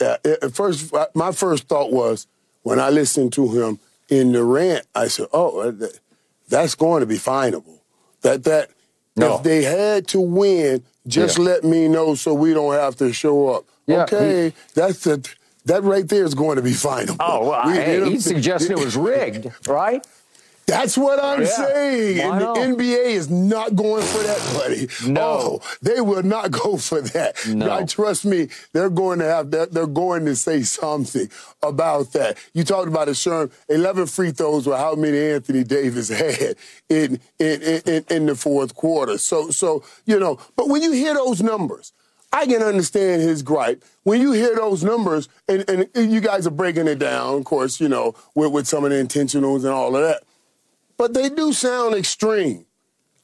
Yeah, 0.00 0.16
at 0.24 0.52
first, 0.54 0.94
my 1.14 1.30
first 1.32 1.68
thought 1.68 1.92
was 1.92 2.26
when 2.62 2.80
I 2.80 2.88
listened 2.88 3.34
to 3.34 3.48
him 3.48 3.78
in 4.08 4.32
the 4.32 4.42
rant, 4.42 4.86
I 4.94 5.08
said, 5.08 5.26
"Oh, 5.32 5.60
uh, 5.60 5.88
that's 6.48 6.74
going 6.74 7.00
to 7.00 7.06
be 7.06 7.18
finable. 7.18 7.82
That 8.22 8.44
that 8.44 8.70
No. 9.20 9.36
if 9.36 9.42
they 9.42 9.62
had 9.62 10.06
to 10.08 10.20
win, 10.20 10.82
just 11.06 11.38
Yeah. 11.38 11.44
let 11.44 11.64
me 11.64 11.88
know 11.88 12.14
so 12.14 12.34
we 12.34 12.52
don't 12.54 12.74
have 12.74 12.96
to 12.96 13.12
show 13.12 13.48
up." 13.48 13.64
Yeah, 13.86 14.02
okay, 14.04 14.52
that's 14.74 15.00
the 15.04 15.26
that 15.66 15.82
right 15.84 16.08
there 16.08 16.24
is 16.24 16.34
going 16.34 16.56
to 16.56 16.62
be 16.62 16.72
final. 16.72 17.16
Oh, 17.20 17.48
well, 17.50 17.62
We- 17.66 17.72
hey, 17.74 18.04
he's 18.10 18.24
suggesting 18.24 18.72
it 18.78 18.84
was 18.84 18.96
rigged, 18.96 19.48
right? 19.68 20.04
That's 20.70 20.96
what 20.96 21.22
I'm 21.22 21.42
Yeah. 21.42 21.48
saying. 21.48 22.18
Why 22.28 22.40
And 22.40 22.40
the? 22.40 22.84
NBA 22.84 23.04
is 23.10 23.28
not 23.28 23.74
going 23.74 24.02
for 24.04 24.22
that, 24.22 24.38
buddy. 24.54 24.88
No. 25.10 25.20
Oh, 25.20 25.60
they 25.82 26.00
will 26.00 26.22
not 26.22 26.50
go 26.50 26.76
for 26.76 27.00
that. 27.00 27.36
No. 27.46 27.66
God, 27.66 27.88
trust 27.88 28.24
me, 28.24 28.48
they're 28.72 28.90
going 28.90 29.18
to 29.18 29.24
have 29.26 29.50
that. 29.50 29.72
They're 29.72 29.86
going 29.86 30.24
to 30.26 30.36
say 30.36 30.62
something 30.62 31.28
about 31.62 32.12
that. 32.12 32.38
You 32.54 32.64
talked 32.64 32.88
about 32.88 33.08
it, 33.08 33.12
Sherm. 33.16 33.50
11 33.68 34.06
free 34.06 34.30
throws 34.30 34.66
were 34.66 34.76
how 34.76 34.94
many 34.94 35.18
Anthony 35.18 35.64
Davis 35.64 36.08
had 36.22 36.56
in 36.88 37.20
in, 37.38 37.62
in, 37.62 37.82
in 37.86 38.04
in 38.08 38.26
the 38.26 38.34
fourth 38.34 38.74
quarter. 38.74 39.18
So 39.18 39.50
so 39.50 39.82
you 40.06 40.18
know, 40.18 40.38
but 40.56 40.68
when 40.68 40.82
you 40.82 40.92
hear 40.92 41.14
those 41.14 41.42
numbers. 41.42 41.92
I 42.32 42.46
can 42.46 42.62
understand 42.62 43.22
his 43.22 43.42
gripe. 43.42 43.82
When 44.04 44.20
you 44.20 44.30
hear 44.30 44.54
those 44.54 44.84
numbers, 44.84 45.28
and, 45.48 45.68
and 45.68 46.12
you 46.12 46.20
guys 46.20 46.46
are 46.46 46.52
breaking 46.52 46.86
it 46.86 47.00
down, 47.00 47.38
of 47.38 47.44
course, 47.44 47.80
you 47.80 47.88
know, 47.88 48.14
with, 48.36 48.52
with 48.52 48.68
some 48.68 48.84
of 48.84 48.90
the 48.90 48.96
intentionals 49.02 49.64
and 49.64 49.70
all 49.70 49.96
of 49.96 50.02
that 50.02 50.22
but 51.00 51.14
they 51.14 51.30
do 51.30 51.50
sound 51.54 51.94
extreme. 51.94 52.66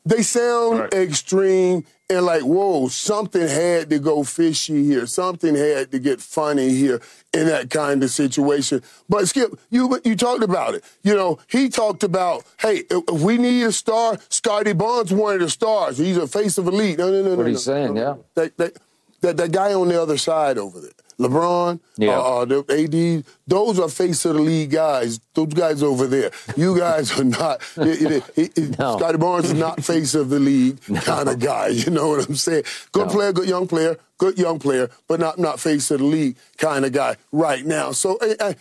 They 0.06 0.22
sound 0.22 0.78
Right. 0.78 0.94
extreme 0.94 1.84
and 2.08 2.24
like, 2.24 2.40
whoa, 2.40 2.88
something 2.88 3.46
had 3.46 3.90
to 3.90 3.98
go 3.98 4.22
fishy 4.24 4.82
here. 4.82 5.06
Something 5.06 5.54
had 5.54 5.90
to 5.92 5.98
get 5.98 6.22
funny 6.22 6.70
here 6.70 7.02
in 7.34 7.48
that 7.48 7.68
kind 7.68 8.02
of 8.02 8.08
situation. 8.08 8.82
But 9.10 9.28
Skip, 9.28 9.60
you 9.68 10.00
you 10.04 10.16
talked 10.16 10.42
about 10.42 10.74
it. 10.74 10.84
You 11.02 11.14
know, 11.16 11.38
he 11.48 11.68
talked 11.68 12.02
about, 12.02 12.46
hey, 12.60 12.76
if 12.90 13.02
if 13.12 13.20
we 13.20 13.36
need 13.36 13.64
a 13.64 13.72
star, 13.72 14.16
Scottie 14.30 14.72
Barnes 14.72 15.12
one 15.12 15.34
of 15.34 15.40
the 15.40 15.50
stars. 15.50 15.98
He's 15.98 16.16
a 16.16 16.26
face 16.26 16.56
of 16.56 16.66
elite. 16.68 16.96
No, 16.96 17.10
no, 17.10 17.22
no, 17.22 17.30
no. 17.32 17.36
What 17.36 17.46
he's 17.48 17.66
no, 17.66 17.72
saying, 17.74 17.92
no, 17.94 18.00
no. 18.00 18.00
yeah. 18.00 18.14
That, 18.36 18.56
that, 18.56 18.72
that, 19.20 19.36
that 19.36 19.52
guy 19.52 19.74
on 19.74 19.88
the 19.88 20.00
other 20.00 20.16
side 20.16 20.56
over 20.56 20.80
there. 20.80 20.92
LeBron, 21.18 21.80
Yeah. 21.96 22.18
uh, 22.18 22.22
uh, 22.22 22.44
the 22.44 22.64
AD, 22.68 23.24
those 23.46 23.78
are 23.78 23.88
face 23.88 24.24
of 24.26 24.34
the 24.34 24.40
league 24.42 24.70
guys. 24.70 25.18
Those 25.34 25.54
guys 25.54 25.82
over 25.82 26.06
there. 26.06 26.30
You 26.56 26.76
guys 26.78 27.18
are 27.18 27.24
not. 27.24 27.62
it- 27.76 28.22
it- 28.36 28.52
it- 28.58 28.78
No. 28.78 28.98
Scottie 28.98 29.16
Barnes 29.18 29.46
is 29.46 29.54
not 29.54 29.82
face 29.82 30.14
of 30.14 30.28
the 30.28 30.38
league 30.38 30.78
kind 31.04 31.28
of 31.28 31.38
guy. 31.38 31.68
You 31.68 31.90
know 31.90 32.08
what 32.08 32.28
I'm 32.28 32.36
saying? 32.36 32.64
Good 32.92 33.06
No. 33.06 33.12
player, 33.12 33.32
good 33.32 33.48
young 33.48 33.66
player, 33.66 33.96
good 34.18 34.38
young 34.38 34.58
player, 34.58 34.90
but 35.08 35.18
not 35.20 35.38
not 35.38 35.58
face 35.60 35.90
of 35.90 36.00
the 36.00 36.04
league 36.06 36.36
kind 36.58 36.84
of 36.84 36.92
guy 36.92 37.16
right 37.32 37.64
now. 37.64 37.92
So 37.92 38.18
I, 38.20 38.36
I, 38.40 38.56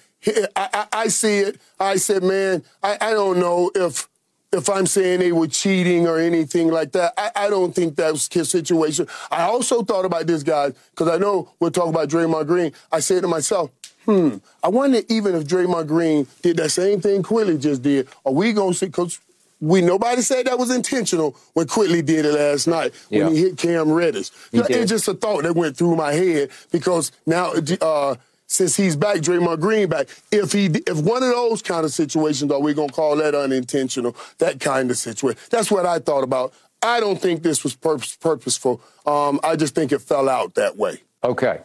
I, 0.56 0.88
I 0.94 1.08
see 1.10 1.40
it. 1.40 1.60
I 1.80 1.98
said, 1.98 2.24
man, 2.24 2.64
I, 2.82 2.98
I 3.02 3.12
don't 3.12 3.38
know 3.40 3.70
if 3.76 4.08
if 4.52 4.70
I'm 4.70 4.86
saying 4.86 5.20
they 5.20 5.32
were 5.32 5.48
cheating 5.48 6.08
or 6.08 6.18
anything 6.18 6.70
like 6.70 6.92
that. 6.94 7.14
I, 7.18 7.32
I 7.36 7.50
don't 7.50 7.74
think 7.74 7.96
that 7.98 8.12
was 8.12 8.28
the 8.28 8.46
situation. 8.46 9.08
I 9.32 9.44
also 9.44 9.84
thought 9.84 10.06
about 10.06 10.28
this, 10.28 10.44
guy 10.44 10.72
because 10.92 11.10
I 11.10 11.18
know 11.18 11.50
we're 11.60 11.70
talking 11.70 11.92
about 11.94 12.10
Draymond 12.10 12.48
Green. 12.48 12.72
I 12.92 13.00
said 13.00 13.22
to 13.24 13.28
myself, 13.28 13.72
hmm, 14.06 14.38
I 14.64 14.70
wonder 14.70 15.02
even 15.10 15.36
if 15.36 15.46
Draymond 15.46 15.88
Green 15.88 16.28
did 16.42 16.58
that 16.58 16.70
same 16.70 17.02
thing 17.02 17.24
Quickley 17.24 17.58
just 17.58 17.82
did. 17.82 18.08
Are 18.26 18.32
we 18.32 18.54
going 18.54 18.74
to 18.74 18.78
see, 18.78 18.86
because 18.88 19.20
we 19.62 19.82
nobody 19.82 20.22
said 20.22 20.46
that 20.48 20.60
was 20.60 20.70
intentional 20.70 21.36
when 21.54 21.68
Quickley 21.68 22.02
did 22.02 22.26
it 22.26 22.34
last 22.34 22.68
night 22.68 22.94
when 23.10 23.34
he 23.34 23.42
hit 23.42 23.58
Cam 23.58 23.92
Reddish. 23.92 24.30
It's 24.52 24.90
just 24.90 25.08
a 25.08 25.14
thought 25.14 25.44
that 25.44 25.56
went 25.56 25.78
through 25.78 25.96
my 25.96 26.12
head 26.12 26.50
because 26.72 27.12
now 27.26 27.54
uh, 27.82 28.16
since 28.48 28.76
he's 28.76 28.96
back, 28.96 29.18
Draymond 29.18 29.60
Green 29.60 29.90
back. 29.90 30.08
If 30.32 30.52
he, 30.52 30.66
if 30.68 30.98
one 31.02 31.24
of 31.24 31.30
those 31.30 31.62
kind 31.62 31.86
of 31.86 31.92
situations, 31.92 32.52
are 32.52 32.60
we 32.60 32.74
gonna 32.74 32.92
call 32.92 33.16
that 33.18 33.34
unintentional? 33.36 34.16
That 34.38 34.60
kind 34.60 34.92
of 34.92 34.98
situation. 34.98 35.40
That's 35.50 35.72
what 35.72 35.86
I 35.86 36.00
thought 36.00 36.24
about. 36.24 36.54
I 36.82 37.00
don't 37.00 37.20
think 37.20 37.42
this 37.42 37.64
was 37.64 37.76
purpose, 37.76 38.16
purposeful. 38.16 38.82
Um, 39.06 39.40
I 39.44 39.56
just 39.56 39.74
think 39.74 39.92
it 39.92 40.00
fell 40.02 40.30
out 40.30 40.56
that 40.56 40.78
way. 40.78 41.02
Okay. 41.24 41.60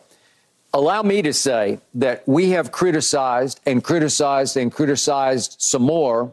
Allow 0.73 1.03
me 1.03 1.21
to 1.23 1.33
say 1.33 1.81
that 1.95 2.27
we 2.27 2.51
have 2.51 2.71
criticized 2.73 3.61
and 3.67 3.83
criticized 3.83 4.57
and 4.57 4.73
criticized 4.73 5.57
some 5.59 5.83
more 5.83 6.31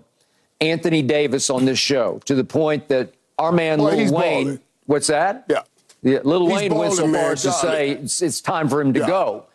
Anthony 0.62 1.02
Davis 1.02 1.50
on 1.50 1.66
this 1.66 1.80
show 1.80 2.20
to 2.26 2.36
the 2.36 2.44
point 2.44 2.88
that 2.88 3.14
our 3.38 3.52
man 3.52 3.82
well, 3.82 3.96
Lil 3.96 4.14
Wayne. 4.14 4.44
Balling. 4.46 4.60
What's 4.86 5.08
that? 5.08 5.46
Yeah. 5.50 5.64
yeah 6.04 6.20
Lil 6.24 6.48
He's 6.48 6.56
Wayne 6.56 6.76
went 6.76 6.94
so 6.94 7.02
balling, 7.02 7.14
far 7.16 7.32
as 7.32 7.42
to 7.42 7.52
say 7.52 7.90
it's, 7.92 8.22
it's 8.22 8.40
time 8.40 8.70
for 8.70 8.80
him 8.80 8.94
to 8.94 9.00
Yeah. 9.02 9.08
go. 9.08 9.46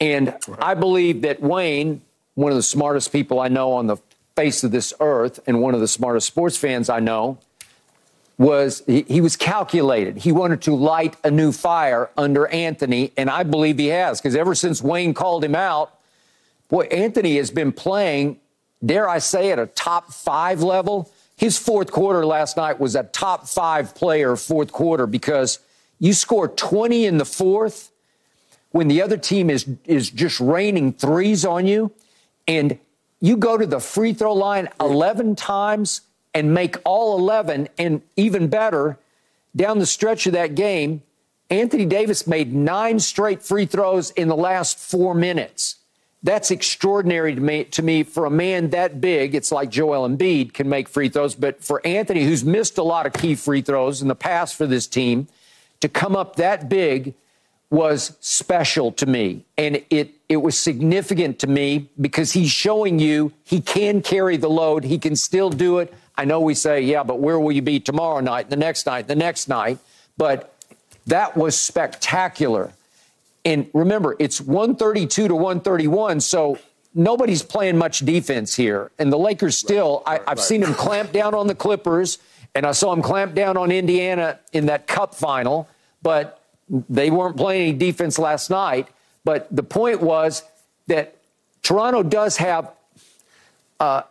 And 0.00 0.34
I 0.58 0.74
believe 0.74 1.22
that 1.22 1.40
Wayne, 1.40 2.02
one 2.34 2.52
of 2.52 2.56
the 2.56 2.62
smartest 2.62 3.12
people 3.12 3.40
I 3.40 3.48
know 3.48 3.72
on 3.72 3.86
the 3.86 3.96
face 4.34 4.62
of 4.62 4.70
this 4.70 4.92
earth, 5.00 5.40
and 5.46 5.62
one 5.62 5.74
of 5.74 5.80
the 5.80 5.88
smartest 5.88 6.26
sports 6.26 6.56
fans 6.56 6.90
I 6.90 7.00
know, 7.00 7.38
was 8.38 8.82
he, 8.86 9.02
he 9.02 9.20
was 9.22 9.36
calculated. 9.36 10.18
He 10.18 10.32
wanted 10.32 10.60
to 10.62 10.74
light 10.74 11.16
a 11.24 11.30
new 11.30 11.52
fire 11.52 12.10
under 12.16 12.46
Anthony, 12.48 13.12
and 13.16 13.30
I 13.30 13.42
believe 13.44 13.78
he 13.78 13.86
has, 13.86 14.20
because 14.20 14.36
ever 14.36 14.54
since 14.54 14.82
Wayne 14.82 15.14
called 15.14 15.42
him 15.42 15.54
out, 15.54 15.98
boy, 16.68 16.82
Anthony 16.84 17.36
has 17.36 17.50
been 17.50 17.72
playing, 17.72 18.38
dare 18.84 19.08
I 19.08 19.18
say, 19.18 19.52
at 19.52 19.58
a 19.58 19.66
top 19.66 20.12
five 20.12 20.62
level. 20.62 21.10
His 21.38 21.58
fourth 21.58 21.90
quarter 21.90 22.26
last 22.26 22.56
night 22.56 22.78
was 22.78 22.94
a 22.94 23.04
top 23.04 23.46
five 23.46 23.94
player 23.94 24.36
fourth 24.36 24.72
quarter 24.72 25.06
because 25.06 25.58
you 25.98 26.12
score 26.12 26.48
20 26.48 27.06
in 27.06 27.18
the 27.18 27.24
fourth 27.24 27.90
when 28.70 28.88
the 28.88 29.02
other 29.02 29.16
team 29.16 29.50
is 29.50 29.66
is 29.84 30.10
just 30.10 30.40
raining 30.40 30.92
threes 30.92 31.44
on 31.44 31.66
you 31.66 31.92
and 32.46 32.78
you 33.20 33.36
go 33.36 33.56
to 33.56 33.66
the 33.66 33.80
free 33.80 34.12
throw 34.12 34.34
line 34.34 34.68
11 34.80 35.36
times 35.36 36.02
and 36.34 36.52
make 36.52 36.76
all 36.84 37.18
11 37.18 37.68
and 37.78 38.02
even 38.16 38.48
better 38.48 38.98
down 39.54 39.78
the 39.78 39.86
stretch 39.86 40.26
of 40.26 40.32
that 40.34 40.54
game 40.54 41.02
Anthony 41.48 41.86
Davis 41.86 42.26
made 42.26 42.52
9 42.52 42.98
straight 42.98 43.42
free 43.42 43.66
throws 43.66 44.10
in 44.10 44.28
the 44.28 44.36
last 44.36 44.78
4 44.78 45.14
minutes. 45.14 45.76
That's 46.22 46.50
extraordinary 46.50 47.36
to 47.36 47.40
me 47.40 47.64
to 47.64 47.82
me 47.82 48.02
for 48.02 48.24
a 48.24 48.30
man 48.30 48.70
that 48.70 49.00
big. 49.00 49.34
It's 49.34 49.52
like 49.52 49.70
Joel 49.70 50.08
Embiid 50.08 50.54
can 50.54 50.68
make 50.68 50.88
free 50.88 51.08
throws 51.08 51.34
but 51.34 51.62
for 51.62 51.80
Anthony 51.86 52.24
who's 52.24 52.44
missed 52.44 52.78
a 52.78 52.82
lot 52.82 53.06
of 53.06 53.12
key 53.12 53.34
free 53.36 53.62
throws 53.62 54.02
in 54.02 54.08
the 54.08 54.14
past 54.14 54.56
for 54.56 54.66
this 54.66 54.86
team 54.86 55.28
to 55.80 55.88
come 55.88 56.16
up 56.16 56.36
that 56.36 56.68
big 56.68 57.14
was 57.70 58.16
special 58.20 58.92
to 58.92 59.06
me. 59.06 59.44
And 59.58 59.82
it 59.90 60.14
it 60.28 60.36
was 60.38 60.58
significant 60.58 61.38
to 61.40 61.46
me 61.46 61.88
because 62.00 62.32
he's 62.32 62.50
showing 62.50 62.98
you 62.98 63.32
he 63.44 63.60
can 63.60 64.02
carry 64.02 64.36
the 64.36 64.50
load. 64.50 64.84
He 64.84 64.98
can 64.98 65.16
still 65.16 65.50
do 65.50 65.78
it. 65.78 65.92
I 66.16 66.24
know 66.24 66.40
we 66.40 66.54
say 66.54 66.80
yeah 66.82 67.02
but 67.02 67.18
where 67.18 67.38
will 67.38 67.52
you 67.52 67.62
be 67.62 67.80
tomorrow 67.80 68.20
night 68.20 68.50
the 68.50 68.56
next 68.56 68.86
night 68.86 69.08
the 69.08 69.16
next 69.16 69.48
night? 69.48 69.78
But 70.16 70.54
that 71.06 71.36
was 71.36 71.58
spectacular. 71.58 72.72
And 73.44 73.68
remember 73.74 74.16
it's 74.18 74.40
132 74.40 75.28
to 75.28 75.34
131 75.34 76.20
so 76.20 76.58
nobody's 76.94 77.42
playing 77.42 77.76
much 77.76 78.00
defense 78.00 78.54
here. 78.54 78.92
And 78.98 79.12
the 79.12 79.18
lakers 79.18 79.58
still 79.58 80.04
I, 80.06 80.20
i've 80.28 80.40
seen 80.40 80.62
him 80.62 80.74
clamp 80.74 81.10
down 81.10 81.34
on 81.34 81.48
the 81.48 81.54
clippers 81.54 82.18
and 82.54 82.64
i 82.64 82.72
saw 82.72 82.92
him 82.92 83.02
clamp 83.02 83.34
down 83.34 83.56
on 83.56 83.72
indiana 83.72 84.38
in 84.52 84.66
that 84.66 84.86
cup 84.86 85.16
final. 85.16 85.68
But 86.00 86.40
they 86.68 87.10
weren't 87.10 87.36
playing 87.36 87.68
any 87.68 87.78
defense 87.78 88.18
last 88.18 88.50
night. 88.50 88.88
But 89.24 89.48
the 89.54 89.62
point 89.62 90.00
was 90.00 90.42
that 90.86 91.16
Toronto 91.62 92.02
does 92.02 92.36
have 92.36 92.70
uh, 93.80 94.02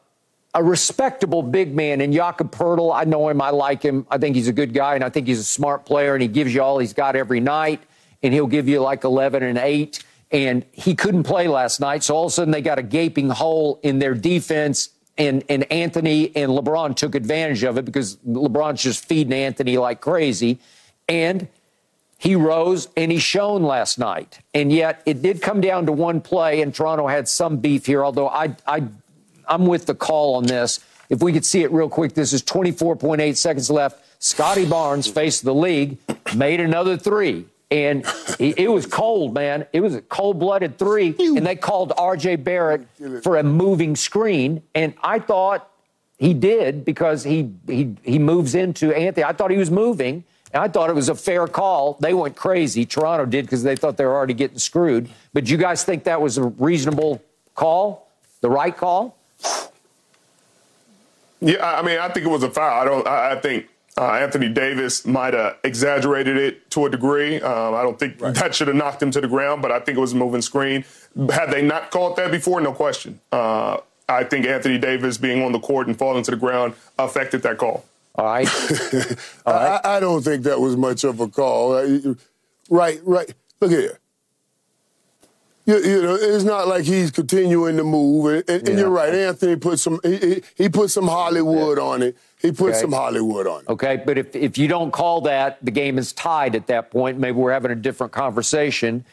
a 0.53 0.63
respectable 0.63 1.43
big 1.43 1.75
man 1.75 2.01
in 2.01 2.11
Jakob 2.11 2.51
Poeltl. 2.51 2.95
I 2.95 3.03
know 3.03 3.29
him. 3.29 3.41
I 3.41 3.49
like 3.49 3.83
him. 3.83 4.07
I 4.09 4.17
think 4.17 4.35
he's 4.35 4.47
a 4.47 4.53
good 4.53 4.73
guy, 4.73 4.95
and 4.95 5.03
I 5.03 5.09
think 5.09 5.27
he's 5.27 5.39
a 5.39 5.43
smart 5.45 5.85
player, 5.85 6.13
and 6.13 6.21
he 6.21 6.27
gives 6.27 6.53
you 6.53 6.61
all 6.61 6.79
he's 6.79 6.93
got 6.93 7.15
every 7.15 7.39
night, 7.39 7.81
and 8.23 8.33
he'll 8.33 8.47
give 8.47 8.67
you 8.67 8.79
like 8.81 9.03
11 9.03 9.43
and 9.43 9.57
8. 9.57 10.03
And 10.31 10.65
he 10.71 10.95
couldn't 10.95 11.23
play 11.23 11.47
last 11.47 11.79
night, 11.79 12.03
so 12.03 12.15
all 12.15 12.25
of 12.25 12.29
a 12.29 12.33
sudden 12.33 12.51
they 12.51 12.61
got 12.61 12.79
a 12.79 12.83
gaping 12.83 13.29
hole 13.29 13.79
in 13.83 13.99
their 13.99 14.13
defense. 14.13 14.89
And, 15.17 15.45
and 15.47 15.71
Anthony 15.71 16.35
and 16.35 16.51
LeBron 16.51 16.95
took 16.95 17.15
advantage 17.15 17.63
of 17.63 17.77
it 17.77 17.85
because 17.85 18.17
LeBron's 18.17 18.81
just 18.81 19.05
feeding 19.05 19.31
Anthony 19.31 19.77
like 19.77 20.01
crazy. 20.01 20.59
And 21.07 21.47
he 22.17 22.35
rose 22.35 22.87
and 22.95 23.11
he 23.11 23.19
shone 23.19 23.63
last 23.63 23.99
night. 23.99 24.39
And 24.53 24.71
yet 24.71 25.01
it 25.05 25.21
did 25.21 25.41
come 25.41 25.61
down 25.61 25.85
to 25.87 25.91
one 25.91 26.21
play, 26.21 26.61
and 26.61 26.73
Toronto 26.73 27.07
had 27.07 27.27
some 27.27 27.57
beef 27.57 27.85
here, 27.85 28.03
although 28.03 28.29
I, 28.29 28.55
I, 28.65 28.83
I'm 29.47 29.65
with 29.65 29.85
the 29.85 29.95
call 29.95 30.35
on 30.35 30.45
this. 30.45 30.79
If 31.09 31.21
we 31.21 31.33
could 31.33 31.45
see 31.45 31.61
it 31.63 31.71
real 31.71 31.89
quick, 31.89 32.13
this 32.13 32.33
is 32.33 32.41
24.8 32.41 33.37
seconds 33.37 33.69
left. 33.69 34.03
Scottie 34.19 34.65
Barnes, 34.65 35.07
faced 35.07 35.43
the 35.43 35.53
league, 35.53 35.97
made 36.35 36.59
another 36.59 36.97
three. 36.97 37.45
And 37.69 38.05
it 38.39 38.69
was 38.71 38.85
cold, 38.85 39.33
man. 39.33 39.65
It 39.73 39.81
was 39.81 39.95
a 39.95 40.01
cold 40.01 40.39
blooded 40.39 40.77
three. 40.77 41.15
And 41.19 41.45
they 41.45 41.55
called 41.55 41.91
RJ 41.97 42.43
Barrett 42.43 42.87
for 43.23 43.37
a 43.37 43.43
moving 43.43 43.95
screen. 43.95 44.61
And 44.73 44.93
I 45.03 45.19
thought 45.19 45.69
he 46.17 46.33
did 46.33 46.85
because 46.85 47.23
he, 47.23 47.51
he, 47.67 47.95
he 48.03 48.19
moves 48.19 48.55
into 48.55 48.95
Anthony. 48.95 49.23
I 49.23 49.33
thought 49.33 49.51
he 49.51 49.57
was 49.57 49.71
moving. 49.71 50.23
And 50.55 50.63
I 50.63 50.69
thought 50.69 50.89
it 50.89 50.95
was 50.95 51.09
a 51.09 51.15
fair 51.15 51.47
call. 51.47 51.97
They 51.99 52.13
went 52.13 52.37
crazy. 52.37 52.85
Toronto 52.85 53.25
did 53.25 53.43
because 53.43 53.61
they 53.61 53.75
thought 53.75 53.97
they 53.97 54.05
were 54.05 54.15
already 54.15 54.33
getting 54.33 54.57
screwed. 54.57 55.09
But 55.33 55.49
you 55.49 55.57
guys 55.57 55.83
think 55.83 56.05
that 56.05 56.21
was 56.21 56.37
a 56.37 56.43
reasonable 56.43 57.21
call? 57.55 58.07
The 58.39 58.49
right 58.49 58.75
call? 58.75 59.17
Yeah, 61.41 61.57
I 61.57 61.79
I 61.79 61.81
mean, 61.81 61.99
I 61.99 62.07
think 62.07 62.25
it 62.25 62.29
was 62.29 62.43
a 62.43 62.49
foul. 62.49 62.81
I 62.81 62.85
don't. 62.85 63.05
I, 63.05 63.33
I 63.33 63.35
think 63.35 63.67
uh, 63.97 64.11
Anthony 64.13 64.47
Davis 64.47 65.05
might 65.05 65.33
have 65.33 65.57
exaggerated 65.65 66.37
it 66.37 66.71
to 66.71 66.85
a 66.85 66.89
degree. 66.89 67.41
Um, 67.41 67.73
I 67.75 67.83
don't 67.83 67.99
think 67.99 68.19
that 68.19 68.55
should 68.55 68.69
have 68.69 68.77
knocked 68.77 69.03
him 69.03 69.11
to 69.11 69.19
the 69.19 69.27
ground, 69.27 69.61
but 69.61 69.73
I 69.73 69.81
think 69.81 69.97
it 69.97 70.01
was 70.01 70.13
a 70.13 70.15
moving 70.15 70.41
screen. 70.41 70.85
Had 71.31 71.51
they 71.51 71.63
not 71.63 71.91
called 71.91 72.15
that 72.15 72.31
before, 72.31 72.61
no 72.61 72.71
question. 72.71 73.19
Uh, 73.29 73.79
I 74.07 74.23
think 74.23 74.45
Anthony 74.45 74.77
Davis 74.77 75.17
being 75.17 75.43
on 75.43 75.51
the 75.51 75.59
court 75.59 75.87
and 75.87 75.97
falling 75.97 76.23
to 76.23 76.31
the 76.31 76.37
ground 76.37 76.75
affected 76.97 77.41
that 77.41 77.57
call. 77.57 77.83
All 78.17 78.25
right. 78.25 78.47
I, 79.45 79.79
I 79.83 79.99
don't 79.99 80.21
think 80.23 80.43
that 80.43 80.59
was 80.59 80.77
much 80.77 81.03
of 81.03 81.19
a 81.19 81.27
call. 81.27 82.15
Right, 82.69 82.99
right. 83.03 83.33
Look 83.59 83.71
here. 83.71 83.99
You, 85.65 85.79
you 85.79 86.01
know, 86.03 86.15
it's 86.15 86.43
not 86.43 86.67
like 86.67 86.83
he's 86.85 87.09
continuing 87.09 87.77
to 87.77 87.83
move, 87.83 88.25
and, 88.27 88.43
and, 88.49 88.69
and 88.69 88.77
you're 88.79 88.89
right. 88.89 89.13
Anthony 89.13 89.55
put 89.55 89.79
some. 89.79 89.99
He, 90.03 90.17
he, 90.17 90.43
he 90.55 90.69
put 90.69 90.91
some 90.91 91.07
Hollywood 91.07 91.79
on 91.79 92.03
it. 92.03 92.15
He 92.39 92.51
put 92.51 92.69
Okay. 92.69 92.81
some 92.81 92.91
Hollywood 92.91 93.47
on 93.47 93.61
it. 93.61 93.69
Okay, 93.69 93.99
but 94.05 94.19
if, 94.19 94.35
if 94.35 94.57
you 94.59 94.67
don't 94.67 94.91
call 94.91 95.21
that, 95.21 95.57
the 95.65 95.71
game 95.71 95.97
is 95.97 96.13
tied 96.13 96.53
at 96.55 96.67
that 96.67 96.91
point. 96.91 97.17
Maybe 97.17 97.37
we're 97.37 97.51
having 97.51 97.71
a 97.71 97.75
different 97.75 98.13
conversation. 98.13 99.05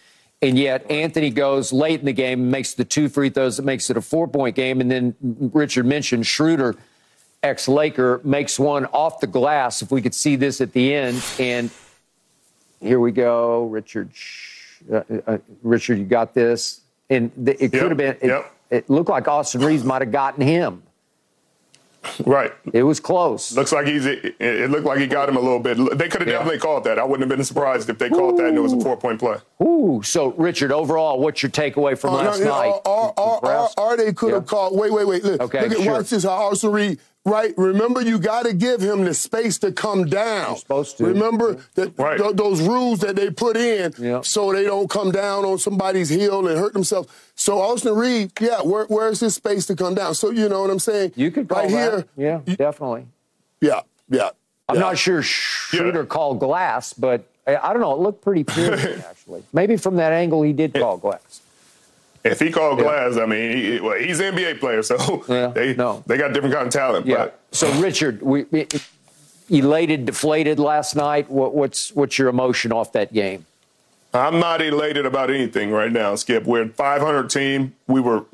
And 0.42 0.58
yet 0.58 0.90
Anthony 0.90 1.30
goes 1.30 1.72
late 1.72 2.00
in 2.00 2.06
the 2.06 2.12
game 2.12 2.40
and 2.42 2.50
makes 2.50 2.74
the 2.74 2.84
two 2.84 3.08
free 3.08 3.30
throws 3.30 3.56
that 3.56 3.62
makes 3.64 3.88
it 3.88 3.96
a 3.96 4.02
four 4.02 4.28
point 4.28 4.54
game. 4.54 4.80
And 4.82 4.90
then 4.90 5.14
Richard 5.54 5.86
mentioned 5.86 6.26
Schroeder, 6.26 6.74
ex 7.42 7.68
Laker, 7.68 8.20
makes 8.24 8.58
one 8.58 8.86
off 8.86 9.20
the 9.20 9.26
glass. 9.26 9.82
If 9.82 9.90
we 9.90 10.00
could 10.02 10.14
see 10.14 10.36
this 10.36 10.60
at 10.60 10.72
the 10.72 10.94
end. 10.94 11.22
And 11.38 11.70
here 12.80 13.00
we 13.00 13.12
go. 13.12 13.64
Richard, 13.66 14.10
uh, 14.92 15.02
uh, 15.26 15.38
Richard, 15.62 15.98
you 15.98 16.04
got 16.04 16.34
this. 16.34 16.80
And 17.10 17.30
th- 17.44 17.56
it 17.60 17.68
could 17.72 17.80
Yep, 17.80 17.88
have 17.88 17.96
been, 17.96 18.16
it, 18.20 18.26
yep. 18.26 18.52
it 18.70 18.90
looked 18.90 19.10
like 19.10 19.28
Austin 19.28 19.62
Reaves 19.64 19.84
might 19.84 20.02
have 20.02 20.12
gotten 20.12 20.42
him. 20.42 20.82
Right. 22.26 22.52
It 22.72 22.82
was 22.82 22.98
close. 22.98 23.52
Looks 23.56 23.70
like 23.70 23.86
he's. 23.86 24.06
It, 24.06 24.34
it 24.40 24.70
looked 24.70 24.84
like 24.84 24.98
he 24.98 25.06
got 25.06 25.28
him 25.28 25.36
a 25.36 25.40
little 25.40 25.60
bit. 25.60 25.76
They 25.96 26.08
could 26.08 26.20
have 26.20 26.26
Yeah. 26.28 26.38
definitely 26.38 26.58
called 26.58 26.82
that. 26.84 26.98
I 26.98 27.04
wouldn't 27.04 27.28
have 27.30 27.36
been 27.36 27.44
surprised 27.44 27.88
if 27.88 27.98
they 27.98 28.08
called 28.10 28.38
that 28.40 28.46
and 28.46 28.56
it 28.56 28.60
was 28.60 28.72
a 28.72 28.80
four 28.80 28.96
point 28.96 29.20
play. 29.20 29.36
Ooh, 29.62 30.02
so 30.02 30.32
Richard, 30.32 30.72
overall, 30.72 31.20
what's 31.20 31.44
your 31.44 31.50
takeaway 31.50 31.96
from 31.96 32.14
Oh, 32.14 32.16
last 32.16 32.40
no, 32.40 32.46
night? 32.46 32.80
Or, 32.84 33.14
or, 33.16 33.20
or, 33.20 33.34
Impressed? 33.36 33.78
or 33.78 33.96
they 33.96 34.12
could 34.12 34.32
have 34.34 34.42
Yeah. 34.42 34.46
called. 34.48 34.76
Wait, 34.76 34.92
wait, 34.92 35.06
wait. 35.06 35.22
Look, 35.22 35.40
Okay, 35.42 35.60
look 35.62 35.72
at 35.72 35.78
sure. 35.84 35.92
watch 35.92 36.10
this. 36.10 36.24
How 36.24 36.30
Austin 36.30 36.72
Reed 36.72 36.98
right? 37.24 37.54
Remember, 37.56 38.00
you 38.02 38.18
got 38.18 38.44
to 38.46 38.52
give 38.52 38.80
him 38.80 39.04
the 39.04 39.14
space 39.14 39.58
to 39.58 39.72
come 39.72 40.06
down. 40.06 40.48
You're 40.48 40.56
supposed 40.56 40.98
to. 40.98 41.04
Remember 41.06 41.56
that 41.74 41.96
Right. 41.98 42.18
th- 42.18 42.34
those 42.36 42.60
rules 42.60 43.00
that 43.00 43.16
they 43.16 43.30
put 43.30 43.56
in 43.56 43.92
Yeah. 43.98 44.20
so 44.22 44.52
they 44.52 44.64
don't 44.64 44.88
come 44.90 45.10
down 45.12 45.44
on 45.44 45.58
somebody's 45.58 46.08
heel 46.08 46.46
and 46.46 46.58
hurt 46.58 46.72
themselves. 46.72 47.08
So 47.34 47.60
Austin 47.60 47.94
Reed, 47.94 48.32
yeah, 48.40 48.60
where, 48.62 48.86
where's 48.86 49.20
his 49.20 49.34
space 49.34 49.66
to 49.66 49.76
come 49.76 49.94
down? 49.94 50.14
So 50.14 50.30
you 50.30 50.48
know 50.48 50.60
what 50.62 50.70
I'm 50.70 50.78
saying? 50.78 51.12
You 51.16 51.30
could 51.30 51.48
call 51.48 51.62
right 51.62 51.70
that. 51.70 52.06
here. 52.16 52.40
Yeah, 52.46 52.54
definitely. 52.56 53.06
Yeah, 53.60 53.80
yeah. 54.08 54.30
I'm 54.68 54.76
yeah. 54.76 54.80
not 54.80 54.98
sure 54.98 55.22
Schroeder 55.22 56.00
Yeah. 56.00 56.06
called 56.06 56.40
glass, 56.40 56.92
but 56.92 57.24
I, 57.46 57.56
I 57.56 57.72
don't 57.72 57.82
know. 57.82 57.92
It 57.92 57.98
looked 58.00 58.22
pretty 58.22 58.44
piercing, 58.44 59.02
actually. 59.08 59.42
Maybe 59.52 59.76
from 59.76 59.96
that 59.96 60.12
angle 60.12 60.42
he 60.42 60.52
did 60.52 60.72
call 60.74 60.96
glass. 60.96 61.40
If 62.24 62.38
he 62.40 62.50
called 62.52 62.78
Yeah. 62.78 62.84
glass, 62.84 63.16
I 63.16 63.26
mean, 63.26 63.56
he, 63.56 63.80
well, 63.80 63.98
he's 63.98 64.20
an 64.20 64.34
NBA 64.36 64.60
player, 64.60 64.82
so 64.82 65.24
Yeah, 65.28 65.48
they 65.48 65.74
no. 65.74 66.02
they 66.06 66.16
got 66.16 66.32
different 66.32 66.54
kind 66.54 66.66
of 66.66 66.72
talent. 66.72 67.06
Yeah. 67.06 67.16
But 67.16 67.40
So, 67.50 67.70
Richard, 67.80 68.22
we, 68.22 68.44
we- 68.50 68.66
elated, 69.50 70.06
deflated 70.06 70.58
last 70.58 70.94
night. 70.96 71.28
What, 71.30 71.54
what's 71.54 71.90
what's 71.92 72.18
your 72.18 72.28
emotion 72.28 72.72
off 72.72 72.92
that 72.92 73.12
game? 73.12 73.44
I'm 74.14 74.38
not 74.40 74.60
elated 74.62 75.06
about 75.06 75.30
anything 75.30 75.70
right 75.70 75.90
now, 75.90 76.14
Skip. 76.16 76.44
We're 76.44 76.62
a 76.62 76.68
500 76.68 77.30
team. 77.30 77.74
We 77.86 78.00
were 78.00 78.24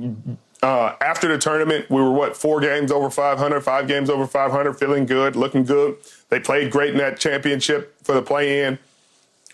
uh, 0.62 0.94
after 1.00 1.28
the 1.28 1.38
tournament. 1.38 1.88
We 1.88 2.02
were 2.02 2.10
what 2.10 2.36
four 2.36 2.60
games 2.60 2.90
over 2.92 3.10
500, 3.10 3.60
five 3.62 3.86
games 3.88 4.10
over 4.10 4.26
500, 4.26 4.74
feeling 4.74 5.06
good, 5.06 5.36
looking 5.36 5.64
good. 5.64 5.96
They 6.30 6.40
played 6.40 6.70
great 6.72 6.90
in 6.92 6.98
that 6.98 7.18
championship 7.20 7.94
for 8.02 8.14
the 8.14 8.22
play-in, 8.22 8.78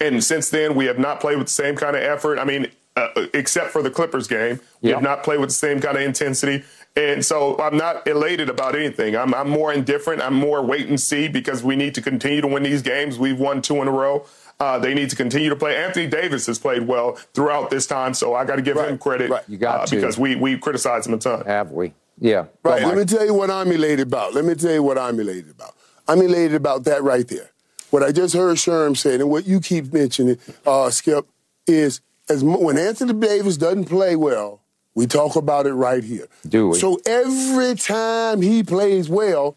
and 0.00 0.24
since 0.24 0.48
then 0.50 0.74
we 0.74 0.86
have 0.86 0.98
not 0.98 1.20
played 1.20 1.36
with 1.38 1.46
the 1.48 1.52
same 1.52 1.76
kind 1.76 1.94
of 1.94 2.02
effort. 2.02 2.38
I 2.38 2.44
mean, 2.44 2.68
uh, 2.96 3.08
except 3.34 3.70
for 3.70 3.82
the 3.82 3.90
Clippers 3.90 4.26
game, 4.28 4.60
we 4.82 4.90
Yeah. 4.90 4.96
have 4.96 5.02
not 5.02 5.22
played 5.24 5.40
with 5.40 5.48
the 5.50 5.54
same 5.54 5.80
kind 5.80 5.96
of 5.96 6.02
intensity. 6.02 6.64
And 6.96 7.24
so 7.24 7.58
I'm 7.60 7.76
not 7.76 8.06
elated 8.06 8.48
about 8.48 8.76
anything. 8.76 9.16
I'm, 9.16 9.34
I'm 9.34 9.50
more 9.50 9.72
indifferent. 9.72 10.22
I'm 10.22 10.34
more 10.34 10.62
wait 10.62 10.86
and 10.88 11.00
see 11.00 11.26
because 11.26 11.64
we 11.64 11.74
need 11.74 11.94
to 11.96 12.02
continue 12.02 12.40
to 12.40 12.46
win 12.46 12.62
these 12.62 12.82
games. 12.82 13.18
We've 13.18 13.38
won 13.38 13.62
two 13.62 13.82
in 13.82 13.88
a 13.88 13.90
row. 13.90 14.26
Uh, 14.60 14.78
they 14.78 14.94
need 14.94 15.10
to 15.10 15.16
continue 15.16 15.48
to 15.50 15.56
play. 15.56 15.74
Anthony 15.76 16.06
Davis 16.06 16.46
has 16.46 16.60
played 16.60 16.86
well 16.86 17.14
throughout 17.34 17.70
this 17.70 17.88
time, 17.88 18.14
so 18.14 18.34
I 18.36 18.44
got 18.44 18.56
to 18.56 18.62
give 18.62 18.76
him 18.76 18.96
credit 18.98 19.28
right. 19.28 19.42
You 19.48 19.58
got 19.58 19.80
uh, 19.80 19.86
to. 19.86 19.96
because 19.96 20.16
we 20.16 20.36
we 20.36 20.56
criticize 20.56 21.08
him 21.08 21.14
a 21.14 21.18
ton. 21.18 21.44
Have 21.46 21.72
we? 21.72 21.92
Yeah. 22.20 22.42
Go, 22.62 22.70
Right. 22.70 22.82
Let 22.82 22.96
Mike. 22.96 22.96
me 22.98 23.04
tell 23.16 23.26
you 23.26 23.34
what 23.34 23.50
I'm 23.50 23.72
elated 23.72 24.06
about. 24.06 24.32
Let 24.32 24.44
me 24.44 24.54
tell 24.54 24.70
you 24.72 24.84
what 24.84 24.96
I'm 24.96 25.18
elated 25.18 25.50
about. 25.50 25.74
I'm 26.06 26.20
elated 26.22 26.54
about 26.54 26.84
that 26.84 27.02
right 27.02 27.26
there. 27.26 27.50
What 27.90 28.04
I 28.04 28.12
just 28.12 28.34
heard 28.34 28.56
Sherm 28.56 28.96
say, 28.96 29.16
and 29.16 29.28
what 29.28 29.44
you 29.48 29.58
keep 29.58 29.92
mentioning, 29.92 30.38
uh, 30.64 30.88
Skip, 30.90 31.26
is 31.66 32.00
as 32.28 32.42
when 32.42 32.78
Anthony 32.78 33.12
Davis 33.12 33.56
doesn't 33.56 33.84
play 33.86 34.16
well, 34.16 34.60
we 34.94 35.06
talk 35.06 35.36
about 35.36 35.66
it 35.66 35.74
right 35.74 36.02
here. 36.02 36.26
Do 36.46 36.68
we? 36.70 36.78
So 36.78 36.98
every 37.04 37.74
time 37.74 38.42
he 38.42 38.62
plays 38.62 39.08
well, 39.08 39.56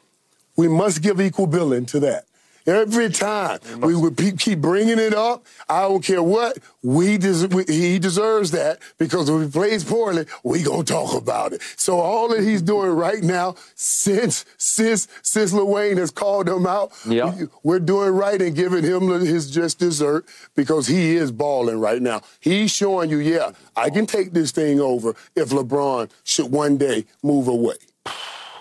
we 0.55 0.67
must 0.67 1.01
give 1.01 1.21
equal 1.21 1.47
billing 1.47 1.85
to 1.87 1.99
that. 2.01 2.25
Every 2.67 3.09
time 3.09 3.59
we 3.79 3.95
would 3.95 4.17
keep 4.37 4.59
bringing 4.59 4.99
it 4.99 5.13
up, 5.13 5.45
I 5.69 5.83
don't 5.83 6.03
care 6.03 6.21
what 6.21 6.57
we, 6.83 7.17
des- 7.17 7.47
we 7.47 7.63
he 7.63 7.97
deserves 7.97 8.51
that 8.51 8.79
because 8.97 9.29
if 9.29 9.41
he 9.41 9.47
plays 9.49 9.85
poorly, 9.85 10.25
we 10.43 10.63
gonna 10.63 10.83
talk 10.83 11.13
about 11.15 11.53
it. 11.53 11.61
So 11.77 11.99
all 11.99 12.27
that 12.29 12.43
he's 12.43 12.61
doing 12.61 12.91
right 12.91 13.23
now, 13.23 13.55
since 13.75 14.43
since 14.57 15.07
since 15.23 15.53
Wayne 15.53 15.95
has 15.97 16.11
called 16.11 16.49
him 16.49 16.67
out, 16.67 16.91
Yeah. 17.07 17.33
we- 17.33 17.47
we're 17.63 17.79
doing 17.79 18.09
right 18.09 18.41
and 18.41 18.53
giving 18.53 18.83
him 18.83 19.07
his 19.21 19.49
just 19.49 19.79
dessert 19.79 20.25
because 20.55 20.87
he 20.87 21.15
is 21.15 21.31
balling 21.31 21.79
right 21.79 22.01
now. 22.01 22.21
He's 22.41 22.71
showing 22.71 23.09
you, 23.09 23.19
yeah, 23.19 23.51
I 23.77 23.89
can 23.89 24.05
take 24.05 24.33
this 24.33 24.51
thing 24.51 24.81
over 24.81 25.15
if 25.35 25.49
LeBron 25.51 26.09
should 26.25 26.51
one 26.51 26.75
day 26.77 27.05
move 27.23 27.47
away. 27.47 27.75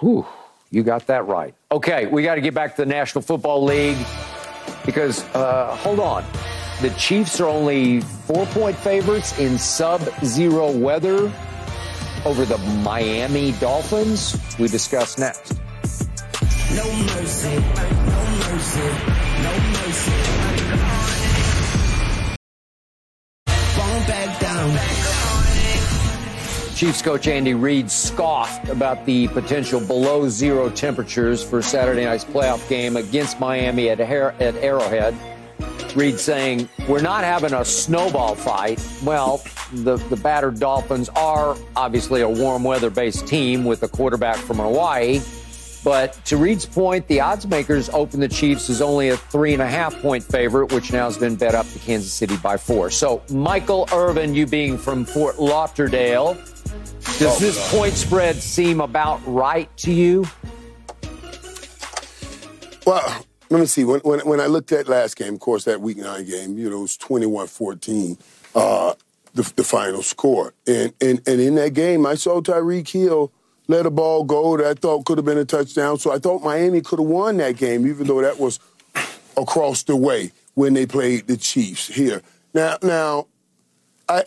Whew, 0.00 0.26
you 0.70 0.82
got 0.82 1.06
that 1.06 1.26
right. 1.26 1.54
Okay, 1.70 2.06
we 2.06 2.22
got 2.22 2.36
to 2.36 2.40
get 2.40 2.54
back 2.54 2.76
to 2.76 2.82
the 2.82 2.86
National 2.86 3.22
Football 3.22 3.64
League 3.64 3.98
because, 4.84 5.24
uh, 5.34 5.74
hold 5.76 6.00
on. 6.00 6.24
The 6.82 6.90
Chiefs 6.90 7.40
are 7.40 7.48
only 7.48 8.00
four 8.00 8.44
point 8.46 8.76
favorites 8.76 9.38
in 9.38 9.58
sub 9.58 10.02
zero 10.24 10.70
weather 10.70 11.32
over 12.24 12.44
the 12.44 12.58
Miami 12.82 13.52
Dolphins. 13.52 14.36
We 14.58 14.68
discuss 14.68 15.18
next. 15.18 15.54
No 16.74 16.84
mercy, 16.92 17.56
no 17.56 18.24
mercy, 18.50 18.80
no 19.42 19.52
mercy. 19.72 20.12
Back 24.06 24.38
down. 24.38 25.15
Chiefs 26.76 27.00
coach 27.00 27.26
Andy 27.26 27.54
Reid 27.54 27.90
scoffed 27.90 28.68
about 28.68 29.06
the 29.06 29.28
potential 29.28 29.80
below 29.80 30.28
zero 30.28 30.68
temperatures 30.68 31.42
for 31.42 31.62
Saturday 31.62 32.04
night's 32.04 32.22
playoff 32.22 32.68
game 32.68 32.98
against 32.98 33.40
Miami 33.40 33.88
at, 33.88 33.98
Har- 33.98 34.34
at 34.40 34.54
Arrowhead. 34.56 35.16
Reid 35.96 36.20
saying, 36.20 36.68
We're 36.86 37.00
not 37.00 37.24
having 37.24 37.54
a 37.54 37.64
snowball 37.64 38.34
fight. 38.34 38.86
Well, 39.02 39.42
the, 39.72 39.96
the 39.96 40.16
battered 40.16 40.60
Dolphins 40.60 41.08
are 41.16 41.56
obviously 41.76 42.20
a 42.20 42.28
warm 42.28 42.62
weather 42.62 42.90
based 42.90 43.26
team 43.26 43.64
with 43.64 43.82
a 43.82 43.88
quarterback 43.88 44.36
from 44.36 44.58
Hawaii. 44.58 45.22
But 45.84 46.12
to 46.26 46.36
Reid's 46.36 46.66
point, 46.66 47.06
the 47.06 47.20
odds 47.20 47.46
makers 47.46 47.88
open 47.90 48.20
the 48.20 48.28
Chiefs 48.28 48.68
as 48.70 48.82
only 48.82 49.10
a 49.10 49.16
three 49.16 49.52
and 49.52 49.62
a 49.62 49.66
half 49.66 49.94
point 50.02 50.24
favorite, 50.24 50.72
which 50.72 50.92
now 50.92 51.04
has 51.04 51.16
been 51.16 51.36
bet 51.36 51.54
up 51.54 51.68
to 51.70 51.78
Kansas 51.78 52.12
City 52.12 52.36
by 52.38 52.56
four. 52.56 52.90
So, 52.90 53.22
Michael 53.30 53.88
Irvin, 53.92 54.34
you 54.34 54.46
being 54.46 54.78
from 54.78 55.04
Fort 55.04 55.38
Lauderdale, 55.38 56.34
does 57.18 57.38
this 57.38 57.70
point 57.70 57.94
spread 57.94 58.36
seem 58.36 58.80
about 58.80 59.20
right 59.26 59.74
to 59.78 59.92
you? 59.92 60.26
Well, 62.86 63.24
let 63.50 63.60
me 63.60 63.66
see. 63.66 63.84
When, 63.84 64.00
when, 64.00 64.20
when 64.20 64.40
I 64.40 64.46
looked 64.46 64.72
at 64.72 64.88
last 64.88 65.16
game, 65.16 65.34
of 65.34 65.40
course, 65.40 65.64
that 65.64 65.80
week 65.80 65.98
nine 65.98 66.24
game, 66.26 66.58
you 66.58 66.68
know, 66.68 66.78
it 66.78 66.82
was 66.82 66.96
21 66.96 67.46
14, 67.46 68.18
uh, 68.54 68.94
the, 69.34 69.52
the 69.56 69.64
final 69.64 70.02
score. 70.02 70.54
And, 70.66 70.92
and, 71.00 71.20
and 71.26 71.40
in 71.40 71.54
that 71.56 71.74
game, 71.74 72.06
I 72.06 72.14
saw 72.14 72.40
Tyreek 72.40 72.88
Hill 72.88 73.32
let 73.68 73.86
a 73.86 73.90
ball 73.90 74.24
go 74.24 74.56
that 74.56 74.66
I 74.66 74.74
thought 74.74 75.04
could 75.04 75.18
have 75.18 75.24
been 75.24 75.38
a 75.38 75.44
touchdown. 75.44 75.98
So 75.98 76.12
I 76.12 76.18
thought 76.18 76.42
Miami 76.42 76.80
could 76.80 76.98
have 76.98 77.08
won 77.08 77.36
that 77.38 77.56
game, 77.56 77.86
even 77.86 78.06
though 78.06 78.20
that 78.22 78.38
was 78.38 78.58
across 79.36 79.82
the 79.82 79.96
way 79.96 80.32
when 80.54 80.74
they 80.74 80.86
played 80.86 81.26
the 81.26 81.36
Chiefs 81.36 81.88
here. 81.88 82.22
Now, 82.54 82.78
now, 82.82 83.26
I. 84.08 84.22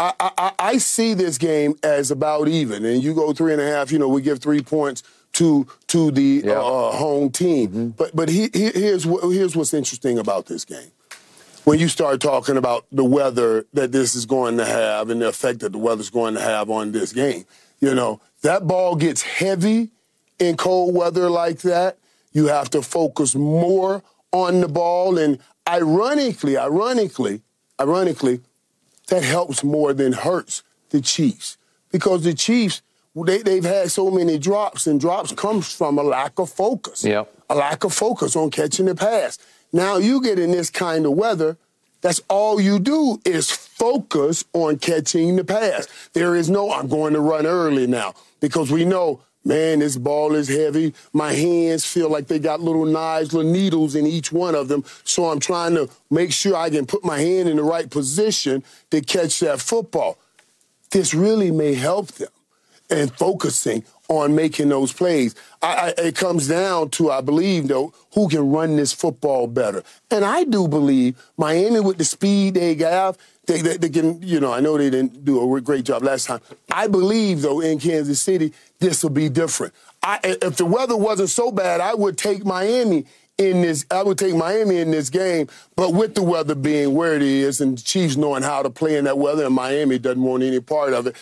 I, 0.00 0.12
I, 0.20 0.52
I 0.60 0.78
see 0.78 1.12
this 1.14 1.38
game 1.38 1.74
as 1.82 2.12
about 2.12 2.46
even, 2.46 2.84
and 2.84 3.02
you 3.02 3.14
go 3.14 3.32
three 3.32 3.52
and 3.52 3.60
a 3.60 3.66
half. 3.66 3.90
You 3.90 3.98
know, 3.98 4.06
we 4.06 4.22
give 4.22 4.38
three 4.38 4.60
points 4.62 5.02
to 5.32 5.66
to 5.88 6.12
the 6.12 6.42
Yeah. 6.44 6.52
uh, 6.52 6.92
home 6.92 7.30
team. 7.30 7.94
But 7.98 8.14
but 8.14 8.28
he, 8.28 8.48
he, 8.54 8.70
here's 8.70 9.04
what, 9.04 9.28
here's 9.28 9.56
what's 9.56 9.74
interesting 9.74 10.16
about 10.16 10.46
this 10.46 10.64
game. 10.64 10.92
When 11.64 11.80
you 11.80 11.88
start 11.88 12.20
talking 12.20 12.56
about 12.56 12.86
the 12.92 13.02
weather 13.04 13.66
that 13.72 13.90
this 13.90 14.14
is 14.14 14.24
going 14.24 14.56
to 14.58 14.64
have 14.64 15.10
and 15.10 15.20
the 15.20 15.26
effect 15.26 15.58
that 15.60 15.72
the 15.72 15.78
weather's 15.78 16.10
going 16.10 16.34
to 16.34 16.40
have 16.40 16.70
on 16.70 16.92
this 16.92 17.12
game, 17.12 17.44
you 17.80 17.92
know 17.92 18.20
that 18.42 18.66
ball 18.66 18.96
gets 18.96 19.22
heavy 19.22 19.90
in 20.38 20.56
cold 20.56 20.94
weather 20.94 21.28
like 21.28 21.60
that. 21.60 21.98
You 22.32 22.46
have 22.46 22.70
to 22.70 22.82
focus 22.82 23.34
more 23.34 24.02
on 24.32 24.60
the 24.60 24.68
ball, 24.68 25.18
and 25.18 25.38
ironically, 25.68 26.56
ironically, 26.56 27.42
ironically, 27.80 28.40
that 29.08 29.24
helps 29.24 29.64
more 29.64 29.92
than 29.92 30.12
hurts 30.12 30.62
the 30.90 31.00
Chiefs 31.00 31.56
because 31.90 32.24
the 32.24 32.34
Chiefs 32.34 32.82
they, 33.14 33.38
they've 33.38 33.64
had 33.64 33.90
so 33.90 34.10
many 34.10 34.38
drops, 34.38 34.86
and 34.86 35.00
drops 35.00 35.32
comes 35.32 35.74
from 35.74 35.98
a 35.98 36.02
lack 36.02 36.38
of 36.38 36.50
focus. 36.50 37.04
Yep. 37.04 37.32
A 37.50 37.54
lack 37.54 37.84
of 37.84 37.92
focus 37.92 38.36
on 38.36 38.50
catching 38.50 38.86
the 38.86 38.94
pass. 38.94 39.38
Now 39.72 39.96
you 39.96 40.22
get 40.22 40.38
in 40.38 40.50
this 40.50 40.70
kind 40.70 41.06
of 41.06 41.12
weather, 41.12 41.56
that's 42.00 42.20
all 42.28 42.60
you 42.60 42.78
do 42.78 43.20
is 43.24 43.50
focus 43.50 44.44
on 44.52 44.78
catching 44.78 45.36
the 45.36 45.44
pass. 45.44 45.88
There 46.12 46.36
is 46.36 46.48
no, 46.48 46.72
I'm 46.72 46.88
going 46.88 47.14
to 47.14 47.20
run 47.20 47.46
early 47.46 47.86
now 47.86 48.14
because 48.40 48.70
we 48.70 48.84
know, 48.84 49.20
man, 49.44 49.80
this 49.80 49.96
ball 49.96 50.34
is 50.34 50.48
heavy. 50.48 50.94
My 51.12 51.32
hands 51.32 51.84
feel 51.84 52.10
like 52.10 52.28
they 52.28 52.38
got 52.38 52.60
little 52.60 52.84
knives, 52.84 53.32
little 53.32 53.50
needles 53.50 53.94
in 53.94 54.06
each 54.06 54.30
one 54.30 54.54
of 54.54 54.68
them. 54.68 54.84
So 55.04 55.26
I'm 55.26 55.40
trying 55.40 55.74
to 55.74 55.88
make 56.10 56.32
sure 56.32 56.56
I 56.56 56.70
can 56.70 56.86
put 56.86 57.04
my 57.04 57.18
hand 57.18 57.48
in 57.48 57.56
the 57.56 57.62
right 57.62 57.90
position 57.90 58.62
to 58.90 59.00
catch 59.00 59.40
that 59.40 59.60
football. 59.60 60.18
This 60.90 61.14
really 61.14 61.50
may 61.50 61.74
help 61.74 62.08
them 62.12 62.30
and 62.90 63.12
focusing 63.12 63.84
on 64.08 64.34
making 64.34 64.70
those 64.70 64.92
plays. 64.92 65.34
I, 65.60 65.92
I, 65.98 66.02
it 66.02 66.16
comes 66.16 66.48
down 66.48 66.90
to, 66.90 67.10
I 67.10 67.20
believe, 67.20 67.68
though, 67.68 67.92
who 68.14 68.28
can 68.28 68.50
run 68.50 68.76
this 68.76 68.92
football 68.92 69.46
better. 69.46 69.82
And 70.10 70.24
I 70.24 70.44
do 70.44 70.66
believe 70.66 71.16
Miami, 71.36 71.80
with 71.80 71.98
the 71.98 72.04
speed 72.04 72.54
they 72.54 72.74
have, 72.76 73.18
they, 73.46 73.60
they, 73.60 73.76
they 73.76 73.90
can, 73.90 74.22
you 74.22 74.40
know, 74.40 74.52
I 74.52 74.60
know 74.60 74.78
they 74.78 74.90
didn't 74.90 75.24
do 75.24 75.54
a 75.56 75.60
great 75.60 75.84
job 75.84 76.02
last 76.02 76.26
time. 76.26 76.40
I 76.70 76.86
believe, 76.86 77.42
though, 77.42 77.60
in 77.60 77.78
Kansas 77.78 78.20
City, 78.20 78.52
this 78.78 79.02
will 79.02 79.10
be 79.10 79.28
different. 79.28 79.74
I, 80.02 80.20
if 80.22 80.56
the 80.56 80.66
weather 80.66 80.96
wasn't 80.96 81.30
so 81.30 81.52
bad, 81.52 81.80
I 81.80 81.94
would 81.94 82.16
take 82.16 82.44
Miami 82.44 83.04
in 83.36 83.62
this. 83.62 83.84
I 83.90 84.02
would 84.02 84.18
take 84.18 84.34
Miami 84.34 84.78
in 84.78 84.90
this 84.90 85.10
game, 85.10 85.48
but 85.76 85.92
with 85.92 86.14
the 86.14 86.22
weather 86.22 86.54
being 86.54 86.94
where 86.94 87.14
it 87.14 87.22
is 87.22 87.60
and 87.60 87.78
the 87.78 87.82
Chiefs 87.82 88.16
knowing 88.16 88.42
how 88.42 88.62
to 88.62 88.70
play 88.70 88.96
in 88.96 89.04
that 89.04 89.18
weather, 89.18 89.44
and 89.44 89.54
Miami 89.54 89.98
doesn't 89.98 90.22
want 90.22 90.42
any 90.42 90.60
part 90.60 90.92
of 90.92 91.06
it. 91.06 91.16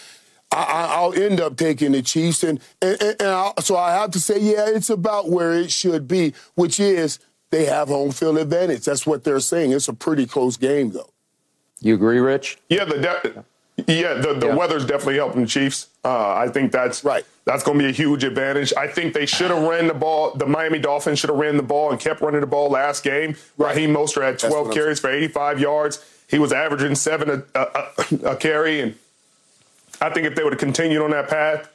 I, 0.52 1.05
will 1.05 1.14
end 1.14 1.40
up 1.40 1.56
taking 1.56 1.93
the 1.93 2.02
Chiefs, 2.02 2.43
and 2.43 2.60
and, 2.81 3.01
and 3.02 3.52
so 3.60 3.77
I 3.77 3.93
have 3.93 4.10
to 4.12 4.20
say, 4.20 4.39
yeah, 4.39 4.68
it's 4.68 4.90
about 4.90 5.28
where 5.28 5.52
it 5.52 5.70
should 5.70 6.06
be, 6.09 6.35
which 6.55 6.81
is 6.81 7.18
they 7.51 7.64
have 7.66 7.89
home 7.89 8.12
field 8.12 8.39
advantage. 8.39 8.85
That's 8.85 9.06
what 9.06 9.24
they're 9.24 9.40
saying. 9.40 9.73
It's 9.73 9.89
a 9.89 9.94
pretty 9.94 10.27
close 10.27 10.56
game, 10.56 10.93
though. 10.93 11.10
You 11.81 11.94
agree, 11.94 12.18
Rich? 12.18 12.59
Yeah, 12.68 12.85
the 12.85 12.98
de- 12.98 13.44
yeah 13.93 14.14
the, 14.14 14.35
the 14.35 14.48
yeah. 14.48 14.55
weather's 14.55 14.85
definitely 14.85 15.16
helping 15.16 15.43
the 15.43 15.47
Chiefs. 15.47 15.89
Uh, 16.05 16.35
I 16.35 16.48
think 16.48 16.73
that's 16.73 17.05
right. 17.05 17.24
That's 17.44 17.62
going 17.62 17.78
to 17.78 17.85
be 17.85 17.90
a 17.90 17.93
huge 17.93 18.24
advantage. 18.24 18.73
I 18.77 18.89
think 18.89 19.14
they 19.14 19.27
should 19.27 19.51
have 19.51 19.62
ran 19.62 19.86
the 19.86 19.94
ball. 19.94 20.35
The 20.35 20.47
Miami 20.47 20.78
Dolphins 20.78 21.18
should 21.20 21.31
have 21.31 21.39
ran 21.39 21.56
the 21.56 21.62
ball 21.62 21.90
and 21.90 22.01
kept 22.01 22.20
running 22.20 22.40
the 22.40 22.47
ball 22.47 22.70
last 22.70 23.05
game. 23.05 23.36
Right. 23.56 23.74
Raheem 23.74 23.94
Mostert 23.94 24.23
had 24.23 24.39
12 24.39 24.73
carries 24.73 24.98
for 24.98 25.10
85 25.10 25.60
yards. 25.60 26.05
He 26.28 26.39
was 26.39 26.52
averaging 26.52 26.97
seven 26.97 27.44
a, 27.55 27.60
a, 27.60 28.31
a 28.31 28.36
carry, 28.36 28.81
and 28.81 28.97
I 30.01 30.10
think 30.10 30.27
if 30.27 30.35
they 30.35 30.43
would 30.43 30.52
have 30.52 30.60
continued 30.60 31.02
on 31.02 31.10
that 31.10 31.28
path, 31.28 31.70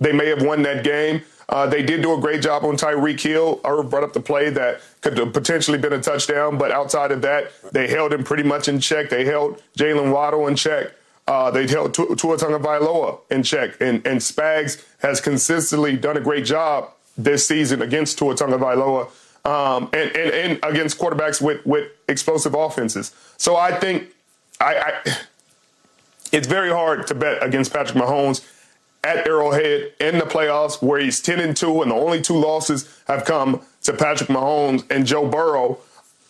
they 0.00 0.12
may 0.12 0.28
have 0.28 0.42
won 0.42 0.62
that 0.62 0.84
game. 0.84 1.22
Uh, 1.48 1.66
they 1.66 1.82
did 1.82 2.02
do 2.02 2.12
a 2.12 2.20
great 2.20 2.42
job 2.42 2.64
on 2.64 2.76
Tyreek 2.76 3.20
Hill. 3.20 3.60
Irv 3.64 3.88
brought 3.88 4.02
up 4.02 4.12
the 4.12 4.20
play 4.20 4.50
that 4.50 4.80
could 5.00 5.16
have 5.16 5.32
potentially 5.32 5.78
been 5.78 5.92
a 5.92 6.00
touchdown, 6.00 6.58
but 6.58 6.72
outside 6.72 7.12
of 7.12 7.22
that, 7.22 7.52
they 7.72 7.86
held 7.86 8.12
him 8.12 8.24
pretty 8.24 8.42
much 8.42 8.68
in 8.68 8.80
check. 8.80 9.10
They 9.10 9.24
held 9.24 9.62
Jaylen 9.78 10.12
Waddle 10.12 10.48
in 10.48 10.56
check. 10.56 10.92
Uh, 11.28 11.50
they 11.50 11.66
held 11.66 11.94
Tua 11.94 12.06
Tagovailoa 12.14 13.18
in 13.30 13.42
check, 13.42 13.80
and, 13.80 14.04
and 14.06 14.20
Spags 14.20 14.84
has 14.98 15.20
consistently 15.20 15.96
done 15.96 16.16
a 16.16 16.20
great 16.20 16.44
job 16.44 16.90
this 17.16 17.46
season 17.46 17.82
against 17.82 18.18
Tua 18.18 18.34
Tagovailoa 18.34 19.08
um, 19.44 19.88
and, 19.92 20.14
and, 20.16 20.30
and 20.32 20.58
against 20.64 20.98
quarterbacks 20.98 21.40
with, 21.40 21.64
with 21.66 21.90
explosive 22.08 22.54
offenses. 22.54 23.14
So 23.38 23.56
I 23.56 23.76
think 23.78 24.08
I, 24.60 24.92
I 25.04 25.16
it's 26.32 26.46
very 26.46 26.70
hard 26.70 27.06
to 27.08 27.14
bet 27.14 27.42
against 27.42 27.72
Patrick 27.72 27.96
Mahomes 27.96 28.46
at 29.04 29.26
Arrowhead 29.26 29.92
in 30.00 30.18
the 30.18 30.24
playoffs 30.24 30.82
where 30.82 30.98
he's 31.00 31.20
10 31.20 31.40
and 31.40 31.56
2 31.56 31.82
and 31.82 31.90
the 31.90 31.94
only 31.94 32.20
two 32.20 32.36
losses 32.36 32.92
have 33.06 33.24
come 33.24 33.60
to 33.82 33.92
Patrick 33.92 34.28
Mahomes 34.28 34.84
and 34.90 35.06
Joe 35.06 35.28
Burrow. 35.28 35.78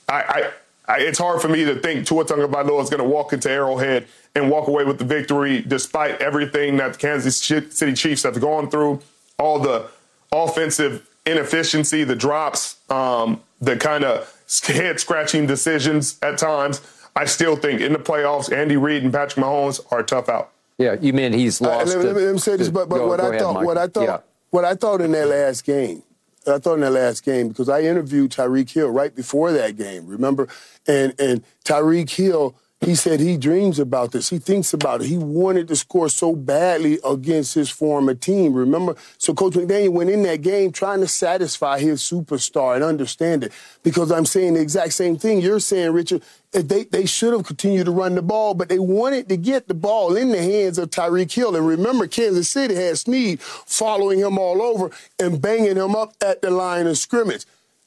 I, 0.08 0.50
I, 0.86 0.94
I 0.94 1.00
it's 1.00 1.18
hard 1.18 1.40
for 1.40 1.48
me 1.48 1.64
to 1.64 1.76
think 1.76 2.06
Tua 2.06 2.24
Tagovailoa 2.24 2.82
is 2.82 2.90
going 2.90 3.02
to 3.02 3.08
walk 3.08 3.32
into 3.32 3.50
Arrowhead 3.50 4.06
and 4.34 4.50
walk 4.50 4.68
away 4.68 4.84
with 4.84 4.98
the 4.98 5.04
victory 5.04 5.62
despite 5.62 6.20
everything 6.20 6.76
that 6.76 6.92
the 6.92 6.98
Kansas 6.98 7.38
City 7.38 7.94
Chiefs 7.94 8.22
have 8.24 8.38
gone 8.40 8.70
through, 8.70 9.00
all 9.38 9.58
the 9.58 9.86
offensive 10.30 11.08
inefficiency, 11.24 12.04
the 12.04 12.14
drops, 12.14 12.76
um, 12.90 13.40
the 13.60 13.76
kind 13.76 14.04
of 14.04 14.32
head 14.66 15.00
scratching 15.00 15.46
decisions 15.46 16.18
at 16.22 16.38
times. 16.38 16.80
I 17.16 17.24
still 17.24 17.56
think 17.56 17.80
in 17.80 17.94
the 17.94 17.98
playoffs, 17.98 18.52
Andy 18.52 18.76
Reid 18.76 19.02
and 19.02 19.12
Patrick 19.12 19.44
Mahomes 19.44 19.80
are 19.90 20.02
tough 20.02 20.28
out. 20.28 20.52
Yeah, 20.78 20.96
you 21.00 21.14
mean 21.14 21.32
he's 21.32 21.60
lost. 21.62 21.94
Uh, 21.94 21.98
let, 21.98 22.14
me, 22.14 22.22
let, 22.22 22.32
me, 22.34 22.38
say 22.38 22.56
this, 22.56 22.68
but, 22.68 22.88
but 22.90 22.98
go, 22.98 23.08
what, 23.08 23.18
go 23.18 23.24
I 23.24 23.28
ahead, 23.30 23.40
thought, 23.40 23.64
what 23.64 23.78
I 23.78 23.86
thought, 23.86 24.04
yeah. 24.04 24.18
what 24.50 24.64
I 24.66 24.74
thought 24.74 25.00
in 25.00 25.12
that 25.12 25.28
last 25.28 25.64
game, 25.64 26.02
I 26.46 26.58
thought 26.58 26.74
in 26.74 26.80
that 26.80 26.90
last 26.90 27.24
game 27.24 27.48
because 27.48 27.70
I 27.70 27.80
interviewed 27.80 28.30
Tyreek 28.30 28.70
Hill 28.70 28.90
right 28.90 29.14
before 29.14 29.52
that 29.52 29.78
game. 29.78 30.06
Remember, 30.06 30.48
and 30.86 31.18
and 31.18 31.42
Tyreek 31.64 32.10
Hill 32.10 32.54
he 32.80 32.94
said 32.94 33.20
he 33.20 33.38
dreams 33.38 33.78
about 33.78 34.12
this. 34.12 34.28
He 34.28 34.38
thinks 34.38 34.74
about 34.74 35.00
it. 35.00 35.06
He 35.06 35.16
wanted 35.16 35.66
to 35.68 35.76
score 35.76 36.10
so 36.10 36.36
badly 36.36 36.98
against 37.04 37.54
his 37.54 37.70
former 37.70 38.14
team. 38.14 38.52
Remember? 38.52 38.94
So 39.16 39.32
Coach 39.32 39.54
McDaniel 39.54 39.88
went 39.90 40.10
in 40.10 40.22
that 40.24 40.42
game 40.42 40.72
trying 40.72 41.00
to 41.00 41.08
satisfy 41.08 41.78
his 41.78 42.02
superstar 42.02 42.74
and 42.74 42.84
understand 42.84 43.44
it. 43.44 43.52
Because 43.82 44.12
I'm 44.12 44.26
saying 44.26 44.54
the 44.54 44.60
exact 44.60 44.92
same 44.92 45.16
thing 45.16 45.40
you're 45.40 45.58
saying, 45.58 45.92
Richard. 45.92 46.22
They, 46.62 46.84
they 46.84 47.04
should 47.04 47.34
have 47.34 47.44
continued 47.44 47.84
to 47.84 47.90
run 47.90 48.14
the 48.14 48.22
ball, 48.22 48.54
but 48.54 48.70
they 48.70 48.78
wanted 48.78 49.28
to 49.28 49.36
get 49.36 49.68
the 49.68 49.74
ball 49.74 50.16
in 50.16 50.30
the 50.30 50.42
hands 50.42 50.78
of 50.78 50.90
Tyreek 50.90 51.32
Hill. 51.32 51.54
And 51.54 51.66
remember, 51.66 52.06
Kansas 52.06 52.48
City 52.48 52.74
had 52.74 52.96
Sneed 52.96 53.40
following 53.40 54.20
him 54.20 54.38
all 54.38 54.62
over 54.62 54.90
and 55.18 55.40
banging 55.40 55.76
him 55.76 55.94
up 55.94 56.14
at 56.24 56.40
the 56.40 56.50
line 56.50 56.86
of 56.86 56.96
scrimmage. 56.96 57.44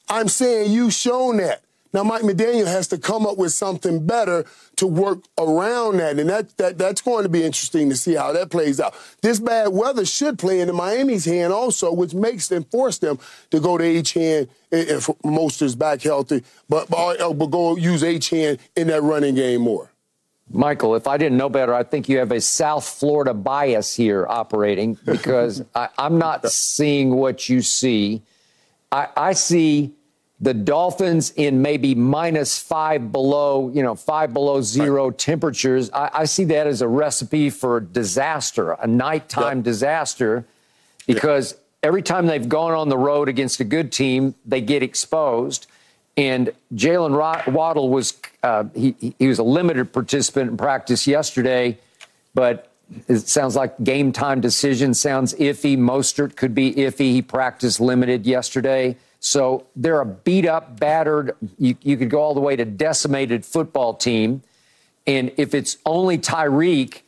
I'm 0.08 0.28
saying 0.28 0.70
you've 0.70 0.92
shown 0.92 1.38
that. 1.38 1.62
Now, 1.92 2.04
Mike 2.04 2.22
McDaniel 2.22 2.66
has 2.66 2.86
to 2.88 2.98
come 2.98 3.26
up 3.26 3.36
with 3.36 3.52
something 3.52 4.06
better 4.06 4.44
to 4.76 4.86
work 4.86 5.24
around 5.38 5.96
that, 5.96 6.18
and 6.18 6.30
that, 6.30 6.56
that 6.56 6.78
that's 6.78 7.00
going 7.00 7.24
to 7.24 7.28
be 7.28 7.42
interesting 7.42 7.90
to 7.90 7.96
see 7.96 8.14
how 8.14 8.32
that 8.32 8.50
plays 8.50 8.78
out. 8.78 8.94
This 9.22 9.40
bad 9.40 9.68
weather 9.68 10.04
should 10.04 10.38
play 10.38 10.60
into 10.60 10.72
Miami's 10.72 11.24
hand 11.24 11.52
also, 11.52 11.92
which 11.92 12.14
makes 12.14 12.48
them 12.48 12.64
force 12.64 12.98
them 12.98 13.18
to 13.50 13.58
go 13.58 13.76
to 13.76 13.84
Achane 13.84 14.48
if 14.70 15.06
Mostert's 15.24 15.74
back 15.74 16.02
healthy, 16.02 16.44
but, 16.68 16.88
but, 16.88 17.20
uh, 17.20 17.32
but 17.32 17.46
go 17.46 17.76
use 17.76 18.02
Achane 18.02 18.60
in 18.76 18.86
that 18.86 19.02
running 19.02 19.34
game 19.34 19.62
more. 19.62 19.90
Michael, 20.52 20.96
if 20.96 21.06
I 21.06 21.16
didn't 21.16 21.38
know 21.38 21.48
better, 21.48 21.72
I 21.72 21.84
think 21.84 22.08
you 22.08 22.18
have 22.18 22.32
a 22.32 22.40
South 22.40 22.84
Florida 22.84 23.32
bias 23.32 23.94
here 23.94 24.26
operating 24.28 24.98
because 25.04 25.64
I, 25.74 25.88
am 25.96 26.18
not 26.18 26.48
seeing 26.50 27.14
what 27.14 27.48
you 27.48 27.62
see. 27.62 28.22
I, 28.90 29.08
I 29.16 29.32
see 29.34 29.92
the 30.40 30.54
Dolphins 30.54 31.32
in 31.36 31.60
maybe 31.60 31.94
minus 31.94 32.58
five 32.58 33.12
below, 33.12 33.70
you 33.74 33.82
know, 33.82 33.94
five 33.94 34.32
below 34.32 34.62
zero 34.62 35.08
right. 35.08 35.18
temperatures. 35.18 35.90
I, 35.92 36.10
I, 36.14 36.24
see 36.24 36.44
that 36.44 36.66
as 36.66 36.80
a 36.80 36.88
recipe 36.88 37.50
for 37.50 37.80
disaster, 37.80 38.72
a 38.72 38.86
nighttime 38.86 39.58
yep. 39.58 39.64
disaster, 39.64 40.46
because 41.06 41.52
yep. 41.52 41.60
every 41.82 42.02
time 42.02 42.26
they've 42.26 42.48
gone 42.48 42.72
on 42.72 42.88
the 42.88 42.96
road 42.96 43.28
against 43.28 43.60
a 43.60 43.64
good 43.64 43.92
team, 43.92 44.34
they 44.46 44.62
get 44.62 44.82
exposed. 44.82 45.66
And 46.16 46.52
Jaylen 46.74 47.52
Waddle 47.52 47.90
was 47.90 48.14
uh, 48.42 48.64
he, 48.74 49.14
he 49.18 49.28
was 49.28 49.38
a 49.38 49.42
limited 49.42 49.92
participant 49.92 50.52
in 50.52 50.56
practice 50.56 51.06
yesterday, 51.06 51.78
but 52.34 52.70
it 53.08 53.28
sounds 53.28 53.56
like 53.56 53.82
game 53.84 54.10
time 54.10 54.40
decision 54.40 54.94
sounds 54.94 55.34
iffy. 55.34 55.76
Mostert 55.76 56.36
could 56.36 56.54
be 56.54 56.72
iffy. 56.74 57.12
He 57.12 57.22
practiced 57.22 57.78
limited 57.78 58.26
yesterday. 58.26 58.96
So 59.20 59.66
they're 59.76 60.00
a 60.00 60.06
beat 60.06 60.46
up, 60.46 60.80
battered, 60.80 61.36
you, 61.58 61.76
you 61.82 61.98
could 61.98 62.08
go 62.08 62.20
all 62.20 62.34
the 62.34 62.40
way 62.40 62.56
to 62.56 62.64
decimated 62.64 63.44
football 63.44 63.94
team. 63.94 64.42
And 65.06 65.30
if 65.36 65.54
it's 65.54 65.76
only 65.84 66.16
Tyreek, 66.18 67.02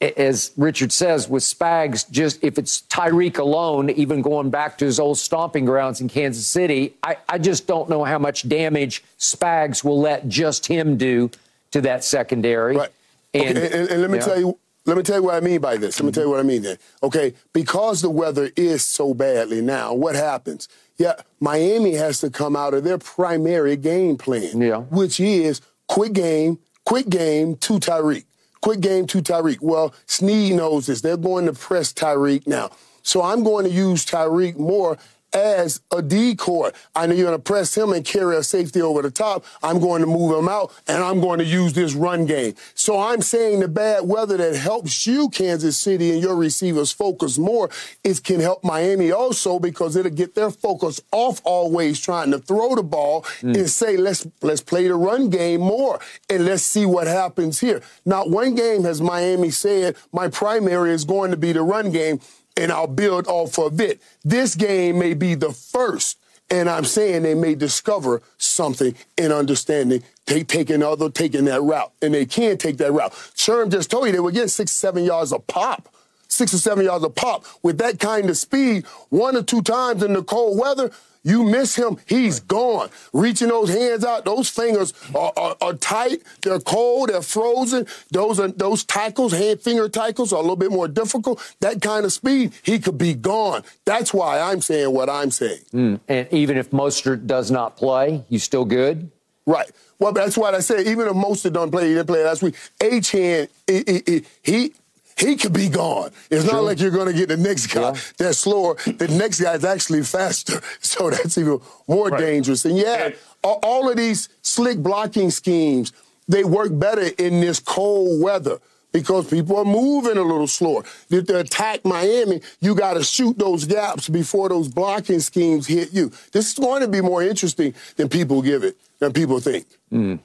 as 0.00 0.52
Richard 0.56 0.90
says, 0.90 1.28
with 1.28 1.42
Spags, 1.42 2.10
just 2.10 2.42
if 2.42 2.56
it's 2.56 2.82
Tyreek 2.82 3.38
alone, 3.38 3.90
even 3.90 4.22
going 4.22 4.48
back 4.48 4.78
to 4.78 4.86
his 4.86 4.98
old 4.98 5.18
stomping 5.18 5.66
grounds 5.66 6.00
in 6.00 6.08
Kansas 6.08 6.46
City, 6.46 6.94
I, 7.02 7.18
I 7.28 7.36
just 7.36 7.66
don't 7.66 7.90
know 7.90 8.04
how 8.04 8.18
much 8.18 8.48
damage 8.48 9.04
Spags 9.18 9.84
will 9.84 10.00
let 10.00 10.28
just 10.28 10.66
him 10.66 10.96
do 10.96 11.30
to 11.72 11.82
that 11.82 12.04
secondary. 12.04 12.76
Right. 12.76 12.90
And, 13.34 13.58
okay, 13.58 13.78
and, 13.78 13.90
and 13.90 14.00
let 14.00 14.10
me 14.10 14.18
tell 14.18 14.38
you 14.38 14.58
let 14.86 14.96
me 14.96 15.02
tell 15.02 15.16
you 15.16 15.22
what 15.22 15.34
I 15.34 15.40
mean 15.40 15.60
by 15.60 15.76
this. 15.76 16.00
Let 16.00 16.06
me 16.06 16.10
mm-hmm. 16.10 16.14
tell 16.14 16.24
you 16.24 16.30
what 16.30 16.40
I 16.40 16.42
mean 16.42 16.62
then. 16.62 16.78
Okay, 17.02 17.34
because 17.52 18.00
the 18.00 18.10
weather 18.10 18.50
is 18.56 18.84
so 18.84 19.12
badly 19.12 19.60
now, 19.60 19.92
what 19.92 20.14
happens? 20.14 20.68
Yeah, 21.00 21.14
Miami 21.40 21.94
has 21.94 22.20
to 22.20 22.28
come 22.28 22.54
out 22.54 22.74
of 22.74 22.84
their 22.84 22.98
primary 22.98 23.74
game 23.74 24.18
plan, 24.18 24.60
yeah. 24.60 24.80
which 24.80 25.18
is 25.18 25.62
quick 25.88 26.12
game, 26.12 26.58
quick 26.84 27.08
game 27.08 27.56
to 27.56 27.78
Tyreek. 27.78 28.26
Quick 28.60 28.80
game 28.80 29.06
to 29.06 29.22
Tyreek. 29.22 29.62
Well, 29.62 29.94
Sneed 30.04 30.56
knows 30.56 30.88
this. 30.88 31.00
They're 31.00 31.16
going 31.16 31.46
to 31.46 31.54
press 31.54 31.94
Tyreek 31.94 32.46
now. 32.46 32.70
So 33.02 33.22
I'm 33.22 33.42
going 33.42 33.64
to 33.64 33.70
use 33.70 34.04
Tyreek 34.04 34.58
more 34.58 34.98
as 35.32 35.80
a 35.90 36.02
decoy. 36.02 36.70
I 36.94 37.06
know 37.06 37.14
you're 37.14 37.26
going 37.26 37.38
to 37.38 37.42
press 37.42 37.76
him 37.76 37.92
and 37.92 38.04
carry 38.04 38.36
a 38.36 38.42
safety 38.42 38.82
over 38.82 39.02
the 39.02 39.10
top. 39.10 39.44
I'm 39.62 39.80
going 39.80 40.00
to 40.00 40.06
move 40.06 40.36
him 40.36 40.48
out, 40.48 40.72
and 40.88 41.02
I'm 41.02 41.20
going 41.20 41.38
to 41.38 41.44
use 41.44 41.72
this 41.72 41.94
run 41.94 42.26
game. 42.26 42.54
So 42.74 42.98
I'm 43.00 43.22
saying 43.22 43.60
the 43.60 43.68
bad 43.68 44.06
weather 44.06 44.36
that 44.36 44.56
helps 44.56 45.06
you, 45.06 45.28
Kansas 45.28 45.78
City, 45.78 46.12
and 46.12 46.22
your 46.22 46.36
receivers 46.36 46.92
focus 46.92 47.38
more, 47.38 47.70
it 48.04 48.22
can 48.22 48.40
help 48.40 48.64
Miami 48.64 49.12
also 49.12 49.58
because 49.58 49.96
it'll 49.96 50.10
get 50.10 50.34
their 50.34 50.50
focus 50.50 51.00
off 51.12 51.40
always 51.44 52.00
trying 52.00 52.30
to 52.30 52.38
throw 52.38 52.74
the 52.74 52.82
ball 52.82 53.22
mm. 53.40 53.56
and 53.56 53.70
say, 53.70 53.96
let's 53.96 54.26
let's 54.42 54.60
play 54.60 54.88
the 54.88 54.94
run 54.94 55.30
game 55.30 55.60
more 55.60 56.00
and 56.28 56.44
let's 56.44 56.62
see 56.62 56.86
what 56.86 57.06
happens 57.06 57.60
here. 57.60 57.82
Not 58.04 58.30
one 58.30 58.54
game 58.54 58.84
has 58.84 59.00
Miami 59.00 59.50
said 59.50 59.96
my 60.12 60.28
primary 60.28 60.92
is 60.92 61.04
going 61.04 61.30
to 61.30 61.36
be 61.36 61.52
the 61.52 61.62
run 61.62 61.90
game 61.90 62.20
and 62.56 62.72
I'll 62.72 62.86
build 62.86 63.26
off 63.26 63.58
of 63.58 63.80
it. 63.80 64.00
This 64.24 64.54
game 64.54 64.98
may 64.98 65.14
be 65.14 65.34
the 65.34 65.52
first, 65.52 66.18
and 66.50 66.68
I'm 66.68 66.84
saying 66.84 67.22
they 67.22 67.34
may 67.34 67.54
discover 67.54 68.22
something 68.38 68.94
in 69.16 69.32
understanding, 69.32 70.02
they 70.26 70.42
taking 70.42 70.82
other, 70.82 71.10
taking 71.10 71.44
that 71.46 71.62
route, 71.62 71.92
and 72.02 72.14
they 72.14 72.26
can 72.26 72.56
take 72.58 72.76
that 72.78 72.92
route. 72.92 73.12
Sherm 73.12 73.70
just 73.70 73.90
told 73.90 74.06
you 74.06 74.12
they 74.12 74.20
were 74.20 74.32
getting 74.32 74.48
six, 74.48 74.72
seven 74.72 75.04
yards 75.04 75.32
a 75.32 75.38
pop 75.38 75.88
six 76.32 76.54
or 76.54 76.58
seven 76.58 76.84
yards 76.84 77.04
a 77.04 77.10
pop 77.10 77.44
with 77.62 77.78
that 77.78 77.98
kind 77.98 78.30
of 78.30 78.36
speed 78.36 78.86
one 79.08 79.36
or 79.36 79.42
two 79.42 79.62
times 79.62 80.02
in 80.02 80.12
the 80.12 80.22
cold 80.22 80.58
weather, 80.58 80.90
you 81.22 81.44
miss 81.44 81.76
him, 81.76 81.98
he's 82.06 82.40
gone. 82.40 82.88
Reaching 83.12 83.48
those 83.48 83.68
hands 83.68 84.04
out, 84.04 84.24
those 84.24 84.48
fingers 84.48 84.94
are, 85.14 85.32
are, 85.36 85.56
are, 85.60 85.74
tight, 85.74 86.22
they're 86.42 86.60
cold, 86.60 87.10
they're 87.10 87.22
frozen. 87.22 87.86
Those 88.10 88.40
are 88.40 88.48
those 88.48 88.84
tackles, 88.84 89.32
hand 89.32 89.60
finger 89.60 89.88
tackles, 89.88 90.32
are 90.32 90.38
a 90.38 90.42
little 90.42 90.56
bit 90.56 90.70
more 90.70 90.88
difficult. 90.88 91.40
That 91.60 91.82
kind 91.82 92.04
of 92.04 92.12
speed, 92.12 92.52
he 92.62 92.78
could 92.78 92.98
be 92.98 93.14
gone. 93.14 93.62
That's 93.84 94.14
why 94.14 94.40
I'm 94.40 94.60
saying 94.60 94.92
what 94.92 95.10
I'm 95.10 95.30
saying. 95.30 95.60
Mm. 95.72 96.00
And 96.08 96.28
even 96.32 96.56
if 96.56 96.70
Mostert 96.70 97.26
does 97.26 97.50
not 97.50 97.76
play, 97.76 98.24
he's 98.28 98.44
still 98.44 98.64
good? 98.64 99.10
Right. 99.46 99.70
Well, 99.98 100.12
that's 100.12 100.36
what 100.36 100.54
I 100.54 100.60
said. 100.60 100.86
Even 100.86 101.06
if 101.08 101.12
Mostert 101.12 101.52
don't 101.52 101.70
play, 101.70 101.88
he 101.88 101.94
didn't 101.94 102.06
play 102.06 102.24
last 102.24 102.42
week. 102.42 102.54
Achane, 102.78 103.48
he 103.66 104.24
he 104.42 104.72
could 105.20 105.52
be 105.52 105.68
gone. 105.68 106.10
It's 106.30 106.44
not 106.50 106.64
like 106.64 106.80
you're 106.80 106.90
going 106.90 107.06
to 107.08 107.12
get 107.12 107.28
the 107.28 107.36
next 107.36 107.66
guy 107.68 107.80
Yeah. 107.92 108.00
that's 108.18 108.38
slower. 108.38 108.74
The 108.86 109.08
next 109.08 109.40
guy 109.40 109.54
is 109.54 109.64
actually 109.64 110.02
faster. 110.02 110.60
So 110.80 111.10
that's 111.10 111.36
even 111.38 111.60
more 111.88 112.08
Right. 112.08 112.20
dangerous. 112.20 112.64
And 112.64 112.76
yeah, 112.76 113.06
And- 113.06 113.14
all 113.42 113.88
of 113.90 113.96
these 113.96 114.28
slick 114.42 114.78
blocking 114.78 115.30
schemes, 115.30 115.92
they 116.28 116.44
work 116.44 116.70
better 116.78 117.10
in 117.18 117.40
this 117.40 117.58
cold 117.60 118.20
weather 118.22 118.58
because 118.92 119.28
people 119.28 119.56
are 119.56 119.64
moving 119.64 120.16
a 120.16 120.22
little 120.22 120.46
slower. 120.48 120.82
To, 121.10 121.22
to 121.22 121.38
attack 121.40 121.84
Miami, 121.84 122.40
you 122.60 122.74
got 122.74 122.94
to 122.94 123.04
shoot 123.04 123.38
those 123.38 123.64
gaps 123.64 124.08
before 124.08 124.48
those 124.48 124.68
blocking 124.68 125.20
schemes 125.20 125.66
hit 125.66 125.92
you. 125.92 126.10
This 126.32 126.52
is 126.52 126.58
going 126.58 126.82
to 126.82 126.88
be 126.88 127.00
more 127.00 127.22
interesting 127.22 127.72
than 127.96 128.08
people 128.08 128.42
give 128.42 128.64
it, 128.64 128.76
than 128.98 129.12
people 129.12 129.38
think. 129.40 129.66
Mm. 129.92 130.18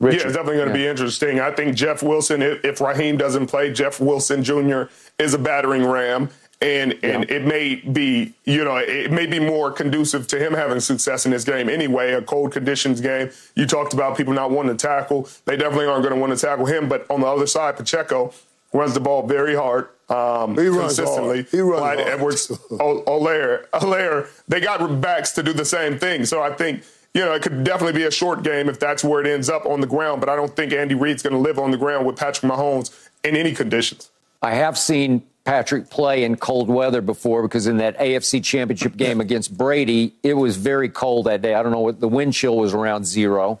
Yeah, 0.00 0.10
it's 0.10 0.24
definitely 0.24 0.56
going 0.56 0.68
to 0.68 0.74
be 0.74 0.86
interesting. 0.86 1.40
I 1.40 1.50
think 1.50 1.74
Jeff 1.74 2.02
Wilson, 2.02 2.42
if, 2.42 2.64
if 2.64 2.80
Raheem 2.80 3.16
doesn't 3.16 3.46
play, 3.46 3.72
Jeff 3.72 3.98
Wilson 4.00 4.42
Jr. 4.44 4.82
is 5.18 5.32
a 5.34 5.38
battering 5.38 5.84
ram. 5.86 6.28
And 6.62 6.94
and 7.04 7.30
it 7.30 7.44
may 7.44 7.74
be, 7.76 8.32
you 8.44 8.64
know, 8.64 8.76
it 8.76 9.10
may 9.12 9.26
be 9.26 9.38
more 9.38 9.70
conducive 9.70 10.26
to 10.28 10.38
him 10.38 10.54
having 10.54 10.80
success 10.80 11.26
in 11.26 11.30
this 11.30 11.44
game 11.44 11.68
anyway, 11.68 12.12
a 12.14 12.22
cold 12.22 12.52
conditions 12.52 13.02
game. 13.02 13.30
You 13.54 13.66
talked 13.66 13.92
about 13.92 14.16
people 14.16 14.32
not 14.32 14.50
wanting 14.50 14.74
to 14.74 14.86
tackle. 14.86 15.28
They 15.44 15.58
definitely 15.58 15.84
aren't 15.86 16.02
going 16.02 16.14
to 16.14 16.20
want 16.20 16.32
to 16.32 16.38
tackle 16.46 16.64
him. 16.64 16.88
But 16.88 17.04
on 17.10 17.20
the 17.20 17.26
other 17.26 17.46
side, 17.46 17.76
Pacheco 17.76 18.32
runs 18.72 18.94
the 18.94 19.00
ball 19.00 19.26
very 19.26 19.54
hard. 19.54 19.88
Um, 20.08 20.56
He 20.56 20.68
runs 20.68 20.96
consistently. 20.96 21.42
hard. 21.42 21.48
He 21.50 21.60
runs 21.60 21.78
Clyde 21.80 21.98
hard. 22.00 22.12
Edwards, 22.12 22.50
O- 22.70 23.02
Olaire, 23.06 23.66
Olaire, 23.74 24.26
they 24.48 24.60
got 24.60 25.00
backs 25.00 25.32
to 25.32 25.42
do 25.42 25.52
the 25.52 25.64
same 25.64 25.98
thing. 25.98 26.24
So 26.24 26.40
I 26.42 26.54
think, 26.54 26.84
you 27.16 27.24
know, 27.24 27.32
it 27.32 27.40
could 27.40 27.64
definitely 27.64 27.98
be 27.98 28.04
a 28.04 28.10
short 28.10 28.42
game 28.42 28.68
if 28.68 28.78
that's 28.78 29.02
where 29.02 29.22
it 29.22 29.26
ends 29.26 29.48
up 29.48 29.64
on 29.64 29.80
the 29.80 29.86
ground. 29.86 30.20
But 30.20 30.28
I 30.28 30.36
don't 30.36 30.54
think 30.54 30.74
Andy 30.74 30.94
Reid's 30.94 31.22
going 31.22 31.32
to 31.32 31.38
live 31.38 31.58
on 31.58 31.70
the 31.70 31.78
ground 31.78 32.06
with 32.06 32.16
Patrick 32.16 32.52
Mahomes 32.52 33.08
in 33.24 33.34
any 33.34 33.54
conditions. 33.54 34.10
I 34.42 34.52
have 34.52 34.76
seen 34.76 35.22
Patrick 35.44 35.88
play 35.88 36.24
in 36.24 36.36
cold 36.36 36.68
weather 36.68 37.00
before 37.00 37.40
because 37.40 37.66
in 37.66 37.78
that 37.78 37.96
AFC 37.98 38.44
championship 38.44 38.98
game 38.98 39.22
against 39.22 39.56
Brady, 39.56 40.12
it 40.22 40.34
was 40.34 40.58
very 40.58 40.90
cold 40.90 41.24
that 41.24 41.40
day. 41.40 41.54
I 41.54 41.62
don't 41.62 41.72
know 41.72 41.80
what 41.80 42.00
the 42.00 42.08
wind 42.08 42.34
chill 42.34 42.58
was 42.58 42.74
around 42.74 43.06
zero. 43.06 43.60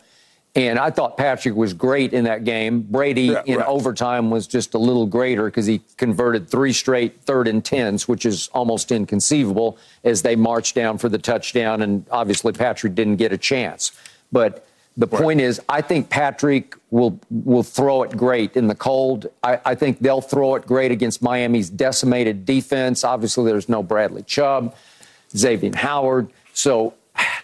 And 0.56 0.78
I 0.78 0.90
thought 0.90 1.18
Patrick 1.18 1.54
was 1.54 1.74
great 1.74 2.14
in 2.14 2.24
that 2.24 2.44
game. 2.44 2.80
Brady 2.80 3.24
Yeah, 3.24 3.42
in 3.44 3.58
right. 3.58 3.66
overtime 3.68 4.30
was 4.30 4.46
just 4.46 4.72
a 4.72 4.78
little 4.78 5.06
greater 5.06 5.44
because 5.44 5.66
he 5.66 5.82
converted 5.98 6.48
three 6.48 6.72
straight 6.72 7.20
third 7.22 7.46
and 7.46 7.62
tens, 7.62 8.08
which 8.08 8.24
is 8.24 8.48
almost 8.54 8.90
inconceivable 8.90 9.76
as 10.02 10.22
they 10.22 10.34
marched 10.34 10.74
down 10.74 10.96
for 10.96 11.10
the 11.10 11.18
touchdown. 11.18 11.82
And 11.82 12.06
obviously, 12.10 12.52
Patrick 12.52 12.94
didn't 12.94 13.16
get 13.16 13.32
a 13.32 13.38
chance. 13.38 13.92
But 14.32 14.66
the 14.96 15.06
point 15.06 15.42
is, 15.42 15.60
I 15.68 15.82
think 15.82 16.08
Patrick 16.08 16.74
will 16.90 17.20
will 17.30 17.62
throw 17.62 18.02
it 18.02 18.16
great 18.16 18.56
in 18.56 18.66
the 18.66 18.74
cold. 18.74 19.26
I, 19.42 19.60
I 19.62 19.74
think 19.74 19.98
they'll 19.98 20.22
throw 20.22 20.54
it 20.54 20.66
great 20.66 20.90
against 20.90 21.20
Miami's 21.20 21.68
decimated 21.68 22.46
defense. 22.46 23.04
Obviously, 23.04 23.44
there's 23.44 23.68
no 23.68 23.82
Bradley 23.82 24.22
Chubb, 24.22 24.74
Xavier 25.36 25.76
Howard. 25.76 26.30
So, 26.54 26.94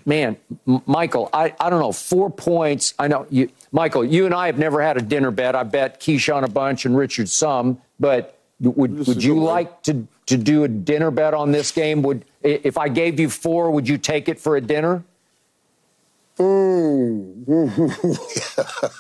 man, 0.05 0.37
M- 0.67 0.83
Michael, 0.87 1.29
I, 1.33 1.55
I 1.61 1.71
don't 1.71 1.81
know, 1.81 1.93
four 1.93 2.31
points. 2.31 2.95
I 2.99 3.09
know 3.09 3.27
you, 3.31 3.49
Michael. 3.71 4.05
You 4.05 4.27
and 4.27 4.35
I 4.35 4.47
have 4.47 4.59
never 4.59 4.83
had 4.83 4.97
a 4.97 5.03
dinner 5.03 5.31
bet. 5.31 5.55
I 5.55 5.63
bet 5.63 6.01
Keyshawn 6.01 6.43
a 6.45 6.49
bunch 6.49 6.85
and 6.85 6.97
Richard 6.97 7.29
some. 7.29 7.81
But 8.01 8.39
would 8.61 8.99
This 8.99 9.09
would 9.09 9.25
you 9.25 9.39
like 9.39 9.83
to 9.85 10.07
to 10.27 10.37
do 10.37 10.65
a 10.65 10.69
dinner 10.69 11.11
bet 11.11 11.35
on 11.35 11.53
this 11.53 11.71
game? 11.73 12.03
Would 12.03 12.25
if 12.43 12.79
I 12.79 12.89
gave 12.89 13.19
you 13.21 13.29
four, 13.31 13.71
would 13.71 13.89
you 13.89 13.99
take 13.99 14.29
it 14.29 14.39
for 14.41 14.57
a 14.57 14.61
dinner? 14.61 15.05
Mm. 16.39 17.89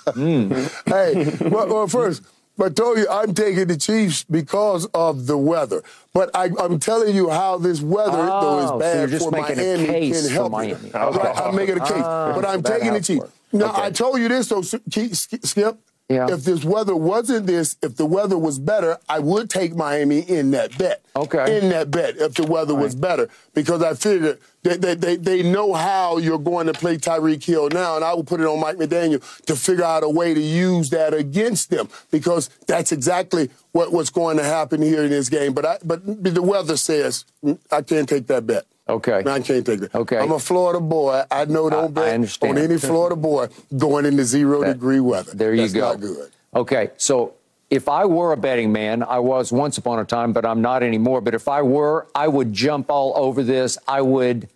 Hmm. 0.14 0.52
Hey, 0.86 1.36
well, 1.48 1.66
well, 1.68 1.86
first, 1.86 2.22
I 2.60 2.68
told 2.68 2.98
you 2.98 3.08
I'm 3.08 3.34
taking 3.34 3.66
the 3.66 3.76
Chiefs 3.76 4.24
because 4.24 4.86
of 4.94 5.26
the 5.26 5.36
weather. 5.38 5.82
But 6.14 6.30
I, 6.34 6.50
I'm 6.60 6.78
telling 6.78 7.14
you 7.16 7.30
how 7.30 7.58
this 7.58 7.80
weather, 7.80 8.10
though, 8.16 8.40
Oh, 8.42 8.58
is 8.60 8.68
so 8.68 8.78
bad 8.78 8.98
you're 8.98 9.06
just 9.18 9.24
for 9.24 9.30
making 9.32 9.58
a 9.58 9.62
Miami 9.76 9.86
case 9.86 10.20
can 10.20 10.28
for 10.28 10.32
help 10.34 10.52
Miami. 10.52 10.88
you. 10.88 10.92
Right, 10.92 11.38
I'm 11.38 11.56
making 11.56 11.76
a 11.78 11.80
case. 11.80 11.92
Ah, 12.04 12.32
but 12.34 12.44
I'm 12.44 12.62
taking 12.62 12.92
the 12.92 13.00
Chiefs. 13.00 13.26
Now, 13.52 13.70
Okay. 13.70 13.82
I 13.82 13.90
told 13.90 14.18
you 14.20 14.28
this, 14.28 14.48
though, 14.48 14.62
Sk- 14.62 14.80
Sk- 14.90 15.44
Skip. 15.44 15.78
Yeah. 16.08 16.26
If 16.30 16.44
this 16.44 16.62
weather 16.62 16.94
wasn't 16.94 17.46
this, 17.46 17.76
if 17.80 17.96
the 17.96 18.04
weather 18.04 18.36
was 18.36 18.58
better, 18.58 18.98
I 19.08 19.18
would 19.18 19.48
take 19.48 19.74
Miami 19.74 20.18
in 20.18 20.50
that 20.50 20.76
bet. 20.76 21.02
Okay. 21.16 21.58
In 21.58 21.70
that 21.70 21.90
bet, 21.90 22.16
if 22.18 22.34
the 22.34 22.44
weather 22.44 22.74
was 22.74 22.94
better, 22.94 23.30
because 23.54 23.82
I 23.82 23.94
figured 23.94 24.38
that 24.64 24.82
they, 24.82 24.94
they, 24.94 25.16
they 25.16 25.42
know 25.42 25.72
how 25.72 26.18
you're 26.18 26.38
going 26.38 26.66
to 26.66 26.74
play 26.74 26.98
Tyreek 26.98 27.42
Hill 27.42 27.70
now, 27.70 27.96
and 27.96 28.04
I 28.04 28.12
will 28.12 28.24
put 28.24 28.40
it 28.40 28.46
on 28.46 28.60
Mike 28.60 28.76
McDaniel 28.76 29.22
to 29.46 29.56
figure 29.56 29.84
out 29.84 30.02
a 30.02 30.08
way 30.08 30.34
to 30.34 30.40
use 30.40 30.90
that 30.90 31.14
against 31.14 31.70
them, 31.70 31.88
because 32.10 32.50
that's 32.66 32.92
exactly 32.92 33.48
what, 33.72 33.90
what's 33.92 34.10
going 34.10 34.36
to 34.36 34.44
happen 34.44 34.82
here 34.82 35.04
in 35.04 35.10
this 35.10 35.30
game. 35.30 35.54
But 35.54 35.64
I, 35.64 35.78
but 35.82 36.02
the 36.04 36.42
weather 36.42 36.76
says 36.76 37.24
mm, 37.42 37.58
I 37.70 37.80
can't 37.80 38.08
take 38.08 38.26
that 38.26 38.46
bet. 38.46 38.66
Okay. 38.88 39.18
I 39.18 39.40
can't 39.40 39.66
take 39.66 39.80
that. 39.80 39.94
Okay. 39.94 40.18
I'm 40.18 40.32
a 40.32 40.38
Florida 40.38 40.80
boy. 40.80 41.22
I 41.30 41.44
know 41.44 41.70
don't 41.70 41.94
bet 41.94 42.14
on 42.42 42.58
any 42.58 42.78
Florida 42.78 43.16
boy 43.16 43.48
going 43.76 44.06
into 44.06 44.24
zero 44.24 44.64
degree 44.64 45.00
weather. 45.00 45.32
There 45.34 45.54
you 45.54 45.62
That's 45.62 45.72
go. 45.72 45.90
Not 45.92 46.00
good. 46.00 46.30
Okay, 46.54 46.90
so 46.98 47.34
if 47.70 47.88
I 47.88 48.04
were 48.04 48.32
a 48.32 48.36
betting 48.36 48.70
man, 48.72 49.02
I 49.02 49.18
was 49.18 49.50
once 49.50 49.78
upon 49.78 49.98
a 49.98 50.04
time, 50.04 50.32
but 50.34 50.44
I'm 50.44 50.60
not 50.60 50.82
anymore. 50.82 51.22
But 51.22 51.34
if 51.34 51.48
I 51.48 51.62
were, 51.62 52.06
I 52.14 52.28
would 52.28 52.52
jump 52.52 52.90
all 52.90 53.14
over 53.16 53.42
this. 53.42 53.78
I 53.88 54.02
would, 54.02 54.50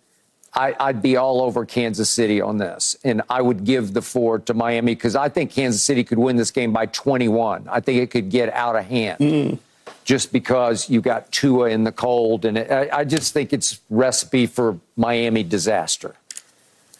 I, 0.53 0.75
I'd 0.79 1.01
be 1.01 1.17
all 1.17 1.41
over 1.41 1.65
Kansas 1.65 2.11
City 2.11 2.39
on 2.39 2.57
this, 2.57 2.95
and 3.03 3.23
I 3.27 3.41
would 3.41 3.63
give 3.63 3.93
the 3.93 4.03
four 4.03 4.37
to 4.39 4.53
Miami 4.53 4.93
because 4.93 5.15
I 5.15 5.29
think 5.29 5.51
Kansas 5.51 5.83
City 5.83 6.03
could 6.03 6.19
win 6.19 6.35
this 6.35 6.51
game 6.51 6.71
by 6.71 6.85
21. 6.85 7.67
I 7.67 7.79
think 7.79 7.99
it 8.03 8.11
could 8.11 8.29
get 8.29 8.53
out 8.53 8.75
of 8.75 8.85
hand. 8.85 9.19
Mm. 9.19 9.59
Just 10.07 10.31
because 10.31 10.89
you 10.89 11.01
got 11.01 11.33
Tua 11.33 11.69
in 11.69 11.83
the 11.83 11.91
cold, 11.91 12.45
and 12.45 12.57
it, 12.57 12.71
I, 12.71 12.99
I 12.99 13.03
just 13.03 13.33
think 13.33 13.51
it's 13.51 13.81
recipe 13.89 14.45
for 14.45 14.79
Miami 14.95 15.43
disaster. 15.43 16.15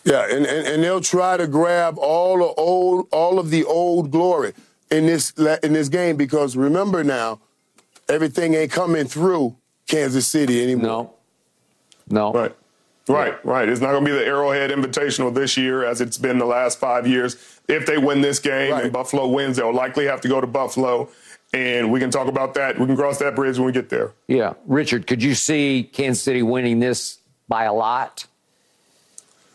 Yeah, 0.03 0.25
and, 0.29 0.45
and, 0.45 0.67
and 0.67 0.83
they'll 0.83 0.99
try 0.99 1.37
to 1.37 1.47
grab 1.47 1.97
all 1.97 2.37
the 2.39 2.53
old, 2.59 3.07
all 3.13 3.39
of 3.39 3.49
the 3.49 3.63
old 3.63 4.11
glory 4.11 4.51
in 4.91 5.05
this 5.05 5.31
in 5.63 5.71
this 5.71 5.87
game 5.87 6.17
because 6.17 6.57
remember 6.57 7.01
now, 7.01 7.39
everything 8.09 8.55
ain't 8.55 8.71
coming 8.73 9.05
through 9.05 9.55
Kansas 9.87 10.27
City 10.27 10.61
anymore. 10.61 11.13
No, 12.09 12.33
no, 12.33 12.33
Right. 12.33 12.55
Right, 13.09 13.45
right. 13.45 13.69
It's 13.69 13.79
not 13.79 13.91
going 13.91 14.03
to 14.03 14.11
be 14.11 14.17
the 14.17 14.25
Arrowhead 14.25 14.69
Invitational 14.69 15.33
this 15.33 15.55
year 15.55 15.85
as 15.85 16.01
it's 16.01 16.17
been 16.17 16.39
the 16.39 16.45
last 16.45 16.77
five 16.77 17.07
years. 17.07 17.37
If 17.69 17.85
they 17.85 17.97
win 17.97 18.19
this 18.19 18.39
game 18.39 18.73
Right. 18.73 18.83
and 18.83 18.91
Buffalo 18.91 19.29
wins, 19.29 19.55
they'll 19.55 19.73
likely 19.73 20.07
have 20.07 20.19
to 20.21 20.27
go 20.27 20.41
to 20.41 20.47
Buffalo. 20.47 21.07
And 21.53 21.91
we 21.91 21.99
can 21.99 22.11
talk 22.11 22.27
about 22.27 22.53
that. 22.55 22.77
We 22.77 22.85
can 22.85 22.97
cross 22.97 23.19
that 23.19 23.35
bridge 23.35 23.57
when 23.57 23.65
we 23.67 23.71
get 23.71 23.89
there. 23.89 24.11
Yeah, 24.27 24.53
Richard, 24.65 25.07
could 25.07 25.23
you 25.23 25.33
see 25.33 25.89
Kansas 25.93 26.21
City 26.21 26.43
winning 26.43 26.79
this 26.79 27.19
by 27.47 27.63
a 27.63 27.73
lot? 27.73 28.25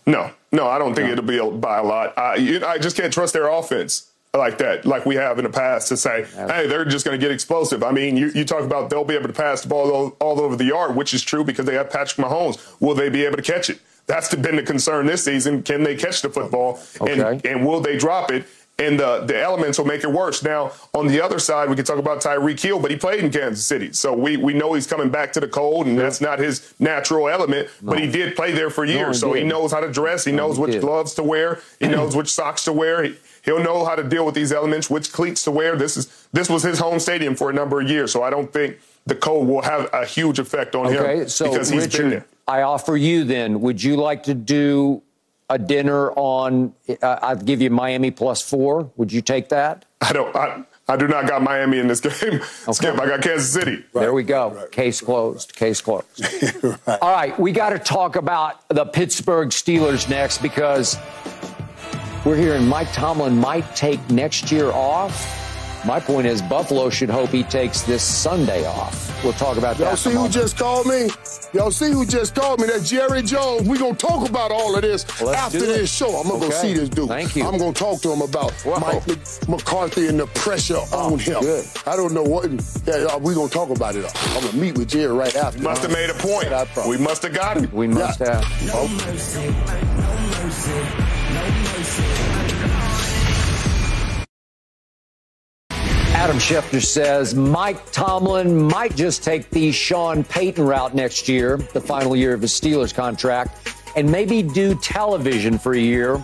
No, 0.06 0.30
no, 0.50 0.66
I 0.68 0.78
don't 0.78 0.94
think 0.94 1.10
it'll 1.10 1.24
be 1.24 1.38
a, 1.38 1.44
by 1.50 1.78
a 1.78 1.82
lot. 1.82 2.16
I, 2.18 2.36
you, 2.36 2.64
I 2.64 2.78
just 2.78 2.96
can't 2.96 3.12
trust 3.12 3.34
their 3.34 3.46
offense 3.48 4.10
like 4.34 4.56
that, 4.58 4.86
like 4.86 5.04
we 5.04 5.14
have 5.16 5.38
in 5.38 5.44
the 5.44 5.50
past, 5.50 5.88
to 5.88 5.96
say, 5.96 6.24
hey, 6.34 6.66
they're 6.66 6.86
just 6.86 7.04
going 7.04 7.18
to 7.18 7.22
get 7.24 7.30
explosive. 7.30 7.84
I 7.84 7.92
mean, 7.92 8.16
you, 8.16 8.30
you 8.34 8.44
talk 8.46 8.62
about 8.64 8.88
they'll 8.88 9.04
be 9.04 9.14
able 9.14 9.28
to 9.28 9.32
pass 9.34 9.60
the 9.60 9.68
ball 9.68 9.90
all, 9.92 10.08
all 10.20 10.40
over 10.40 10.56
the 10.56 10.64
yard, 10.64 10.96
which 10.96 11.12
is 11.12 11.22
true 11.22 11.44
because 11.44 11.66
they 11.66 11.74
have 11.74 11.90
Patrick 11.90 12.26
Mahomes. 12.26 12.58
Will 12.80 12.94
they 12.94 13.10
be 13.10 13.24
able 13.26 13.36
to 13.36 13.42
catch 13.42 13.68
it? 13.68 13.78
That's 14.06 14.34
been 14.34 14.56
the 14.56 14.62
concern 14.62 15.06
this 15.06 15.24
season. 15.24 15.62
Can 15.62 15.84
they 15.84 15.94
catch 15.94 16.22
the 16.22 16.30
football? 16.30 16.80
And, 17.06 17.20
Okay. 17.22 17.50
and 17.50 17.64
will 17.64 17.80
they 17.80 17.96
drop 17.98 18.30
it? 18.32 18.46
And 18.82 18.98
the, 18.98 19.20
the 19.20 19.40
elements 19.40 19.78
will 19.78 19.84
make 19.86 20.02
it 20.02 20.10
worse. 20.10 20.42
Now, 20.42 20.72
on 20.92 21.06
the 21.06 21.20
other 21.20 21.38
side, 21.38 21.68
we 21.70 21.76
can 21.76 21.84
talk 21.84 21.98
about 21.98 22.20
Tyreek 22.20 22.60
Hill, 22.60 22.80
but 22.80 22.90
he 22.90 22.96
played 22.96 23.22
in 23.22 23.30
Kansas 23.30 23.64
City. 23.64 23.92
So 23.92 24.12
we, 24.12 24.36
we 24.36 24.54
know 24.54 24.72
he's 24.72 24.88
coming 24.88 25.08
back 25.08 25.32
to 25.34 25.40
the 25.40 25.46
cold, 25.46 25.86
and 25.86 25.96
that's 25.96 26.20
not 26.20 26.40
his 26.40 26.74
natural 26.80 27.28
element. 27.28 27.68
But 27.80 28.00
he 28.00 28.10
did 28.10 28.34
play 28.34 28.50
there 28.52 28.70
for 28.70 28.84
years. 28.84 29.16
he 29.16 29.20
so 29.20 29.32
he 29.34 29.44
knows 29.44 29.70
how 29.72 29.80
to 29.80 29.90
dress. 29.92 30.24
He 30.24 30.32
No, 30.32 30.48
knows 30.48 30.56
he 30.56 30.62
which 30.62 30.72
did. 30.72 30.80
gloves 30.80 31.14
to 31.14 31.22
wear. 31.22 31.60
He 31.78 31.86
knows 31.94 32.16
which 32.16 32.28
socks 32.28 32.64
to 32.64 32.72
wear. 32.72 33.04
He, 33.04 33.14
he'll 33.44 33.62
know 33.62 33.84
how 33.84 33.94
to 33.94 34.02
deal 34.02 34.26
with 34.26 34.34
these 34.34 34.52
elements, 34.52 34.90
which 34.90 35.12
cleats 35.12 35.44
to 35.44 35.52
wear. 35.52 35.76
This 35.76 35.96
is 35.96 36.26
this 36.32 36.48
was 36.50 36.62
his 36.64 36.78
home 36.80 36.98
stadium 36.98 37.36
for 37.36 37.50
a 37.50 37.52
number 37.52 37.80
of 37.80 37.88
years. 37.88 38.10
So 38.12 38.22
I 38.24 38.30
don't 38.30 38.52
think 38.52 38.78
the 39.06 39.14
cold 39.14 39.46
will 39.46 39.62
have 39.62 39.88
a 39.92 40.04
huge 40.04 40.38
effect 40.40 40.74
on 40.74 40.86
Okay, 40.86 41.20
him 41.22 41.28
so 41.28 41.50
because 41.52 41.68
he's 41.68 41.86
been 41.86 42.10
there. 42.10 42.26
I 42.48 42.62
offer 42.62 42.96
you 42.96 43.22
then, 43.24 43.60
would 43.60 43.82
you 43.82 43.96
like 43.96 44.24
to 44.24 44.34
do 44.34 45.02
a 45.50 45.58
dinner 45.58 46.10
on, 46.12 46.72
uh, 47.02 47.18
I'd 47.22 47.44
give 47.44 47.60
you 47.60 47.70
Miami 47.70 48.10
plus 48.10 48.42
four. 48.42 48.90
Would 48.96 49.12
you 49.12 49.20
take 49.20 49.48
that? 49.50 49.84
I 50.00 50.12
don't. 50.12 50.34
I, 50.34 50.64
I 50.88 50.96
do 50.96 51.06
not 51.06 51.28
got 51.28 51.42
Miami 51.42 51.78
in 51.78 51.86
this 51.86 52.00
game. 52.00 52.40
Skip, 52.72 52.98
I 53.00 53.06
got 53.06 53.22
Kansas 53.22 53.52
City. 53.52 53.84
there 53.94 54.12
we 54.12 54.24
go. 54.24 54.66
Case 54.72 55.00
closed. 55.00 55.54
Case 55.54 55.80
closed. 55.80 56.06
All 56.86 57.12
right, 57.12 57.38
we 57.38 57.52
got 57.52 57.70
to 57.70 57.78
talk 57.78 58.16
about 58.16 58.68
the 58.68 58.84
Pittsburgh 58.84 59.50
Steelers 59.50 60.08
next 60.10 60.42
because 60.42 60.98
we're 62.24 62.36
hearing 62.36 62.66
Mike 62.66 62.92
Tomlin 62.92 63.36
might 63.38 63.76
take 63.76 64.10
next 64.10 64.50
year 64.50 64.70
off. 64.70 65.41
My 65.84 65.98
point 65.98 66.28
is, 66.28 66.40
Buffalo 66.42 66.90
should 66.90 67.10
hope 67.10 67.30
he 67.30 67.42
takes 67.42 67.82
this 67.82 68.04
Sunday 68.04 68.64
off. 68.66 69.24
We'll 69.24 69.32
talk 69.32 69.56
about 69.56 69.76
that. 69.78 69.82
Y'all 69.82 69.90
that. 69.90 69.98
see 69.98 70.10
in 70.10 70.16
a 70.16 70.18
who 70.18 70.24
moment. 70.28 70.34
just 70.34 70.56
called 70.56 70.86
me? 70.86 71.08
Y'all 71.52 71.70
see 71.72 71.90
who 71.90 72.06
just 72.06 72.34
called 72.36 72.60
me? 72.60 72.68
That's 72.68 72.88
Jerry 72.88 73.20
Jones. 73.22 73.68
we 73.68 73.78
going 73.78 73.96
to 73.96 74.06
talk 74.06 74.28
about 74.28 74.52
all 74.52 74.76
of 74.76 74.82
this 74.82 75.04
Let's 75.20 75.38
after 75.38 75.58
this 75.58 75.92
show. 75.92 76.16
I'm 76.16 76.28
going 76.28 76.40
to 76.40 76.48
go 76.48 76.52
see 76.54 76.74
this 76.74 76.88
dude. 76.88 77.08
Thank 77.08 77.34
you. 77.34 77.44
I'm 77.44 77.58
going 77.58 77.74
to 77.74 77.78
talk 77.78 78.00
to 78.02 78.12
him 78.12 78.22
about 78.22 78.52
Whoa. 78.62 78.78
Mike 78.78 79.48
McCarthy 79.48 80.06
and 80.06 80.20
the 80.20 80.26
pressure 80.28 80.76
oh, 80.92 81.12
on 81.14 81.18
him. 81.18 81.36
Oh, 81.38 81.40
good. 81.40 81.66
I 81.84 81.96
don't 81.96 82.14
know 82.14 82.22
what. 82.22 82.44
Yeah, 82.86 83.16
we're 83.16 83.34
going 83.34 83.48
to 83.48 83.54
talk 83.54 83.70
about 83.70 83.96
it. 83.96 84.04
I'm 84.36 84.40
going 84.40 84.52
to 84.52 84.56
meet 84.56 84.78
with 84.78 84.88
Jerry 84.88 85.12
right 85.12 85.34
after. 85.34 85.62
Must 85.62 85.82
have 85.82 85.92
made 85.92 86.10
a 86.10 86.14
point. 86.14 86.48
We 86.88 86.96
must 86.96 87.22
have 87.24 87.34
got 87.34 87.56
him. 87.56 87.70
We 87.72 87.88
must 87.88 88.20
Yeah. 88.20 88.40
have. 88.40 88.70
Oh. 88.72 88.86
No 88.86 89.06
mercy, 89.06 89.48
no 89.48 90.42
mercy, 90.44 91.01
Adam 96.22 96.36
Schefter 96.36 96.80
says 96.80 97.34
Mike 97.34 97.90
Tomlin 97.90 98.68
might 98.68 98.94
just 98.94 99.24
take 99.24 99.50
the 99.50 99.72
Sean 99.72 100.22
Payton 100.22 100.64
route 100.64 100.94
next 100.94 101.28
year, 101.28 101.56
the 101.56 101.80
final 101.80 102.14
year 102.14 102.32
of 102.32 102.40
his 102.40 102.52
Steelers 102.52 102.94
contract, 102.94 103.74
and 103.96 104.08
maybe 104.08 104.40
do 104.40 104.76
television 104.76 105.58
for 105.58 105.74
a 105.74 105.80
year 105.80 106.18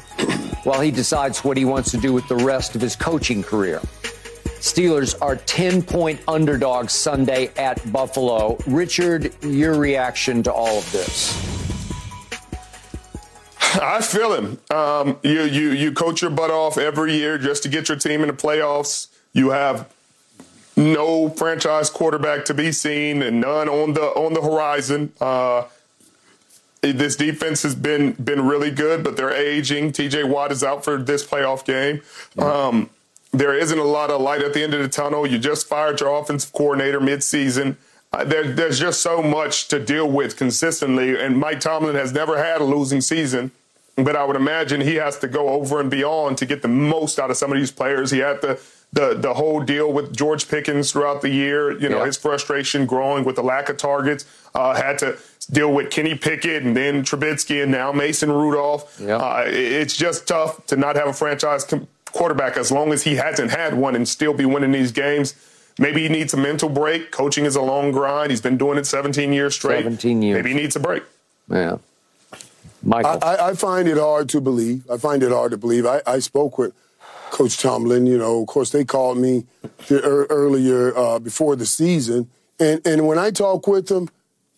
while 0.63 0.81
he 0.81 0.93
decides 0.93 1.43
what 1.43 1.57
he 1.57 1.65
wants 1.65 1.91
to 1.91 1.97
do 1.97 2.13
with 2.13 2.29
the 2.29 2.37
rest 2.37 2.77
of 2.77 2.81
his 2.81 2.95
coaching 2.95 3.43
career. 3.43 3.81
Steelers 4.61 5.17
are 5.21 5.35
10 5.35 5.83
point 5.83 6.21
underdogs 6.29 6.93
Sunday 6.93 7.51
at 7.57 7.93
Buffalo. 7.93 8.57
Richard, 8.69 9.35
your 9.43 9.75
reaction 9.75 10.45
to 10.45 10.53
all 10.53 10.79
of 10.79 10.93
this? 10.93 11.35
I 13.83 14.01
feel 14.01 14.33
him. 14.33 14.61
Um, 14.71 15.19
you 15.25 15.43
you 15.43 15.71
you 15.73 15.91
coach 15.91 16.23
your 16.23 16.31
butt 16.31 16.53
off 16.53 16.79
every 16.79 17.15
year 17.17 17.37
just 17.37 17.65
to 17.65 17.69
get 17.69 17.89
your 17.89 17.99
team 17.99 18.21
in 18.21 18.29
the 18.29 18.33
playoffs. 18.33 19.09
You 19.33 19.51
have 19.51 19.89
no 20.77 21.29
franchise 21.29 21.91
quarterback 21.91 22.45
to 22.47 22.55
be 22.55 22.73
seen 22.73 23.21
and 23.23 23.41
none 23.41 23.69
on 23.69 23.95
the 23.95 24.03
on 24.03 24.33
the 24.33 24.41
horizon. 24.41 25.13
Uh, 25.21 25.65
this 26.81 27.17
defense 27.17 27.63
has 27.63 27.75
been 27.75 28.13
been 28.13 28.47
really 28.47 28.71
good, 28.71 29.03
but 29.03 29.17
they're 29.17 29.35
aging. 29.35 29.93
T.J. 29.93 30.25
Watt 30.25 30.53
is 30.53 30.63
out 30.63 30.85
for 30.85 30.97
this 30.97 31.27
playoff 31.27 31.65
game. 31.65 32.01
Um, 32.39 32.91
there 33.33 33.55
isn't 33.55 33.79
a 33.79 33.85
lot 33.85 34.11
of 34.11 34.21
light 34.21 34.43
at 34.43 34.55
the 34.55 34.63
end 34.63 34.75
of 34.75 34.81
the 34.81 34.89
tunnel. 34.89 35.27
You 35.27 35.39
just 35.39 35.67
fired 35.67 36.01
your 36.01 36.17
offensive 36.17 36.53
coordinator 36.53 37.01
midseason. 37.01 37.77
Uh, 38.13 38.25
there, 38.25 38.51
there's 38.51 38.79
just 38.79 39.03
so 39.03 39.23
much 39.23 39.69
to 39.69 39.79
deal 39.79 40.11
with 40.11 40.37
consistently, 40.37 41.21
and 41.21 41.37
Mike 41.37 41.61
Tomlin 41.61 41.95
has 41.95 42.13
never 42.13 42.43
had 42.43 42.61
a 42.61 42.65
losing 42.65 43.01
season. 43.01 43.51
But 43.97 44.15
I 44.15 44.25
would 44.25 44.37
imagine 44.37 44.81
he 44.81 44.95
has 44.95 45.19
to 45.19 45.29
go 45.29 45.49
over 45.49 45.81
and 45.81 45.91
beyond 45.91 46.39
to 46.39 46.47
get 46.47 46.63
the 46.63 46.69
most 46.69 47.19
out 47.19 47.31
of 47.31 47.37
some 47.37 47.51
of 47.51 47.59
these 47.59 47.73
players. 47.73 48.13
He 48.13 48.21
had 48.21 48.41
the 48.41 48.61
the 48.93 49.15
the 49.15 49.35
whole 49.35 49.61
deal 49.61 49.93
with 49.93 50.17
George 50.17 50.49
Pickens 50.49 50.93
throughout 50.93 51.23
the 51.23 51.29
year. 51.31 51.73
You 51.79 51.89
know 51.89 51.99
Yeah. 51.99 52.07
his 52.07 52.17
frustration 52.17 52.87
growing 52.87 53.25
with 53.25 53.37
the 53.37 53.43
lack 53.43 53.69
of 53.69 53.77
targets. 53.77 54.25
Uh, 54.55 54.75
had 54.75 54.99
to 55.01 55.17
deal 55.51 55.73
with 55.73 55.91
Kenny 55.91 56.15
Pickett 56.17 56.63
and 56.63 56.77
then 56.77 57.03
Trubisky 57.05 57.63
and 57.63 57.71
now 57.71 57.93
Mason 57.93 58.31
Rudolph. 58.33 58.99
Yeah. 59.01 59.17
Uh, 59.19 59.45
it's 59.47 59.97
just 59.97 60.27
tough 60.27 60.65
to 60.67 60.77
not 60.77 60.97
have 60.97 61.09
a 61.09 61.13
franchise 61.13 61.65
com- 61.65 61.87
quarterback 62.13 62.57
as 62.57 62.73
long 62.73 62.93
as 62.93 63.03
he 63.05 63.17
hasn't 63.17 63.51
had 63.51 63.75
one 63.75 63.95
and 63.95 64.09
still 64.09 64.33
be 64.35 64.45
winning 64.47 64.73
these 64.73 64.91
games. 64.91 65.35
Maybe 65.79 66.03
he 66.03 66.09
needs 66.09 66.35
a 66.35 66.37
mental 66.37 66.69
break. 66.69 67.13
Coaching 67.13 67.45
is 67.45 67.55
a 67.55 67.61
long 67.63 67.93
grind. 67.93 68.31
He's 68.31 68.41
been 68.41 68.57
doing 68.57 68.79
it 68.79 68.87
17 68.87 69.33
years 69.33 69.55
straight. 69.55 69.85
17 69.85 70.23
years. 70.23 70.37
Maybe 70.37 70.49
he 70.55 70.57
needs 70.61 70.75
a 70.75 70.81
break. 70.81 71.05
Yeah. 71.49 71.77
Michael. 72.83 73.19
I, 73.23 73.51
I 73.51 73.55
find 73.55 73.87
it 73.89 73.99
hard 73.99 74.29
to 74.31 74.41
believe. 74.41 74.91
I 74.91 74.97
find 74.97 75.23
it 75.23 75.31
hard 75.31 75.51
to 75.53 75.57
believe. 75.57 75.87
I, 75.87 76.01
I 76.07 76.19
spoke 76.21 76.59
with 76.59 76.73
Coach 77.31 77.59
Tomlin. 77.59 78.07
You 78.07 78.19
know, 78.19 78.41
of 78.41 78.47
course, 78.47 78.71
they 78.71 78.85
called 78.85 79.19
me 79.19 79.45
earlier 79.91 80.97
uh, 80.97 81.19
before 81.19 81.57
the 81.57 81.67
season, 81.67 82.29
and 82.59 82.81
and 82.87 83.07
when 83.07 83.19
I 83.19 83.31
talked 83.31 83.67
with 83.69 83.91
him, 83.91 84.09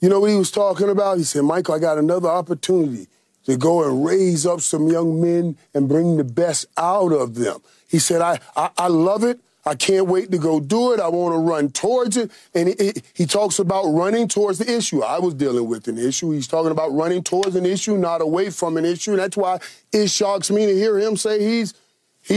you 0.01 0.09
know 0.09 0.21
what 0.21 0.31
he 0.31 0.37
was 0.37 0.51
talking 0.51 0.89
about? 0.89 1.19
He 1.19 1.25
said, 1.25 1.43
"Michael, 1.43 1.75
I 1.75 1.79
got 1.79 1.99
another 1.99 2.29
opportunity 2.29 3.07
to 3.45 3.57
go 3.57 3.85
and 3.89 4.05
raise 4.05 4.47
up 4.47 4.61
some 4.61 4.89
young 4.89 5.21
men 5.21 5.57
and 5.75 5.89
bring 5.89 6.17
the 6.17 6.25
best 6.25 6.67
out 6.77 7.13
of 7.13 7.35
them." 7.35 7.61
He 7.89 7.99
said, 7.99 8.21
"I 8.21 8.39
I, 8.57 8.71
I 8.77 8.89
love 8.89 9.25
it." 9.25 9.41
I 9.67 9.75
can't 9.75 10.07
wait 10.07 10.31
to 10.31 10.39
go 10.39 10.59
do 10.59 10.95
it. 10.95 11.01
I 11.01 11.09
want 11.09 11.35
to 11.35 11.39
run 11.39 11.69
towards 11.69 12.17
it. 12.17 12.31
And 12.55 12.71
he, 12.71 12.75
he- 12.79 13.03
he 13.13 13.27
talks 13.27 13.59
about 13.59 13.85
running 13.93 14.27
towards 14.27 14.57
the 14.59 14.75
issue. 14.75 15.03
I 15.03 15.19
was 15.19 15.35
dealing 15.35 15.69
with 15.69 15.87
an 15.87 15.99
issue. 15.99 16.31
He's 16.31 16.49
talking 16.49 16.71
about 16.71 16.95
running 16.95 17.23
towards 17.23 17.55
an 17.57 17.67
issue, 17.67 17.99
not 17.99 18.23
away 18.23 18.49
from 18.49 18.79
an 18.79 18.87
issue. 18.87 19.11
And 19.11 19.21
that's 19.21 19.37
why 19.37 19.59
it 19.93 20.09
shocks 20.09 20.51
me 20.51 20.65
to 20.65 20.75
hear 20.75 20.99
him 20.99 21.15
say 21.15 21.45
he's 21.45 21.75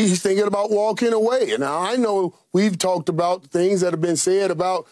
he's 0.01 0.21
thinking 0.21 0.47
about 0.47 0.71
walking 0.71 1.13
away. 1.13 1.51
And 1.51 1.59
now 1.59 1.79
I 1.79 1.95
know 1.95 2.33
we've 2.51 2.77
talked 2.77 3.09
about 3.09 3.45
things 3.45 3.81
that 3.81 3.93
have 3.93 4.01
been 4.01 4.17
said 4.17 4.51
about 4.51 4.87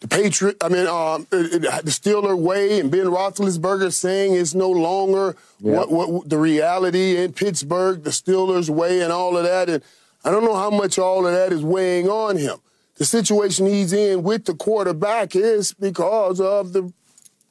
the 0.00 0.06
Patriot, 0.06 0.56
I 0.62 0.68
mean, 0.68 0.86
um, 0.86 1.26
uh, 1.32 1.36
uh, 1.36 1.82
the 1.82 1.90
Steeler 1.90 2.38
way 2.38 2.78
and 2.78 2.88
Ben 2.88 3.06
Roethlisberger 3.06 3.92
saying 3.92 4.34
it's 4.34 4.54
no 4.54 4.70
longer 4.70 5.34
what, 5.58 5.90
what 5.90 6.28
the 6.28 6.38
reality 6.38 7.16
in 7.16 7.32
Pittsburgh, 7.32 8.04
the 8.04 8.10
Steelers 8.10 8.70
way 8.70 9.00
and 9.00 9.12
all 9.12 9.36
of 9.36 9.42
that. 9.42 9.68
And 9.68 9.82
I 10.24 10.30
don't 10.30 10.44
know 10.44 10.54
how 10.54 10.70
much 10.70 11.00
all 11.00 11.26
of 11.26 11.32
that 11.32 11.52
is 11.52 11.64
weighing 11.64 12.08
on 12.08 12.36
him. 12.36 12.58
The 12.94 13.04
situation 13.04 13.66
he's 13.66 13.92
in 13.92 14.22
with 14.22 14.44
the 14.44 14.54
quarterback 14.54 15.34
is 15.34 15.72
because 15.72 16.40
of 16.40 16.72
the 16.72 16.92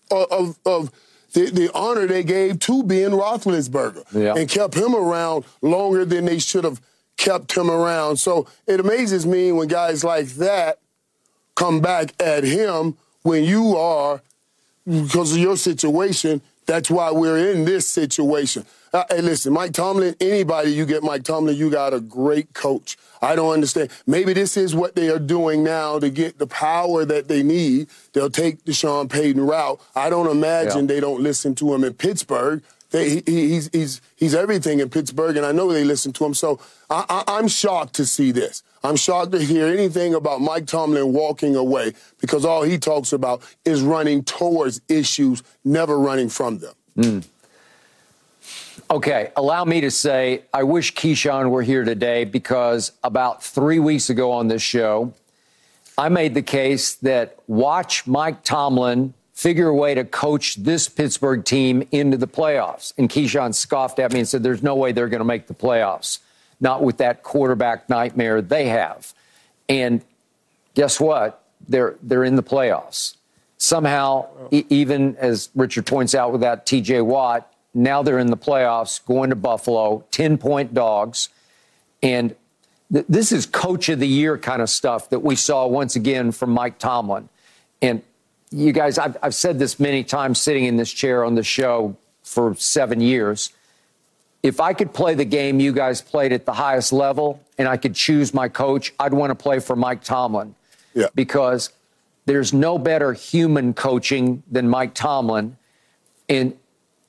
of 0.09 0.57
of 0.65 0.91
the, 1.34 1.49
the 1.52 1.72
honor 1.74 2.08
they 2.08 2.24
gave 2.24 2.60
to 2.60 2.84
Ben 2.84 3.12
Roethlisberger 3.12 4.04
Yeah. 4.14 4.36
and 4.36 4.49
kept 4.49 4.76
him 4.76 4.95
around 4.95 5.45
longer 5.62 6.06
than 6.06 6.26
they 6.26 6.40
should 6.40 6.64
have 6.64 6.82
kept 7.18 7.56
him 7.56 7.70
around. 7.70 8.18
So 8.18 8.48
it 8.66 8.80
amazes 8.80 9.26
me 9.26 9.52
when 9.52 9.68
guys 9.68 10.04
like 10.04 10.28
that 10.36 10.80
come 11.56 11.82
back 11.82 12.14
at 12.22 12.44
him 12.44 12.95
when 13.24 13.44
you 13.44 13.76
are 13.76 14.22
because 14.86 15.34
of 15.34 15.40
your 15.40 15.58
situation. 15.58 16.41
That's 16.66 16.90
why 16.90 17.12
we're 17.12 17.52
in 17.52 17.66
this 17.66 17.88
situation. 17.90 18.66
Uh, 18.93 19.03
hey, 19.09 19.22
listen, 19.22 19.53
Mike 19.53 19.73
Tomlin, 19.73 20.15
anybody 20.22 20.72
you 20.72 20.85
get 20.85 21.03
Mike 21.03 21.23
Tomlin, 21.23 21.55
you 21.55 21.69
got 21.69 21.93
a 21.93 21.99
great 21.99 22.53
coach. 22.53 22.97
I 23.22 23.35
don't 23.35 23.51
understand. 23.53 23.89
Maybe 24.05 24.34
this 24.34 24.55
is 24.57 24.76
what 24.76 24.95
they 24.95 25.09
are 25.09 25.19
doing 25.19 25.64
now 25.64 25.99
to 25.99 26.09
get 26.09 26.38
the 26.39 26.47
power 26.47 27.03
that 27.05 27.27
they 27.27 27.43
need. 27.43 27.88
They'll 28.14 28.30
take 28.30 28.64
the 28.65 28.73
Sean 28.73 29.09
Payton 29.09 29.41
route. 29.45 29.80
I 29.95 30.09
don't 30.09 30.27
imagine 30.27 30.81
Yeah. 30.88 30.95
they 30.95 30.99
don't 30.99 31.22
listen 31.22 31.53
to 31.55 31.73
him 31.73 31.84
in 31.84 31.93
Pittsburgh. 31.93 32.64
They, 32.91 33.09
he, 33.09 33.23
he- 33.26 33.49
he's, 33.49 33.69
he's, 33.73 34.01
he's 34.15 34.34
everything 34.34 34.80
in 34.80 34.89
Pittsburgh, 34.89 35.35
and 35.35 35.45
I 35.45 35.51
know 35.51 35.72
they 35.73 35.84
listen 35.84 36.14
to 36.14 36.26
him. 36.26 36.34
So 36.34 36.59
I, 36.89 37.03
I, 37.09 37.23
I'm 37.38 37.49
shocked 37.49 37.93
to 37.95 38.05
see 38.05 38.31
this. 38.31 38.64
I'm 38.84 38.95
shocked 38.95 39.34
to 39.34 39.39
hear 39.39 39.68
anything 39.68 40.14
about 40.14 40.39
Mike 40.39 40.65
Tomlin 40.68 41.11
walking 41.11 41.57
away 41.57 41.93
because 42.22 42.45
all 42.45 42.61
he 42.64 42.77
talks 42.77 43.11
about 43.11 43.41
is 43.65 43.81
running 43.81 44.23
towards 44.23 44.80
issues, 44.88 45.43
never 45.65 45.99
running 45.99 46.30
from 46.30 46.59
them. 46.59 47.23
Okay, 48.89 49.31
allow 49.35 49.65
me 49.65 49.81
to 49.81 49.91
say 49.91 50.43
I 50.53 50.64
wish 50.64 50.93
Keyshawn 50.93 51.49
were 51.49 51.61
here 51.61 51.84
today 51.84 52.23
because 52.23 52.93
about 53.03 53.43
three 53.43 53.80
weeks 53.80 54.09
ago 54.09 54.31
on 54.31 54.47
this 54.47 54.61
show, 54.61 55.14
I 55.97 56.07
made 56.07 56.34
the 56.34 56.41
case 56.41 56.95
that 56.95 57.38
watch 57.47 58.07
Mike 58.07 58.45
Tomlin 58.45 59.14
figure 59.34 59.68
a 59.68 59.73
way 59.73 59.93
to 59.93 60.05
coach 60.05 60.55
this 60.55 60.88
Pittsburgh 60.88 61.43
team 61.43 61.85
into 61.91 62.15
the 62.15 62.30
playoffs. 62.30 62.93
And 62.97 63.09
Keyshawn 63.09 63.53
scoffed 63.53 63.99
at 63.99 64.14
me 64.14 64.19
and 64.19 64.27
said, 64.27 64.41
There's 64.41 64.64
no 64.64 64.76
way 64.76 64.93
they're 64.93 65.09
going 65.09 65.19
to 65.19 65.26
make 65.26 65.47
the 65.47 65.53
playoffs, 65.53 66.19
not 66.61 66.81
with 66.81 66.97
that 66.97 67.23
quarterback 67.23 67.89
nightmare 67.89 68.41
they 68.41 68.69
have. 68.69 69.14
And 69.68 70.01
guess 70.76 70.97
what? 70.97 71.43
They're, 71.68 71.97
they're 72.01 72.23
in 72.23 72.38
the 72.38 72.43
playoffs. 72.43 73.15
Somehow, 73.57 74.27
e- 74.49 74.64
even 74.69 75.18
as 75.18 75.49
Richard 75.55 75.85
points 75.85 76.15
out 76.15 76.31
with 76.31 76.39
that 76.41 76.65
TJ 76.65 77.03
Watt, 77.03 77.51
now 77.78 78.02
they're 78.02 78.20
in 78.20 78.32
the 78.32 78.38
playoffs, 78.38 79.04
going 79.06 79.30
to 79.30 79.36
Buffalo, 79.36 80.04
10 80.12 80.38
point 80.40 80.74
dogs. 80.74 81.30
And 82.02 82.36
th- 82.91 83.06
this 83.08 83.32
is 83.32 83.45
coach 83.45 83.88
of 83.90 83.99
the 83.99 84.08
year 84.08 84.38
kind 84.38 84.62
of 84.62 84.70
stuff 84.70 85.10
that 85.12 85.20
we 85.20 85.36
saw 85.36 85.68
once 85.68 85.95
again 85.95 86.32
from 86.32 86.49
Mike 86.49 86.80
Tomlin. 86.80 87.30
And 87.82 88.02
you 88.49 88.72
guys, 88.72 88.98
I've, 88.98 89.16
I've 89.22 89.36
said 89.36 89.60
this 89.60 89.80
many 89.80 90.04
times 90.04 90.41
sitting 90.41 90.66
in 90.66 90.78
this 90.78 90.91
chair 90.91 91.24
on 91.24 91.36
the 91.36 91.44
show 91.44 91.95
for 92.24 92.56
seven 92.56 92.99
years. 92.99 93.52
If 94.41 94.60
I 94.60 94.74
could 94.74 94.94
play 94.94 95.14
the 95.14 95.26
game 95.26 95.60
you 95.60 95.72
guys 95.72 96.02
played 96.02 96.32
at 96.32 96.45
the 96.45 96.54
highest 96.54 96.91
level 96.91 97.41
and 97.60 97.68
I 97.68 97.78
could 97.78 97.94
choose 97.94 98.34
my 98.34 98.49
coach, 98.49 98.94
I'd 98.99 99.14
want 99.14 99.30
to 99.32 99.36
play 99.36 99.60
for 99.60 99.76
Mike 99.76 100.04
Tomlin. 100.04 100.56
Yeah. 100.95 101.08
Because 101.14 101.72
there's 102.26 102.54
no 102.54 102.80
better 102.80 103.14
human 103.14 103.74
coaching 103.74 104.41
than 104.49 104.68
Mike 104.68 104.95
Tomlin. 104.95 105.58
And 106.28 106.58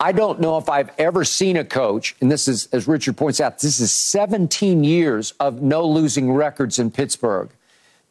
I 0.00 0.12
don't 0.12 0.40
know 0.40 0.58
if 0.58 0.68
I've 0.68 0.90
ever 0.96 1.24
seen 1.24 1.56
a 1.56 1.64
coach, 1.64 2.14
and 2.20 2.30
this 2.30 2.46
is, 2.46 2.68
as 2.72 2.86
Richard 2.86 3.16
points 3.16 3.40
out, 3.40 3.58
this 3.58 3.80
is 3.80 3.90
17 3.92 4.84
years 4.84 5.32
of 5.40 5.60
no 5.60 5.84
losing 5.84 6.32
records 6.32 6.78
in 6.78 6.92
Pittsburgh. 6.92 7.48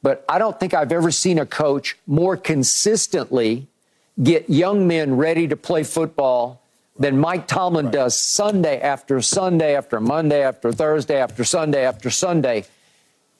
But 0.03 0.25
I 0.27 0.37
don't 0.37 0.59
think 0.59 0.73
I've 0.73 0.91
ever 0.91 1.11
seen 1.11 1.39
a 1.39 1.45
coach 1.45 1.97
more 2.05 2.35
consistently 2.35 3.67
get 4.21 4.49
young 4.49 4.85
men 4.85 5.15
ready 5.15 5.47
to 5.47 5.55
play 5.55 5.83
football 5.83 6.61
than 6.99 7.19
Mike 7.19 7.47
Tomlin 7.47 7.89
does 7.89 8.19
Sunday 8.19 8.81
after 8.81 9.21
Sunday 9.21 9.75
after 9.75 10.01
Monday 10.01 10.43
after 10.43 10.73
Thursday 10.73 11.17
after 11.21 11.45
Sunday 11.45 11.85
after 11.85 12.09
Sunday. 12.09 12.65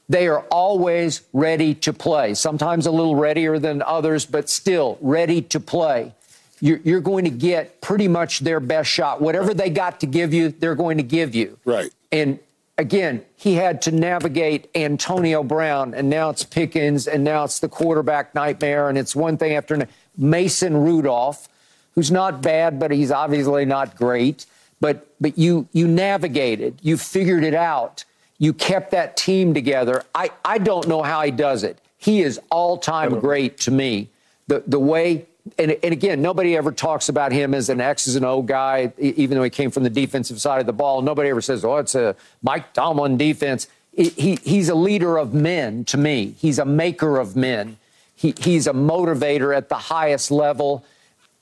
They 0.08 0.28
are 0.28 0.42
always 0.52 1.22
ready 1.34 1.74
to 1.76 1.92
play, 1.92 2.34
sometimes 2.34 2.86
a 2.86 2.92
little 2.92 3.16
readier 3.16 3.60
than 3.60 3.82
others, 3.82 4.26
but 4.26 4.50
still 4.50 4.98
ready 5.02 5.42
to 5.42 5.60
play. 5.60 6.14
You're, 6.60 6.80
you're 6.84 7.02
going 7.02 7.26
to 7.26 7.32
get 7.32 7.82
pretty 7.82 8.08
much 8.08 8.40
their 8.40 8.60
best 8.60 8.90
shot. 8.90 9.22
Whatever 9.22 9.54
they 9.54 9.70
got 9.70 10.00
to 10.00 10.08
give 10.08 10.34
you, 10.34 10.50
they're 10.50 10.76
going 10.76 10.98
to 10.98 11.04
give 11.04 11.36
you. 11.36 11.60
Right. 11.66 11.92
And 12.12 12.40
again, 12.78 13.24
he 13.36 13.56
had 13.56 13.82
to 13.84 13.92
navigate 13.92 14.70
Antonio 14.76 15.44
Brown, 15.44 15.94
and 15.94 16.10
now 16.10 16.30
it's 16.30 16.44
Pickens, 16.44 17.08
and 17.08 17.24
now 17.24 17.44
it's 17.44 17.60
the 17.60 17.70
quarterback 17.70 18.34
nightmare, 18.34 18.90
and 18.90 18.98
it's 18.98 19.16
one 19.16 19.38
thing 19.38 19.54
after 19.54 19.76
another. 19.76 19.92
Mason 20.18 20.76
Rudolph, 20.76 21.48
who's 21.94 22.12
not 22.12 22.42
bad, 22.42 22.80
but 22.80 22.92
he's 22.92 23.12
obviously 23.12 23.66
not 23.66 23.96
great. 23.96 24.46
But 24.80 25.08
but 25.20 25.38
you 25.38 25.68
you 25.74 25.88
navigated, 25.88 26.80
you 26.82 26.98
figured 26.98 27.44
it 27.44 27.56
out, 27.56 28.04
you 28.38 28.54
kept 28.54 28.92
that 28.92 29.18
team 29.18 29.54
together. 29.54 30.04
I, 30.14 30.30
I 30.46 30.60
don't 30.60 30.88
know 30.88 31.02
how 31.02 31.22
he 31.24 31.32
does 31.32 31.64
it. 31.64 31.80
He 31.98 32.22
is 32.22 32.40
all 32.52 32.78
time 32.78 33.20
great 33.20 33.58
to 33.62 33.72
me. 33.72 34.10
The 34.48 34.64
the 34.68 34.80
way 34.80 35.26
and, 35.58 35.78
and 35.84 35.94
again, 35.94 36.22
nobody 36.22 36.56
ever 36.58 36.72
talks 36.72 37.10
about 37.10 37.32
him 37.32 37.54
as 37.54 37.70
an 37.70 37.82
X's 37.82 38.16
and 38.16 38.26
O 38.26 38.42
guy, 38.42 38.92
even 38.98 39.38
though 39.38 39.44
he 39.44 39.50
came 39.50 39.72
from 39.72 39.84
the 39.84 39.90
defensive 39.90 40.40
side 40.40 40.60
of 40.60 40.66
the 40.66 40.74
ball. 40.74 41.02
Nobody 41.02 41.30
ever 41.30 41.42
says, 41.42 41.64
"Oh, 41.66 41.78
it's 41.78 41.96
a 41.96 42.16
Mike 42.42 42.74
Tomlin 42.74 43.18
defense." 43.18 43.68
He, 43.96 44.10
he, 44.10 44.36
he's 44.44 44.70
a 44.70 44.76
leader 44.76 45.18
of 45.18 45.34
men 45.34 45.84
to 45.86 45.98
me. 45.98 46.36
He's 46.38 46.60
a 46.60 46.66
maker 46.66 47.18
of 47.18 47.36
men. 47.36 47.78
He, 48.16 48.34
he's 48.40 48.68
a 48.68 48.74
motivator 48.74 49.56
at 49.56 49.70
the 49.70 49.76
highest 49.76 50.30
level, 50.30 50.86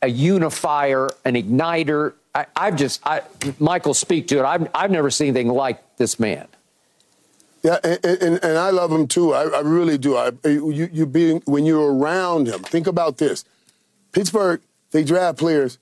a 0.02 0.08
unifier, 0.08 1.10
an 1.26 1.36
igniter. 1.36 2.14
I, 2.34 2.46
I've 2.56 2.76
just, 2.78 3.02
I, 3.06 3.24
Michael, 3.60 3.94
speak 3.94 4.28
to 4.30 4.40
it. 4.40 4.44
I've, 4.44 4.70
I've 4.74 4.92
never 4.92 5.10
seen 5.10 5.30
anything 5.30 5.50
like 5.50 5.98
this 5.98 6.20
man. 6.20 6.48
Yeah, 7.64 7.80
and, 7.84 8.06
and, 8.06 8.44
and 8.44 8.58
I 8.58 8.70
love 8.70 8.92
him 8.92 9.08
too. 9.08 9.34
I, 9.34 9.48
I 9.48 9.62
really 9.62 9.98
do. 9.98 10.16
I, 10.16 10.32
you, 10.44 10.88
you 10.94 11.06
being 11.06 11.42
when 11.46 11.66
you're 11.66 11.94
around 11.94 12.48
him. 12.48 12.60
Think 12.60 12.86
about 12.86 13.18
this: 13.18 13.44
Pittsburgh, 14.16 14.62
they 14.92 15.04
draft 15.04 15.38
players, 15.38 15.78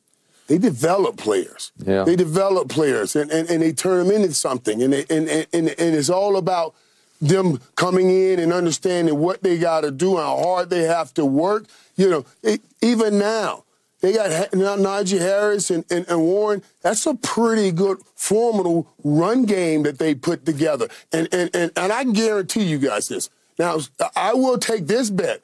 they 0.48 0.58
develop 0.58 1.18
players. 1.18 1.72
Yeah. 1.78 2.04
They 2.04 2.16
develop 2.16 2.68
players, 2.68 3.16
and, 3.16 3.32
and, 3.32 3.48
and 3.50 3.62
they 3.62 3.72
turn 3.72 4.08
them 4.08 4.16
into 4.16 4.34
something. 4.34 4.82
And, 4.82 4.92
they, 4.92 5.06
and, 5.10 5.30
and 5.30 5.48
and 5.54 5.70
and 5.70 5.96
it's 5.96 6.10
all 6.10 6.36
about 6.36 6.74
them 7.22 7.60
coming 7.76 8.10
in 8.10 8.40
and 8.40 8.52
understanding 8.52 9.20
what 9.20 9.44
they 9.44 9.58
got 9.60 9.82
to 9.82 9.92
do, 9.92 10.18
how 10.18 10.36
hard 10.38 10.70
they 10.72 10.82
have 10.82 11.14
to 11.14 11.26
work. 11.26 11.66
You 11.96 12.10
know, 12.10 12.26
it, 12.42 12.62
even 12.82 13.20
now. 13.20 13.64
They 14.02 14.12
got 14.12 14.54
now 14.54 14.76
Najee 14.76 15.20
Harris 15.20 15.72
and, 15.72 15.86
and, 15.90 16.06
and 16.10 16.20
Warren. 16.20 16.62
That's 16.82 17.06
a 17.06 17.14
pretty 17.14 17.72
good, 17.72 18.00
formidable 18.16 18.86
run 19.02 19.46
game 19.46 19.84
that 19.84 19.98
they 19.98 20.14
put 20.14 20.46
together. 20.46 20.90
And, 21.14 21.30
and, 21.32 21.50
and, 21.56 21.72
and 21.78 21.94
I 21.94 22.04
can 22.04 22.12
guarantee 22.12 22.64
you 22.64 22.80
guys 22.80 23.08
this. 23.08 23.30
Now, 23.58 23.80
I 24.14 24.34
will 24.34 24.58
take 24.58 24.88
this 24.88 25.10
bet, 25.10 25.42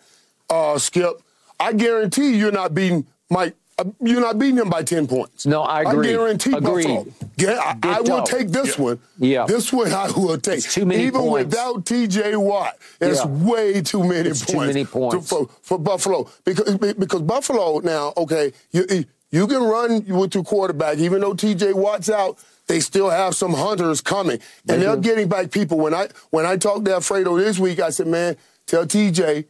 uh, 0.49 0.77
Skip. 0.77 1.21
I 1.59 1.73
guarantee 1.73 2.35
you're 2.37 2.51
not 2.51 2.73
beating 2.73 3.05
Mike. 3.29 3.55
uh, 3.77 3.83
You're 4.01 4.21
not 4.21 4.39
beating 4.39 4.57
him 4.57 4.69
by 4.69 4.83
10 4.83 5.07
points. 5.07 5.45
No, 5.45 5.61
I 5.63 5.81
agree. 5.81 6.09
I 6.09 6.13
guarantee 6.13 6.53
Agreed. 6.53 6.83
Buffalo. 6.87 7.07
Yeah, 7.37 7.75
I, 7.83 7.95
I 7.95 8.01
will 8.01 8.23
Ditto. 8.23 8.37
take 8.37 8.49
this 8.49 8.77
one. 8.77 8.99
Yeah. 9.17 9.45
This 9.45 9.71
one 9.71 9.91
I 9.93 10.09
will 10.11 10.37
take. 10.37 10.57
It's 10.59 10.73
too 10.73 10.85
many 10.85 11.03
Even 11.03 11.21
points. 11.21 11.45
without 11.55 11.85
TJ 11.85 12.35
Watt, 12.41 12.77
it's 12.99 13.19
Yeah. 13.19 13.25
way 13.27 13.81
too 13.81 14.03
many 14.03 14.29
It's 14.29 14.39
points. 14.43 14.51
too 14.51 14.57
many 14.59 14.83
to- 14.85 14.89
points. 14.91 15.29
for, 15.29 15.47
for 15.61 15.77
Buffalo 15.79 16.29
because 16.45 16.75
because 16.77 17.21
Buffalo 17.21 17.79
now 17.79 18.13
okay 18.17 18.51
you 18.71 19.05
you 19.31 19.47
can 19.47 19.61
run 19.63 20.03
with 20.07 20.33
your 20.35 20.43
quarterback 20.43 20.97
even 20.97 21.21
though 21.21 21.33
T.J. 21.33 21.73
Watt's 21.73 22.09
out 22.09 22.37
they 22.67 22.79
still 22.81 23.09
have 23.09 23.35
some 23.35 23.53
hunters 23.53 24.01
coming 24.01 24.39
and 24.67 24.81
they're 24.81 24.97
getting 24.97 25.27
back 25.29 25.51
people 25.51 25.77
when 25.77 25.93
I 25.93 26.09
when 26.31 26.45
I 26.45 26.57
talked 26.57 26.85
to 26.85 26.93
Alfredo 26.95 27.37
this 27.37 27.57
week 27.59 27.79
I 27.79 27.89
said 27.91 28.07
man 28.07 28.35
tell 28.65 28.85
T.J. 28.85 29.45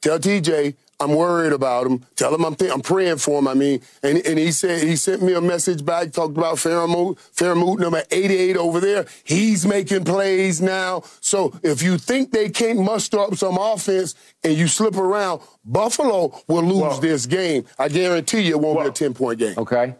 tell 0.00 0.18
T.J. 0.20 0.74
I'm 1.02 1.14
worried 1.14 1.52
about 1.52 1.86
him. 1.86 2.06
Tell 2.16 2.34
him 2.34 2.44
I'm 2.44 2.54
th- 2.54 2.70
I'm 2.72 2.80
praying 2.80 3.18
for 3.18 3.38
him. 3.38 3.48
I 3.48 3.54
mean, 3.54 3.80
and, 4.02 4.18
and 4.26 4.38
he 4.38 4.52
said 4.52 4.82
he 4.82 4.96
sent 4.96 5.20
me 5.22 5.32
a 5.34 5.40
message 5.40 5.84
back, 5.84 6.12
talked 6.12 6.36
about 6.36 6.56
Freiermuth, 6.56 7.18
Freiermuth 7.34 7.78
number 7.78 8.02
88 8.10 8.56
over 8.56 8.80
there. 8.80 9.06
He's 9.24 9.66
making 9.66 10.04
plays 10.04 10.60
now. 10.62 11.02
So 11.20 11.52
if 11.62 11.82
you 11.82 11.98
think 11.98 12.30
they 12.32 12.48
can't 12.48 12.80
muster 12.80 13.18
up 13.20 13.34
some 13.36 13.58
offense 13.58 14.14
and 14.44 14.54
you 14.54 14.68
slip 14.68 14.96
around, 14.96 15.42
Buffalo 15.64 16.40
will 16.48 16.62
lose 16.62 16.80
Well- 16.82 17.00
this 17.00 17.26
game. 17.26 17.64
I 17.78 17.88
guarantee 17.88 18.42
you 18.42 18.52
it 18.56 18.60
won't 18.60 18.76
Well- 18.76 18.84
be 18.86 18.90
a 18.90 18.92
10 18.92 19.14
point 19.14 19.38
game. 19.38 19.54
Okay. 19.58 19.94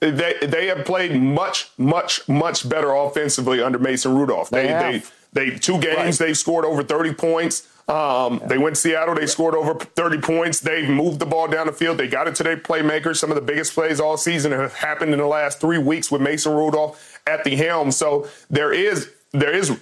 They 0.00 0.34
they 0.42 0.66
have 0.68 0.84
played 0.84 1.20
much 1.20 1.70
much 1.76 2.28
much 2.28 2.68
better 2.68 2.92
offensively 2.94 3.60
under 3.60 3.80
Mason 3.80 4.14
Rudolph. 4.16 4.48
They 4.48 4.62
They 4.62 4.68
have. 4.68 5.12
they, 5.32 5.50
they 5.50 5.58
two 5.58 5.78
games 5.80 5.96
Right. 6.20 6.28
they 6.28 6.34
scored 6.34 6.64
over 6.64 6.84
30 6.84 7.14
points. 7.14 7.66
Um, 7.88 8.40
They 8.46 8.58
went 8.58 8.76
to 8.76 8.80
Seattle. 8.80 9.14
They 9.14 9.26
scored 9.26 9.54
over 9.54 9.74
30 9.74 10.18
points. 10.18 10.60
They 10.60 10.86
moved 10.86 11.18
the 11.20 11.26
ball 11.26 11.48
down 11.48 11.66
the 11.66 11.72
field. 11.72 11.96
They 11.98 12.06
got 12.08 12.28
it 12.28 12.34
to 12.36 12.42
their 12.42 12.56
playmakers. 12.56 13.16
Some 13.16 13.30
of 13.30 13.34
the 13.34 13.40
biggest 13.42 13.72
plays 13.74 13.98
all 13.98 14.16
season 14.16 14.52
have 14.52 14.74
happened 14.74 15.12
in 15.12 15.18
the 15.18 15.26
last 15.26 15.60
three 15.60 15.78
weeks 15.78 16.10
with 16.10 16.20
Mason 16.20 16.52
Rudolph 16.52 17.18
at 17.26 17.44
the 17.44 17.56
helm. 17.56 17.90
So 17.90 18.28
there 18.50 18.72
is 18.72 19.10
there 19.32 19.54
is 19.54 19.78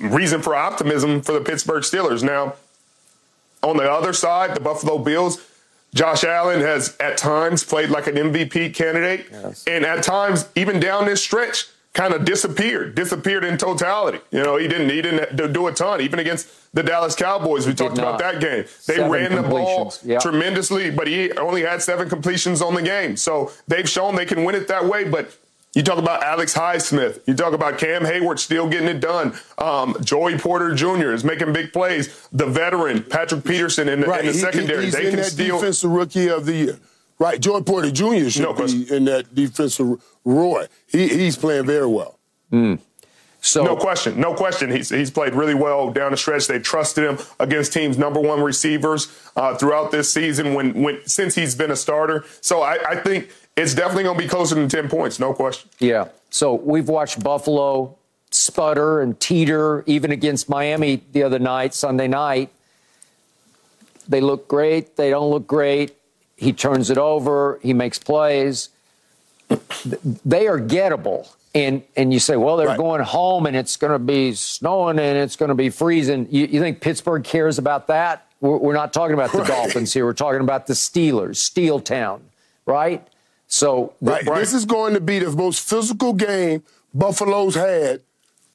reason 0.00 0.42
for 0.42 0.54
optimism 0.54 1.22
for 1.22 1.32
the 1.32 1.40
Pittsburgh 1.40 1.82
Steelers. 1.82 2.22
Now, 2.22 2.54
on 3.62 3.76
the 3.76 3.90
other 3.90 4.12
side, 4.12 4.54
the 4.54 4.60
Buffalo 4.60 4.98
Bills, 4.98 5.40
Josh 5.94 6.24
Allen 6.24 6.60
has 6.60 6.96
at 7.00 7.16
times 7.16 7.64
played 7.64 7.90
like 7.90 8.06
an 8.06 8.14
MVP 8.14 8.74
candidate, 8.74 9.26
and 9.66 9.84
at 9.84 10.02
times, 10.02 10.46
even 10.54 10.78
down 10.80 11.04
this 11.06 11.20
stretch, 11.22 11.66
kind 11.92 12.14
of 12.14 12.24
disappeared, 12.24 12.94
disappeared 12.94 13.44
in 13.44 13.58
totality. 13.58 14.20
You 14.30 14.42
know, 14.42 14.56
he 14.56 14.68
didn't 14.68 14.90
he 14.90 15.02
didn't 15.02 15.52
do 15.52 15.66
a 15.66 15.72
ton, 15.72 16.00
even 16.00 16.18
against 16.18 16.48
the 16.72 16.82
Dallas 16.82 17.14
Cowboys. 17.16 17.66
We 17.66 17.74
talked 17.74 17.98
about 17.98 18.18
that 18.20 18.40
game. 18.40 18.64
They 18.86 18.94
Seven 18.96 19.10
ran 19.10 19.34
the 19.34 19.42
ball. 19.42 19.92
Yep. 20.04 20.20
tremendously, 20.22 20.90
but 20.90 21.08
he 21.08 21.32
only 21.32 21.62
had 21.62 21.82
seven 21.82 22.08
completions 22.08 22.62
on 22.62 22.74
the 22.74 22.82
game. 22.82 23.16
So 23.16 23.50
they've 23.66 23.88
shown 23.88 24.14
they 24.14 24.26
can 24.26 24.44
win 24.44 24.54
it 24.54 24.68
that 24.68 24.84
way, 24.86 25.04
but. 25.04 25.36
You 25.72 25.84
talk 25.84 25.98
about 25.98 26.24
Alex 26.24 26.52
Highsmith. 26.52 27.20
You 27.28 27.34
talk 27.34 27.52
about 27.52 27.78
Cam 27.78 28.02
Heyward 28.02 28.40
still 28.40 28.68
getting 28.68 28.88
it 28.88 28.98
done. 28.98 29.38
Um, 29.56 29.94
Joey 30.02 30.36
Porter 30.36 30.74
Jr. 30.74 31.12
is 31.12 31.22
making 31.22 31.52
big 31.52 31.72
plays. 31.72 32.26
The 32.32 32.46
veteran 32.46 33.04
Patrick 33.04 33.44
Peterson 33.44 33.88
in 33.88 34.00
the, 34.00 34.06
in 34.06 34.26
the 34.26 34.32
He- 34.32 34.32
he- 34.32 34.38
secondary, 34.38 34.86
he's 34.86 34.94
they 34.94 35.04
in 35.04 35.10
can 35.10 35.16
that 35.20 35.26
still. 35.26 35.60
defensive 35.60 35.92
rookie 35.92 36.28
of 36.28 36.44
the 36.44 36.54
year. 36.56 36.78
Right, 37.20 37.38
Joey 37.38 37.62
Porter 37.62 37.90
Jr. 37.90 38.30
should 38.30 38.42
No 38.42 38.54
be 38.54 38.90
in 38.90 39.04
that 39.04 39.34
defensive 39.34 40.02
Roy. 40.24 40.66
He, 40.88 41.06
he's 41.06 41.36
playing 41.36 41.66
very 41.66 41.86
well. 41.86 42.18
So 43.42 43.62
No 43.62 43.76
question, 43.76 44.18
no 44.18 44.34
question. 44.34 44.70
He's 44.70 44.88
he's 44.88 45.10
played 45.10 45.34
really 45.34 45.54
well 45.54 45.90
down 45.92 46.10
the 46.12 46.16
stretch. 46.16 46.46
They 46.46 46.58
trusted 46.58 47.04
him 47.04 47.18
against 47.38 47.72
teams' 47.72 47.98
number 47.98 48.20
one 48.20 48.42
receivers 48.42 49.08
uh, 49.36 49.54
throughout 49.54 49.90
this 49.90 50.12
season 50.12 50.54
when 50.54 50.82
when 50.82 51.00
since 51.06 51.34
he's 51.34 51.54
been 51.54 51.70
a 51.70 51.76
starter. 51.76 52.24
So 52.40 52.62
I, 52.62 52.78
I 52.88 52.96
think 52.96 53.30
it's 53.56 53.74
definitely 53.74 54.04
going 54.04 54.16
to 54.16 54.22
be 54.22 54.28
closer 54.28 54.54
than 54.54 54.68
ten 54.68 54.88
points, 54.88 55.18
no 55.18 55.32
question. 55.32 55.70
Yeah. 55.78 56.08
So 56.30 56.54
we've 56.54 56.88
watched 56.88 57.22
Buffalo 57.22 57.96
sputter 58.30 59.00
and 59.00 59.18
teeter 59.20 59.84
even 59.86 60.10
against 60.10 60.48
Miami 60.48 61.02
the 61.12 61.22
other 61.22 61.38
night, 61.38 61.74
Sunday 61.74 62.08
night. 62.08 62.50
They 64.08 64.20
look 64.20 64.48
great. 64.48 64.96
They 64.96 65.10
don't 65.10 65.30
look 65.30 65.46
great. 65.46 65.96
He 66.40 66.54
turns 66.54 66.88
it 66.90 66.96
over. 66.96 67.58
He 67.62 67.74
makes 67.74 67.98
plays. 67.98 68.70
They 70.24 70.46
are 70.46 70.58
gettable. 70.58 71.28
And 71.54 71.82
and 71.96 72.12
you 72.14 72.20
say, 72.20 72.36
well, 72.36 72.56
they're 72.56 72.68
Right. 72.68 72.78
going 72.78 73.02
home 73.02 73.44
and 73.46 73.56
it's 73.56 73.76
going 73.76 73.92
to 73.92 73.98
be 73.98 74.32
snowing 74.34 74.98
and 74.98 75.18
it's 75.18 75.36
going 75.36 75.48
to 75.50 75.54
be 75.54 75.68
freezing. 75.68 76.28
You, 76.30 76.46
you 76.46 76.60
think 76.60 76.80
Pittsburgh 76.80 77.24
cares 77.24 77.58
about 77.58 77.88
that? 77.88 78.26
We're, 78.40 78.56
we're 78.56 78.72
not 78.74 78.92
talking 78.92 79.14
about 79.14 79.32
the 79.32 79.38
Right. 79.38 79.48
Dolphins 79.48 79.92
here. 79.92 80.06
We're 80.06 80.12
talking 80.14 80.40
about 80.40 80.66
the 80.68 80.74
Steelers, 80.74 81.36
Steel 81.36 81.80
Town, 81.80 82.22
right? 82.66 83.06
So 83.48 83.92
Right. 84.00 84.24
This 84.24 84.54
is 84.54 84.64
going 84.64 84.94
to 84.94 85.00
be 85.00 85.18
the 85.18 85.30
most 85.32 85.68
physical 85.68 86.12
game 86.14 86.62
Buffalo's 86.94 87.56
had 87.56 88.00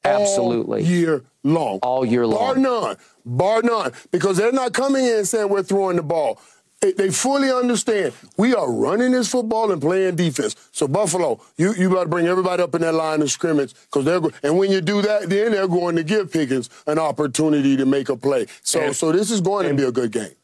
Absolutely. 0.05 0.81
all 0.81 0.87
year 0.89 1.23
long. 1.43 1.79
All 1.83 2.05
year 2.05 2.25
long, 2.25 2.39
Bar 2.39 2.55
none. 2.57 2.97
Bar 3.25 3.61
none. 3.61 3.91
Because 4.11 4.37
they're 4.37 4.51
not 4.53 4.71
coming 4.73 5.03
in 5.05 5.17
and 5.17 5.27
saying 5.27 5.49
we're 5.49 5.63
throwing 5.63 5.97
the 5.97 6.03
ball. 6.03 6.39
They, 6.81 6.91
they 6.91 7.09
fully 7.09 7.51
understand 7.51 8.13
we 8.37 8.53
are 8.53 8.69
running 8.71 9.11
this 9.13 9.29
football 9.29 9.71
and 9.71 9.81
playing 9.81 10.17
defense. 10.17 10.55
So 10.71 10.87
Buffalo, 10.87 11.39
you 11.57 11.73
you 11.73 11.89
got 11.89 12.03
to 12.03 12.09
bring 12.09 12.27
everybody 12.27 12.61
up 12.61 12.75
in 12.75 12.81
that 12.81 12.93
line 12.93 13.21
of 13.21 13.31
scrimmage 13.31 13.73
because 13.85 14.05
they're 14.05 14.19
go- 14.19 14.31
and 14.43 14.57
when 14.57 14.71
you 14.71 14.81
do 14.81 15.01
that, 15.01 15.29
then 15.29 15.53
they're 15.53 15.67
going 15.67 15.95
to 15.95 16.03
give 16.03 16.31
Pickens 16.31 16.69
an 16.85 16.99
opportunity 16.99 17.77
to 17.77 17.85
make 17.85 18.09
a 18.09 18.17
play. 18.17 18.45
So 18.61 18.81
And- 18.81 18.95
so 18.95 19.11
this 19.11 19.31
is 19.31 19.41
going 19.41 19.67
to 19.69 19.73
be 19.73 19.83
a 19.83 19.91
good 19.91 20.11
game. 20.11 20.35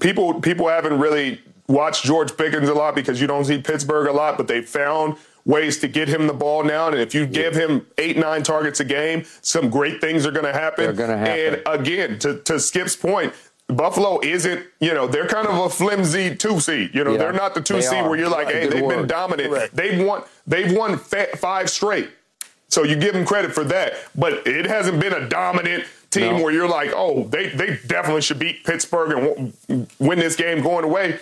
people 0.00 0.40
people 0.40 0.68
haven't 0.68 0.98
really 0.98 1.40
watched 1.68 2.04
George 2.04 2.36
Pickens 2.36 2.68
a 2.68 2.74
lot 2.74 2.94
because 2.94 3.20
you 3.20 3.26
don't 3.26 3.44
see 3.44 3.58
Pittsburgh 3.60 4.08
a 4.08 4.12
lot, 4.12 4.36
but 4.36 4.48
they 4.48 4.62
found 4.62 5.16
ways 5.44 5.78
to 5.80 5.88
get 5.88 6.08
him 6.08 6.26
the 6.26 6.32
ball 6.32 6.62
now. 6.64 6.86
And 6.88 6.96
if 6.96 7.14
you 7.14 7.26
give 7.26 7.54
him 7.54 7.86
eight, 7.98 8.16
nine 8.16 8.42
targets 8.42 8.80
a 8.80 8.84
game, 8.84 9.24
some 9.42 9.70
great 9.70 10.00
things 10.00 10.24
are 10.26 10.30
going 10.30 10.44
to 10.44 10.52
happen. 10.52 10.84
They're 10.84 10.92
gonna 11.06 11.18
happen. 11.18 11.62
And 11.66 11.80
again, 11.80 12.18
to, 12.20 12.38
to 12.42 12.60
Skip's 12.60 12.94
point, 12.96 13.32
Buffalo 13.76 14.20
isn't, 14.22 14.64
you 14.80 14.92
know, 14.94 15.06
they're 15.06 15.26
kind 15.26 15.46
of 15.46 15.56
a 15.58 15.68
flimsy 15.68 16.34
two 16.36 16.60
seed. 16.60 16.94
You 16.94 17.04
know, 17.04 17.12
Yeah, 17.12 17.18
they're 17.18 17.32
not 17.32 17.54
the 17.54 17.60
two 17.60 17.80
seed 17.82 17.98
are. 18.00 18.08
where 18.08 18.18
you're 18.18 18.28
like, 18.28 18.48
hey, 18.48 18.62
good 18.68 18.72
they've 18.72 18.88
been 18.88 19.06
dominant. 19.06 19.50
Correct. 19.50 19.74
They've 19.76 20.04
won, 20.06 20.22
they've 20.46 20.72
won 20.72 20.98
five 20.98 21.68
straight. 21.70 22.10
So 22.68 22.84
you 22.84 22.96
give 22.96 23.12
them 23.12 23.24
credit 23.26 23.52
for 23.52 23.64
that. 23.64 23.94
But 24.14 24.46
it 24.46 24.66
hasn't 24.66 24.98
been 25.00 25.12
a 25.12 25.28
dominant 25.28 25.84
team 26.10 26.36
No. 26.38 26.42
where 26.44 26.52
you're 26.52 26.68
like, 26.68 26.90
oh, 26.94 27.24
they, 27.28 27.48
they 27.48 27.78
definitely 27.86 28.22
should 28.22 28.38
beat 28.38 28.64
Pittsburgh 28.64 29.12
and 29.18 29.52
w- 29.68 29.86
win 29.98 30.18
this 30.18 30.36
game 30.36 30.62
going 30.62 30.84
away. 30.84 31.18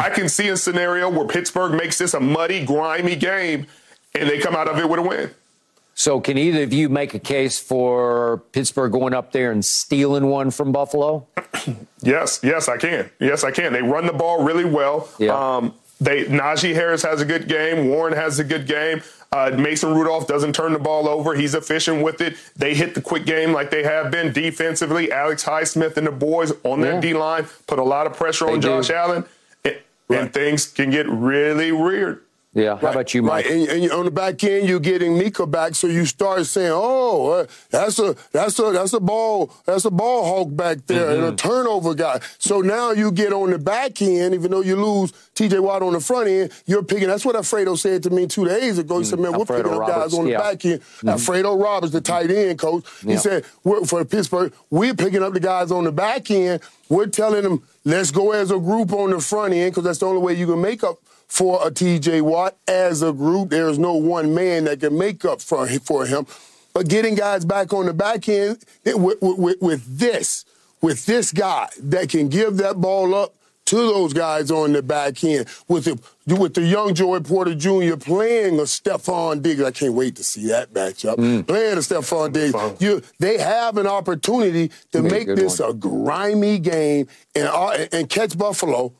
I 0.00 0.10
can 0.10 0.28
see 0.28 0.48
a 0.48 0.56
scenario 0.56 1.10
where 1.10 1.26
Pittsburgh 1.26 1.72
makes 1.74 1.98
this 1.98 2.14
a 2.14 2.20
muddy, 2.20 2.64
grimy 2.64 3.16
game 3.16 3.66
and 4.14 4.28
they 4.30 4.38
come 4.38 4.54
out 4.56 4.68
of 4.68 4.78
it 4.78 4.88
with 4.88 4.98
a 5.00 5.02
win. 5.02 5.30
So, 5.96 6.20
can 6.20 6.36
either 6.36 6.64
of 6.64 6.72
you 6.72 6.88
make 6.88 7.14
a 7.14 7.18
case 7.20 7.58
for 7.60 8.42
Pittsburgh 8.52 8.90
going 8.92 9.14
up 9.14 9.30
there 9.32 9.52
and 9.52 9.64
stealing 9.64 10.26
one 10.26 10.50
from 10.50 10.72
Buffalo? 10.72 11.26
Yes, 12.02 12.40
yes, 12.42 12.68
I 12.68 12.76
can. 12.76 13.10
Yes, 13.18 13.44
I 13.44 13.50
can. 13.50 13.72
They 13.72 13.80
run 13.80 14.04
the 14.04 14.12
ball 14.12 14.44
really 14.44 14.66
well. 14.66 15.08
Yeah. 15.18 15.32
Um, 15.56 15.72
they 16.02 16.24
Najee 16.26 16.74
Harris 16.74 17.02
has 17.02 17.22
a 17.22 17.24
good 17.24 17.48
game. 17.48 17.88
Warren 17.88 18.12
has 18.12 18.38
a 18.38 18.44
good 18.44 18.66
game. 18.66 19.00
Uh, 19.32 19.52
Mason 19.56 19.94
Rudolph 19.94 20.26
doesn't 20.26 20.52
turn 20.54 20.74
the 20.74 20.78
ball 20.78 21.08
over. 21.08 21.34
He's 21.34 21.54
efficient 21.54 22.02
with 22.02 22.20
it. 22.20 22.36
They 22.56 22.74
hit 22.74 22.94
the 22.94 23.00
quick 23.00 23.24
game 23.24 23.54
like 23.54 23.70
they 23.70 23.82
have 23.84 24.10
been 24.10 24.34
defensively. 24.34 25.10
Alex 25.10 25.44
Highsmith 25.44 25.96
and 25.96 26.06
the 26.06 26.10
boys 26.12 26.52
on 26.62 26.80
Yeah. 26.80 26.90
that 26.90 27.00
D 27.00 27.14
line 27.14 27.46
put 27.66 27.78
a 27.78 27.82
lot 27.84 28.06
of 28.06 28.12
pressure 28.12 28.44
They 28.46 28.52
on 28.52 28.60
do. 28.60 28.68
Josh 28.68 28.90
Allen, 28.90 29.24
and, 29.64 29.78
Right. 30.08 30.20
and 30.20 30.32
things 30.34 30.66
can 30.66 30.90
get 30.90 31.08
really 31.08 31.72
weird. 31.72 32.20
Yeah. 32.54 32.76
How 32.76 32.92
about 32.92 33.12
you, 33.14 33.22
Mike? 33.22 33.46
Right, 33.46 33.52
and, 33.52 33.68
and 33.68 33.92
on 33.92 34.04
the 34.04 34.12
back 34.12 34.42
end, 34.44 34.68
you're 34.68 34.78
getting 34.78 35.18
Minkah 35.18 35.50
back, 35.50 35.74
so 35.74 35.88
you 35.88 36.04
start 36.06 36.46
saying, 36.46 36.70
"Oh, 36.72 37.30
uh, 37.30 37.46
that's 37.70 37.98
a 37.98 38.14
that's 38.30 38.56
a 38.60 38.70
that's 38.70 38.92
a 38.92 39.00
ball 39.00 39.52
that's 39.66 39.84
a 39.84 39.90
ball 39.90 40.24
hawk 40.24 40.54
back 40.56 40.78
there 40.86 41.10
and 41.10 41.20
Mm-hmm. 41.22 41.32
a 41.34 41.36
turnover 41.36 41.94
guy." 41.94 42.20
So 42.38 42.60
now 42.60 42.92
you 42.92 43.10
get 43.10 43.32
on 43.32 43.50
the 43.50 43.58
back 43.58 44.00
end, 44.00 44.34
even 44.34 44.52
though 44.52 44.60
you 44.60 44.76
lose 44.76 45.12
T.J. 45.34 45.58
Watt 45.58 45.82
on 45.82 45.94
the 45.94 46.00
front 46.00 46.28
end, 46.28 46.52
you're 46.66 46.84
picking. 46.84 47.08
That's 47.08 47.24
what 47.24 47.34
Alfredo 47.34 47.74
said 47.74 48.04
to 48.04 48.10
me 48.10 48.28
two 48.28 48.44
days 48.44 48.78
ago. 48.78 48.98
He 49.00 49.04
said, 49.04 49.18
"Man, 49.18 49.32
we're 49.32 49.44
Mm, 49.44 49.56
picking 49.56 49.72
up 49.72 49.88
guys 49.88 50.14
on 50.14 50.24
the 50.26 50.30
yeah. 50.30 50.40
Mm-hmm. 50.40 50.48
back 50.52 50.64
end." 50.64 50.80
Alfredo 51.08 51.56
Roberts, 51.56 51.92
the 51.92 52.00
tight 52.00 52.30
end 52.30 52.58
coach, 52.60 52.84
he 53.02 53.12
Yeah. 53.14 53.18
said, 53.18 53.44
we're, 53.64 53.84
"For 53.84 54.04
Pittsburgh, 54.04 54.52
we're 54.70 54.94
picking 54.94 55.24
up 55.24 55.32
the 55.32 55.40
guys 55.40 55.72
on 55.72 55.82
the 55.84 55.92
back 55.92 56.30
end. 56.30 56.60
We're 56.88 57.06
telling 57.06 57.42
them, 57.42 57.62
let's 57.84 58.12
go 58.12 58.30
as 58.30 58.52
a 58.52 58.58
group 58.58 58.92
on 58.92 59.10
the 59.10 59.18
front 59.20 59.54
end 59.54 59.72
because 59.72 59.82
that's 59.84 59.98
the 59.98 60.06
only 60.06 60.20
way 60.22 60.34
you 60.34 60.46
can 60.46 60.60
make 60.60 60.84
up." 60.84 60.98
For 61.28 61.66
a 61.66 61.70
TJ 61.70 62.22
Watt 62.22 62.56
as 62.68 63.02
a 63.02 63.12
group. 63.12 63.50
There's 63.50 63.78
no 63.78 63.94
one 63.94 64.34
man 64.34 64.64
that 64.64 64.80
can 64.80 64.96
make 64.96 65.24
up 65.24 65.40
for 65.40 65.66
for 65.80 66.06
him. 66.06 66.26
But 66.72 66.88
getting 66.88 67.14
guys 67.14 67.44
back 67.44 67.72
on 67.72 67.86
the 67.86 67.94
back 67.94 68.28
end 68.28 68.58
it- 68.84 68.98
with, 68.98 69.18
with, 69.20 69.60
with 69.60 69.98
this, 69.98 70.44
with 70.80 71.06
this 71.06 71.32
guy 71.32 71.68
that 71.80 72.08
can 72.08 72.28
give 72.28 72.56
that 72.58 72.80
ball 72.80 73.14
up 73.14 73.34
to 73.66 73.76
those 73.76 74.12
guys 74.12 74.50
on 74.50 74.72
the 74.74 74.82
back 74.82 75.24
end, 75.24 75.46
with 75.68 75.84
the 75.86 75.98
with 76.36 76.52
the 76.54 76.60
young 76.62 76.92
Joey 76.94 77.20
Porter 77.20 77.54
Jr. 77.54 77.96
playing 77.96 78.58
a 78.58 78.64
Stefon 78.64 79.40
Diggs. 79.40 79.62
I 79.62 79.70
can't 79.70 79.94
wait 79.94 80.16
to 80.16 80.24
see 80.24 80.48
that 80.48 80.74
matchup. 80.74 81.16
Playing 81.46 81.74
a 81.78 81.80
Stefon 81.80 82.32
Diggs. 82.32 82.54
You, 82.80 83.00
they 83.18 83.38
have 83.38 83.78
an 83.78 83.86
opportunity 83.86 84.70
to 84.92 85.00
make 85.02 85.26
good 85.26 85.38
this 85.38 85.60
one. 85.60 85.70
a 85.70 85.72
grimy 85.72 86.58
game 86.58 87.08
and, 87.34 87.48
uh, 87.48 87.86
and 87.90 88.08
catch 88.10 88.36
Buffalo 88.36 88.92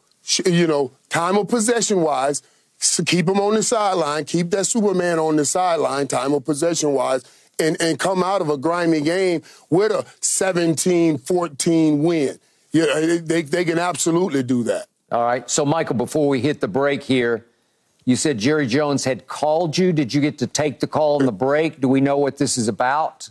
you 0.47 0.67
know, 0.67 0.93
time 1.09 1.37
of 1.37 1.49
possession 1.49 2.01
wise, 2.01 2.43
s- 2.81 3.01
keep 3.07 3.29
him 3.29 3.39
on 3.41 3.55
the 3.55 3.63
sideline, 3.63 4.25
keep 4.25 4.51
that 4.51 4.67
Superman 4.67 5.19
on 5.19 5.37
the 5.37 5.45
sideline, 5.45 6.09
time 6.09 6.33
of 6.33 6.45
possession 6.45 6.93
wise, 6.93 7.25
and, 7.59 7.77
and 7.81 7.99
come 7.99 8.23
out 8.23 8.41
of 8.41 8.49
a 8.51 8.57
grimy 8.57 9.01
game 9.01 9.43
with 9.71 9.93
a 9.93 10.05
17 10.21 11.19
14 11.19 12.03
win. 12.03 12.39
Yeah, 12.73 12.85
uh, 12.85 13.19
they, 13.23 13.43
they 13.43 13.65
can 13.65 13.79
absolutely 13.79 14.43
do 14.43 14.65
that. 14.65 14.87
All 15.13 15.25
right. 15.25 15.49
So, 15.49 15.65
Michael, 15.65 15.95
before 15.95 16.29
we 16.29 16.41
hit 16.41 16.61
the 16.61 16.67
break 16.67 17.05
here, 17.05 17.47
you 18.05 18.17
said 18.17 18.39
Jerry 18.39 18.67
Jones 18.67 19.05
had 19.05 19.29
called 19.29 19.79
you. 19.79 19.93
Did 19.93 20.13
you 20.13 20.21
get 20.21 20.39
to 20.39 20.47
take 20.47 20.81
the 20.81 20.87
call 20.87 21.21
on 21.21 21.27
the 21.27 21.33
break? 21.33 21.81
Do 21.81 21.89
we 21.89 22.01
know 22.01 22.19
what 22.19 22.39
this 22.39 22.59
is 22.59 22.67
about? 22.67 23.31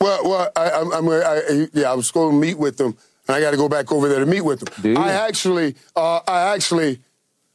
Well, 0.00 0.20
well, 0.24 0.52
I, 0.56 0.70
I'm, 0.70 0.92
I'm, 0.92 1.08
I, 1.08 1.68
yeah, 1.72 1.90
I 1.90 1.94
was 1.94 2.10
going 2.10 2.32
to 2.32 2.40
meet 2.40 2.58
with 2.58 2.76
them, 2.78 2.96
and 3.28 3.36
I 3.36 3.40
got 3.40 3.52
to 3.52 3.56
go 3.56 3.68
back 3.68 3.92
over 3.92 4.08
there 4.08 4.20
to 4.20 4.26
meet 4.26 4.40
with 4.40 4.60
them. 4.60 4.96
I 4.96 5.12
actually, 5.12 5.74
uh, 5.94 6.20
I 6.26 6.54
actually 6.54 7.00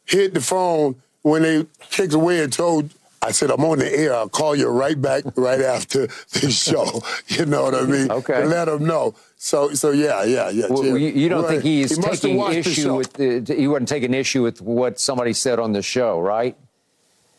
hit 0.05 0.33
the 0.33 0.41
phone 0.41 0.95
when 1.23 1.41
they 1.41 1.65
kicked 1.89 2.13
away 2.13 2.41
and 2.43 2.53
told. 2.53 2.91
I 3.25 3.31
said, 3.31 3.51
I'm 3.51 3.63
on 3.63 3.79
the 3.79 3.89
air. 3.97 4.13
I'll 4.13 4.27
call 4.27 4.53
you 4.53 4.67
right 4.67 5.01
back 5.01 5.23
right 5.37 5.61
after 5.61 6.07
the 6.33 6.51
show. 6.51 7.01
You 7.29 7.45
know 7.45 7.63
what 7.63 7.73
I 7.73 7.83
mean? 7.83 8.11
Okay. 8.11 8.41
To 8.41 8.45
let 8.47 8.65
them 8.65 8.85
know. 8.85 9.15
So, 9.37 9.73
so 9.73 9.91
yeah, 9.91 10.25
yeah, 10.25 10.49
yeah. 10.49 10.65
Well, 10.69 10.83
you, 10.85 10.97
you 10.97 11.29
don't 11.29 11.43
Right. 11.43 11.51
think 11.51 11.63
he's 11.63 11.95
He 11.95 12.01
taking 12.01 12.35
watched 12.35 12.65
the 12.65 12.71
issue 12.71 12.93
with 12.95 13.13
the, 13.13 13.55
he 13.55 13.67
wasn't 13.69 13.87
taking 13.87 14.13
issue 14.13 14.43
with 14.43 14.59
what 14.61 14.99
somebody 14.99 15.31
said 15.31 15.57
on 15.57 15.71
the 15.71 15.81
show, 15.81 16.19
right? 16.19 16.57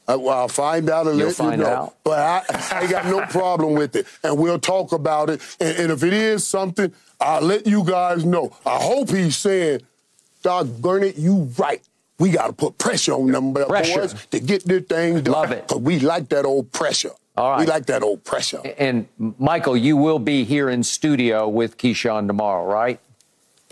Uh, 0.06 0.18
well, 0.20 0.38
I'll 0.38 0.48
find 0.48 0.90
out 0.90 1.06
and 1.06 1.18
You'll 1.18 1.28
let 1.28 1.36
find 1.36 1.60
you 1.60 1.66
know. 1.66 1.72
out. 1.72 1.96
But 2.04 2.18
I, 2.18 2.42
I 2.72 2.80
ain't 2.82 2.90
got 2.90 3.06
no 3.06 3.20
problem 3.30 3.72
with 3.74 3.96
it, 3.96 4.06
and 4.22 4.38
we'll 4.38 4.58
talk 4.58 4.92
about 4.92 5.30
it. 5.30 5.40
And, 5.60 5.78
and 5.78 5.92
if 5.92 6.02
it 6.02 6.12
is 6.12 6.46
something, 6.46 6.92
I'll 7.20 7.40
let 7.40 7.66
you 7.66 7.84
guys 7.84 8.24
know. 8.24 8.54
I 8.66 8.76
hope 8.76 9.08
he's 9.10 9.36
saying, 9.36 9.80
Doc 10.42 10.66
Burnett, 10.66 11.16
you 11.16 11.50
right. 11.58 11.80
We 12.18 12.30
got 12.30 12.46
to 12.48 12.52
put 12.52 12.78
pressure 12.78 13.12
on 13.14 13.32
them 13.32 13.52
boys 13.52 13.66
Pressure. 13.66 14.08
to 14.30 14.40
get 14.40 14.64
this 14.64 14.84
thing 14.84 15.22
done. 15.22 15.32
Love 15.32 15.50
it. 15.52 15.66
Because 15.66 15.82
we 15.82 15.98
like 15.98 16.28
that 16.28 16.44
old 16.44 16.70
pressure. 16.70 17.10
All 17.36 17.50
right. 17.50 17.60
We 17.60 17.66
like 17.66 17.86
that 17.86 18.02
old 18.04 18.22
pressure. 18.22 18.60
And 18.78 19.08
Michael, 19.18 19.76
you 19.76 19.96
will 19.96 20.20
be 20.20 20.44
here 20.44 20.68
in 20.70 20.84
studio 20.84 21.48
with 21.48 21.76
Keyshawn 21.76 22.28
tomorrow, 22.28 22.64
right? 22.64 23.00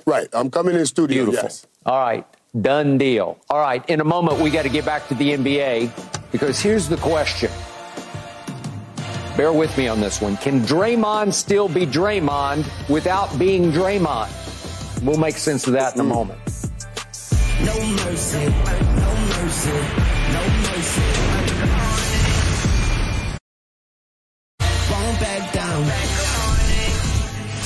Right. 0.06 0.26
I'm 0.32 0.50
coming 0.50 0.74
in 0.74 0.84
studio. 0.86 1.24
Beautiful. 1.26 1.44
Yes. 1.44 1.66
All 1.86 1.96
right. 2.00 2.26
Done 2.60 2.98
deal. 2.98 3.38
All 3.48 3.58
right. 3.58 3.88
In 3.88 4.00
a 4.00 4.04
moment, 4.04 4.38
we 4.38 4.50
got 4.50 4.62
to 4.64 4.68
get 4.68 4.84
back 4.84 5.08
to 5.08 5.14
the 5.14 5.32
NBA 5.32 6.30
because 6.30 6.60
here's 6.60 6.86
the 6.86 6.98
question. 6.98 7.50
Bear 9.38 9.54
with 9.54 9.76
me 9.78 9.88
on 9.88 10.00
this 10.00 10.20
one. 10.20 10.36
Can 10.36 10.60
Draymond 10.60 11.32
still 11.32 11.66
be 11.66 11.86
Draymond 11.86 12.66
without 12.90 13.38
being 13.38 13.72
Draymond? 13.72 14.30
We'll 15.02 15.16
make 15.16 15.38
sense 15.38 15.66
of 15.66 15.72
that 15.72 15.94
in 15.94 16.00
a 16.00 16.04
moment. 16.04 16.38
No 17.64 17.80
mercy, 18.04 18.44
no 18.44 19.14
mercy, 19.32 19.72
no 20.32 20.42
mercy. 20.68 21.02
Won't 24.90 25.20
back 25.20 25.52
down. 25.54 26.31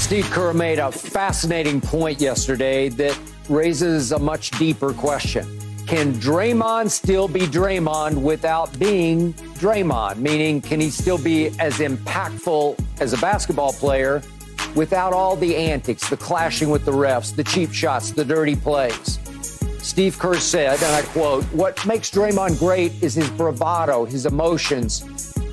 Steve 0.07 0.31
Kerr 0.31 0.53
made 0.53 0.78
a 0.78 0.93
fascinating 0.93 1.81
point 1.81 2.20
yesterday 2.20 2.89
that 2.91 3.19
raises 3.49 4.12
a 4.12 4.19
much 4.20 4.53
deeper 4.53 4.93
question. 4.93 5.45
Can 5.89 6.15
Draymond 6.15 6.93
still 6.93 7.27
be 7.27 7.41
Draymond 7.41 8.23
without 8.23 8.78
being 8.78 9.33
Draymond? 9.59 10.19
Meaning, 10.19 10.61
can 10.61 10.78
he 10.81 10.91
still 10.91 11.19
be 11.19 11.49
as 11.59 11.78
impactful 11.78 12.78
as 13.01 13.15
a 13.15 13.19
basketball 13.19 13.73
player 13.73 14.23
without 14.77 15.12
all 15.12 15.35
the 15.35 15.57
antics, 15.57 16.09
the 16.09 16.16
clashing 16.16 16.70
with 16.70 16.85
the 16.85 16.93
refs, 16.93 17.35
the 17.35 17.43
cheap 17.43 17.73
shots, 17.73 18.12
the 18.12 18.24
dirty 18.24 18.55
plays? 18.55 19.19
Steve 19.81 20.20
Kerr 20.20 20.37
said, 20.37 20.81
and 20.85 20.95
I 20.95 21.03
quote, 21.03 21.43
What 21.47 21.85
makes 21.85 22.12
Draymond 22.12 22.61
great 22.61 22.93
is 23.03 23.15
his 23.15 23.28
bravado, 23.31 24.05
his 24.05 24.24
emotions. 24.24 25.05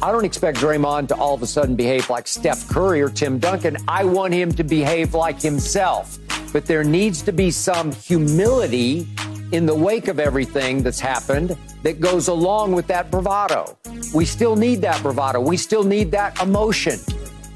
I 0.04 0.12
don't 0.12 0.26
expect 0.26 0.58
Draymond 0.58 1.08
to 1.08 1.16
all 1.16 1.34
of 1.34 1.42
a 1.44 1.48
sudden 1.48 1.78
behave 1.78 2.10
like 2.10 2.28
Steph 2.28 2.68
Curry 2.68 3.02
or 3.02 3.08
Tim 3.08 3.40
Duncan. 3.40 3.78
I 3.88 4.04
want 4.04 4.34
him 4.34 4.52
to 4.52 4.62
behave 4.62 5.14
like 5.14 5.42
himself. 5.42 6.20
But 6.52 6.66
there 6.66 6.84
needs 6.84 7.22
to 7.22 7.32
be 7.32 7.52
some 7.52 7.94
humility 7.94 9.08
in 9.54 9.66
the 9.66 9.74
wake 9.74 10.10
of 10.10 10.20
everything 10.20 10.84
that's 10.84 11.00
happened 11.00 11.58
that 11.84 12.02
goes 12.02 12.28
along 12.28 12.74
with 12.74 12.86
that 12.88 13.12
bravado. 13.12 13.78
We 14.14 14.26
still 14.26 14.58
need 14.58 14.82
that 14.82 15.02
bravado. 15.02 15.40
We 15.40 15.56
still 15.56 15.86
need 15.86 16.12
that 16.12 16.38
emotion. 16.42 17.00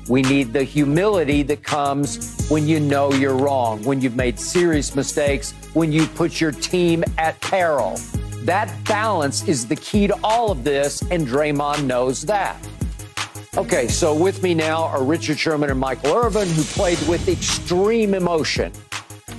We 0.08 0.22
need 0.22 0.54
the 0.54 0.64
humility 0.64 1.44
that 1.44 1.64
comes 1.64 2.48
when 2.48 2.66
you 2.66 2.80
know 2.80 3.12
you're 3.12 3.36
wrong, 3.36 3.84
when 3.84 4.00
you've 4.00 4.16
made 4.16 4.40
serious 4.40 4.96
mistakes, 4.96 5.52
when 5.74 5.92
you 5.92 6.08
put 6.08 6.40
your 6.40 6.54
team 6.54 7.04
at 7.18 7.38
peril. 7.42 8.00
That 8.48 8.72
balance 8.86 9.46
is 9.46 9.68
the 9.68 9.76
key 9.76 10.08
to 10.08 10.18
all 10.24 10.52
of 10.52 10.64
this, 10.64 11.02
and 11.12 11.28
Draymond 11.28 11.84
knows 11.84 12.22
that. 12.22 12.56
Okay, 13.58 13.90
so 13.90 14.16
with 14.16 14.42
me 14.42 14.54
now 14.54 14.84
are 14.84 15.04
Richard 15.04 15.38
Sherman 15.38 15.70
and 15.70 15.78
Michael 15.78 16.16
Irvin, 16.16 16.48
who 16.48 16.64
played 16.64 16.98
with 17.10 17.28
extreme 17.28 18.14
emotion. 18.14 18.72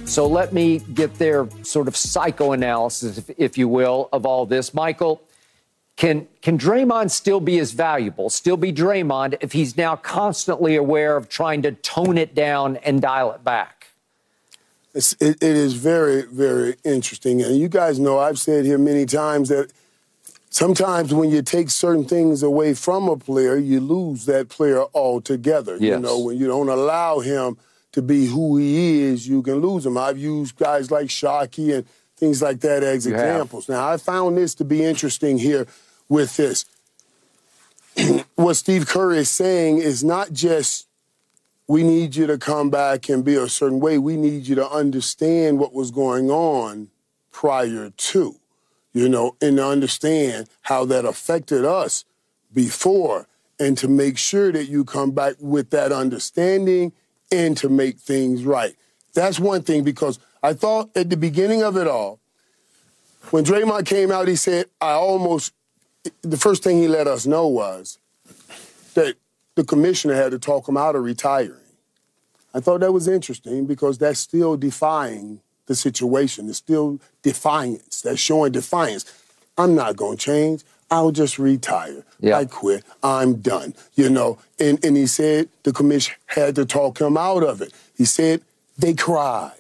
So 0.04 0.26
let 0.26 0.52
me 0.52 0.80
get 0.92 1.14
their 1.14 1.48
sort 1.62 1.88
of 1.88 1.96
psychoanalysis, 1.96 3.16
if, 3.16 3.30
if 3.38 3.56
you 3.56 3.66
will, 3.66 4.10
of 4.12 4.26
all 4.26 4.44
this. 4.44 4.74
Michael, 4.74 5.22
can 5.96 6.28
can 6.42 6.58
Draymond 6.58 7.10
still 7.10 7.40
be 7.40 7.58
as 7.60 7.72
valuable, 7.72 8.28
still 8.28 8.58
be 8.58 8.74
Draymond, 8.74 9.38
if 9.40 9.52
he's 9.52 9.74
now 9.74 9.96
constantly 9.96 10.76
aware 10.76 11.16
of 11.16 11.30
trying 11.30 11.62
to 11.62 11.72
tone 11.72 12.18
it 12.18 12.34
down 12.34 12.76
and 12.76 13.00
dial 13.00 13.32
it 13.32 13.42
back? 13.42 13.77
It's, 14.94 15.12
it, 15.14 15.36
it 15.42 15.56
is 15.56 15.74
very, 15.74 16.22
very 16.22 16.76
interesting. 16.84 17.42
And 17.42 17.56
you 17.56 17.68
guys 17.68 17.98
know 17.98 18.18
I've 18.18 18.38
said 18.38 18.64
here 18.64 18.78
many 18.78 19.06
times 19.06 19.48
that 19.50 19.70
sometimes 20.50 21.12
when 21.12 21.30
you 21.30 21.42
take 21.42 21.70
certain 21.70 22.04
things 22.04 22.42
away 22.42 22.74
from 22.74 23.08
a 23.08 23.16
player, 23.16 23.56
you 23.56 23.80
lose 23.80 24.24
that 24.26 24.48
player 24.48 24.84
altogether. 24.94 25.74
Yes. 25.74 25.82
You 25.82 25.98
know, 26.00 26.18
when 26.18 26.36
you 26.38 26.46
don't 26.46 26.68
allow 26.68 27.20
him 27.20 27.58
to 27.92 28.02
be 28.02 28.26
who 28.26 28.56
he 28.56 29.02
is, 29.02 29.28
you 29.28 29.42
can 29.42 29.56
lose 29.56 29.86
him. 29.86 29.96
I've 29.96 30.18
used 30.18 30.56
guys 30.56 30.90
like 30.90 31.06
Shockey 31.08 31.74
and 31.76 31.86
things 32.16 32.42
like 32.42 32.60
that 32.60 32.82
as 32.82 33.06
You 33.06 33.14
have. 33.14 33.24
examples. 33.24 33.68
Now, 33.68 33.88
I 33.88 33.96
found 33.98 34.36
this 34.36 34.54
to 34.56 34.64
be 34.64 34.82
interesting 34.82 35.38
here 35.38 35.66
with 36.08 36.36
this. 36.36 36.64
what 38.34 38.54
Steve 38.54 38.86
Kerr 38.86 39.12
is 39.14 39.30
saying 39.30 39.78
is 39.78 40.02
not 40.02 40.32
just 40.32 40.87
we 41.68 41.82
need 41.82 42.16
you 42.16 42.26
to 42.26 42.38
come 42.38 42.70
back 42.70 43.10
and 43.10 43.24
be 43.24 43.34
a 43.34 43.48
certain 43.48 43.78
way. 43.78 43.98
We 43.98 44.16
need 44.16 44.46
you 44.46 44.54
to 44.56 44.68
understand 44.68 45.58
what 45.58 45.74
was 45.74 45.90
going 45.90 46.30
on 46.30 46.88
prior 47.30 47.90
to, 47.90 48.36
you 48.94 49.08
know, 49.08 49.36
and 49.42 49.58
to 49.58 49.66
understand 49.66 50.48
how 50.62 50.86
that 50.86 51.04
affected 51.04 51.66
us 51.66 52.06
before 52.54 53.28
and 53.60 53.76
to 53.76 53.86
make 53.86 54.16
sure 54.16 54.50
that 54.50 54.64
you 54.64 54.84
come 54.84 55.10
back 55.10 55.34
with 55.38 55.68
that 55.70 55.92
understanding 55.92 56.92
and 57.30 57.56
to 57.58 57.68
make 57.68 57.98
things 57.98 58.44
right. 58.44 58.74
That's 59.12 59.38
one 59.38 59.62
thing 59.62 59.84
because 59.84 60.18
I 60.42 60.54
thought 60.54 60.90
at 60.96 61.10
the 61.10 61.16
beginning 61.18 61.62
of 61.62 61.76
it 61.76 61.86
all, 61.86 62.18
when 63.30 63.44
Draymond 63.44 63.84
came 63.84 64.10
out, 64.10 64.26
he 64.26 64.36
said, 64.36 64.66
I 64.80 64.92
almost, 64.92 65.52
the 66.22 66.38
first 66.38 66.62
thing 66.62 66.78
he 66.78 66.88
let 66.88 67.06
us 67.06 67.26
know 67.26 67.46
was 67.46 67.98
that 68.94 69.16
the 69.58 69.64
commissioner 69.64 70.14
had 70.14 70.30
to 70.30 70.38
talk 70.38 70.68
him 70.68 70.76
out 70.76 70.94
of 70.94 71.02
retiring. 71.02 71.66
I 72.54 72.60
thought 72.60 72.78
that 72.78 72.92
was 72.92 73.08
interesting 73.08 73.66
because 73.66 73.98
that's 73.98 74.20
still 74.20 74.56
defying 74.56 75.40
the 75.66 75.74
situation. 75.74 76.48
It's 76.48 76.58
still 76.58 77.00
defiance. 77.22 78.02
That's 78.02 78.20
showing 78.20 78.52
defiance. 78.52 79.04
I'm 79.58 79.74
not 79.74 79.96
going 79.96 80.16
to 80.16 80.24
change. 80.24 80.62
I'll 80.92 81.10
just 81.10 81.40
retire. 81.40 82.04
Yeah. 82.20 82.38
I 82.38 82.44
quit. 82.44 82.84
I'm 83.02 83.40
done. 83.40 83.74
You 83.96 84.10
know, 84.10 84.38
and, 84.60 84.82
and 84.84 84.96
he 84.96 85.08
said 85.08 85.48
the 85.64 85.72
commission 85.72 86.14
had 86.26 86.54
to 86.54 86.64
talk 86.64 87.00
him 87.00 87.16
out 87.16 87.42
of 87.42 87.60
it. 87.60 87.74
He 87.96 88.04
said 88.04 88.42
they 88.78 88.94
cried. 88.94 89.58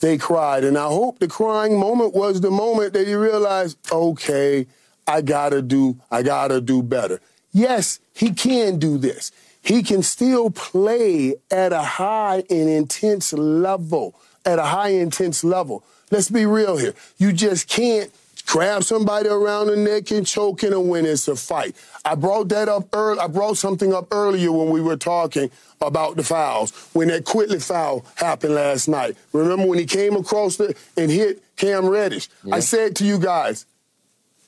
They 0.00 0.16
cried. 0.16 0.64
And 0.64 0.78
I 0.78 0.86
hope 0.86 1.18
the 1.18 1.28
crying 1.28 1.78
moment 1.78 2.14
was 2.14 2.40
the 2.40 2.50
moment 2.50 2.94
that 2.94 3.06
he 3.06 3.14
realized, 3.14 3.76
okay, 3.92 4.66
I 5.06 5.20
gotta 5.20 5.60
do, 5.60 6.00
I 6.10 6.22
gotta 6.22 6.62
do 6.62 6.82
better. 6.82 7.20
Yes, 7.54 8.00
he 8.12 8.32
can 8.32 8.78
do 8.78 8.98
this. 8.98 9.30
He 9.62 9.82
can 9.82 10.02
still 10.02 10.50
play 10.50 11.36
at 11.50 11.72
a 11.72 11.82
high 11.82 12.42
and 12.50 12.68
intense 12.68 13.32
level. 13.32 14.14
At 14.44 14.58
a 14.58 14.64
high 14.64 14.90
intense 14.90 15.42
level. 15.42 15.84
Let's 16.10 16.28
be 16.28 16.44
real 16.44 16.76
here. 16.76 16.94
You 17.16 17.32
just 17.32 17.68
can't 17.68 18.12
grab 18.46 18.82
somebody 18.82 19.28
around 19.28 19.68
the 19.68 19.76
neck 19.76 20.10
and 20.10 20.26
choke 20.26 20.64
in 20.64 20.72
and 20.72 20.90
win 20.90 21.06
it's 21.06 21.28
a 21.28 21.36
fight. 21.36 21.74
I 22.04 22.14
brought 22.14 22.48
that 22.50 22.68
up 22.68 22.88
early. 22.92 23.20
I 23.20 23.28
brought 23.28 23.56
something 23.56 23.94
up 23.94 24.08
earlier 24.10 24.52
when 24.52 24.68
we 24.68 24.82
were 24.82 24.96
talking 24.96 25.50
about 25.80 26.16
the 26.16 26.22
fouls. 26.24 26.72
When 26.92 27.08
that 27.08 27.24
Quickley 27.24 27.60
foul 27.60 28.04
happened 28.16 28.54
last 28.54 28.88
night. 28.88 29.16
Remember 29.32 29.66
when 29.66 29.78
he 29.78 29.86
came 29.86 30.16
across 30.16 30.56
the 30.56 30.74
and 30.96 31.10
hit 31.10 31.42
Cam 31.56 31.86
Reddish? 31.86 32.28
I 32.52 32.60
said 32.60 32.96
to 32.96 33.04
you 33.04 33.18
guys, 33.18 33.64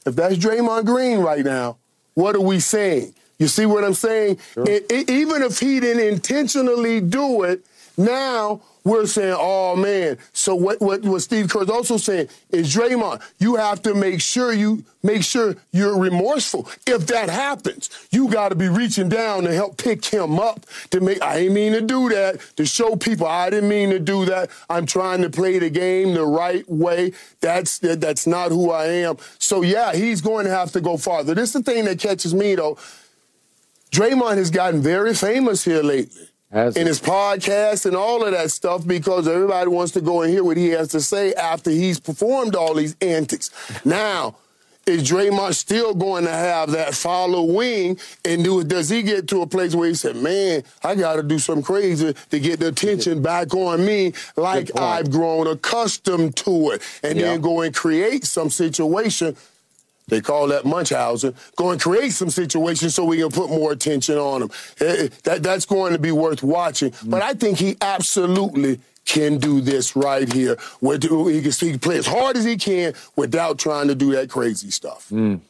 if 0.04 0.14
that's 0.16 0.36
Draymond 0.36 0.84
Green 0.84 1.20
right 1.20 1.44
now, 1.44 1.78
what 2.16 2.36
are 2.36 2.40
we 2.42 2.60
saying? 2.60 3.14
You 3.38 3.48
see 3.48 3.66
what 3.66 3.84
I'm 3.84 3.94
saying? 3.94 4.38
It- 4.56 4.86
it- 4.90 5.10
even 5.10 5.42
if 5.42 5.60
he 5.60 5.80
didn't 5.80 6.02
intentionally 6.04 7.00
do 7.00 7.44
it, 7.44 7.60
now 7.98 8.62
we're 8.86 9.06
saying, 9.06 9.34
oh 9.36 9.74
man. 9.74 10.16
So 10.32 10.54
what, 10.54 10.80
what, 10.80 11.02
what 11.02 11.20
Steve 11.20 11.50
Kerr's 11.50 11.68
also 11.68 11.96
saying 11.96 12.28
is 12.50 12.72
Draymond, 12.72 13.20
you 13.40 13.56
have 13.56 13.82
to 13.82 13.94
make 13.94 14.20
sure 14.20 14.52
you 14.52 14.84
make 15.02 15.24
sure 15.24 15.56
you're 15.72 15.98
remorseful. 15.98 16.68
If 16.86 17.08
that 17.08 17.28
happens, 17.28 17.90
you 18.12 18.28
got 18.28 18.50
to 18.50 18.54
be 18.54 18.68
reaching 18.68 19.08
down 19.08 19.42
to 19.42 19.52
help 19.52 19.76
pick 19.76 20.04
him 20.04 20.38
up 20.38 20.66
to 20.90 21.00
make. 21.00 21.20
I 21.20 21.38
ain't 21.38 21.54
mean 21.54 21.72
to 21.72 21.80
do 21.80 22.08
that 22.10 22.40
to 22.56 22.64
show 22.64 22.94
people 22.94 23.26
I 23.26 23.50
didn't 23.50 23.68
mean 23.68 23.90
to 23.90 23.98
do 23.98 24.24
that. 24.26 24.50
I'm 24.70 24.86
trying 24.86 25.20
to 25.22 25.30
play 25.30 25.58
the 25.58 25.68
game 25.68 26.14
the 26.14 26.24
right 26.24 26.64
way. 26.70 27.12
That's 27.40 27.80
that, 27.80 28.00
that's 28.00 28.24
not 28.24 28.52
who 28.52 28.70
I 28.70 28.86
am. 28.86 29.16
So 29.40 29.62
yeah, 29.62 29.94
he's 29.94 30.20
going 30.20 30.44
to 30.44 30.52
have 30.52 30.70
to 30.72 30.80
go 30.80 30.96
farther. 30.96 31.34
This 31.34 31.56
is 31.56 31.64
the 31.64 31.72
thing 31.72 31.86
that 31.86 31.98
catches 31.98 32.32
me 32.32 32.54
though. 32.54 32.78
Draymond 33.90 34.36
has 34.36 34.50
gotten 34.50 34.80
very 34.80 35.14
famous 35.14 35.64
here 35.64 35.82
lately 35.82 36.28
Has 36.52 36.76
in 36.76 36.86
his 36.86 37.00
podcast 37.00 37.86
and 37.86 37.96
all 37.96 38.24
of 38.24 38.30
that 38.32 38.50
stuff 38.52 38.86
because 38.86 39.26
everybody 39.26 39.68
wants 39.68 39.92
to 39.92 40.00
go 40.00 40.22
and 40.22 40.32
hear 40.32 40.44
what 40.44 40.56
he 40.56 40.68
has 40.68 40.88
to 40.88 41.00
say 41.00 41.34
after 41.34 41.70
he's 41.70 41.98
performed 41.98 42.54
all 42.54 42.74
these 42.74 42.94
antics. 43.00 43.50
Now, 43.84 44.36
is 44.86 45.02
Draymond 45.02 45.54
still 45.54 45.92
going 45.94 46.24
to 46.24 46.30
have 46.30 46.70
that 46.70 46.94
following? 46.94 47.98
And 48.24 48.44
do, 48.44 48.62
does 48.62 48.88
he 48.88 49.02
get 49.02 49.26
to 49.28 49.42
a 49.42 49.46
place 49.48 49.74
where 49.74 49.88
he 49.88 49.94
said, 49.94 50.14
man, 50.14 50.62
I 50.84 50.94
got 50.94 51.16
to 51.16 51.24
do 51.24 51.40
something 51.40 51.64
crazy 51.64 52.14
to 52.30 52.38
get 52.38 52.60
the 52.60 52.68
attention 52.68 53.20
back 53.22 53.52
on 53.52 53.84
me 53.84 54.12
like. 54.36 54.70
I've 54.78 55.10
grown 55.10 55.48
accustomed 55.48 56.36
to 56.36 56.70
it? 56.70 56.82
And 57.02 57.18
Yeah. 57.18 57.26
then 57.30 57.40
go 57.40 57.62
and 57.62 57.74
create 57.74 58.24
some 58.24 58.50
situation 58.50 59.36
they 60.08 60.20
call 60.20 60.46
that 60.48 60.64
Munchausen. 60.64 61.34
Go 61.56 61.70
and 61.70 61.80
create 61.80 62.12
some 62.12 62.30
situations 62.30 62.94
so 62.94 63.04
we 63.04 63.18
can 63.18 63.30
put 63.30 63.50
more 63.50 63.72
attention 63.72 64.16
on 64.16 64.42
him. 64.42 64.50
Eh, 64.80 64.84
eh, 64.84 65.08
That, 65.24 65.42
that's 65.42 65.64
going 65.66 65.92
to 65.94 65.98
be 65.98 66.12
worth 66.12 66.42
watching. 66.42 66.92
Mm. 66.92 67.10
But 67.10 67.22
I 67.22 67.34
think 67.34 67.58
he 67.58 67.76
absolutely 67.80 68.80
can 69.04 69.38
do 69.38 69.60
this 69.60 69.96
right 69.96 70.32
here. 70.32 70.56
Where 70.80 70.98
do- 70.98 71.26
he 71.26 71.42
can, 71.42 71.50
he 71.50 71.70
can 71.70 71.78
play 71.80 71.98
as 71.98 72.06
hard 72.06 72.36
as 72.36 72.44
he 72.44 72.56
can 72.56 72.94
without 73.16 73.58
trying 73.58 73.88
to 73.88 73.94
do 73.96 74.12
that 74.12 74.30
crazy 74.30 74.70
stuff. 74.70 75.08
Mm. 75.10 75.40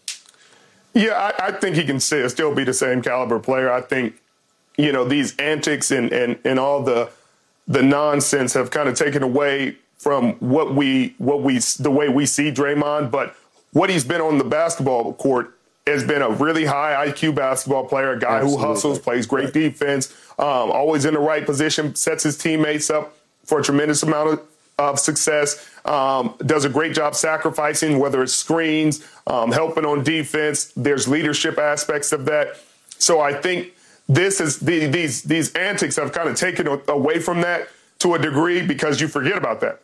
Yeah, 0.95 1.33
I, 1.39 1.49
I 1.49 1.53
think 1.53 1.77
he 1.77 1.85
can 1.85 2.01
still 2.01 2.29
still 2.31 2.55
be 2.55 2.65
the 2.65 2.73
same 2.73 3.03
caliber 3.03 3.39
player. 3.39 3.71
I 3.71 3.83
think, 3.83 4.15
you 4.79 4.91
know, 4.93 5.05
these 5.05 5.37
antics 5.37 5.91
and, 5.91 6.11
and, 6.13 6.39
and 6.45 6.59
all 6.59 6.83
the 6.83 7.11
the 7.69 7.83
nonsense 7.83 8.55
have 8.55 8.71
kind 8.71 8.89
of 8.89 8.95
taken 8.95 9.23
away 9.23 9.77
from 9.99 10.33
what 10.35 10.75
we 10.75 11.15
what 11.19 11.43
we 11.43 11.59
the 11.79 11.91
way 11.91 12.09
we 12.09 12.25
see 12.25 12.51
Draymond. 12.51 13.11
But 13.11 13.37
what 13.77 13.91
he's 13.91 14.05
been 14.05 14.23
on 14.23 14.39
the 14.39 14.45
basketball 14.45 15.13
court 15.13 15.53
has 15.87 16.03
been 16.03 16.23
a 16.23 16.31
really 16.31 16.65
high 16.65 17.07
IQ 17.09 17.35
basketball 17.35 17.87
player, 17.87 18.13
a 18.13 18.19
guy 18.19 18.39
Absolutely. 18.39 18.63
who 18.63 18.69
hustles, 18.69 18.99
plays 18.99 19.27
great 19.27 19.53
defense, 19.53 20.15
um, 20.39 20.73
always 20.73 21.05
in 21.05 21.13
the 21.13 21.21
right 21.21 21.45
position, 21.45 21.95
sets 21.95 22.25
his 22.25 22.39
teammates 22.39 22.89
up 22.89 23.15
for 23.45 23.61
a 23.61 23.63
tremendous 23.63 24.03
amount 24.03 24.31
of 24.31 24.41
of 24.79 24.99
success. 24.99 25.71
Um, 25.85 26.35
does 26.45 26.65
a 26.65 26.69
great 26.69 26.95
job 26.95 27.15
sacrificing, 27.15 27.99
whether 27.99 28.23
it's 28.23 28.35
screens, 28.35 29.07
um, 29.27 29.53
helping 29.53 29.85
on 29.85 30.03
defense. 30.03 30.73
There's 30.77 31.09
leadership 31.09 31.59
aspects 31.59 32.13
of 32.13 32.27
that. 32.27 32.59
So 32.99 33.21
I 33.21 33.33
think 33.33 33.73
this 34.09 34.41
is 34.41 34.59
the, 34.59 34.87
these 34.87 35.23
these 35.23 35.53
antics 35.55 35.97
have 35.97 36.13
kind 36.13 36.29
of 36.29 36.37
taken 36.37 36.67
away 36.89 37.21
from 37.21 37.43
that 37.43 37.69
to 38.01 38.15
a 38.15 38.19
degree 38.19 38.67
because 38.67 39.01
you 39.01 39.09
forget 39.09 39.37
about 39.37 39.61
that. 39.61 39.81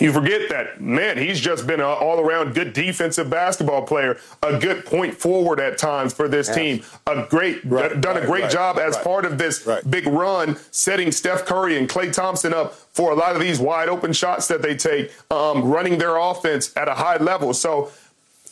You 0.00 0.12
forget 0.12 0.48
that, 0.48 0.80
man, 0.80 1.18
he's 1.18 1.38
just 1.38 1.66
been 1.66 1.80
an 1.80 1.86
all 1.86 2.20
around 2.20 2.54
good 2.54 2.72
defensive 2.72 3.28
basketball 3.28 3.82
player, 3.82 4.18
a 4.42 4.58
good 4.58 4.86
point 4.86 5.14
forward 5.14 5.60
at 5.60 5.76
times 5.76 6.14
for 6.14 6.26
this 6.26 6.48
team, 6.48 6.82
a 7.06 7.26
great, 7.28 7.60
Right, 7.64 8.00
done 8.00 8.16
a 8.16 8.24
great 8.24 8.44
right, 8.44 8.50
job 8.50 8.78
as 8.78 8.94
right, 8.96 9.04
part 9.04 9.24
of 9.26 9.36
this 9.36 9.66
right. 9.66 9.88
big 9.88 10.06
run, 10.06 10.56
setting 10.70 11.12
Steph 11.12 11.44
Curry 11.44 11.76
and 11.76 11.88
Klay 11.88 12.12
Thompson 12.12 12.54
up 12.54 12.74
for 12.74 13.12
a 13.12 13.14
lot 13.14 13.34
of 13.34 13.42
these 13.42 13.60
wide 13.60 13.88
open 13.88 14.12
shots 14.12 14.48
that 14.48 14.62
they 14.62 14.74
take, 14.74 15.12
um, 15.30 15.64
running 15.64 15.98
their 15.98 16.16
offense 16.16 16.74
at 16.76 16.88
a 16.88 16.94
high 16.94 17.18
level. 17.18 17.52
So, 17.52 17.92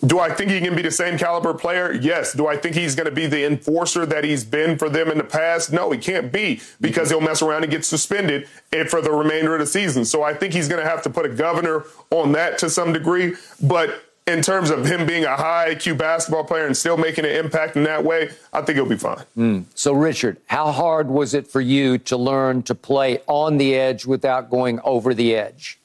do 0.07 0.21
I 0.21 0.33
think 0.33 0.51
he 0.51 0.61
can 0.61 0.77
be 0.77 0.83
the 0.83 0.91
same 0.91 1.19
caliber 1.19 1.53
player? 1.55 1.93
Yes. 1.93 2.33
Do 2.33 2.47
I 2.47 2.57
think 2.57 2.77
he's 2.77 2.95
going 2.95 3.09
to 3.09 3.15
be 3.15 3.27
the 3.27 3.45
enforcer 3.45 4.07
that 4.07 4.23
he's 4.23 4.45
been 4.45 4.79
for 4.79 4.89
them 4.89 5.11
in 5.11 5.19
the 5.19 5.25
past? 5.25 5.73
No, 5.73 5.91
he 5.91 5.99
can't 5.99 6.33
be 6.33 6.61
because 6.81 7.11
he'll 7.11 7.21
mess 7.21 7.43
around 7.43 7.65
and 7.65 7.71
get 7.71 7.85
suspended 7.85 8.49
for 8.89 9.01
the 9.01 9.11
remainder 9.11 9.55
of 9.55 9.61
the 9.61 9.67
season. 9.67 10.05
So 10.05 10.23
I 10.23 10.35
think 10.35 10.55
he's 10.55 10.69
going 10.69 10.83
to 10.83 10.89
have 10.89 11.03
to 11.03 11.11
put 11.11 11.27
a 11.27 11.29
governor 11.29 11.85
on 12.11 12.33
that 12.33 12.59
to 12.59 12.71
some 12.71 12.93
degree. 12.93 13.35
But 13.61 14.05
in 14.29 14.43
terms 14.43 14.71
of 14.71 14.85
him 14.87 15.07
being 15.07 15.25
a 15.25 15.37
high 15.37 15.75
IQ 15.75 15.99
basketball 15.99 16.45
player 16.45 16.67
and 16.67 16.77
still 16.77 16.97
making 16.97 17.25
an 17.25 17.33
impact 17.33 17.77
in 17.77 17.83
that 17.85 18.05
way, 18.05 18.31
I 18.53 18.63
think 18.63 18.77
he'll 18.77 18.87
be 18.87 18.97
fine. 18.97 19.25
So, 19.75 19.93
Richard, 19.95 20.37
how 20.47 20.71
hard 20.71 21.09
was 21.09 21.35
it 21.35 21.49
for 21.49 21.61
you 21.61 21.99
to 21.99 22.17
learn 22.17 22.63
to 22.65 22.75
play 22.75 23.21
on 23.27 23.57
the 23.57 23.75
edge 23.75 24.07
without 24.07 24.51
going 24.51 24.79
over 24.85 25.13
the 25.15 25.35
edge? 25.35 25.79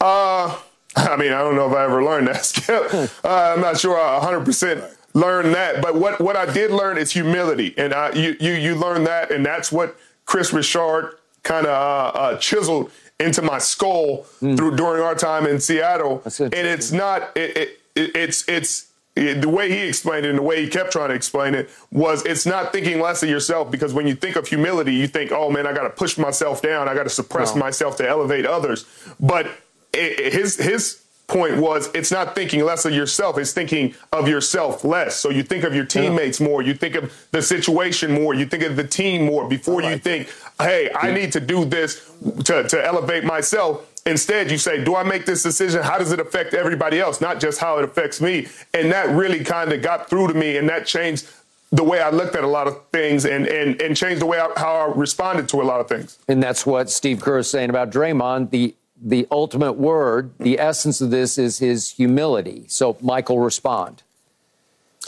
Uh, 0.00 0.56
I 1.12 1.16
mean, 1.16 1.32
I 1.32 1.38
don't 1.38 1.56
know 1.56 1.68
if 1.68 1.74
I 1.76 1.84
ever 1.84 2.02
learned 2.02 2.28
that, 2.28 2.44
Skip. 2.44 2.92
Uh, 2.94 3.08
I'm 3.54 3.60
not 3.60 3.78
sure 3.78 3.98
I 3.98 4.18
100% 4.20 4.94
learned 5.14 5.54
that. 5.54 5.82
But 5.82 5.94
what, 5.96 6.20
what 6.20 6.36
I 6.36 6.50
did 6.52 6.70
learn 6.70 6.98
is 6.98 7.12
humility. 7.12 7.74
And 7.76 7.92
I, 7.94 8.12
you, 8.12 8.36
you, 8.40 8.52
you 8.52 8.74
learn 8.74 9.04
that, 9.04 9.30
and 9.30 9.44
that's 9.44 9.70
what 9.70 9.96
Kris 10.24 10.52
Richard 10.52 11.18
kind 11.42 11.66
of 11.66 11.72
uh, 11.72 12.18
uh, 12.18 12.36
chiseled 12.38 12.90
into 13.20 13.40
my 13.42 13.58
skull 13.58 14.24
through 14.40 14.76
during 14.76 15.02
our 15.02 15.14
time 15.14 15.46
in 15.46 15.60
Seattle. 15.60 16.22
And 16.54 16.66
it's 16.66 16.92
not, 16.92 17.34
it, 17.36 17.56
it, 17.56 17.80
it, 17.94 18.16
it's, 18.16 18.48
it's, 18.48 18.90
it- 19.14 19.40
the 19.40 19.48
way 19.48 19.70
he 19.70 19.78
explained 19.88 20.26
it 20.26 20.30
and 20.30 20.38
the 20.38 20.42
way 20.42 20.62
he 20.62 20.68
kept 20.68 20.92
trying 20.92 21.08
to 21.08 21.14
explain 21.14 21.54
it 21.54 21.70
was 21.90 22.22
it's 22.26 22.44
not 22.44 22.70
thinking 22.72 23.00
less 23.00 23.22
of 23.22 23.30
yourself 23.30 23.70
because 23.70 23.94
when 23.94 24.06
you 24.06 24.14
think 24.14 24.36
of 24.36 24.46
humility, 24.46 24.92
you 24.94 25.06
think, 25.08 25.32
oh 25.32 25.50
man, 25.50 25.66
I 25.66 25.72
got 25.72 25.84
to 25.84 25.90
push 25.90 26.18
myself 26.18 26.60
down. 26.60 26.86
I 26.88 26.94
got 26.94 27.04
to 27.04 27.08
suppress 27.10 27.54
myself 27.56 27.96
to 27.96 28.06
elevate 28.06 28.44
others. 28.44 28.84
But 29.18 29.46
i- 29.96 30.26
i- 30.26 30.30
his 30.30 30.56
his 30.56 31.02
point 31.26 31.56
was 31.56 31.90
it's 31.92 32.12
not 32.12 32.36
thinking 32.36 32.64
less 32.64 32.84
of 32.84 32.92
yourself 32.92 33.36
it's 33.36 33.50
thinking 33.52 33.92
of 34.12 34.28
yourself 34.28 34.84
less 34.84 35.16
so 35.16 35.28
you 35.28 35.42
think 35.42 35.64
of 35.64 35.74
your 35.74 35.84
teammates 35.84 36.38
more 36.40 36.62
you 36.62 36.72
think 36.72 36.94
of 36.94 37.12
the 37.32 37.42
situation 37.42 38.12
more 38.12 38.32
you 38.32 38.46
think 38.46 38.62
of 38.62 38.76
the 38.76 38.84
team 38.86 39.26
more 39.26 39.48
before 39.48 39.82
you 39.82 39.98
think 39.98 40.32
hey 40.60 40.88
i 40.94 41.10
need 41.10 41.32
to 41.32 41.40
do 41.40 41.64
this 41.64 42.08
to, 42.44 42.62
to 42.68 42.76
elevate 42.86 43.24
myself 43.24 43.84
Instead, 44.08 44.52
you 44.52 44.56
say, 44.56 44.84
do 44.84 44.94
I 44.94 45.02
make 45.02 45.26
this 45.26 45.42
decision? 45.42 45.82
How 45.82 45.98
does 45.98 46.12
it 46.12 46.20
affect 46.20 46.54
everybody 46.54 47.00
else? 47.00 47.20
Not 47.20 47.40
just 47.40 47.58
how 47.58 47.78
it 47.78 47.84
affects 47.84 48.20
me. 48.20 48.46
And 48.72 48.92
that 48.92 49.08
really 49.08 49.42
kind 49.42 49.72
of 49.72 49.82
got 49.82 50.08
through 50.08 50.28
to 50.28 50.34
me 50.34 50.58
and 50.58 50.68
that 50.68 50.86
changed 50.86 51.28
the 51.72 51.82
way 51.82 52.00
I 52.00 52.10
looked 52.10 52.36
at 52.36 52.44
a 52.44 52.46
lot 52.46 52.68
of 52.68 52.80
things 52.92 53.24
and, 53.24 53.48
and, 53.48 53.82
and 53.82 53.96
changed 53.96 54.22
the 54.22 54.26
way 54.26 54.38
I, 54.38 54.48
how 54.56 54.72
I 54.76 54.92
responded 54.96 55.48
to 55.48 55.60
a 55.60 55.64
lot 55.64 55.80
of 55.80 55.88
things. 55.88 56.18
And 56.28 56.40
that's 56.40 56.64
what 56.64 56.88
Steve 56.88 57.20
Kerr 57.20 57.38
is 57.38 57.50
saying 57.50 57.68
about 57.68 57.90
Draymond. 57.90 58.50
The 58.50 58.76
the 59.00 59.26
ultimate 59.30 59.74
word, 59.74 60.32
the 60.38 60.58
essence 60.58 61.00
of 61.00 61.10
this 61.10 61.38
is 61.38 61.58
his 61.58 61.90
humility. 61.90 62.64
So, 62.68 62.96
Michael, 63.00 63.40
respond. 63.40 64.02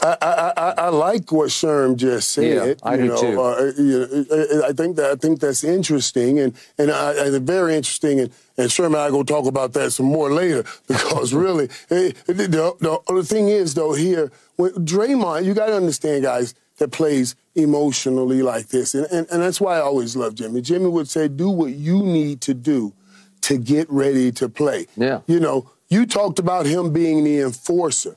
I, 0.01 0.17
I, 0.21 0.53
I, 0.55 0.73
I 0.77 0.89
like 0.89 1.31
what 1.31 1.49
Sherm 1.49 1.97
just 1.97 2.31
said. 2.31 2.77
Yeah, 2.81 2.89
I 2.89 2.95
do 2.95 3.05
know, 3.05 3.21
too. 3.21 3.41
Uh, 3.41 3.71
you 3.77 3.99
know, 3.99 4.63
I 4.65 4.71
think 4.71 4.95
that 4.95 5.11
I 5.11 5.15
think 5.15 5.41
that's 5.41 5.63
interesting 5.63 6.39
and 6.39 6.53
and 6.77 6.89
I, 6.89 7.37
very 7.39 7.75
interesting. 7.75 8.21
And, 8.21 8.31
and 8.57 8.69
Sherm 8.69 8.87
and 8.87 8.97
I 8.97 9.09
go 9.09 9.23
talk 9.23 9.45
about 9.45 9.73
that 9.73 9.91
some 9.91 10.05
more 10.05 10.31
later 10.31 10.63
because 10.87 11.33
really, 11.33 11.67
the, 11.89 12.13
the, 12.27 13.01
the 13.07 13.23
thing 13.23 13.49
is 13.49 13.73
though 13.73 13.93
here, 13.93 14.31
when 14.55 14.71
Draymond, 14.71 15.43
you 15.43 15.53
got 15.53 15.67
to 15.67 15.75
understand, 15.75 16.23
guys, 16.23 16.53
that 16.77 16.91
plays 16.91 17.35
emotionally 17.55 18.41
like 18.41 18.69
this, 18.69 18.95
and, 18.95 19.05
and 19.11 19.27
and 19.29 19.41
that's 19.41 19.59
why 19.59 19.77
I 19.77 19.81
always 19.81 20.15
love 20.15 20.35
Jimmy. 20.35 20.61
Jimmy 20.61 20.87
would 20.87 21.09
say, 21.09 21.27
"Do 21.27 21.49
what 21.49 21.73
you 21.73 22.01
need 22.01 22.39
to 22.41 22.53
do 22.53 22.93
to 23.41 23.57
get 23.57 23.89
ready 23.89 24.31
to 24.33 24.49
play." 24.49 24.87
Yeah. 24.95 25.21
You 25.27 25.39
know, 25.39 25.69
you 25.89 26.05
talked 26.05 26.39
about 26.39 26.65
him 26.65 26.91
being 26.93 27.23
the 27.23 27.39
enforcer. 27.41 28.15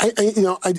I, 0.00 0.12
I 0.18 0.22
you 0.36 0.42
know, 0.42 0.58
I, 0.64 0.74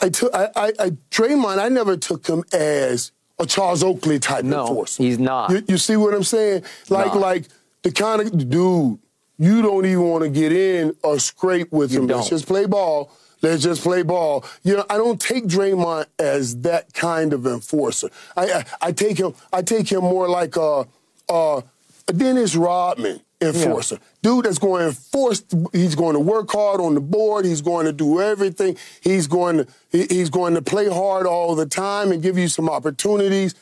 I 0.00 0.08
took, 0.10 0.34
I, 0.34 0.48
I, 0.56 0.72
I, 0.78 0.90
Draymond, 1.10 1.58
I 1.58 1.68
never 1.68 1.96
took 1.96 2.26
him 2.26 2.44
as 2.52 3.12
a 3.38 3.46
Charles 3.46 3.82
Oakley 3.82 4.18
type 4.18 4.44
No, 4.44 4.66
enforcer. 4.68 5.02
he's 5.02 5.18
not. 5.18 5.50
You, 5.50 5.62
you 5.68 5.78
see 5.78 5.96
what 5.96 6.14
I'm 6.14 6.22
saying? 6.24 6.64
Like, 6.88 7.14
Nah. 7.14 7.20
like 7.20 7.44
the 7.82 7.90
kind 7.92 8.20
of 8.20 8.48
dude 8.50 8.98
you 9.38 9.62
don't 9.62 9.84
even 9.86 10.02
want 10.02 10.24
to 10.24 10.30
get 10.30 10.52
in 10.52 10.94
or 11.02 11.18
scrape 11.18 11.70
with 11.72 11.92
You 11.92 12.00
him. 12.00 12.06
Let's 12.08 12.28
don't. 12.28 12.38
just 12.38 12.46
play 12.46 12.66
ball. 12.66 13.10
Let's 13.42 13.62
just 13.62 13.82
play 13.82 14.02
ball. 14.02 14.44
You 14.64 14.76
know, 14.78 14.84
I 14.88 14.96
don't 14.96 15.20
take 15.20 15.44
Draymond 15.44 16.06
as 16.18 16.56
that 16.62 16.92
kind 16.94 17.32
of 17.34 17.46
enforcer. 17.46 18.08
I, 18.36 18.50
I, 18.50 18.64
I 18.88 18.92
take 18.92 19.18
him. 19.18 19.34
I 19.52 19.60
take 19.62 19.90
him 19.92 20.00
more 20.00 20.26
like 20.28 20.56
a, 20.56 20.86
a 21.28 21.62
Dennis 22.06 22.54
Rodman 22.54 23.20
enforcer. 23.40 23.98
Dude 24.22 24.44
that's 24.44 24.58
going 24.58 24.82
to 24.82 24.88
enforce. 24.88 25.42
He's 25.72 25.94
going 25.94 26.14
to 26.14 26.20
work 26.20 26.50
hard 26.52 26.80
on 26.80 26.94
the 26.94 27.00
board. 27.00 27.44
He's 27.44 27.60
going 27.62 27.86
to 27.86 27.92
do 27.92 28.20
everything. 28.20 28.76
He's 29.02 29.26
going 29.26 29.58
to 29.58 29.66
he- 29.90 30.06
he's 30.08 30.30
going 30.30 30.54
to 30.54 30.62
play 30.62 30.88
hard 30.88 31.26
all 31.26 31.54
the 31.54 31.66
time 31.66 32.12
and 32.12 32.22
give 32.22 32.38
you 32.38 32.48
some 32.48 32.68
opportunities. 32.68 33.54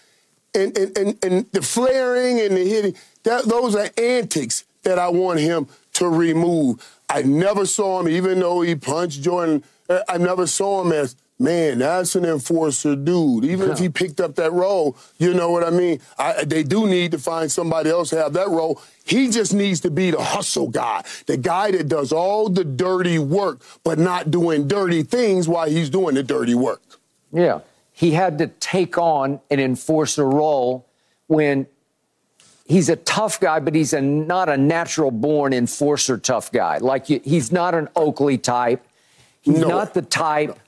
And 0.55 0.77
and 0.79 0.97
and, 0.99 1.25
and 1.25 1.47
the 1.53 1.63
flaring 1.63 2.39
and 2.41 2.57
the 2.57 2.65
hitting. 2.69 2.95
That 3.25 3.45
those 3.47 3.75
are 3.75 3.89
antics 3.99 4.65
that 4.83 4.99
I 4.99 5.09
want 5.09 5.41
him 5.41 5.67
to 5.95 6.09
remove. 6.09 7.01
I 7.09 7.23
never 7.23 7.65
saw 7.67 8.01
him, 8.01 8.09
even 8.09 8.41
though 8.41 8.61
he 8.61 8.75
punched 8.75 9.23
Jordan. 9.23 9.65
I 10.09 10.19
never 10.19 10.47
saw 10.47 10.83
him 10.83 10.93
as. 10.93 11.17
Man, 11.37 11.79
that's 11.79 12.15
an 12.15 12.25
enforcer 12.25 12.95
dude. 12.95 13.45
Even 13.45 13.71
if 13.71 13.79
he 13.81 13.89
picked 13.89 14.21
up 14.21 14.37
that 14.37 14.53
role, 14.53 14.97
you 15.19 15.35
know 15.35 15.51
what 15.51 15.65
I 15.65 15.71
mean? 15.71 16.01
I, 16.17 16.45
they 16.45 16.63
do 16.63 16.87
need 16.87 17.11
to 17.11 17.19
find 17.19 17.51
somebody 17.51 17.91
else 17.91 18.11
to 18.11 18.17
have 18.19 18.35
that 18.35 18.49
role. 18.49 18.81
He 19.05 19.29
just 19.31 19.53
needs 19.53 19.81
to 19.81 19.91
be 19.91 20.13
the 20.13 20.23
hustle 20.23 20.69
guy, 20.69 21.03
the 21.27 21.37
guy 21.37 21.73
that 21.73 21.89
does 21.89 22.13
all 22.13 22.49
the 22.49 22.63
dirty 22.65 23.19
work, 23.19 23.63
but 23.83 23.99
not 23.99 24.31
doing 24.31 24.69
dirty 24.69 25.03
things 25.03 25.49
while 25.49 25.69
he's 25.69 25.91
doing 25.91 26.15
the 26.15 26.23
dirty 26.23 26.55
work. 26.55 26.83
Yeah. 27.33 27.61
He 27.93 28.13
had 28.13 28.39
to 28.39 28.47
take 28.47 28.97
on 28.97 29.41
an 29.51 29.59
enforcer 29.59 30.29
role 30.29 30.87
when 31.27 31.67
he's 32.67 32.89
a 32.89 32.97
tough 32.97 33.41
guy, 33.41 33.59
but 33.59 33.75
he's 33.75 33.93
a, 33.93 34.01
not 34.01 34.49
a 34.49 34.57
natural 34.57 35.11
born 35.11 35.53
enforcer 35.53 36.17
tough 36.17 36.53
guy. 36.53 36.79
Like 36.79 37.11
you, 37.11 37.21
he's 37.25 37.51
not 37.51 37.75
an 37.75 37.89
Oakley 37.97 38.39
type. 38.39 38.87
He's 39.43 39.59
No. 39.59 39.69
not 39.69 39.95
the 39.95 40.03
type 40.03 40.59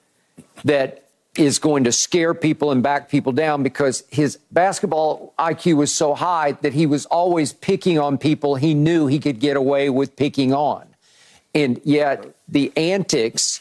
that 0.65 1.07
is 1.37 1.59
going 1.59 1.85
to 1.85 1.93
scare 1.93 2.35
people 2.35 2.71
and 2.71 2.83
back 2.83 3.09
people 3.09 3.33
down 3.33 3.63
because 3.63 4.05
his 4.11 4.39
basketball 4.51 5.35
IQ 5.39 5.77
was 5.77 5.93
so 5.93 6.15
high 6.15 6.53
that 6.63 6.73
he 6.73 6.87
was 6.87 7.07
always 7.07 7.53
picking 7.53 7.99
on 7.99 8.17
people 8.17 8.55
he 8.55 8.75
knew 8.75 9.07
he 9.07 9.19
could 9.19 9.39
get 9.39 9.57
away 9.57 9.91
with 9.91 10.17
picking 10.17 10.55
on. 10.55 10.87
And 11.55 11.81
yet 11.85 12.35
the 12.49 12.73
antics 12.77 13.61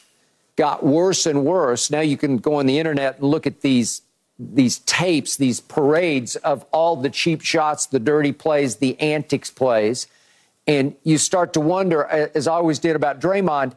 got 0.56 0.86
worse 0.86 1.26
and 1.26 1.44
worse. 1.44 1.92
Now 1.92 2.02
you 2.02 2.18
can 2.18 2.38
go 2.38 2.56
on 2.56 2.66
the 2.66 2.80
internet 2.80 3.16
and 3.16 3.26
look 3.30 3.46
at 3.46 3.62
these 3.62 4.02
these 4.38 4.80
tapes, 4.80 5.38
these 5.38 5.62
parades 5.62 6.36
of 6.38 6.66
all 6.72 6.98
the 6.98 7.10
cheap 7.10 7.42
shots, 7.42 7.86
the 7.86 8.00
dirty 8.00 8.34
plays, 8.34 8.78
the 8.78 9.00
antics 9.00 9.50
plays. 9.50 10.08
And 10.68 10.96
you 11.04 11.18
start 11.18 11.54
to 11.54 11.62
wonder, 11.62 12.04
as 12.06 12.46
I 12.48 12.56
always 12.56 12.80
did 12.80 12.98
about 12.98 13.22
Draymond, 13.22 13.76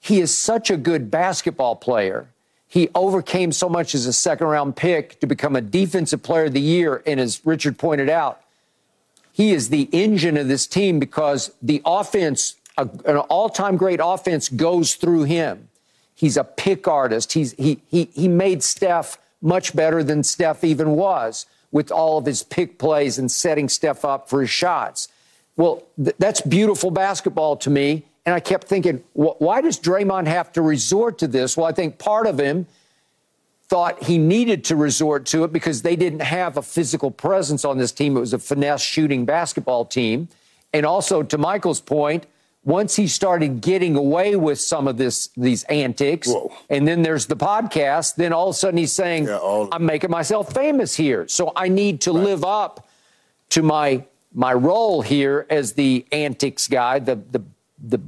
he 0.00 0.20
is 0.20 0.36
such 0.36 0.70
a 0.70 0.76
good 0.76 1.10
basketball 1.10 1.76
player. 1.76 2.28
He 2.74 2.88
overcame 2.92 3.52
so 3.52 3.68
much 3.68 3.94
as 3.94 4.04
a 4.06 4.12
second 4.12 4.48
round 4.48 4.74
pick 4.74 5.20
to 5.20 5.28
become 5.28 5.54
a 5.54 5.60
defensive 5.60 6.24
player 6.24 6.46
of 6.46 6.54
the 6.54 6.60
year. 6.60 7.04
And 7.06 7.20
as 7.20 7.40
Richard 7.46 7.78
pointed 7.78 8.10
out, 8.10 8.40
he 9.30 9.52
is 9.52 9.68
the 9.68 9.88
engine 9.92 10.36
of 10.36 10.48
this 10.48 10.66
team 10.66 10.98
because 10.98 11.52
the 11.62 11.80
offense, 11.84 12.56
a, 12.76 12.88
an 13.04 13.18
all 13.18 13.48
time 13.48 13.76
great 13.76 14.00
offense, 14.02 14.48
goes 14.48 14.96
through 14.96 15.22
him. 15.22 15.68
He's 16.16 16.36
a 16.36 16.42
pick 16.42 16.88
artist. 16.88 17.34
He's, 17.34 17.52
he, 17.52 17.80
he, 17.86 18.06
he 18.12 18.26
made 18.26 18.64
Steph 18.64 19.18
much 19.40 19.76
better 19.76 20.02
than 20.02 20.24
Steph 20.24 20.64
even 20.64 20.96
was 20.96 21.46
with 21.70 21.92
all 21.92 22.18
of 22.18 22.26
his 22.26 22.42
pick 22.42 22.80
plays 22.80 23.20
and 23.20 23.30
setting 23.30 23.68
Steph 23.68 24.04
up 24.04 24.28
for 24.28 24.40
his 24.40 24.50
shots. 24.50 25.06
Well, 25.56 25.84
th- 25.96 26.16
that's 26.18 26.40
beautiful 26.40 26.90
basketball 26.90 27.56
to 27.58 27.70
me. 27.70 28.02
And 28.26 28.34
I 28.34 28.40
kept 28.40 28.66
thinking, 28.68 29.02
why 29.12 29.60
does 29.60 29.78
Draymond 29.78 30.26
have 30.26 30.50
to 30.52 30.62
resort 30.62 31.18
to 31.18 31.26
this? 31.26 31.56
Well, 31.56 31.66
I 31.66 31.72
think 31.72 31.98
part 31.98 32.26
of 32.26 32.38
him 32.38 32.66
thought 33.68 34.02
he 34.04 34.16
needed 34.18 34.64
to 34.64 34.76
resort 34.76 35.26
to 35.26 35.44
it 35.44 35.52
because 35.52 35.82
they 35.82 35.96
didn't 35.96 36.20
have 36.22 36.56
a 36.56 36.62
physical 36.62 37.10
presence 37.10 37.64
on 37.64 37.76
this 37.76 37.92
team. 37.92 38.16
It 38.16 38.20
was 38.20 38.32
a 38.32 38.38
finesse 38.38 38.82
shooting 38.82 39.24
basketball 39.26 39.84
team. 39.84 40.28
And 40.72 40.86
also, 40.86 41.22
to 41.22 41.36
Michael's 41.38 41.80
point, 41.80 42.26
once 42.64 42.96
he 42.96 43.06
started 43.08 43.60
getting 43.60 43.94
away 43.94 44.36
with 44.36 44.58
some 44.58 44.88
of 44.88 44.96
this, 44.96 45.28
these 45.36 45.64
antics, 45.64 46.28
Whoa. 46.28 46.50
and 46.70 46.88
then 46.88 47.02
there's 47.02 47.26
the 47.26 47.36
podcast, 47.36 48.16
then 48.16 48.32
all 48.32 48.48
of 48.48 48.54
a 48.54 48.58
sudden 48.58 48.78
he's 48.78 48.92
saying, 48.92 49.24
Yeah, 49.26 49.36
all- 49.36 49.68
I'm 49.70 49.84
making 49.84 50.10
myself 50.10 50.52
famous 50.52 50.94
here. 50.94 51.28
So 51.28 51.52
I 51.54 51.68
need 51.68 52.00
to 52.02 52.12
live 52.12 52.42
up 52.42 52.88
to 53.50 53.62
my 53.62 54.04
my 54.36 54.52
role 54.52 55.00
here 55.00 55.46
as 55.48 55.74
the 55.74 56.04
antics 56.10 56.66
guy, 56.66 56.98
the 56.98 57.16
the 57.16 57.42
the 57.88 58.00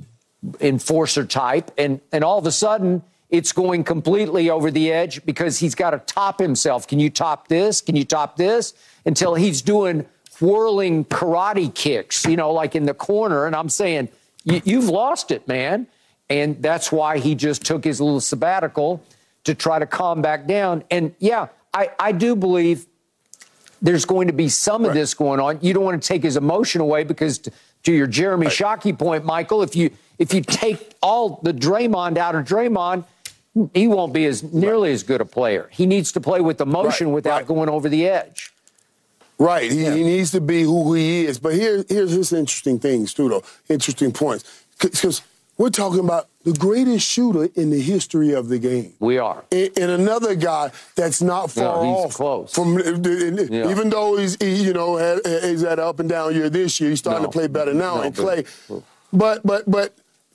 enforcer 0.60 1.24
type, 1.24 1.70
and 1.76 2.00
and 2.12 2.24
all 2.24 2.38
of 2.38 2.46
a 2.46 2.52
sudden 2.52 3.02
it's 3.28 3.52
going 3.52 3.82
completely 3.82 4.48
over 4.50 4.70
the 4.70 4.92
edge 4.92 5.24
because 5.26 5.58
he's 5.58 5.74
got 5.74 5.90
to 5.90 5.98
top 5.98 6.38
himself. 6.38 6.86
Can 6.86 7.00
you 7.00 7.10
top 7.10 7.48
this? 7.48 7.80
Can 7.80 7.96
you 7.96 8.04
top 8.04 8.36
this? 8.36 8.72
Until 9.04 9.34
he's 9.34 9.62
doing 9.62 10.06
whirling 10.40 11.04
karate 11.06 11.74
kicks, 11.74 12.24
you 12.24 12.36
know, 12.36 12.52
like 12.52 12.76
in 12.76 12.86
the 12.86 12.94
corner, 12.94 13.46
and 13.46 13.56
I'm 13.56 13.68
saying 13.68 14.08
"You- 14.44 14.62
you've 14.64 14.88
lost 14.88 15.30
it, 15.30 15.46
man. 15.48 15.86
And 16.28 16.60
that's 16.60 16.90
why 16.90 17.18
he 17.18 17.34
just 17.36 17.64
took 17.64 17.84
his 17.84 18.00
little 18.00 18.20
sabbatical 18.20 19.00
to 19.44 19.54
try 19.54 19.78
to 19.78 19.86
calm 19.86 20.22
back 20.22 20.46
down. 20.46 20.82
And 20.90 21.14
yeah, 21.20 21.48
I, 21.72 21.90
I 22.00 22.12
do 22.12 22.34
believe 22.34 22.86
there's 23.82 24.04
going 24.04 24.26
to 24.28 24.32
be 24.32 24.48
some 24.48 24.84
of 24.84 24.94
this 24.94 25.14
going 25.14 25.40
on. 25.40 25.58
You 25.60 25.72
don't 25.74 25.84
want 25.84 26.00
to 26.02 26.06
take 26.06 26.22
his 26.22 26.36
emotion 26.36 26.80
away 26.80 27.04
because, 27.04 27.38
t- 27.38 27.50
to 27.84 27.92
your 27.92 28.06
Jeremy 28.06 28.46
Shockey 28.46 28.98
point, 28.98 29.24
Michael, 29.24 29.62
if 29.62 29.76
you 29.76 29.90
if 30.18 30.32
you 30.32 30.40
take 30.40 30.94
all 31.02 31.40
the 31.42 31.52
Draymond 31.52 32.16
out 32.16 32.34
of 32.34 32.44
Draymond, 32.46 33.04
he 33.74 33.86
won't 33.88 34.12
be 34.12 34.26
as 34.26 34.42
nearly 34.42 34.92
as 34.92 35.02
good 35.02 35.20
a 35.20 35.24
player. 35.24 35.68
He 35.70 35.86
needs 35.86 36.12
to 36.12 36.20
play 36.20 36.40
with 36.40 36.60
emotion 36.60 37.08
Right, 37.08 37.14
without 37.14 37.36
right. 37.36 37.46
going 37.46 37.68
over 37.68 37.88
the 37.88 38.08
edge. 38.08 38.52
Right. 39.38 39.70
He, 39.70 39.84
he 39.84 40.02
needs 40.02 40.30
to 40.30 40.40
be 40.40 40.62
who 40.62 40.94
he 40.94 41.26
is. 41.26 41.38
But 41.38 41.54
here, 41.54 41.84
here's 41.88 42.12
his 42.12 42.32
interesting 42.32 42.78
things, 42.78 43.12
too, 43.12 43.28
though. 43.28 43.42
Interesting 43.68 44.12
points. 44.12 44.44
Because 44.80 45.22
we're 45.58 45.70
talking 45.70 46.00
about 46.00 46.28
the 46.44 46.52
greatest 46.52 47.06
shooter 47.06 47.48
in 47.54 47.70
the 47.70 47.80
history 47.80 48.32
of 48.32 48.48
the 48.48 48.58
game. 48.58 48.92
We 49.00 49.18
are. 49.18 49.44
And, 49.50 49.70
and 49.76 49.90
another 49.90 50.34
guy 50.34 50.70
that's 50.94 51.20
not 51.20 51.50
far 51.50 51.84
he's 51.84 51.94
off 51.96 52.14
close. 52.14 52.52
from, 52.54 52.78
Yeah. 52.78 53.70
even 53.70 53.90
though 53.90 54.16
he's, 54.16 54.36
he, 54.40 54.62
you 54.62 54.72
know, 54.72 54.96
had, 54.96 55.20
he's 55.24 55.62
had 55.62 55.78
an 55.78 55.86
up 55.86 55.98
and 55.98 56.08
down 56.08 56.34
year 56.34 56.48
this 56.50 56.78
year. 56.80 56.90
He's 56.90 57.00
starting 57.00 57.22
No. 57.22 57.28
to 57.30 57.32
play 57.32 57.46
better 57.48 57.74
now 57.74 57.96
No, 57.96 58.02
and 58.02 58.14
Klay. 58.14 58.46
But, 59.12 59.44
but, 59.44 59.68
but 59.70 59.94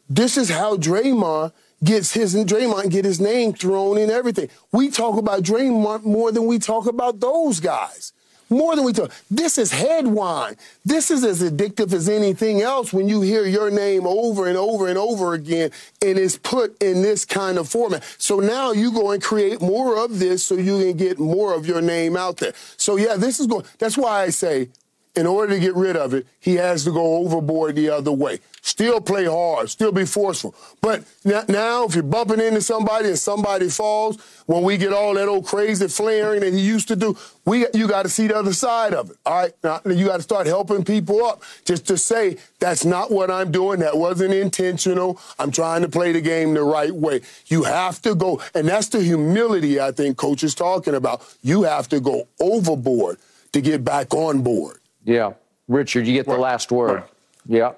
this 0.10 0.38
is 0.38 0.50
how 0.50 0.76
Draymond 0.76 1.54
gets 1.84 2.12
his, 2.14 2.36
Draymond 2.36 2.90
get 2.90 3.06
his 3.06 3.20
name 3.22 3.54
thrown 3.54 3.98
in 3.98 4.10
everything. 4.10 4.50
We 4.72 4.90
talk 4.90 5.18
about 5.18 5.44
Draymond 5.44 6.04
more 6.04 6.32
than 6.32 6.46
we 6.46 6.60
talk 6.60 6.88
about 6.88 7.20
those 7.20 7.60
guys. 7.60 8.12
More 8.52 8.76
than 8.76 8.84
we 8.84 8.92
talk. 8.92 9.12
This 9.32 9.58
is 9.58 9.72
head 9.72 10.06
wine. 10.06 10.58
This 10.84 11.10
is 11.10 11.24
as 11.24 11.42
addictive 11.42 11.94
as 11.94 12.10
anything 12.10 12.62
else 12.62 12.92
when 12.92 13.08
you 13.08 13.22
hear 13.22 13.46
your 13.46 13.72
name 13.72 14.06
over 14.06 14.46
and 14.46 14.58
over 14.58 14.90
and 14.90 14.98
over 14.98 15.34
again 15.34 15.72
and 16.02 16.20
it's 16.20 16.38
put 16.38 16.80
in 16.84 17.02
this 17.02 17.24
kind 17.24 17.58
of 17.58 17.70
format. 17.70 18.04
So 18.18 18.42
now 18.42 18.74
you 18.74 18.92
go 18.92 19.12
and 19.12 19.24
create 19.24 19.62
more 19.62 20.04
of 20.04 20.20
this 20.20 20.46
so 20.46 20.56
you 20.56 20.80
can 20.80 20.98
get 20.98 21.18
more 21.18 21.54
of 21.54 21.66
your 21.66 21.82
name 21.82 22.18
out 22.18 22.38
there. 22.38 22.54
So 22.76 22.98
yeah, 22.98 23.16
this 23.16 23.40
is 23.40 23.48
going, 23.48 23.66
that's 23.80 23.98
why 23.98 24.24
I 24.24 24.30
say 24.30 24.68
in 25.16 25.26
order 25.26 25.54
to 25.54 25.60
get 25.60 25.76
rid 25.76 25.96
of 25.96 26.14
it, 26.14 26.28
he 26.40 26.56
has 26.56 26.84
to 26.84 26.92
go 26.92 27.18
overboard 27.18 27.76
the 27.76 27.90
other 27.90 28.12
way. 28.12 28.40
Still 28.64 29.02
play 29.02 29.26
hard, 29.26 29.72
still 29.72 29.92
be 29.92 30.06
forceful. 30.06 30.54
But 30.82 31.04
now, 31.26 31.86
if 31.86 31.96
you're 31.96 32.04
bumping 32.04 32.40
into 32.40 32.62
somebody 32.62 33.08
and 33.08 33.18
somebody 33.18 33.70
falls, 33.70 34.22
when 34.46 34.62
we 34.62 34.78
get 34.78 34.94
all 34.94 35.16
that 35.16 35.28
old 35.28 35.48
crazy 35.48 35.88
flaring 35.88 36.42
that 36.42 36.54
he 36.54 36.60
used 36.60 36.88
to 36.90 36.96
do, 36.96 37.18
we 37.44 37.66
you 37.74 37.88
got 37.88 38.04
to 38.04 38.10
see 38.10 38.28
the 38.28 38.38
other 38.38 38.54
side 38.54 38.94
of 38.94 39.10
it. 39.10 39.18
All 39.26 39.42
right, 39.42 39.54
now 39.64 39.82
you 39.86 40.06
got 40.06 40.18
to 40.18 40.22
start 40.22 40.46
helping 40.46 40.84
people 40.84 41.26
up. 41.26 41.42
Just 41.66 41.88
to 41.88 41.98
say 41.98 42.38
that's 42.60 42.86
not 42.86 43.10
what 43.10 43.32
I'm 43.32 43.52
doing. 43.52 43.80
That 43.80 43.98
wasn't 43.98 44.36
intentional. 44.36 45.20
I'm 45.40 45.50
trying 45.50 45.82
to 45.82 45.90
play 45.90 46.12
the 46.12 46.22
game 46.22 46.54
the 46.54 46.64
right 46.64 46.94
way. 46.94 47.22
You 47.48 47.64
have 47.64 48.00
to 48.04 48.14
go, 48.14 48.42
and 48.54 48.68
that's 48.68 48.90
the 48.90 49.02
humility 49.02 49.80
I 49.80 49.92
think 49.92 50.18
coach 50.18 50.44
is 50.44 50.54
talking 50.54 50.94
about. 50.94 51.24
You 51.42 51.64
have 51.64 51.90
to 51.90 52.00
go 52.00 52.28
overboard 52.40 53.18
to 53.54 53.62
get 53.62 53.84
back 53.84 54.14
on 54.14 54.44
board. 54.44 54.78
Yeah. 55.04 55.34
Richard, 55.68 56.06
you 56.06 56.14
get 56.14 56.28
the 56.28 56.38
last 56.38 56.72
word. 56.72 57.02
Right. 57.02 57.10
Yeah. 57.48 57.72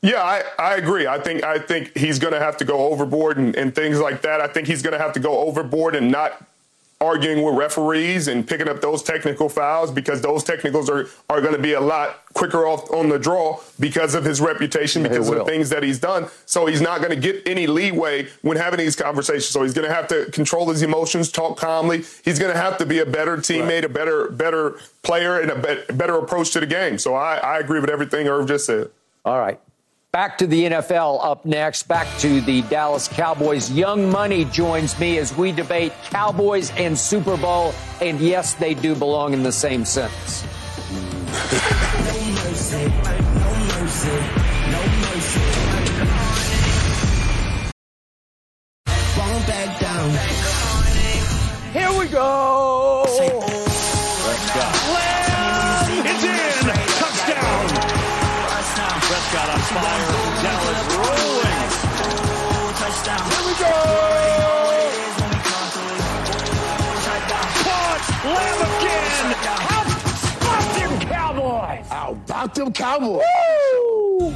Yeah, 0.00 0.22
I, 0.22 0.42
I 0.58 0.76
agree. 0.76 1.06
I 1.06 1.18
think 1.18 1.42
I 1.42 1.58
think 1.58 1.96
he's 1.96 2.18
going 2.18 2.32
to 2.32 2.38
have 2.38 2.56
to 2.58 2.64
go 2.64 2.86
overboard 2.90 3.36
and, 3.36 3.56
and 3.56 3.74
things 3.74 3.98
like 3.98 4.22
that. 4.22 4.40
I 4.40 4.46
think 4.46 4.68
he's 4.68 4.82
going 4.82 4.92
to 4.92 4.98
have 4.98 5.12
to 5.14 5.20
go 5.20 5.40
overboard 5.40 5.96
and 5.96 6.10
not 6.10 6.40
arguing 7.00 7.44
with 7.44 7.54
referees 7.54 8.26
and 8.26 8.46
picking 8.46 8.68
up 8.68 8.80
those 8.80 9.02
technical 9.02 9.48
fouls 9.48 9.90
because 9.90 10.20
those 10.20 10.42
technicals 10.42 10.90
are, 10.90 11.06
are 11.30 11.40
going 11.40 11.54
to 11.54 11.62
be 11.62 11.74
a 11.74 11.80
lot 11.80 12.24
quicker 12.34 12.66
off 12.66 12.90
on 12.90 13.08
the 13.08 13.18
draw 13.18 13.60
because 13.78 14.14
of 14.14 14.24
his 14.24 14.40
reputation, 14.40 15.02
because 15.04 15.28
of 15.28 15.36
the 15.36 15.44
things 15.44 15.68
that 15.70 15.84
he's 15.84 16.00
done. 16.00 16.26
So 16.44 16.66
he's 16.66 16.80
not 16.80 16.98
going 16.98 17.10
to 17.10 17.20
get 17.20 17.46
any 17.46 17.68
leeway 17.68 18.26
when 18.42 18.56
having 18.56 18.78
these 18.78 18.96
conversations. 18.96 19.46
So 19.46 19.62
he's 19.62 19.74
going 19.74 19.86
to 19.86 19.94
have 19.94 20.08
to 20.08 20.26
control 20.32 20.68
his 20.70 20.82
emotions, 20.82 21.30
talk 21.30 21.56
calmly. 21.56 22.02
He's 22.24 22.38
going 22.40 22.52
to 22.52 22.58
have 22.58 22.78
to 22.78 22.86
be 22.86 22.98
a 22.98 23.06
better 23.06 23.36
teammate, 23.36 23.68
right. 23.68 23.84
a 23.84 23.88
better 23.88 24.28
better 24.30 24.80
player, 25.02 25.40
and 25.40 25.52
a 25.52 25.56
be- 25.56 25.94
better 25.94 26.16
approach 26.16 26.50
to 26.52 26.60
the 26.60 26.66
game. 26.66 26.98
So 26.98 27.14
I, 27.14 27.36
I 27.36 27.58
agree 27.58 27.80
with 27.80 27.90
everything 27.90 28.26
Irv 28.26 28.48
just 28.48 28.66
said. 28.66 28.90
All 29.24 29.38
right. 29.38 29.60
Back 30.10 30.38
to 30.38 30.46
the 30.46 30.64
NFL 30.64 31.22
up 31.22 31.44
next. 31.44 31.82
Back 31.86 32.06
to 32.20 32.40
the 32.40 32.62
Dallas 32.62 33.08
Cowboys. 33.08 33.70
Young 33.70 34.10
Money 34.10 34.46
joins 34.46 34.98
me 34.98 35.18
as 35.18 35.36
we 35.36 35.52
debate 35.52 35.92
Cowboys 36.04 36.70
and 36.78 36.98
Super 36.98 37.36
Bowl. 37.36 37.74
And 38.00 38.18
yes, 38.18 38.54
they 38.54 38.72
do 38.72 38.94
belong 38.94 39.34
in 39.34 39.42
the 39.42 39.52
same 39.52 39.84
sentence. 39.84 40.44
Here 51.74 51.98
we 51.98 52.08
go. 52.08 53.07
Them 72.58 72.72
Cowboys? 72.72 73.22
Woo! 74.18 74.34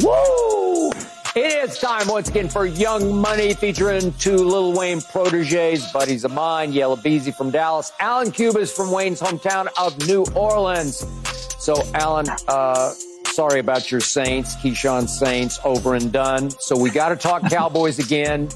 Woo! 0.00 0.90
It 1.34 1.70
is 1.70 1.78
time 1.78 2.06
once 2.06 2.28
again 2.28 2.48
for 2.48 2.66
Young 2.66 3.20
Money 3.20 3.54
featuring 3.54 4.12
two 4.14 4.36
Lil 4.36 4.78
Wayne 4.78 5.00
proteges, 5.00 5.90
buddies 5.92 6.24
of 6.24 6.32
mine, 6.32 6.72
Yella 6.72 6.96
Beezy 6.96 7.32
from 7.32 7.50
Dallas, 7.50 7.90
Allan 7.98 8.30
Cubas 8.30 8.74
from 8.74 8.92
Wayne's 8.92 9.20
hometown 9.20 9.66
of 9.76 9.98
New 10.06 10.24
Orleans. 10.36 11.04
So, 11.58 11.74
Allan, 11.94 12.26
uh, 12.46 12.92
Sorry 13.32 13.60
about 13.60 13.90
your 13.90 14.02
Saints, 14.02 14.56
Keyshawn 14.56 15.08
Saints, 15.08 15.58
over 15.64 15.94
and 15.94 16.12
done. 16.12 16.50
So 16.50 16.78
we 16.78 16.90
got 16.90 17.08
to 17.08 17.16
talk 17.16 17.48
Cowboys 17.48 17.98
again. 17.98 18.50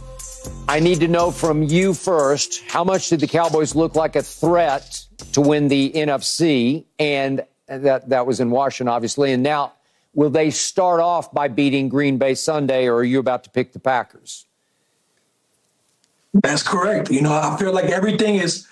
I 0.69 0.81
need 0.81 1.01
to 1.01 1.09
know 1.09 1.31
from 1.31 1.63
you 1.63 1.95
first 1.95 2.63
how 2.69 2.85
much 2.85 3.09
did 3.09 3.21
the 3.21 3.27
Cowboys 3.27 3.75
look 3.75 3.97
like 3.97 4.17
a 4.17 4.23
threat 4.23 5.07
to 5.33 5.41
win 5.41 5.69
the 5.69 5.91
NFC? 5.93 6.85
And 6.99 7.47
that, 7.67 8.09
that 8.09 8.27
was 8.27 8.41
in 8.41 8.51
Washington, 8.51 8.89
obviously. 8.89 9.33
And 9.33 9.43
now, 9.43 9.73
will 10.15 10.31
they 10.31 10.51
start 10.51 11.01
off 11.01 11.33
by 11.33 11.49
beating 11.49 11.89
Green 11.89 12.19
Bay 12.19 12.35
Sunday, 12.35 12.87
or 12.87 12.97
are 12.97 13.05
you 13.05 13.19
about 13.19 13.45
to 13.45 13.51
pick 13.51 13.73
the 13.73 13.79
Packers? 13.79 14.47
That's 16.35 16.63
correct. 16.63 17.11
You 17.11 17.23
know, 17.23 17.33
I 17.33 17.57
feel 17.59 17.73
like 17.73 17.87
everything 17.87 18.37
is 18.37 18.67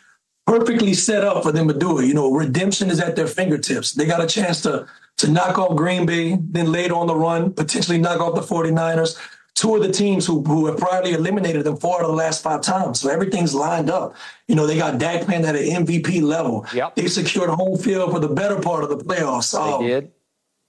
perfectly 0.47 0.95
set 0.95 1.25
up 1.25 1.43
for 1.43 1.53
them 1.53 1.69
to 1.69 1.75
do 1.75 1.99
it. 1.99 2.07
You 2.07 2.15
know, 2.15 2.31
redemption 2.33 2.91
is 2.91 3.01
at 3.01 3.17
their 3.17 3.27
fingertips. 3.27 3.93
They 3.93 4.07
got 4.07 4.23
a 4.23 4.27
chance 4.27 4.61
to 4.63 4.87
to 5.17 5.31
knock 5.31 5.59
off 5.59 5.77
Green 5.77 6.07
Bay, 6.07 6.37
then 6.41 6.73
later 6.73 6.95
on 6.95 7.07
the 7.07 7.15
run, 7.15 7.53
potentially 7.53 7.99
knock 7.99 8.21
off 8.21 8.35
the 8.35 8.41
49ers. 8.41 9.17
Two 9.55 9.77
of 9.77 9.83
the 9.83 9.93
teams 9.93 10.27
who, 10.27 10.43
who 10.43 10.67
have 10.67 10.77
priorly 10.77 11.13
eliminated 11.13 11.63
them 11.63 11.77
four 11.77 12.01
of 12.01 12.09
the 12.09 12.13
last 12.13 12.43
five 12.43 12.61
times. 12.61 13.01
So 13.01 13.09
everything's 13.09 13.55
lined 13.55 13.89
up. 13.89 14.17
You 14.49 14.57
know, 14.57 14.67
they 14.67 14.77
got 14.77 14.99
Dak 14.99 15.23
playing 15.23 15.45
at 15.45 15.55
an 15.55 15.85
MVP 15.85 16.23
level. 16.23 16.67
Yep. 16.75 16.97
They 16.97 17.07
secured 17.07 17.51
home 17.51 17.79
field 17.79 18.11
for 18.11 18.19
the 18.19 18.29
better 18.29 18.61
part 18.61 18.83
of 18.83 18.91
the 18.91 18.97
playoffs. 18.97 19.55
Um, 19.55 19.83
they 19.83 19.89
did. 19.89 20.13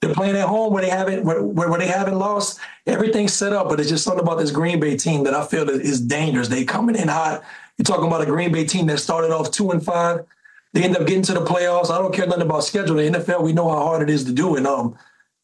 They're 0.01 0.13
playing 0.13 0.35
at 0.35 0.47
home 0.47 0.71
where 0.71 0.83
they 0.83 0.89
haven't 0.89 1.23
where, 1.23 1.41
where, 1.41 1.79
they 1.79 1.87
haven't 1.87 2.19
lost. 2.19 2.59
Everything's 2.85 3.33
set 3.33 3.53
up, 3.53 3.69
but 3.69 3.79
it's 3.79 3.89
just 3.89 4.03
something 4.03 4.21
about 4.21 4.37
this 4.37 4.51
Green 4.51 4.79
Bay 4.79 4.95
team 4.95 5.23
that 5.23 5.33
I 5.33 5.43
feel 5.45 5.67
is 5.67 5.99
dangerous. 5.99 6.47
They 6.47 6.63
coming 6.63 6.95
in 6.95 7.07
hot. 7.07 7.43
You're 7.77 7.85
talking 7.85 8.05
about 8.05 8.21
a 8.21 8.27
Green 8.27 8.51
Bay 8.51 8.65
team 8.65 8.85
that 8.87 8.99
started 8.99 9.31
off 9.31 9.49
two 9.49 9.71
and 9.71 9.83
five. 9.83 10.25
They 10.73 10.83
end 10.83 10.95
up 10.95 11.07
getting 11.07 11.23
to 11.23 11.33
the 11.33 11.43
playoffs. 11.43 11.89
I 11.89 11.97
don't 11.97 12.13
care 12.13 12.27
nothing 12.27 12.43
about 12.43 12.65
schedule. 12.65 12.97
The 12.97 13.09
NFL, 13.09 13.41
we 13.41 13.53
know 13.53 13.67
how 13.69 13.77
hard 13.77 14.03
it 14.03 14.09
is 14.09 14.25
to 14.25 14.31
do, 14.31 14.57
and 14.57 14.67
um, 14.67 14.95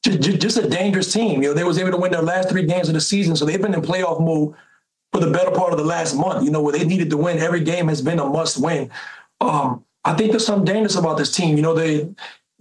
just, 0.03 0.41
just 0.41 0.57
a 0.57 0.67
dangerous 0.67 1.11
team. 1.13 1.41
You 1.41 1.49
know, 1.49 1.53
they 1.53 1.63
was 1.63 1.77
able 1.77 1.91
to 1.91 1.97
win 1.97 2.11
their 2.11 2.21
last 2.21 2.49
three 2.49 2.65
games 2.65 2.87
of 2.87 2.93
the 2.93 3.01
season, 3.01 3.35
so 3.35 3.45
they've 3.45 3.61
been 3.61 3.73
in 3.73 3.81
playoff 3.81 4.19
mode 4.19 4.55
for 5.11 5.19
the 5.19 5.31
better 5.31 5.51
part 5.51 5.71
of 5.71 5.77
the 5.77 5.85
last 5.85 6.15
month. 6.15 6.43
You 6.43 6.51
know, 6.51 6.61
where 6.61 6.73
they 6.73 6.85
needed 6.85 7.09
to 7.11 7.17
win. 7.17 7.37
Every 7.37 7.63
game 7.63 7.87
has 7.87 8.01
been 8.01 8.19
a 8.19 8.25
must 8.25 8.61
win. 8.61 8.89
Um, 9.39 9.85
I 10.03 10.13
think 10.13 10.31
there's 10.31 10.45
something 10.45 10.65
dangerous 10.65 10.95
about 10.95 11.17
this 11.17 11.35
team. 11.35 11.55
You 11.55 11.63
know, 11.63 11.75
they 11.75 12.09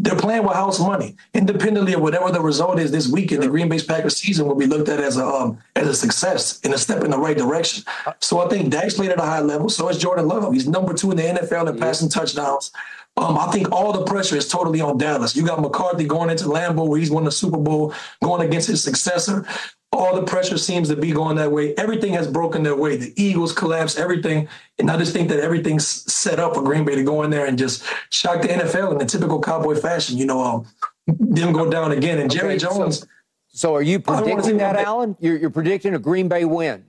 they're 0.02 0.16
playing 0.16 0.44
with 0.44 0.54
house 0.54 0.80
money, 0.80 1.14
independently 1.34 1.92
of 1.92 2.00
whatever 2.00 2.32
the 2.32 2.40
result 2.40 2.78
is 2.78 2.90
this 2.90 3.06
weekend. 3.06 3.42
The 3.42 3.48
Green 3.48 3.68
Bay 3.68 3.80
Packers 3.80 4.16
season 4.16 4.46
will 4.46 4.54
be 4.54 4.66
looked 4.66 4.88
at 4.88 4.98
as 4.98 5.18
a 5.18 5.26
um, 5.26 5.58
as 5.76 5.88
a 5.88 5.94
success 5.94 6.60
and 6.64 6.72
a 6.72 6.78
step 6.78 7.04
in 7.04 7.10
the 7.10 7.18
right 7.18 7.36
direction. 7.36 7.84
So 8.20 8.40
I 8.40 8.48
think 8.48 8.70
Dak's 8.70 8.94
played 8.94 9.10
at 9.10 9.18
a 9.18 9.24
high 9.24 9.40
level. 9.40 9.68
So 9.68 9.88
is 9.88 9.98
Jordan 9.98 10.26
Love. 10.26 10.52
He's 10.52 10.66
number 10.66 10.94
two 10.94 11.10
in 11.10 11.18
the 11.18 11.22
NFL 11.22 11.68
in 11.68 11.78
passing 11.78 12.08
touchdowns. 12.08 12.72
Um, 13.20 13.38
I 13.38 13.50
think 13.50 13.70
all 13.70 13.92
the 13.92 14.04
pressure 14.04 14.36
is 14.36 14.48
totally 14.48 14.80
on 14.80 14.96
Dallas. 14.96 15.36
You 15.36 15.44
got 15.44 15.60
McCarthy 15.60 16.06
going 16.06 16.30
into 16.30 16.44
Lambeau, 16.44 16.88
where 16.88 16.98
he's 16.98 17.10
won 17.10 17.24
the 17.24 17.32
Super 17.32 17.58
Bowl, 17.58 17.92
going 18.22 18.46
against 18.46 18.68
his 18.68 18.82
successor. 18.82 19.46
All 19.92 20.14
the 20.14 20.22
pressure 20.22 20.56
seems 20.56 20.88
to 20.88 20.96
be 20.96 21.10
going 21.10 21.36
that 21.36 21.52
way. 21.52 21.74
Everything 21.74 22.12
has 22.14 22.26
broken 22.26 22.62
their 22.62 22.76
way. 22.76 22.96
The 22.96 23.12
Eagles 23.20 23.52
collapsed, 23.52 23.98
everything. 23.98 24.48
And 24.78 24.90
I 24.90 24.96
just 24.96 25.12
think 25.12 25.28
that 25.28 25.40
everything's 25.40 25.86
set 25.86 26.38
up 26.38 26.54
for 26.54 26.62
Green 26.62 26.84
Bay 26.84 26.94
to 26.94 27.02
go 27.02 27.22
in 27.22 27.30
there 27.30 27.44
and 27.44 27.58
just 27.58 27.84
shock 28.10 28.40
the 28.40 28.48
NFL 28.48 28.92
in 28.92 28.98
the 28.98 29.04
typical 29.04 29.40
Cowboy 29.40 29.74
fashion. 29.74 30.16
You 30.16 30.26
know, 30.26 30.40
um, 30.40 30.66
them 31.06 31.52
go 31.52 31.68
down 31.68 31.92
again. 31.92 32.18
And 32.20 32.30
Jerry 32.30 32.56
Jones. 32.56 33.00
So, 33.00 33.06
so 33.48 33.74
are 33.74 33.82
you 33.82 33.98
predicting 33.98 34.58
that, 34.58 34.76
Allan? 34.76 35.16
You're, 35.20 35.36
you're 35.36 35.50
predicting 35.50 35.94
a 35.94 35.98
Green 35.98 36.28
Bay 36.28 36.44
win? 36.44 36.84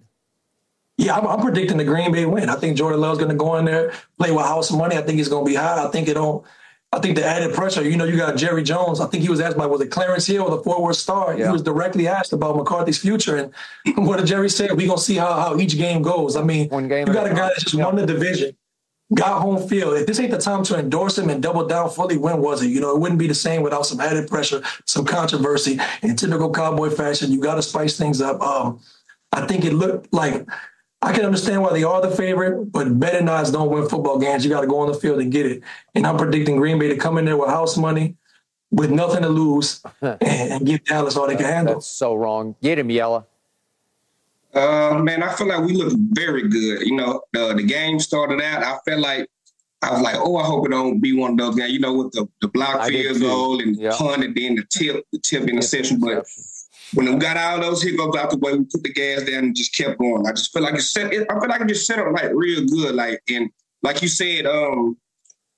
Yeah, 1.02 1.18
I'm, 1.18 1.26
I'm, 1.26 1.41
predicting 1.41 1.78
the 1.78 1.84
Green 1.84 2.11
Bay 2.11 2.26
win. 2.26 2.48
I 2.48 2.56
think 2.56 2.78
Jordan 2.78 3.02
Love's 3.02 3.18
going 3.18 3.32
to 3.32 3.36
go 3.36 3.56
in 3.56 3.65
there, 3.65 3.91
play 4.19 4.32
with 4.32 4.45
house 4.45 4.72
money. 4.72 4.95
I 4.95 5.02
think 5.02 5.18
he's 5.18 5.30
going 5.30 5.44
to 5.44 5.49
be 5.49 5.56
high. 5.56 5.84
I 5.84 5.88
think 5.90 6.07
it 6.07 6.14
don't. 6.14 6.45
I 6.94 6.99
think 6.99 7.15
the 7.15 7.26
added 7.26 7.56
pressure, 7.56 7.82
you 7.82 7.98
know, 7.98 8.03
you 8.03 8.18
got 8.18 8.36
Jerry 8.36 8.61
Jones. 8.61 8.99
I 8.99 9.07
think 9.07 9.23
he 9.23 9.30
was 9.30 9.40
asked 9.40 9.57
by, 9.57 9.65
was 9.65 9.82
it 9.82 9.88
Clarence 9.88 10.28
Hill, 10.28 10.44
or 10.44 10.52
the 10.52 10.61
Fort 10.61 10.82
Worth 10.82 10.98
Star? 10.98 11.36
Yeah. 11.36 11.45
He 11.45 11.52
was 11.52 11.64
directly 11.64 12.07
asked 12.07 12.34
about 12.34 12.56
McCarthy's 12.56 12.99
future. 12.99 13.38
And 13.38 13.53
what 14.06 14.18
did 14.18 14.28
Jerry 14.28 14.49
say? 14.49 14.68
We're 14.68 14.88
going 14.88 14.98
to 14.98 14.99
see 14.99 15.15
how, 15.15 15.34
how 15.34 15.57
each 15.57 15.76
game 15.78 16.03
goes. 16.03 16.36
I 16.36 16.44
mean, 16.44 16.69
One 16.69 16.88
game 16.88 17.07
you 17.07 17.14
got 17.14 17.26
a 17.26 17.30
guy 17.30 17.48
that 17.48 17.60
just 17.60 17.73
yeah. 17.73 17.86
won 17.86 17.95
the 17.95 18.06
division, 18.06 18.56
got 19.15 19.41
home 19.41 19.68
field. 19.68 19.95
If 19.95 20.06
this 20.06 20.19
ain't 20.19 20.32
the 20.32 20.38
time 20.38 20.64
to 20.65 20.78
endorse 20.78 21.18
him 21.18 21.30
and 21.30 21.41
double 21.41 21.65
down 21.65 21.90
fully, 21.90 22.18
when 22.18 22.41
was 22.41 22.61
it? 22.61 22.68
You 22.68 22.82
know, 22.82 22.94
it 22.94 22.99
wouldn't 22.99 23.19
be 23.19 23.28
the 23.28 23.34
same 23.34 23.64
without 23.64 23.86
some 23.86 24.02
added 24.02 24.30
pressure, 24.30 24.61
some 24.86 25.06
controversy. 25.06 25.80
In 26.03 26.15
typical 26.18 26.52
Cowboy 26.52 26.90
fashion, 26.90 27.32
you 27.32 27.40
got 27.40 27.56
to 27.56 27.64
spice 27.64 27.98
things 27.98 28.22
up. 28.22 28.41
Um, 28.41 28.82
I 29.32 29.48
think 29.48 29.64
it 29.64 29.73
looked 29.73 30.14
like 30.14 30.45
I 31.03 31.14
can 31.14 31.26
understand 31.26 31.64
why 31.64 31.73
they 31.73 31.84
are 31.84 32.02
the 32.02 32.15
favorite, 32.15 32.72
but 32.72 32.99
betting 32.99 33.28
odds 33.28 33.52
don't 33.52 33.72
win 33.72 33.90
football 33.90 34.19
games. 34.19 34.45
You 34.45 34.52
got 34.52 34.61
to 34.61 34.68
go 34.68 34.80
on 34.80 34.91
the 34.91 34.94
field 34.94 35.19
and 35.19 35.32
get 35.32 35.48
it. 35.48 35.64
And 35.95 36.06
I'm 36.06 36.15
predicting 36.15 36.57
Green 36.57 36.78
Bay 36.78 36.90
to 36.90 36.98
come 36.98 37.18
in 37.18 37.26
there 37.26 37.38
with 37.38 37.49
house 37.49 37.76
money, 37.76 38.15
with 38.69 38.91
nothing 38.91 39.23
to 39.23 39.30
lose, 39.30 39.82
and, 40.02 40.22
and 40.22 40.65
give 40.65 40.84
Dallas 40.86 41.18
all 41.18 41.28
they 41.28 41.36
can 41.36 41.45
handle. 41.45 41.76
That's 41.76 41.88
so 41.88 42.14
wrong. 42.14 42.56
Get 42.61 42.78
him, 42.78 42.91
Yella. 42.91 43.26
Uh, 44.53 44.99
man, 45.02 45.23
I 45.23 45.34
feel 45.34 45.48
like 45.48 45.61
we 45.61 45.73
look 45.73 45.94
very 46.11 46.48
good. 46.48 46.82
You 46.82 46.95
know, 46.95 47.22
uh, 47.36 47.53
the 47.53 47.64
game 47.64 47.99
started 47.99 48.41
out. 48.41 48.64
I 48.64 48.78
felt 48.86 48.99
like 48.99 49.30
I 49.82 49.91
was 49.91 50.02
like, 50.02 50.18
oh, 50.18 50.38
I 50.38 50.44
hope 50.44 50.68
it 50.68 50.69
don't 50.69 50.99
be 50.99 51.14
one 51.14 51.32
of 51.32 51.38
those 51.38 51.56
guys. 51.56 51.72
You 51.72 51.80
know, 51.80 51.94
with 51.94 52.11
the 52.11 52.28
the 52.41 52.48
block 52.48 52.86
field 52.88 53.19
goal 53.22 53.61
and 53.61 53.76
yep. 53.76 53.94
punt 53.94 54.23
and 54.23 54.36
then 54.36 54.56
the 54.56 54.65
tip, 54.69 55.06
the 55.11 55.19
tip 55.19 55.48
interception. 55.48 55.99
But 55.99 56.28
when 56.93 57.11
we 57.13 57.19
got 57.19 57.38
all 57.38 57.59
those 57.59 57.81
hiccups 57.81 58.18
out 58.18 58.30
the 58.30 58.38
way, 58.38 58.53
we 58.53 58.65
put 58.65 58.84
the 58.84 58.93
gas 58.93 59.23
down 59.23 59.45
and 59.45 59.55
just 59.55 59.76
kept 59.76 59.99
going. 59.99 60.26
I 60.27 60.31
just 60.31 60.51
feel 60.51 60.63
like 60.63 60.76
it 60.76 60.81
set. 60.81 61.13
It, 61.13 61.27
I 61.30 61.39
feel 61.39 61.49
like 61.49 61.61
it 61.61 61.68
just 61.68 61.85
set 61.85 61.99
up 61.99 62.11
like 62.11 62.31
real 62.34 62.65
good. 62.65 62.95
Like 62.95 63.22
and 63.30 63.49
like 63.84 64.01
you 64.01 64.07
said, 64.07 64.45
um, 64.45 64.97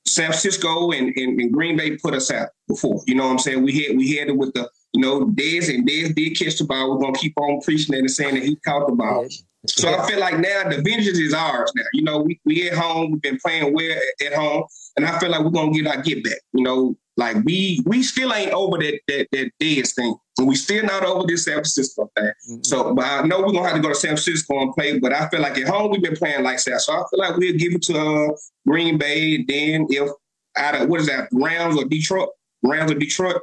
San 0.05 0.27
Francisco 0.27 0.91
and, 0.91 1.15
and, 1.15 1.39
and, 1.39 1.51
Green 1.51 1.77
Bay 1.77 1.97
put 1.97 2.13
us 2.13 2.29
out 2.29 2.49
before. 2.67 3.01
You 3.07 3.15
know 3.15 3.25
what 3.25 3.31
I'm 3.31 3.39
saying? 3.39 3.63
We 3.63 3.83
had 3.83 3.97
we 3.97 4.15
had 4.15 4.27
it 4.27 4.37
with 4.37 4.53
the 4.53 4.69
you 4.93 5.01
know 5.01 5.25
Dez 5.27 5.73
and 5.73 5.87
Dez 5.87 6.13
did 6.13 6.37
catch 6.37 6.57
the 6.57 6.65
ball. 6.65 6.91
We're 6.91 7.01
gonna 7.01 7.17
keep 7.17 7.33
on 7.37 7.61
preaching 7.61 7.95
and 7.95 8.09
saying 8.09 8.35
that 8.35 8.43
he 8.43 8.55
caught 8.57 8.87
the 8.87 8.95
ball. 8.95 9.27
So 9.65 9.93
I 9.93 10.05
feel 10.07 10.19
like 10.19 10.39
now 10.39 10.69
the 10.69 10.81
vengeance 10.81 11.17
is 11.17 11.33
ours 11.33 11.71
now. 11.75 11.85
You 11.93 12.03
know, 12.03 12.19
we 12.19 12.39
we 12.45 12.69
at 12.69 12.77
home, 12.77 13.11
we've 13.11 13.21
been 13.21 13.39
playing 13.43 13.73
well 13.73 13.97
at 14.25 14.33
home, 14.33 14.65
and 14.97 15.05
I 15.05 15.17
feel 15.19 15.29
like 15.29 15.41
we're 15.41 15.51
gonna 15.51 15.71
get 15.71 15.87
our 15.87 16.01
get 16.01 16.23
back. 16.23 16.39
You 16.53 16.63
know, 16.63 16.97
like 17.17 17.37
we 17.43 17.81
we 17.85 18.01
still 18.01 18.33
ain't 18.33 18.51
over 18.51 18.77
that 18.77 18.99
that 19.07 19.27
that 19.31 19.51
Dez 19.61 19.93
thing. 19.93 20.15
And 20.37 20.47
we 20.47 20.55
still 20.55 20.83
not 20.83 21.05
over 21.05 21.27
this 21.27 21.45
San 21.45 21.55
Francisco 21.55 22.09
thing. 22.15 22.25
Mm-hmm. 22.25 22.63
So 22.63 22.93
but 22.95 23.05
I 23.05 23.21
know 23.21 23.41
we're 23.41 23.51
gonna 23.51 23.67
have 23.67 23.75
to 23.75 23.81
go 23.81 23.89
to 23.89 23.95
San 23.95 24.09
Francisco 24.09 24.61
and 24.61 24.73
play, 24.73 24.99
but 24.99 25.13
I 25.13 25.29
feel 25.29 25.41
like 25.41 25.57
at 25.57 25.67
home 25.67 25.91
we've 25.91 26.01
been 26.01 26.15
playing 26.15 26.43
like 26.43 26.63
that. 26.63 26.81
So 26.81 26.93
I 26.93 27.03
feel 27.09 27.19
like 27.19 27.37
we'll 27.37 27.57
give 27.57 27.73
it 27.73 27.83
to 27.83 27.99
uh, 27.99 28.35
Green 28.67 28.97
Bay, 28.97 29.35
and 29.35 29.47
then 29.47 29.87
if 29.89 30.09
out 30.57 30.75
of 30.75 30.89
what 30.89 31.01
is 31.01 31.07
that, 31.07 31.29
Rams 31.31 31.77
or 31.77 31.85
Detroit? 31.85 32.29
Rams 32.63 32.91
or 32.91 32.95
Detroit? 32.95 33.41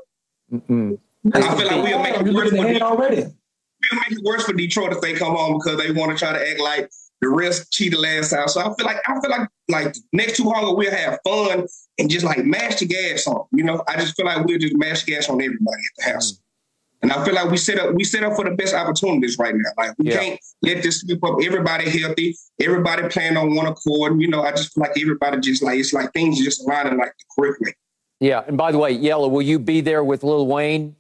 Mm-hmm. 0.52 0.94
I 1.32 1.56
feel 1.56 1.66
like 1.66 1.84
we'll 1.84 2.02
make 2.02 2.16
it 2.16 2.34
worse 2.34 2.51
for 2.51 2.56
Detroit. 2.56 2.82
already. 2.82 3.16
We'll 3.16 4.01
make 4.01 4.12
it 4.12 4.24
worse 4.24 4.44
for 4.44 4.52
Detroit 4.52 4.92
if 4.92 5.01
they 5.01 5.14
come 5.14 5.34
home 5.34 5.59
because 5.59 5.78
they 5.78 5.92
want 5.92 6.10
to 6.12 6.18
try 6.18 6.32
to 6.32 6.51
act 6.51 6.60
like 6.60 6.90
the 7.20 7.28
rest 7.28 7.72
cheated 7.72 7.98
last 7.98 8.30
time. 8.30 8.48
So 8.48 8.60
I 8.60 8.74
feel 8.74 8.86
like 8.86 8.98
I 9.06 9.20
feel 9.20 9.30
like 9.30 9.48
like 9.68 9.97
next 10.12 10.36
two 10.36 10.51
hunger 10.51 10.74
we'll 10.74 10.90
have 10.90 11.18
fun 11.24 11.66
and 11.98 12.10
just 12.10 12.24
like 12.24 12.44
mash 12.44 12.76
the 12.76 12.86
gas 12.86 13.26
on. 13.26 13.47
You 13.52 13.64
know, 13.64 13.82
I 13.88 13.97
just 13.97 14.16
feel 14.16 14.26
like 14.26 14.44
we'll 14.44 14.59
just 14.59 14.76
mash 14.76 15.05
the 15.05 15.12
gas 15.12 15.28
on 15.28 15.40
everybody 15.40 15.60
at 15.60 16.05
the 16.05 16.12
house. 16.12 16.32
Mm-hmm. 16.32 16.40
And 17.02 17.12
I 17.12 17.24
feel 17.24 17.34
like 17.34 17.51
we 17.51 17.56
set 17.56 17.78
up 17.78 17.94
we 17.94 18.05
set 18.05 18.24
up 18.24 18.34
for 18.34 18.44
the 18.44 18.55
best 18.55 18.74
opportunities 18.74 19.38
right 19.38 19.55
now. 19.55 19.70
Like 19.76 19.94
we 19.98 20.10
yeah. 20.10 20.18
can't 20.18 20.40
let 20.62 20.82
this 20.82 21.01
slip 21.01 21.22
up. 21.24 21.36
Everybody 21.42 21.88
healthy, 21.88 22.36
everybody 22.60 23.09
playing 23.09 23.36
on 23.36 23.55
one 23.55 23.66
accord. 23.66 24.20
You 24.20 24.28
know, 24.28 24.42
I 24.42 24.51
just 24.51 24.74
feel 24.74 24.82
like 24.82 24.98
everybody 24.98 25.40
just 25.40 25.62
like 25.62 25.78
it's 25.78 25.92
like 25.92 26.12
things 26.12 26.42
just 26.42 26.62
aligning 26.62 26.98
like 26.98 27.14
the 27.18 27.24
correct 27.34 27.60
way. 27.60 27.74
Yeah. 28.20 28.44
And 28.47 28.56
by 28.56 28.70
the 28.70 28.78
way, 28.78 28.90
Yella, 28.92 29.28
will 29.28 29.42
you 29.42 29.59
be 29.59 29.80
there 29.80 30.05
with 30.05 30.22
Lil 30.22 30.47
Wayne 30.47 30.94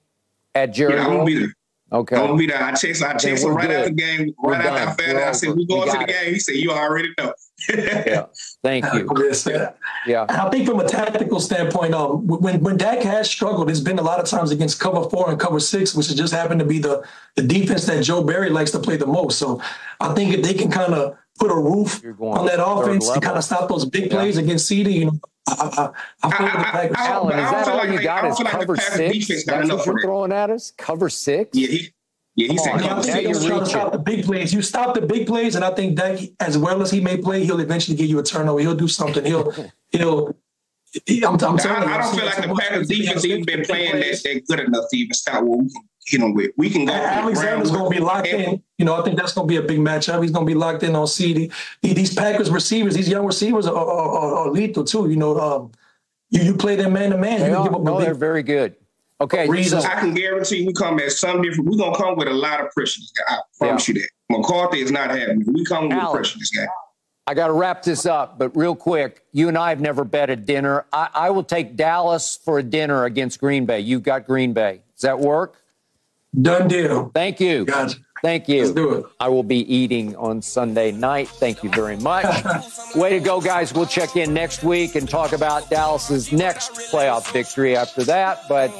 at 0.54 0.72
Jerry? 0.72 0.94
Yeah, 0.94 1.06
I 1.06 1.08
won't 1.08 1.26
be 1.26 1.38
there. 1.38 1.54
Okay. 1.92 2.16
I 2.16 2.22
won't 2.22 2.38
be 2.38 2.46
there. 2.46 2.62
I 2.62 2.72
text 2.72 3.02
I 3.02 3.14
text 3.14 3.44
him 3.44 3.54
right 3.54 3.66
good. 3.66 3.76
after 3.76 3.90
the 3.90 3.94
game, 3.96 4.20
right 4.20 4.34
we're 4.38 4.54
after 4.54 4.68
done. 4.68 4.88
I 4.88 4.92
found 4.94 5.18
out. 5.18 5.28
I 5.28 5.32
said, 5.32 5.56
we 5.56 5.66
going 5.66 5.86
we 5.86 5.90
to 5.90 5.98
the 5.98 6.04
it. 6.04 6.08
game. 6.08 6.34
He 6.34 6.38
said, 6.38 6.54
You 6.54 6.70
already 6.70 7.08
know. 7.18 7.34
yeah. 7.68 8.26
Thank 8.62 8.84
you. 8.94 9.08
yeah. 10.06 10.22
And 10.22 10.30
I 10.30 10.50
think 10.50 10.66
from 10.68 10.80
a 10.80 10.88
tactical 10.88 11.40
standpoint, 11.40 11.94
um, 11.94 12.26
when 12.26 12.60
when 12.60 12.76
Dak 12.76 13.02
has 13.02 13.28
struggled, 13.28 13.70
it's 13.70 13.80
been 13.80 13.98
a 13.98 14.02
lot 14.02 14.20
of 14.20 14.26
times 14.26 14.50
against 14.52 14.78
cover 14.78 15.08
four 15.10 15.30
and 15.30 15.38
cover 15.38 15.58
six, 15.58 15.94
which 15.94 16.06
has 16.06 16.16
just 16.16 16.32
happened 16.32 16.60
to 16.60 16.66
be 16.66 16.78
the 16.78 17.04
the 17.36 17.42
defense 17.42 17.86
that 17.86 18.04
Joe 18.04 18.22
Barry 18.22 18.50
likes 18.50 18.70
to 18.70 18.78
play 18.78 18.96
the 18.96 19.06
most. 19.06 19.38
So 19.38 19.60
I 19.98 20.14
think 20.14 20.32
if 20.32 20.42
they 20.42 20.54
can 20.54 20.70
kind 20.70 20.94
of 20.94 21.16
put 21.40 21.50
a 21.50 21.54
roof 21.54 22.04
on 22.20 22.46
that 22.46 22.64
offense 22.64 23.10
to 23.10 23.20
kind 23.20 23.36
of 23.36 23.42
stop 23.42 23.68
those 23.68 23.86
big 23.86 24.10
plays 24.10 24.36
against 24.36 24.70
CeeDee, 24.70 24.92
you 24.92 25.04
know, 25.06 25.20
I, 25.48 25.92
I, 26.22 26.28
I, 26.28 26.28
I, 26.28 26.90
I 26.94 27.06
Allan, 27.08 27.38
is 27.38 27.50
that 27.50 27.68
all 27.68 27.76
like, 27.78 27.90
you 27.90 28.02
got? 28.02 28.24
Is 28.26 28.38
cover 28.46 28.76
six? 28.76 29.44
That's 29.46 29.70
what 29.70 29.86
you're 29.86 30.00
throwing 30.02 30.32
at 30.32 30.50
us? 30.50 30.72
Cover 30.76 31.08
six? 31.08 31.56
Yeah, 31.56 31.68
he, 31.68 31.88
yeah, 32.36 32.52
he 32.52 32.58
said, 32.58 32.74
I 32.74 33.02
think 33.02 33.26
he's 33.26 33.44
trying 33.44 33.60
to 33.60 33.66
stop 33.66 33.92
the 33.92 33.98
big 33.98 34.24
plays. 34.24 34.52
You 34.52 34.62
stop 34.62 34.94
the 34.94 35.00
big 35.00 35.26
plays, 35.26 35.56
and 35.56 35.64
I 35.64 35.74
think 35.74 35.96
that 35.96 36.20
as 36.38 36.56
well 36.56 36.82
as 36.82 36.90
he 36.90 37.00
may 37.00 37.16
play, 37.16 37.44
he'll 37.44 37.60
eventually 37.60 37.96
give 37.96 38.06
you 38.06 38.18
a 38.18 38.22
turnover. 38.22 38.60
He'll 38.60 38.74
do 38.74 38.88
something. 38.88 39.24
He'll 39.24 39.52
he'll. 39.90 40.36
He, 41.06 41.24
I'm, 41.24 41.34
I'm 41.34 41.56
I, 41.56 41.94
I, 41.94 41.98
don't 41.98 42.16
feel 42.16 42.26
like 42.26 42.36
the 42.36 42.54
Packers 42.54 42.88
defense 42.88 43.24
even 43.24 43.44
been 43.44 43.64
playing 43.64 44.00
that, 44.00 44.20
that 44.24 44.42
good 44.48 44.60
enough 44.60 44.86
to 44.90 44.96
even 44.96 45.14
stop 45.14 45.44
what 45.44 45.58
we 45.60 45.70
can 45.70 45.89
hit 46.10 46.20
them 46.20 46.34
with. 46.34 46.50
We 46.56 46.70
can 46.70 46.86
go. 46.86 46.92
Alexander's 46.92 47.70
going 47.70 47.90
to 47.90 47.96
be 47.96 48.02
locked 48.02 48.26
in. 48.26 48.62
You 48.78 48.84
know, 48.84 49.00
I 49.00 49.02
think 49.02 49.16
that's 49.16 49.32
going 49.32 49.46
to 49.46 49.52
be 49.52 49.56
a 49.56 49.62
big 49.62 49.78
matchup. 49.78 50.22
He's 50.22 50.30
going 50.30 50.46
to 50.46 50.50
be 50.50 50.58
locked 50.58 50.82
in 50.82 50.96
on 50.96 51.06
CeeDee. 51.06 51.52
These 51.82 52.14
Packers 52.14 52.50
receivers, 52.50 52.94
these 52.94 53.08
young 53.08 53.26
receivers 53.26 53.66
are, 53.66 53.74
are, 53.74 53.88
are, 53.88 54.34
are 54.36 54.50
lethal 54.50 54.84
too. 54.84 55.08
You 55.08 55.16
know, 55.16 55.38
um, 55.38 55.72
you 56.30 56.42
you 56.42 56.54
play 56.54 56.76
them 56.76 56.92
man 56.92 57.10
to 57.10 57.18
man. 57.18 57.40
You 57.40 57.62
give 57.62 57.80
no, 57.80 58.00
they're 58.00 58.14
very 58.14 58.42
good. 58.42 58.74
Okay, 59.20 59.46
reasons 59.48 59.84
so, 59.84 59.90
I 59.90 60.00
can 60.00 60.14
guarantee 60.14 60.66
we 60.66 60.72
come 60.72 60.98
at 60.98 61.12
some 61.12 61.42
different. 61.42 61.68
We're 61.68 61.76
gonna 61.76 61.96
come 61.96 62.16
with 62.16 62.28
a 62.28 62.32
lot 62.32 62.60
of 62.60 62.70
pressure. 62.70 63.02
I 63.28 63.38
promise 63.58 63.88
yeah. 63.88 63.94
you 63.94 64.00
that. 64.00 64.38
McCarthy 64.38 64.80
is 64.80 64.90
not 64.90 65.10
having. 65.10 65.44
We 65.46 65.64
come 65.64 65.88
with 65.88 65.98
pressure. 65.98 66.38
This 66.38 66.50
guy. 66.50 66.66
I 67.26 67.34
got 67.34 67.46
to 67.46 67.52
wrap 67.52 67.82
this 67.84 68.06
up, 68.06 68.38
but 68.38 68.56
real 68.56 68.74
quick, 68.74 69.22
you 69.30 69.46
and 69.46 69.56
I 69.56 69.68
have 69.68 69.80
never 69.80 70.02
bet 70.02 70.30
a 70.30 70.36
dinner. 70.36 70.84
I, 70.92 71.10
I 71.14 71.30
will 71.30 71.44
take 71.44 71.76
Dallas 71.76 72.40
for 72.44 72.58
a 72.58 72.62
dinner 72.62 73.04
against 73.04 73.38
Green 73.38 73.66
Bay. 73.66 73.78
You've 73.78 74.02
got 74.02 74.26
Green 74.26 74.52
Bay. 74.52 74.80
Does 74.96 75.02
that 75.02 75.20
work? 75.20 75.59
Done 76.40 76.68
deal. 76.68 77.10
Thank 77.14 77.40
you. 77.40 77.64
Gotcha. 77.64 77.98
Thank 78.22 78.48
you. 78.48 78.62
Let's 78.62 78.72
do 78.72 78.92
it. 78.94 79.06
I 79.18 79.28
will 79.28 79.42
be 79.42 79.72
eating 79.72 80.14
on 80.16 80.42
Sunday 80.42 80.92
night. 80.92 81.28
Thank 81.28 81.64
you 81.64 81.70
very 81.70 81.96
much. 81.96 82.26
Way 82.94 83.18
to 83.18 83.20
go, 83.20 83.40
guys. 83.40 83.72
We'll 83.72 83.86
check 83.86 84.16
in 84.16 84.34
next 84.34 84.62
week 84.62 84.94
and 84.94 85.08
talk 85.08 85.32
about 85.32 85.70
Dallas's 85.70 86.30
next 86.30 86.72
playoff 86.92 87.32
victory 87.32 87.76
after 87.76 88.04
that. 88.04 88.42
But 88.48 88.70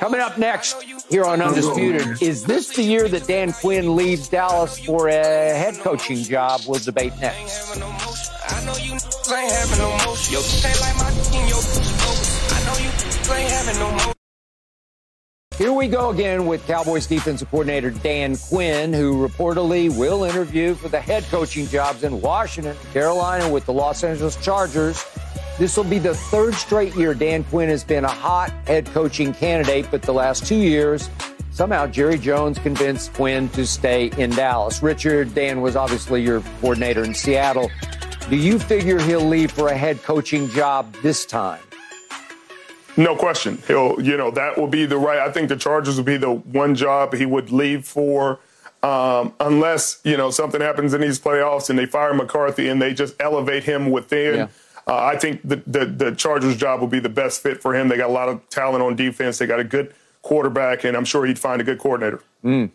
Coming 0.00 0.20
up 0.20 0.38
next 0.38 0.82
here 1.08 1.24
on 1.24 1.40
Undisputed, 1.40 2.20
is 2.20 2.44
this 2.44 2.68
the 2.74 2.82
year 2.82 3.08
that 3.08 3.26
Dan 3.26 3.52
Quinn 3.52 3.94
leaves 3.94 4.28
Dallas 4.28 4.78
for 4.78 5.08
a 5.08 5.14
head 5.22 5.76
coaching 5.76 6.22
job? 6.22 6.62
We'll 6.66 6.80
debate 6.80 7.12
next. 7.20 7.74
Here 15.56 15.72
we 15.72 15.88
go 15.88 16.10
again 16.10 16.46
with 16.46 16.66
Cowboys 16.66 17.06
defensive 17.06 17.50
coordinator 17.50 17.90
Dan 17.90 18.36
Quinn, 18.36 18.92
who 18.92 19.26
reportedly 19.26 19.96
will 19.96 20.24
interview 20.24 20.74
for 20.74 20.88
the 20.88 21.00
head 21.00 21.24
coaching 21.24 21.68
jobs 21.68 22.02
in 22.02 22.20
Washington, 22.20 22.76
Carolina 22.92 23.48
with 23.48 23.64
the 23.66 23.72
Los 23.72 24.02
Angeles 24.02 24.36
Chargers 24.36 25.04
this 25.56 25.76
will 25.76 25.84
be 25.84 26.00
the 26.00 26.14
third 26.14 26.54
straight 26.54 26.96
year 26.96 27.14
Dan 27.14 27.44
Quinn 27.44 27.68
has 27.68 27.84
been 27.84 28.04
a 28.04 28.08
hot 28.08 28.50
head 28.66 28.86
coaching 28.86 29.32
candidate, 29.32 29.86
but 29.88 30.02
the 30.02 30.12
last 30.12 30.46
two 30.46 30.56
years, 30.56 31.08
somehow 31.52 31.86
Jerry 31.86 32.18
Jones 32.18 32.58
convinced 32.58 33.12
Quinn 33.12 33.48
to 33.50 33.64
stay 33.64 34.10
in 34.18 34.30
Dallas. 34.30 34.82
Richard, 34.82 35.32
Dan 35.32 35.60
was 35.60 35.76
obviously 35.76 36.22
your 36.22 36.40
coordinator 36.60 37.04
in 37.04 37.14
Seattle. 37.14 37.70
Do 38.28 38.34
you 38.34 38.58
figure 38.58 38.98
he'll 38.98 39.24
leave 39.24 39.52
for 39.52 39.68
a 39.68 39.76
head 39.76 40.02
coaching 40.02 40.48
job 40.48 40.92
this 41.02 41.24
time? 41.24 41.60
No 42.96 43.16
question. 43.16 43.62
He'll, 43.66 44.00
you 44.00 44.16
know, 44.16 44.30
that 44.32 44.56
will 44.56 44.68
be 44.68 44.86
the 44.86 44.98
right. 44.98 45.18
I 45.18 45.30
think 45.30 45.48
the 45.48 45.56
Chargers 45.56 45.96
will 45.96 46.04
be 46.04 46.16
the 46.16 46.32
one 46.32 46.74
job 46.74 47.14
he 47.14 47.26
would 47.26 47.50
leave 47.50 47.86
for. 47.86 48.40
Um, 48.82 49.32
unless 49.40 50.00
you 50.04 50.16
know 50.16 50.30
something 50.30 50.60
happens 50.60 50.92
in 50.92 51.00
these 51.00 51.18
playoffs 51.18 51.70
and 51.70 51.78
they 51.78 51.86
fire 51.86 52.12
McCarthy 52.12 52.68
and 52.68 52.82
they 52.82 52.92
just 52.92 53.14
elevate 53.18 53.64
him 53.64 53.90
within. 53.90 54.34
Yeah. 54.34 54.48
Uh, 54.86 54.96
I 54.96 55.16
think 55.16 55.40
the, 55.42 55.56
the, 55.66 55.86
the 55.86 56.12
Chargers 56.12 56.58
job 56.58 56.80
will 56.80 56.88
be 56.88 57.00
the 57.00 57.08
best 57.08 57.42
fit 57.42 57.62
for 57.62 57.74
him. 57.74 57.88
They 57.88 57.96
got 57.96 58.10
a 58.10 58.12
lot 58.12 58.28
of 58.28 58.46
talent 58.50 58.82
on 58.82 58.94
defense. 58.96 59.38
They 59.38 59.46
got 59.46 59.58
a 59.58 59.64
good 59.64 59.94
quarterback, 60.20 60.84
and 60.84 60.94
I'm 60.94 61.06
sure 61.06 61.24
he'd 61.24 61.38
find 61.38 61.60
a 61.62 61.64
good 61.64 61.78
coordinator. 61.78 62.22
Mm. 62.44 62.70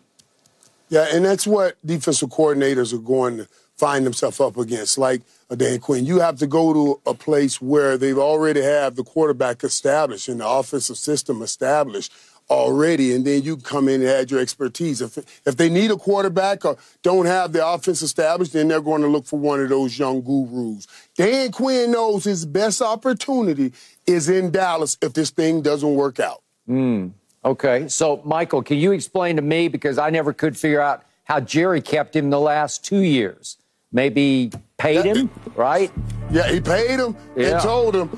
Yeah, 0.88 1.06
and 1.12 1.24
that's 1.24 1.46
what 1.46 1.76
defensive 1.86 2.30
coordinators 2.30 2.92
are 2.92 2.98
going 2.98 3.38
to 3.38 3.48
find 3.80 4.04
themselves 4.04 4.38
up 4.40 4.56
against. 4.58 4.98
Like 4.98 5.22
a 5.48 5.56
Dan 5.56 5.80
Quinn, 5.80 6.04
you 6.04 6.20
have 6.20 6.36
to 6.36 6.46
go 6.46 6.72
to 6.72 7.00
a 7.06 7.14
place 7.14 7.60
where 7.60 7.96
they've 7.96 8.18
already 8.18 8.62
have 8.62 8.94
the 8.94 9.02
quarterback 9.02 9.64
established 9.64 10.28
and 10.28 10.40
the 10.40 10.48
offensive 10.48 10.98
system 10.98 11.42
established 11.42 12.12
already, 12.50 13.14
and 13.14 13.24
then 13.24 13.42
you 13.42 13.56
come 13.56 13.88
in 13.88 14.02
and 14.02 14.10
add 14.10 14.30
your 14.30 14.40
expertise. 14.40 15.00
If 15.00 15.16
if 15.46 15.56
they 15.56 15.70
need 15.70 15.90
a 15.90 15.96
quarterback 15.96 16.64
or 16.64 16.76
don't 17.02 17.26
have 17.26 17.52
the 17.52 17.66
offense 17.66 18.02
established, 18.02 18.52
then 18.52 18.68
they're 18.68 18.80
going 18.80 19.02
to 19.02 19.08
look 19.08 19.24
for 19.24 19.38
one 19.38 19.60
of 19.60 19.68
those 19.68 19.98
young 19.98 20.20
gurus. 20.20 20.86
Dan 21.16 21.52
Quinn 21.52 21.92
knows 21.92 22.24
his 22.24 22.44
best 22.44 22.82
opportunity 22.82 23.72
is 24.06 24.28
in 24.28 24.50
Dallas 24.50 24.98
if 25.00 25.12
this 25.12 25.30
thing 25.30 25.62
doesn't 25.62 25.94
work 25.94 26.20
out. 26.20 26.42
Mm, 26.68 27.12
okay, 27.44 27.88
so 27.88 28.20
Michael, 28.24 28.62
can 28.62 28.78
you 28.78 28.92
explain 28.92 29.36
to 29.36 29.42
me 29.42 29.68
because 29.68 29.96
I 29.96 30.10
never 30.10 30.32
could 30.32 30.56
figure 30.56 30.80
out 30.80 31.04
how 31.24 31.38
Jerry 31.40 31.80
kept 31.80 32.14
him 32.16 32.30
the 32.30 32.40
last 32.40 32.84
two 32.84 33.00
years? 33.00 33.56
Maybe 33.92 34.52
paid 34.78 35.04
him, 35.04 35.30
right? 35.56 35.90
Yeah, 36.30 36.48
he 36.48 36.60
paid 36.60 37.00
him 37.00 37.16
yeah. 37.36 37.52
and 37.52 37.60
told 37.60 37.94
him 37.94 38.08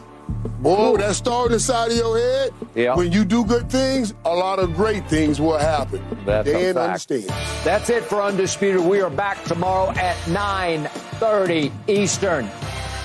Boy, 0.61 0.97
that 0.99 1.15
star 1.15 1.51
inside 1.51 1.91
of 1.91 1.97
your 1.97 2.19
head, 2.19 2.55
yeah. 2.75 2.95
when 2.95 3.11
you 3.13 3.25
do 3.25 3.45
good 3.45 3.69
things, 3.71 4.15
a 4.25 4.35
lot 4.35 4.59
of 4.59 4.75
great 4.75 5.09
things 5.09 5.41
will 5.41 5.59
happen. 5.59 6.03
That's 6.25 6.49
Dan 6.49 6.77
understand. 6.77 7.29
That's 7.65 7.91
it 7.91 8.05
for 8.05 8.23
Undisputed. 8.23 8.81
We 8.81 9.01
are 9.01 9.11
back 9.11 9.43
tomorrow 9.45 9.91
at 9.91 10.17
9.30 10.27 11.73
Eastern, 11.89 12.49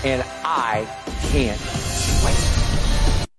and 0.03 0.23
I 0.43 0.87
can't 1.31 1.59
wait. 2.25 2.46